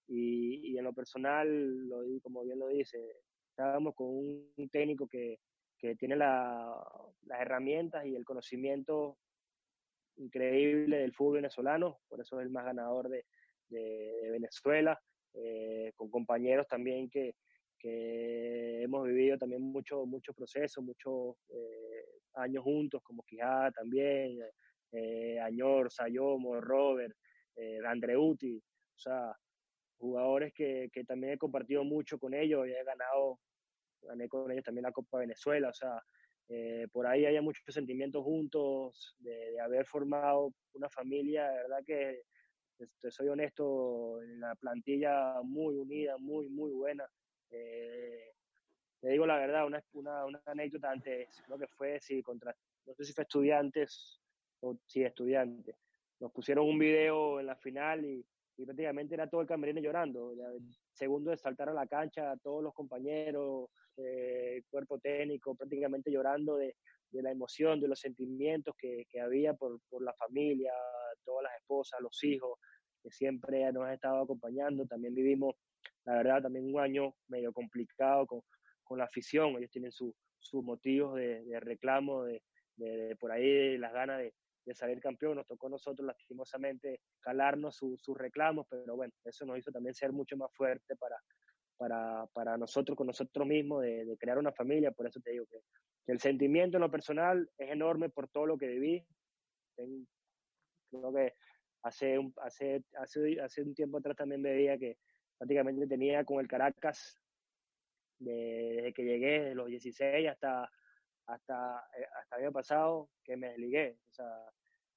y, 0.07 0.77
en 0.77 0.83
lo 0.83 0.93
personal, 0.93 1.87
lo, 1.87 2.03
como 2.21 2.43
bien 2.43 2.59
lo 2.59 2.67
dice, 2.67 2.97
estábamos 3.49 3.95
con 3.95 4.07
un 4.07 4.69
técnico 4.71 5.07
que, 5.07 5.39
que 5.77 5.95
tiene 5.95 6.15
la, 6.15 6.75
las 7.25 7.41
herramientas 7.41 8.05
y 8.05 8.15
el 8.15 8.25
conocimiento 8.25 9.17
increíble 10.17 10.97
del 10.97 11.13
fútbol 11.13 11.35
venezolano, 11.35 11.99
por 12.07 12.19
eso 12.19 12.39
es 12.39 12.45
el 12.45 12.51
más 12.51 12.65
ganador 12.65 13.09
de, 13.09 13.25
Venezuela, 13.69 14.97
eh, 15.33 15.91
con 15.97 16.09
compañeros 16.09 16.67
también 16.67 17.09
que, 17.09 17.35
que 17.79 18.83
hemos 18.83 19.07
vivido 19.07 19.37
también 19.37 19.61
muchos 19.61 20.07
mucho 20.07 20.33
procesos, 20.33 20.83
muchos 20.83 21.35
años 22.33 22.63
juntos, 22.63 23.01
como 23.03 23.23
Quijada 23.23 23.71
también, 23.71 24.39
eh, 24.91 25.39
Añor, 25.39 25.91
Sayomo, 25.91 26.61
Robert, 26.61 27.15
eh, 27.55 27.79
Andreuti, 27.85 28.57
o 28.57 28.99
sea, 28.99 29.35
jugadores 29.97 30.53
que, 30.53 30.89
que, 30.93 31.03
también 31.03 31.33
he 31.33 31.37
compartido 31.37 31.83
mucho 31.83 32.19
con 32.19 32.33
ellos 32.33 32.67
y 32.67 32.71
he 32.71 32.83
ganado, 32.83 33.39
gané 34.01 34.29
con 34.29 34.51
ellos 34.51 34.63
también 34.63 34.83
la 34.83 34.91
Copa 34.91 35.19
Venezuela, 35.19 35.69
o 35.69 35.73
sea, 35.73 36.01
eh, 36.49 36.87
por 36.93 37.05
ahí 37.05 37.25
hay 37.25 37.39
muchos 37.41 37.63
sentimientos 37.67 38.23
juntos 38.23 39.15
de, 39.19 39.59
haber 39.59 39.85
formado 39.85 40.53
una 40.73 40.89
familia, 40.89 41.49
de 41.49 41.57
verdad 41.57 41.83
que, 41.85 42.21
este, 42.79 43.11
soy 43.11 43.27
honesto, 43.27 44.19
la 44.37 44.55
plantilla 44.55 45.41
muy 45.43 45.75
unida, 45.75 46.15
muy, 46.19 46.47
muy 46.47 46.71
buena. 46.71 47.09
Eh, 47.51 48.33
te 48.99 49.09
digo 49.09 49.25
la 49.25 49.37
verdad, 49.37 49.65
una, 49.65 49.83
una, 49.93 50.25
una 50.25 50.41
anécdota 50.45 50.91
antes, 50.91 51.41
creo 51.45 51.57
que 51.57 51.67
fue, 51.67 51.99
sí, 51.99 52.21
contra, 52.23 52.55
no 52.85 52.93
sé 52.95 53.05
si 53.05 53.13
fue 53.13 53.23
estudiantes 53.23 54.19
o 54.61 54.77
sí, 54.85 55.03
estudiantes. 55.03 55.75
Nos 56.19 56.31
pusieron 56.31 56.67
un 56.67 56.79
video 56.79 57.39
en 57.39 57.45
la 57.45 57.55
final 57.55 58.03
y, 58.03 58.25
y 58.57 58.65
prácticamente 58.65 59.13
era 59.13 59.29
todo 59.29 59.41
el 59.41 59.47
camerino 59.47 59.79
llorando. 59.79 60.33
Segundo 60.93 61.29
de 61.29 61.37
saltar 61.37 61.69
a 61.69 61.73
la 61.73 61.85
cancha, 61.85 62.35
todos 62.37 62.63
los 62.63 62.73
compañeros, 62.73 63.69
eh, 63.97 64.63
cuerpo 64.69 64.99
técnico, 64.99 65.55
prácticamente 65.55 66.11
llorando 66.11 66.57
de, 66.57 66.75
de, 67.11 67.21
la 67.21 67.31
emoción, 67.31 67.79
de 67.79 67.87
los 67.87 67.99
sentimientos 67.99 68.75
que, 68.77 69.05
que 69.09 69.19
había 69.19 69.53
por, 69.53 69.79
por, 69.89 70.01
la 70.01 70.13
familia, 70.13 70.73
todas 71.23 71.43
las 71.43 71.55
esposas, 71.55 72.01
los 72.01 72.23
hijos, 72.23 72.59
que 73.03 73.11
siempre 73.11 73.71
nos 73.71 73.85
han 73.85 73.93
estado 73.93 74.23
acompañando. 74.23 74.87
También 74.87 75.13
vivimos, 75.13 75.55
la 76.07 76.15
verdad, 76.15 76.41
también 76.43 76.73
un 76.73 76.79
año 76.79 77.13
medio 77.27 77.51
complicado 77.51 78.25
con, 78.25 78.41
con 78.83 78.97
la 78.97 79.03
afición, 79.03 79.57
ellos 79.57 79.69
tienen 79.69 79.91
sus 79.91 80.15
motivos 80.63 81.15
de, 81.15 81.59
reclamo, 81.59 82.23
de, 82.23 82.41
de, 82.77 83.15
por 83.17 83.31
ahí 83.31 83.77
las 83.77 83.91
ganas 83.91 84.19
de, 84.19 84.33
salir 84.73 84.99
campeón, 84.99 85.37
nos 85.37 85.47
tocó 85.47 85.67
a 85.67 85.71
nosotros 85.71 86.05
lastimosamente 86.05 86.99
calarnos 87.21 87.77
sus 87.77 88.17
reclamos, 88.17 88.67
pero 88.69 88.97
bueno, 88.97 89.13
eso 89.23 89.45
nos 89.45 89.57
hizo 89.57 89.71
también 89.71 89.95
ser 89.95 90.11
mucho 90.11 90.35
más 90.35 90.51
fuerte 90.53 90.97
para, 90.97 91.15
para, 91.77 92.25
para 92.33 92.57
nosotros 92.57 92.97
con 92.97 93.07
nosotros 93.07 93.47
mismos, 93.47 93.83
de, 93.83 94.17
crear 94.19 94.37
una 94.37 94.51
familia, 94.51 94.91
por 94.91 95.07
eso 95.07 95.21
te 95.21 95.31
digo 95.31 95.45
que, 95.45 95.59
el 96.07 96.19
sentimiento 96.21 96.77
en 96.77 96.81
lo 96.81 96.91
personal 96.91 97.49
es 97.57 97.69
enorme 97.69 98.09
por 98.09 98.29
todo 98.29 98.45
lo 98.45 98.57
que 98.57 98.67
viví. 98.67 99.05
creo 99.75 101.13
que 101.13 101.33
hace 101.83 102.17
un, 102.17 102.33
hace, 102.37 102.81
hace, 102.97 103.41
hace 103.41 103.61
un 103.61 103.75
tiempo 103.75 103.97
atrás 103.97 104.15
también 104.15 104.41
veía 104.41 104.77
que 104.77 104.97
prácticamente 105.37 105.87
tenía 105.87 106.23
con 106.23 106.39
el 106.39 106.47
Caracas 106.47 107.19
desde 108.19 108.93
que 108.93 109.03
llegué, 109.03 109.43
de 109.45 109.55
los 109.55 109.67
16 109.67 110.27
hasta, 110.27 110.71
hasta, 111.27 111.87
eh, 111.97 112.05
hasta 112.19 112.35
el 112.37 112.43
año 112.43 112.51
pasado, 112.51 113.09
que 113.23 113.37
me 113.37 113.49
desligué. 113.49 113.97
O 114.09 114.13
sea, 114.13 114.51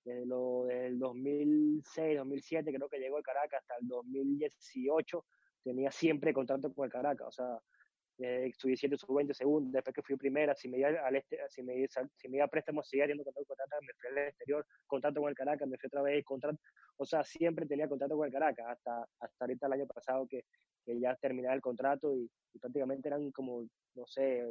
desde, 0.05 0.27
lo, 0.27 0.69
el 0.71 0.99
2006, 0.99 2.19
2007, 2.19 2.73
creo 2.73 2.89
que 2.89 2.99
llegó 2.99 3.19
el 3.19 3.25
Caracas, 3.25 3.61
hasta 3.61 3.77
el 3.81 3.89
2018, 3.89 5.25
tenía 5.63 5.91
siempre 5.91 6.33
contrato 6.33 6.73
con 6.73 6.87
el 6.87 6.91
Caracas. 6.91 7.29
O 7.29 7.33
sea, 7.33 7.61
su 8.57 8.69
17, 8.69 8.97
su 8.97 9.15
20 9.15 9.33
segundos, 9.35 9.73
después 9.73 9.95
que 9.95 10.03
fui 10.03 10.17
primera, 10.17 10.55
si 10.55 10.69
me 10.69 10.79
iba 10.79 10.89
al 10.89 11.17
este, 11.17 11.39
si 11.49 11.63
me, 11.63 11.87
si 11.89 12.29
me 12.29 12.37
iba 12.37 12.45
a 12.45 12.49
préstamo, 12.49 12.83
seguía 12.83 13.05
teniendo 13.05 13.25
contrato 13.25 13.47
con 13.47 13.57
Caracas, 13.57 13.81
me 13.83 13.93
fui 13.95 14.11
al 14.11 14.29
exterior, 14.29 14.67
contrato 14.87 15.21
con 15.21 15.29
el 15.31 15.35
Caracas, 15.35 15.69
me 15.69 15.79
fui 15.79 15.87
otra 15.87 16.03
vez, 16.03 16.25
contrato, 16.25 16.59
o 16.97 17.05
sea, 17.07 17.25
siempre 17.25 17.67
tenía 17.67 17.89
contrato 17.89 18.17
con 18.17 18.27
el 18.27 18.33
Caracas, 18.33 18.67
hasta, 18.69 19.09
hasta 19.21 19.45
ahorita 19.45 19.67
el 19.67 19.73
año 19.73 19.87
pasado 19.87 20.27
que, 20.27 20.45
que 20.85 21.01
ya 21.01 21.15
terminaba 21.17 21.55
el 21.55 21.63
contrato 21.63 22.15
y, 22.15 22.31
prácticamente 22.61 23.09
eran 23.09 23.31
como, 23.31 23.63
no 23.95 24.07
sé, 24.07 24.45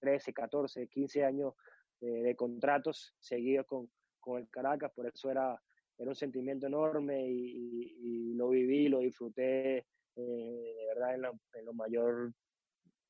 13, 0.00 0.32
14, 0.32 0.88
15 0.88 1.24
años 1.24 1.54
de 2.00 2.34
contratos 2.34 3.14
seguidos 3.18 3.66
con, 3.66 3.88
con 4.18 4.40
el 4.40 4.48
Caracas, 4.48 4.90
por 4.92 5.06
eso 5.06 5.30
era, 5.30 5.60
era 5.98 6.08
un 6.08 6.16
sentimiento 6.16 6.66
enorme 6.66 7.26
y, 7.28 8.34
lo 8.34 8.48
viví, 8.48 8.88
lo 8.88 8.98
disfruté 8.98 9.76
eh, 9.76 9.84
de 10.16 10.86
verdad 10.88 11.14
en, 11.14 11.24
en 11.60 11.64
lo 11.64 11.72
mayor 11.72 12.32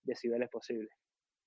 decibeles 0.04 0.48
posible. 0.50 0.88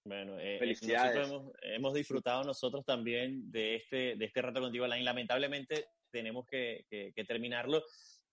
Bueno, 0.06 0.40
eh, 0.40 0.60
eh 0.62 0.76
hemos, 1.16 1.52
hemos, 1.62 1.94
disfrutado 1.94 2.44
nosotros 2.44 2.86
también 2.86 3.52
de 3.52 3.76
este, 3.76 4.16
de 4.16 4.26
este 4.26 4.42
rato 4.42 4.62
contigo, 4.62 4.86
Alain. 4.86 5.04
Lamentablemente 5.04 5.90
tenemos 6.12 6.46
que, 6.46 6.86
que, 6.90 7.26
terminarlo. 7.26 7.84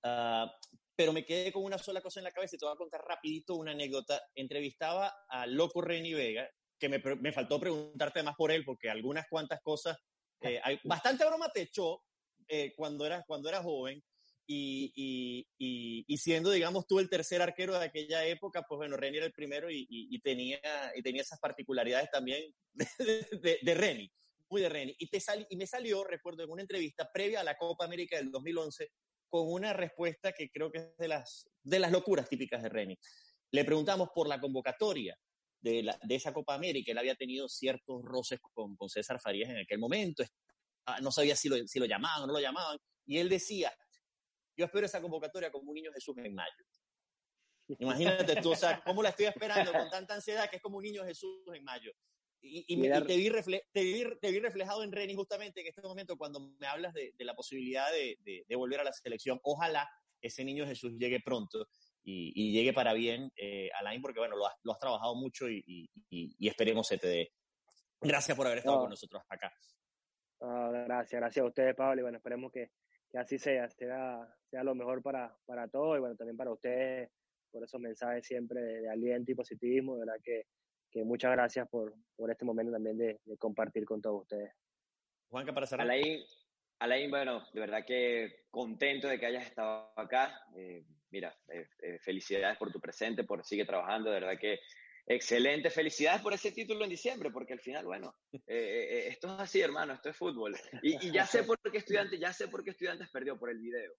Uh, 0.05 0.47
pero 0.95 1.13
me 1.13 1.25
quedé 1.25 1.51
con 1.51 1.65
una 1.65 1.79
sola 1.79 2.01
cosa 2.01 2.21
en 2.21 2.25
la 2.25 2.31
cabeza 2.31 2.55
y 2.55 2.59
te 2.59 2.67
voy 2.67 2.75
a 2.75 2.79
contar 2.79 3.01
rapidito 3.03 3.57
una 3.57 3.73
anécdota. 3.73 4.21
Entrevistaba 4.35 5.13
a 5.29 5.47
Loco 5.47 5.81
Reni 5.81 6.15
Vega, 6.15 6.49
que 6.79 6.89
me, 6.89 6.99
me 7.21 7.33
faltó 7.33 7.59
preguntarte 7.59 8.23
más 8.23 8.37
por 8.37 8.53
él, 8.53 8.65
porque 8.65 8.89
algunas 8.89 9.27
cuantas 9.29 9.61
cosas, 9.61 9.97
eh, 10.43 10.61
hay, 10.65 10.79
bastante 10.85 11.27
broma 11.27 11.49
te 11.49 11.63
echó 11.63 12.03
eh, 12.47 12.73
cuando, 12.77 13.07
eras, 13.07 13.25
cuando 13.27 13.49
eras 13.49 13.63
joven, 13.63 14.03
y, 14.47 15.47
y, 15.59 16.05
y, 16.07 16.19
siendo, 16.19 16.51
digamos, 16.51 16.87
tú 16.87 16.99
el 16.99 17.09
tercer 17.09 17.41
arquero 17.41 17.79
de 17.79 17.87
aquella 17.87 18.27
época, 18.27 18.63
pues 18.69 18.77
bueno, 18.77 18.97
Reni 18.97 19.17
era 19.17 19.27
el 19.27 19.33
primero 19.33 19.69
y, 19.71 20.21
tenía, 20.21 20.61
y 20.95 21.03
tenía 21.03 21.23
esas 21.23 21.41
particularidades 21.41 22.11
también 22.11 22.55
de, 22.99 23.27
de, 23.41 23.59
de 23.63 23.75
Reni, 23.75 24.13
muy 24.51 24.61
de 24.61 24.69
Reni. 24.69 24.95
Y, 24.99 25.09
te 25.09 25.19
y 25.49 25.57
me 25.57 25.67
salió, 25.67 26.05
recuerdo, 26.05 26.45
en 26.45 26.51
una 26.51 26.63
entrevista 26.63 27.11
previa 27.13 27.41
a 27.41 27.45
la 27.45 27.57
Copa 27.57 27.85
América 27.85 28.17
del 28.17 28.31
2011, 28.31 28.91
con 29.29 29.51
una 29.51 29.73
respuesta 29.73 30.33
que 30.33 30.51
creo 30.51 30.71
que 30.71 30.79
es 30.79 30.97
de 30.99 31.09
las, 31.09 31.49
de 31.63 31.79
las 31.79 31.91
locuras 31.91 32.29
típicas 32.29 32.63
de 32.63 32.69
Reni. 32.69 32.99
Le 33.51 33.65
preguntamos 33.65 34.11
por 34.15 34.29
la 34.29 34.41
convocatoria 34.41 35.19
de, 35.61 35.83
la, 35.83 35.99
de 36.03 36.15
esa 36.15 36.35
Copa 36.35 36.55
América. 36.55 36.93
Él 36.93 36.99
había 36.99 37.15
tenido 37.15 37.49
ciertos 37.49 38.03
roces 38.03 38.41
con, 38.41 38.77
con 38.77 38.89
César 38.89 39.21
Farías 39.21 39.51
en 39.51 39.59
aquel 39.59 39.79
momento. 39.79 40.23
No 41.01 41.11
sabía 41.11 41.35
si 41.35 41.49
lo, 41.49 41.57
si 41.67 41.79
lo 41.79 41.87
llamaban 41.87 42.25
o 42.25 42.27
no 42.27 42.35
lo 42.35 42.41
llamaban. 42.41 42.77
Y 43.07 43.19
él 43.19 43.29
decía, 43.29 43.73
yo 44.57 44.65
espero 44.65 44.87
esa 44.87 45.01
convocatoria 45.01 45.51
como 45.51 45.71
un 45.71 45.75
niño 45.75 45.93
Jesús 45.93 46.17
en 46.19 46.35
mayo. 46.35 46.65
Imagínate 47.79 48.37
tú, 48.43 48.53
o 48.53 48.57
sea, 48.57 48.83
cómo 48.85 49.03
la 49.03 49.11
estoy 49.11 49.27
esperando 49.27 49.73
con 49.73 49.89
tanta 49.91 50.15
ansiedad 50.15 50.49
que 50.51 50.57
es 50.57 50.63
como 50.63 50.79
un 50.79 50.85
niño 50.85 51.05
Jesús 51.05 51.43
en 51.53 51.65
mayo. 51.65 51.93
Y, 52.43 52.65
y, 52.69 52.83
te, 52.83 53.17
vi 53.17 53.31
te, 53.73 53.83
vi, 53.83 54.05
te, 54.21 54.31
vi 54.31 54.39
reflejado 54.39 54.83
en 54.83 54.93
Reni 54.93 55.15
justamente 55.15 55.63
en 55.63 55.67
este 55.67 55.81
momento 55.81 56.19
cuando 56.19 56.41
me 56.41 56.67
hablas 56.67 56.93
de, 56.93 57.15
de 57.17 57.25
la 57.25 57.35
posibilidad 57.35 57.91
de, 57.91 58.19
de, 58.47 58.57
volver 58.57 58.81
a 58.81 58.85
la 58.85 58.93
selección. 58.93 59.41
Ojalá 59.43 59.89
ese 60.21 60.45
niño 60.45 60.67
Jesús 60.67 60.93
llegue 60.99 61.21
pronto 61.21 61.67
y, 62.03 62.33
y 62.35 62.53
llegue 62.53 62.75
para 62.75 62.93
bien, 62.93 63.33
eh, 63.37 63.71
Alain, 63.79 64.03
porque 64.03 64.19
bueno, 64.19 64.37
lo 64.37 64.47
has, 64.47 64.55
lo 64.63 64.73
has 64.73 64.79
trabajado 64.79 65.15
mucho 65.15 65.49
y, 65.49 65.89
esperemos 66.39 66.87
se 66.87 66.99
te 66.99 67.09
dé. 67.09 67.33
Gracias 67.99 68.37
por 68.37 68.47
haber 68.47 68.59
estado 68.59 68.81
con 68.81 68.91
nosotros 68.91 69.23
acá. 69.27 69.51
gracias, 70.39 71.19
gracias 71.19 71.43
a 71.43 71.49
ustedes, 71.49 71.75
Pablo, 71.75 72.01
y 72.01 72.03
bueno, 72.03 72.19
esperemos 72.19 72.53
que, 72.53 72.69
que 73.15 73.19
así 73.21 73.39
sea, 73.39 73.71
sea, 73.71 74.27
sea 74.51 74.65
lo 74.65 74.75
mejor 74.75 75.01
para, 75.01 75.33
para 75.47 75.69
todos 75.69 75.99
y 75.99 76.01
bueno, 76.01 76.17
también 76.17 76.37
para 76.37 76.51
ustedes, 76.51 77.09
por 77.53 77.63
esos 77.63 77.81
mensajes 77.81 78.27
siempre 78.27 78.61
de, 78.61 78.81
de 78.81 78.91
aliento 78.91 79.31
y 79.31 79.37
positivismo, 79.37 79.95
de 79.95 80.01
verdad 80.01 80.21
que 80.21 80.47
que 80.95 81.05
muchas 81.05 81.33
gracias 81.33 81.69
por, 81.69 81.93
por 82.15 82.31
este 82.31 82.45
momento 82.45 82.73
también 82.73 82.97
de, 82.97 83.19
compartir 83.37 83.85
con 83.85 84.01
todos 84.01 84.23
ustedes. 84.23 84.53
Juanca, 85.29 85.53
para 85.53 85.67
cerrar. 85.67 85.91
Alain, 85.91 86.23
Alain, 86.79 87.11
bueno, 87.11 87.45
de 87.53 87.61
verdad 87.61 87.85
que 87.85 88.45
contento 88.49 89.09
de 89.09 89.19
que 89.19 89.27
hayas 89.27 89.45
estado 89.45 89.93
acá. 89.97 90.47
Eh, 90.57 90.85
mira, 91.11 91.37
eh, 91.49 91.67
eh, 91.83 91.99
felicidades 91.99 92.57
por 92.59 92.71
tu 92.71 92.81
presente, 92.81 93.25
por 93.25 93.45
sigue 93.45 93.65
trabajando, 93.65 94.11
de 94.11 94.21
verdad 94.21 94.39
que 94.39 94.61
excelente. 95.07 95.71
Felicidades 95.71 96.23
por 96.23 96.33
ese 96.33 96.53
título 96.53 96.85
en 96.85 96.91
diciembre, 96.91 97.31
porque 97.31 97.53
al 97.53 97.61
final, 97.61 97.85
bueno, 97.85 98.15
esto 98.47 99.35
es 99.35 99.41
así, 99.41 99.61
hermano, 99.61 99.95
esto 99.95 100.11
es 100.11 100.17
fútbol. 100.17 100.57
Y, 100.83 101.09
y, 101.09 101.13
ya 101.13 101.27
sé 101.27 101.45
por 101.45 101.59
qué 101.71 101.79
estudiantes, 101.79 102.19
ya 102.19 102.33
sé 102.33 102.49
por 102.49 102.65
qué 102.65 102.71
estudiantes 102.71 103.11
perdió 103.11 103.39
por 103.39 103.51
el 103.51 103.59
video. 103.59 103.93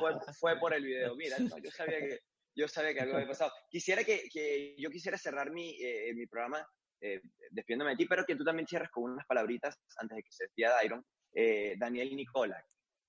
Fue, 0.00 0.12
fue 0.38 0.58
por 0.58 0.74
el 0.74 0.84
video. 0.84 1.14
Mira, 1.14 1.36
yo 1.38 1.70
sabía 1.70 2.00
que 2.00 2.20
yo 2.56 2.66
sabía 2.68 2.94
que 2.94 3.00
algo 3.00 3.14
había 3.16 3.28
pasado. 3.28 3.52
Quisiera 3.70 4.02
que, 4.02 4.28
que 4.32 4.74
yo 4.78 4.90
quisiera 4.90 5.18
cerrar 5.18 5.50
mi, 5.50 5.76
eh, 5.78 6.12
mi 6.14 6.26
programa 6.26 6.66
eh, 7.00 7.20
despidiéndome 7.50 7.90
de 7.90 7.96
ti, 7.98 8.06
pero 8.06 8.24
que 8.24 8.34
tú 8.34 8.44
también 8.44 8.66
cierres 8.66 8.90
con 8.90 9.12
unas 9.12 9.26
palabritas 9.26 9.78
antes 9.98 10.16
de 10.16 10.22
que 10.22 10.32
se 10.32 10.44
despida 10.44 10.70
Dairon. 10.70 11.04
Eh, 11.34 11.74
Daniel 11.78 12.16
Nicolak, 12.16 12.64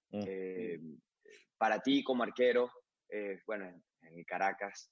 mm. 0.10 0.24
eh, 0.28 0.80
para 1.58 1.80
ti 1.80 2.04
como 2.04 2.24
arquero, 2.24 2.70
bueno, 3.46 3.82
en, 4.02 4.24
Caracas, 4.26 4.92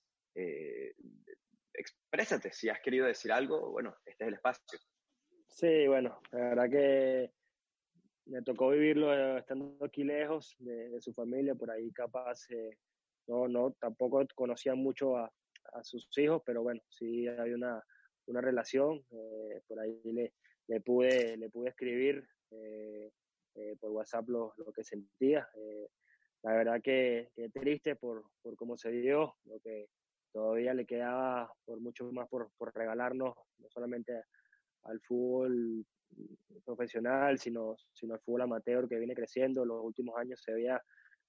exprésate, 1.73 2.51
si 2.51 2.69
has 2.69 2.79
querido 2.81 3.05
decir 3.05 3.31
algo, 3.31 3.71
bueno, 3.71 3.95
este 4.05 4.25
es 4.25 4.27
el 4.27 4.33
espacio. 4.35 4.79
Sí, 5.47 5.87
bueno, 5.87 6.19
la 6.31 6.49
verdad 6.49 6.69
que 6.69 7.31
me 8.25 8.41
tocó 8.41 8.69
vivirlo 8.69 9.37
estando 9.37 9.77
aquí 9.85 10.03
lejos 10.03 10.55
de, 10.59 10.99
su 10.99 11.13
familia, 11.13 11.55
por 11.55 11.71
ahí 11.71 11.91
capaz 11.91 12.47
no, 13.27 13.47
no, 13.47 13.71
tampoco 13.79 14.25
conocía 14.35 14.75
mucho 14.75 15.17
a, 15.17 15.31
sus 15.81 16.07
hijos, 16.17 16.41
pero 16.45 16.61
bueno, 16.61 16.79
sí 16.89 17.27
había 17.27 17.55
una, 17.55 17.83
una 18.27 18.39
relación, 18.39 19.03
eh, 19.11 19.61
por 19.67 19.79
ahí 19.79 19.99
le, 20.03 20.33
le, 20.67 20.79
pude, 20.79 21.35
le 21.35 21.49
pude 21.49 21.69
escribir 21.69 22.25
eh, 22.51 23.11
eh, 23.55 23.75
por 23.79 23.91
WhatsApp 23.91 24.29
lo, 24.29 24.53
lo 24.57 24.71
que 24.71 24.83
sentía. 24.83 25.45
la 26.43 26.53
verdad 26.53 26.81
que, 26.81 27.29
que, 27.35 27.49
triste 27.49 27.95
por, 27.95 28.23
por 28.41 28.55
cómo 28.55 28.77
se 28.77 28.91
dio, 28.91 29.35
lo 29.45 29.59
que 29.59 29.87
todavía 30.65 30.73
le 30.81 30.85
quedaba 30.85 31.53
por 31.63 31.79
mucho 31.79 32.11
más 32.11 32.27
por, 32.27 32.49
por 32.57 32.73
regalarnos, 32.73 33.35
no 33.59 33.69
solamente 33.69 34.23
al 34.83 34.99
fútbol 35.01 35.85
profesional, 36.63 37.37
sino, 37.37 37.75
sino 37.93 38.13
al 38.13 38.19
fútbol 38.21 38.43
amateur 38.43 38.87
que 38.87 38.97
viene 38.97 39.13
creciendo. 39.13 39.65
Los 39.65 39.83
últimos 39.83 40.17
años 40.17 40.41
se 40.41 40.53
había 40.53 40.81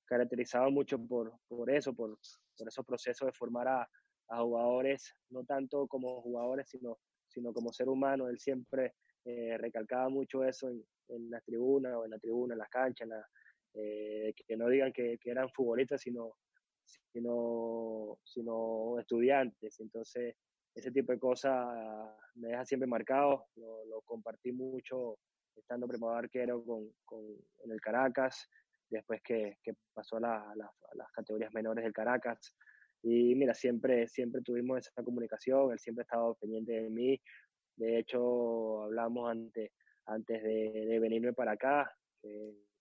caracterizado 0.06 0.70
mucho 0.70 0.98
por, 0.98 1.34
por 1.48 1.70
eso, 1.70 1.92
por, 1.92 2.18
por 2.56 2.68
esos 2.68 2.84
procesos 2.86 3.26
de 3.26 3.32
formar 3.32 3.68
a, 3.68 3.88
a, 4.28 4.40
jugadores, 4.40 5.12
no 5.30 5.44
tanto 5.44 5.86
como 5.86 6.22
jugadores, 6.22 6.68
sino, 6.70 6.98
sino 7.28 7.52
como 7.52 7.72
ser 7.72 7.88
humano. 7.88 8.28
Él 8.28 8.38
siempre 8.38 8.94
eh, 9.24 9.58
recalcaba 9.58 10.08
mucho 10.08 10.44
eso 10.44 10.68
en, 10.70 10.82
en 11.08 11.30
las 11.30 11.44
tribunas 11.44 11.94
o 11.94 12.04
en 12.04 12.10
la 12.10 12.18
tribuna, 12.18 12.54
en 12.54 12.58
las 12.58 12.70
canchas, 12.70 13.08
eh, 13.74 14.32
que 14.46 14.56
no 14.56 14.68
digan 14.68 14.92
que, 14.92 15.18
que, 15.18 15.30
eran 15.30 15.50
futbolistas, 15.50 16.00
sino, 16.00 16.36
sino, 17.12 18.18
sino 18.24 18.98
estudiantes. 18.98 19.80
Entonces, 19.80 20.36
ese 20.74 20.90
tipo 20.90 21.12
de 21.12 21.18
cosas 21.18 21.66
me 22.34 22.48
deja 22.48 22.64
siempre 22.64 22.86
marcado. 22.86 23.46
Lo, 23.56 23.84
lo 23.86 24.02
compartí 24.02 24.52
mucho 24.52 25.18
estando 25.56 25.88
preparado 25.88 26.18
arquero 26.18 26.62
con, 26.64 26.92
con, 27.04 27.24
en 27.64 27.70
el 27.72 27.80
Caracas 27.80 28.48
después 28.90 29.20
que, 29.22 29.58
que 29.62 29.72
pasó 29.94 30.16
a, 30.16 30.20
la, 30.20 30.54
las 30.94 31.12
categorías 31.12 31.52
menores 31.52 31.84
del 31.84 31.92
Caracas. 31.92 32.54
Y 33.02 33.34
mira, 33.34 33.54
siempre, 33.54 34.08
siempre 34.08 34.42
tuvimos 34.42 34.78
esa 34.78 35.02
comunicación, 35.02 35.72
él 35.72 35.78
siempre 35.78 36.02
ha 36.02 36.04
estado 36.04 36.34
pendiente 36.36 36.72
de 36.72 36.90
mí. 36.90 37.20
De 37.76 37.98
hecho, 37.98 38.82
hablamos 38.82 39.30
antes, 39.30 39.70
antes 40.06 40.42
de, 40.42 40.86
de 40.88 40.98
venirme 40.98 41.32
para 41.32 41.52
acá, 41.52 41.90
que 42.20 42.28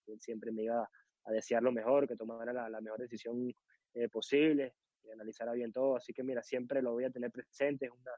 él 0.08 0.22
siempre 0.22 0.52
me 0.52 0.64
iba 0.64 0.90
a 1.26 1.32
desear 1.32 1.64
lo 1.64 1.72
mejor, 1.72 2.08
que 2.08 2.16
tomara 2.16 2.54
la, 2.54 2.70
la 2.70 2.82
mejor 2.82 3.00
decisión 3.00 3.54
eh, 3.96 4.10
que 5.04 5.12
analizara 5.12 5.54
bien 5.54 5.72
todo. 5.72 5.96
Así 5.96 6.14
que 6.14 6.24
mira, 6.24 6.44
siempre 6.44 6.82
lo 6.82 6.94
voy 6.94 7.06
a 7.06 7.10
tener 7.10 7.32
presente. 7.32 7.86
Es 7.86 7.92
una, 7.92 8.12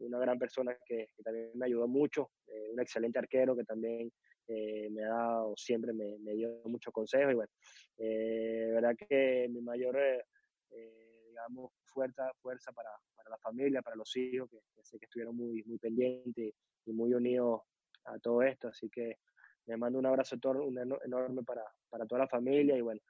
una 0.00 0.18
gran 0.18 0.38
persona 0.38 0.76
que, 0.84 1.08
que 1.16 1.22
también 1.22 1.50
me 1.54 1.66
ayudó 1.66 1.86
mucho, 1.86 2.30
eh, 2.46 2.70
un 2.72 2.80
excelente 2.80 3.18
arquero 3.18 3.56
que 3.56 3.64
también 3.64 4.10
eh, 4.52 4.88
me 4.90 5.04
ha 5.04 5.10
dado, 5.10 5.54
siempre 5.56 5.92
me, 5.92 6.18
me 6.18 6.34
dio 6.34 6.60
muchos 6.64 6.92
consejos 6.92 7.32
y 7.32 7.34
bueno, 7.36 7.52
eh, 7.98 8.70
verdad 8.72 8.96
que 8.96 9.46
mi 9.48 9.60
mayor, 9.60 9.96
eh, 9.96 10.24
digamos, 11.28 11.70
fuerza, 11.84 12.32
fuerza 12.42 12.72
para, 12.72 12.90
para, 13.14 13.30
la 13.30 13.38
familia, 13.38 13.80
para 13.80 13.94
los 13.94 14.16
hijos, 14.16 14.50
que, 14.50 14.58
sé 14.82 14.98
que 14.98 15.04
estuvieron 15.04 15.36
muy, 15.36 15.62
muy 15.62 15.78
pendientes 15.78 16.52
y 16.84 16.92
muy 16.92 17.14
unidos 17.14 17.60
a 18.06 18.18
todo 18.18 18.42
esto, 18.42 18.66
así 18.68 18.90
que 18.90 19.18
les 19.66 19.78
mando 19.78 20.00
un 20.00 20.06
abrazo 20.06 20.34
enorme 20.34 21.44
para, 21.44 21.62
para 21.88 22.06
toda 22.06 22.22
la 22.22 22.28
familia 22.28 22.76
y 22.76 22.80
bueno, 22.80 23.00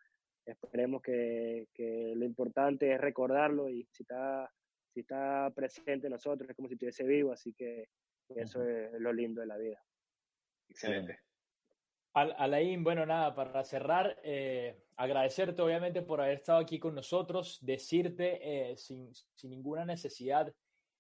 esperemos 0.51 1.03
que, 1.03 1.69
que 1.75 2.13
lo 2.17 2.25
importante 2.25 2.93
es 2.93 3.01
recordarlo 3.01 3.69
y 3.69 3.87
si 3.91 4.03
está, 4.03 4.51
si 4.93 5.01
está 5.01 5.51
presente 5.55 6.07
en 6.07 6.13
nosotros 6.13 6.49
es 6.49 6.57
como 6.57 6.69
si 6.69 6.75
estuviese 6.75 7.05
vivo, 7.05 7.33
así 7.33 7.53
que 7.53 7.89
eso 8.29 8.63
es 8.63 8.93
lo 9.01 9.13
lindo 9.13 9.41
de 9.41 9.47
la 9.47 9.57
vida. 9.57 9.83
Excelente. 10.69 11.19
Alain, 12.13 12.83
bueno, 12.83 13.07
nada, 13.07 13.35
para 13.35 13.63
cerrar, 13.63 14.19
eh, 14.25 14.83
agradecerte 14.97 15.63
obviamente 15.63 16.03
por 16.03 16.21
haber 16.21 16.39
estado 16.39 16.59
aquí 16.59 16.79
con 16.79 16.95
nosotros, 16.95 17.59
decirte 17.63 18.41
eh, 18.43 18.77
sin, 18.77 19.15
sin, 19.15 19.51
ninguna 19.51 19.85
necesidad 19.85 20.53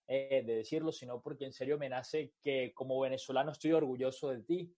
eh, 0.06 0.42
de 0.46 0.54
decirlo, 0.54 0.92
sino 0.92 1.20
porque 1.20 1.46
en 1.46 1.52
serio 1.52 1.78
me 1.78 1.88
nace 1.88 2.32
que 2.40 2.72
como 2.74 3.00
venezolano 3.00 3.50
estoy 3.50 3.72
orgulloso 3.72 4.30
de 4.30 4.42
ti, 4.42 4.72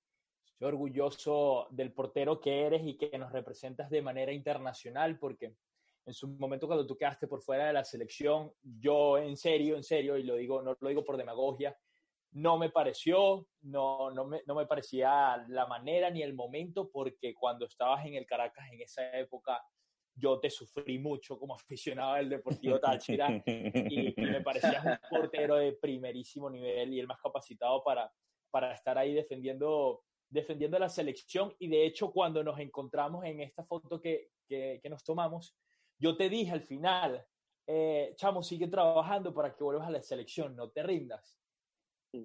orgulloso 0.65 1.69
del 1.71 1.93
portero 1.93 2.41
que 2.41 2.63
eres 2.63 2.83
y 2.85 2.97
que 2.97 3.19
nos 3.19 3.33
representas 3.33 3.91
de 3.91 4.03
manera 4.03 4.33
internacional, 4.33 5.19
porque 5.19 5.57
en 6.05 6.15
su 6.15 6.29
momento 6.29 6.67
cuando 6.67 6.87
tú 6.87 6.97
quedaste 6.97 7.27
por 7.27 7.43
fuera 7.43 7.67
de 7.67 7.73
la 7.73 7.85
selección, 7.85 8.53
yo 8.63 9.19
en 9.19 9.37
serio, 9.37 9.77
en 9.77 9.85
serio, 9.85 10.17
y 10.17 10.25
lo 10.25 10.37
digo, 10.37 10.63
no 10.63 10.77
lo 10.79 10.89
digo 10.89 11.05
por 11.05 11.17
demagogia, 11.17 11.77
no 12.33 12.57
me 12.59 12.71
pareció, 12.71 13.47
no, 13.63 14.11
no, 14.11 14.25
me, 14.25 14.43
no 14.47 14.55
me 14.55 14.67
parecía 14.67 15.45
la 15.49 15.67
manera 15.67 16.11
ni 16.11 16.23
el 16.23 16.35
momento, 16.35 16.91
porque 16.91 17.35
cuando 17.35 17.67
estabas 17.67 18.07
en 18.07 18.15
el 18.15 18.27
Caracas 18.27 18.67
en 18.73 18.81
esa 18.81 19.17
época, 19.19 19.63
yo 20.15 20.39
te 20.41 20.51
sufrí 20.51 20.99
mucho 20.99 21.39
como 21.39 21.55
aficionado 21.57 22.15
del 22.15 22.31
Deportivo 22.31 22.79
Táchira 22.81 23.43
y, 23.47 24.15
me 24.17 24.41
parecías 24.41 24.85
un 24.85 24.99
portero 25.11 25.57
de 25.57 25.73
primerísimo 25.73 26.51
nivel 26.51 26.93
y 26.95 27.01
el 27.01 27.07
más 27.07 27.21
capacitado 27.21 27.83
para, 27.83 28.11
para 28.51 28.73
estar 28.73 28.99
ahí 28.99 29.15
defendiendo, 29.15 30.03
defendiendo 30.33 30.79
la 30.79 30.89
selección. 30.89 31.55
Y 31.59 31.69
de 31.69 31.87
hecho, 31.87 32.11
cuando 32.11 32.43
nos 32.43 32.59
encontramos 32.59 33.25
en 33.25 33.41
esta 33.41 33.65
foto 33.65 34.01
que, 34.01 34.31
que, 34.49 34.81
que 34.83 34.91
nos 34.91 35.05
tomamos, 35.05 35.57
yo 35.99 36.17
te 36.17 36.29
dije 36.29 36.53
al 36.53 36.63
final, 36.63 37.25
eh, 37.67 38.15
chamo, 38.17 38.43
sigue 38.43 38.67
trabajando 38.69 39.33
para 39.33 39.55
que 39.55 39.63
vuelvas 39.63 39.87
a 39.87 39.91
la 39.93 40.03
selección, 40.03 40.57
no 40.57 40.71
te 40.71 40.83
rindas. 40.83 41.39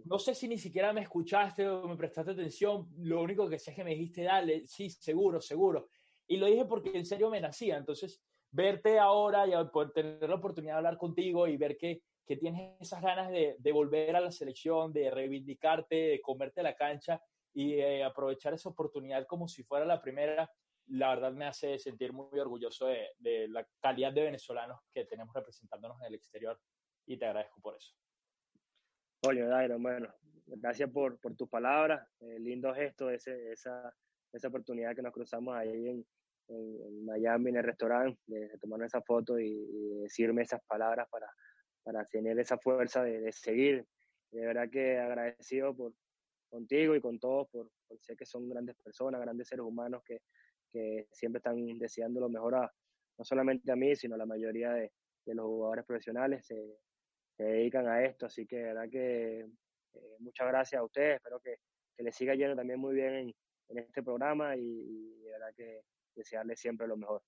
No 0.06 0.20
sé 0.20 0.36
si 0.36 0.48
ni 0.48 0.58
siquiera 0.58 0.92
me 0.92 1.02
escuchaste 1.02 1.68
o 1.68 1.88
me 1.88 1.96
prestaste 1.96 2.32
atención, 2.32 2.90
lo 2.98 3.22
único 3.22 3.48
que 3.48 3.60
sé 3.60 3.72
es 3.72 3.76
que 3.76 3.84
me 3.84 3.92
dijiste, 3.92 4.24
dale, 4.24 4.66
sí, 4.68 4.90
seguro, 4.90 5.40
seguro. 5.40 5.90
Y 6.28 6.38
lo 6.38 6.48
dije 6.48 6.66
porque 6.66 6.92
en 6.94 7.06
serio 7.06 7.30
me 7.30 7.40
nacía, 7.40 7.78
entonces 7.78 8.22
verte 8.52 9.00
ahora 9.00 9.48
y 9.48 9.52
poder 9.70 9.92
tener 9.92 10.30
la 10.30 10.36
oportunidad 10.36 10.74
de 10.74 10.78
hablar 10.78 10.98
contigo 10.98 11.48
y 11.48 11.56
ver 11.56 11.78
que, 11.78 12.02
que 12.26 12.36
tienes 12.36 12.82
esas 12.82 13.02
ganas 13.02 13.30
de, 13.32 13.56
de, 13.60 13.72
volver 13.72 14.16
a 14.16 14.22
la 14.22 14.32
selección, 14.32 14.92
de 14.92 15.10
reivindicarte, 15.10 15.96
de 15.96 16.22
comerte 16.22 16.64
la 16.64 16.76
cancha 16.76 17.22
y 17.58 17.80
eh, 17.80 18.04
aprovechar 18.04 18.54
esa 18.54 18.70
oportunidad 18.70 19.26
como 19.26 19.48
si 19.48 19.64
fuera 19.64 19.84
la 19.84 20.00
primera, 20.00 20.48
la 20.90 21.10
verdad 21.10 21.32
me 21.32 21.48
hace 21.48 21.80
sentir 21.80 22.14
muy 22.14 22.40
orgulloso 22.40 22.86
de, 22.86 23.08
de 23.18 23.48
la 23.48 23.68
calidad 23.82 24.14
de 24.14 24.22
venezolanos 24.22 24.80
que 24.94 25.06
tenemos 25.06 25.34
representándonos 25.34 26.00
en 26.02 26.06
el 26.06 26.14
exterior 26.14 26.62
y 27.08 27.18
te 27.18 27.26
agradezco 27.26 27.60
por 27.60 27.76
eso. 27.76 27.96
Coño, 29.24 29.48
Dairon, 29.48 29.82
bueno, 29.82 30.08
gracias 30.46 30.92
por, 30.92 31.20
por 31.20 31.36
tus 31.36 31.50
palabras, 31.50 32.08
eh, 32.20 32.38
lindo 32.40 32.72
gesto, 32.76 33.10
ese, 33.10 33.52
esa, 33.52 33.92
esa 34.32 34.50
oportunidad 34.50 34.96
que 34.96 35.02
nos 35.02 35.12
cruzamos 35.12 35.56
ahí 35.56 35.90
en, 35.90 36.06
en, 36.50 37.06
Miami, 37.06 37.50
en 37.50 37.58
el 37.58 37.64
restaurante, 37.64 38.20
de, 38.28 38.50
de 38.50 38.58
tomar 38.60 38.84
esa 38.84 39.02
foto 39.02 39.40
y, 39.40 39.48
y, 39.48 40.02
decirme 40.04 40.44
esas 40.44 40.62
palabras 40.68 41.08
para, 41.10 41.28
para 41.82 42.06
tener 42.06 42.38
esa 42.38 42.60
fuerza 42.60 43.02
de, 43.02 43.20
de 43.20 43.32
seguir. 43.32 43.84
De 44.30 44.46
verdad 44.46 44.70
que 44.70 45.00
agradecido 45.00 45.76
por 45.76 45.94
contigo 46.48 46.96
y 46.96 47.02
con 47.02 47.20
todos, 47.20 47.48
por, 47.50 47.70
por 47.88 48.00
sé 48.02 48.16
que 48.16 48.26
son 48.26 48.50
grandes 48.50 48.76
personas, 48.78 49.22
grandes 49.22 49.48
seres 49.48 49.66
humanos 49.66 50.02
que, 50.06 50.22
que 50.70 51.08
siempre 51.12 51.38
están 51.38 51.78
deseando 51.78 52.20
lo 52.20 52.30
mejor 52.30 52.56
a, 52.56 52.74
no 53.18 53.26
solamente 53.26 53.72
a 53.72 53.76
mí, 53.76 53.96
sino 53.96 54.16
a 54.16 54.18
la 54.18 54.26
mayoría 54.26 54.72
de, 54.72 54.92
de 55.26 55.36
los 55.36 55.46
jugadores 55.46 55.86
profesionales 55.86 56.46
se, 56.46 56.80
se, 57.36 57.44
dedican 57.44 57.88
a 57.88 58.04
esto. 58.04 58.26
Así 58.26 58.46
que 58.46 58.58
verdad 58.58 58.90
que 58.90 59.40
eh, 59.42 60.16
muchas 60.20 60.48
gracias 60.48 60.80
a 60.80 60.86
ustedes, 60.86 61.16
espero 61.16 61.40
que, 61.40 61.58
que 61.96 62.04
les 62.04 62.16
siga 62.16 62.36
yendo 62.36 62.56
también 62.56 62.80
muy 62.80 62.96
bien 62.96 63.14
en, 63.14 63.36
en 63.70 63.78
este 63.80 64.04
programa 64.04 64.56
y, 64.56 64.62
y 64.62 65.20
de 65.22 65.32
verdad 65.32 65.54
que 65.56 65.82
desearle 66.16 66.56
siempre 66.56 66.88
lo 66.88 66.98
mejor. 66.98 67.22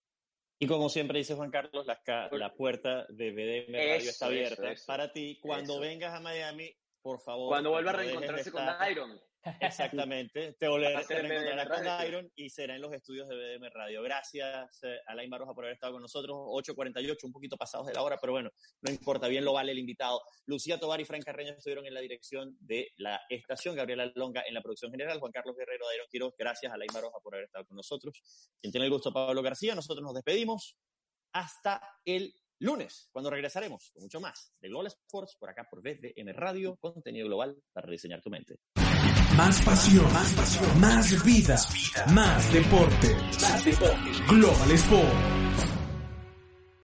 Y 0.62 0.68
como 0.68 0.90
siempre 0.90 1.20
dice 1.20 1.36
Juan 1.36 1.52
Carlos, 1.52 1.86
la, 1.86 2.02
la 2.32 2.54
puerta 2.54 3.06
de 3.08 3.32
BDM 3.32 3.74
Radio 3.74 3.94
eso, 3.94 4.10
está 4.10 4.26
abierta 4.26 4.64
eso, 4.64 4.72
eso, 4.74 4.88
para 4.88 5.14
ti. 5.14 5.40
Cuando 5.42 5.80
vengas 5.80 6.14
a 6.14 6.20
Miami, 6.20 6.76
por 7.02 7.20
favor. 7.22 7.50
Cuando 7.50 7.72
vuelva 7.72 7.92
a 7.92 7.94
reencontrarse 7.96 8.52
con 8.52 8.64
Iron. 8.92 9.20
Exactamente, 9.62 10.54
te, 10.60 10.68
volverás, 10.68 11.08
te 11.08 11.22
reencontrarás 11.22 11.68
con 11.68 12.08
Iron 12.08 12.32
y 12.36 12.50
será 12.50 12.76
en 12.76 12.82
los 12.82 12.92
estudios 12.92 13.28
de 13.30 13.36
BDM 13.36 13.70
Radio. 13.74 14.02
Gracias, 14.02 14.84
eh, 14.84 15.00
Alain 15.08 15.30
Baroja, 15.30 15.54
por 15.54 15.64
haber 15.64 15.76
estado 15.76 15.94
con 15.94 16.02
nosotros. 16.02 16.36
8.48, 16.36 17.24
un 17.24 17.32
poquito 17.32 17.56
pasados 17.56 17.88
de 17.88 17.94
la 17.94 18.04
hora, 18.04 18.18
pero 18.20 18.34
bueno, 18.34 18.52
no 18.82 18.92
importa, 18.92 19.30
bien 19.30 19.46
lo 19.46 19.54
vale 19.54 19.72
el 19.72 19.80
invitado. 19.80 20.22
Lucía 20.46 20.78
Tobar 20.78 21.00
y 21.00 21.06
Frank 21.06 21.24
Carreño 21.24 21.54
estuvieron 21.54 21.86
en 21.86 21.94
la 21.94 22.02
dirección 22.02 22.58
de 22.60 22.90
la 22.98 23.22
estación, 23.30 23.76
Gabriela 23.76 24.12
Longa 24.16 24.44
en 24.46 24.54
la 24.54 24.62
producción 24.62 24.92
general, 24.92 25.20
Juan 25.20 25.32
Carlos 25.32 25.56
Guerrero 25.56 25.88
de 25.88 25.96
Iron 25.96 26.08
Quiroz. 26.12 26.34
Gracias, 26.38 26.74
Alain 26.74 26.92
Baroja, 26.94 27.20
por 27.24 27.34
haber 27.34 27.46
estado 27.46 27.66
con 27.66 27.78
nosotros. 27.78 28.22
Quien 28.60 28.72
tiene 28.74 28.86
el 28.86 28.92
gusto, 28.92 29.14
Pablo 29.14 29.42
García. 29.42 29.74
Nosotros 29.74 30.04
nos 30.04 30.14
despedimos 30.14 30.76
hasta 31.32 31.82
el 32.06 32.34
lunes, 32.60 33.10
cuando 33.12 33.30
regresaremos 33.30 33.92
con 33.92 34.04
mucho 34.04 34.20
más 34.20 34.54
de 34.60 34.70
Global 34.70 34.88
Sports 34.88 35.36
por 35.40 35.50
acá 35.50 35.68
por 35.70 35.82
BDM 35.82 36.34
Radio, 36.34 36.78
contenido 36.78 37.28
global 37.28 37.58
para 37.74 37.88
rediseñar 37.88 38.22
tu 38.22 38.30
mente. 38.30 38.60
Más 39.36 39.62
pasión, 39.64 40.12
más 40.14 40.34
pasión, 40.34 40.82
más 40.82 41.24
vida, 41.24 41.58
más 42.14 42.54
deporte. 42.54 43.16
Más 43.42 43.66
deporte. 43.66 44.12
Global 44.30 44.72
Sports. 44.72 45.79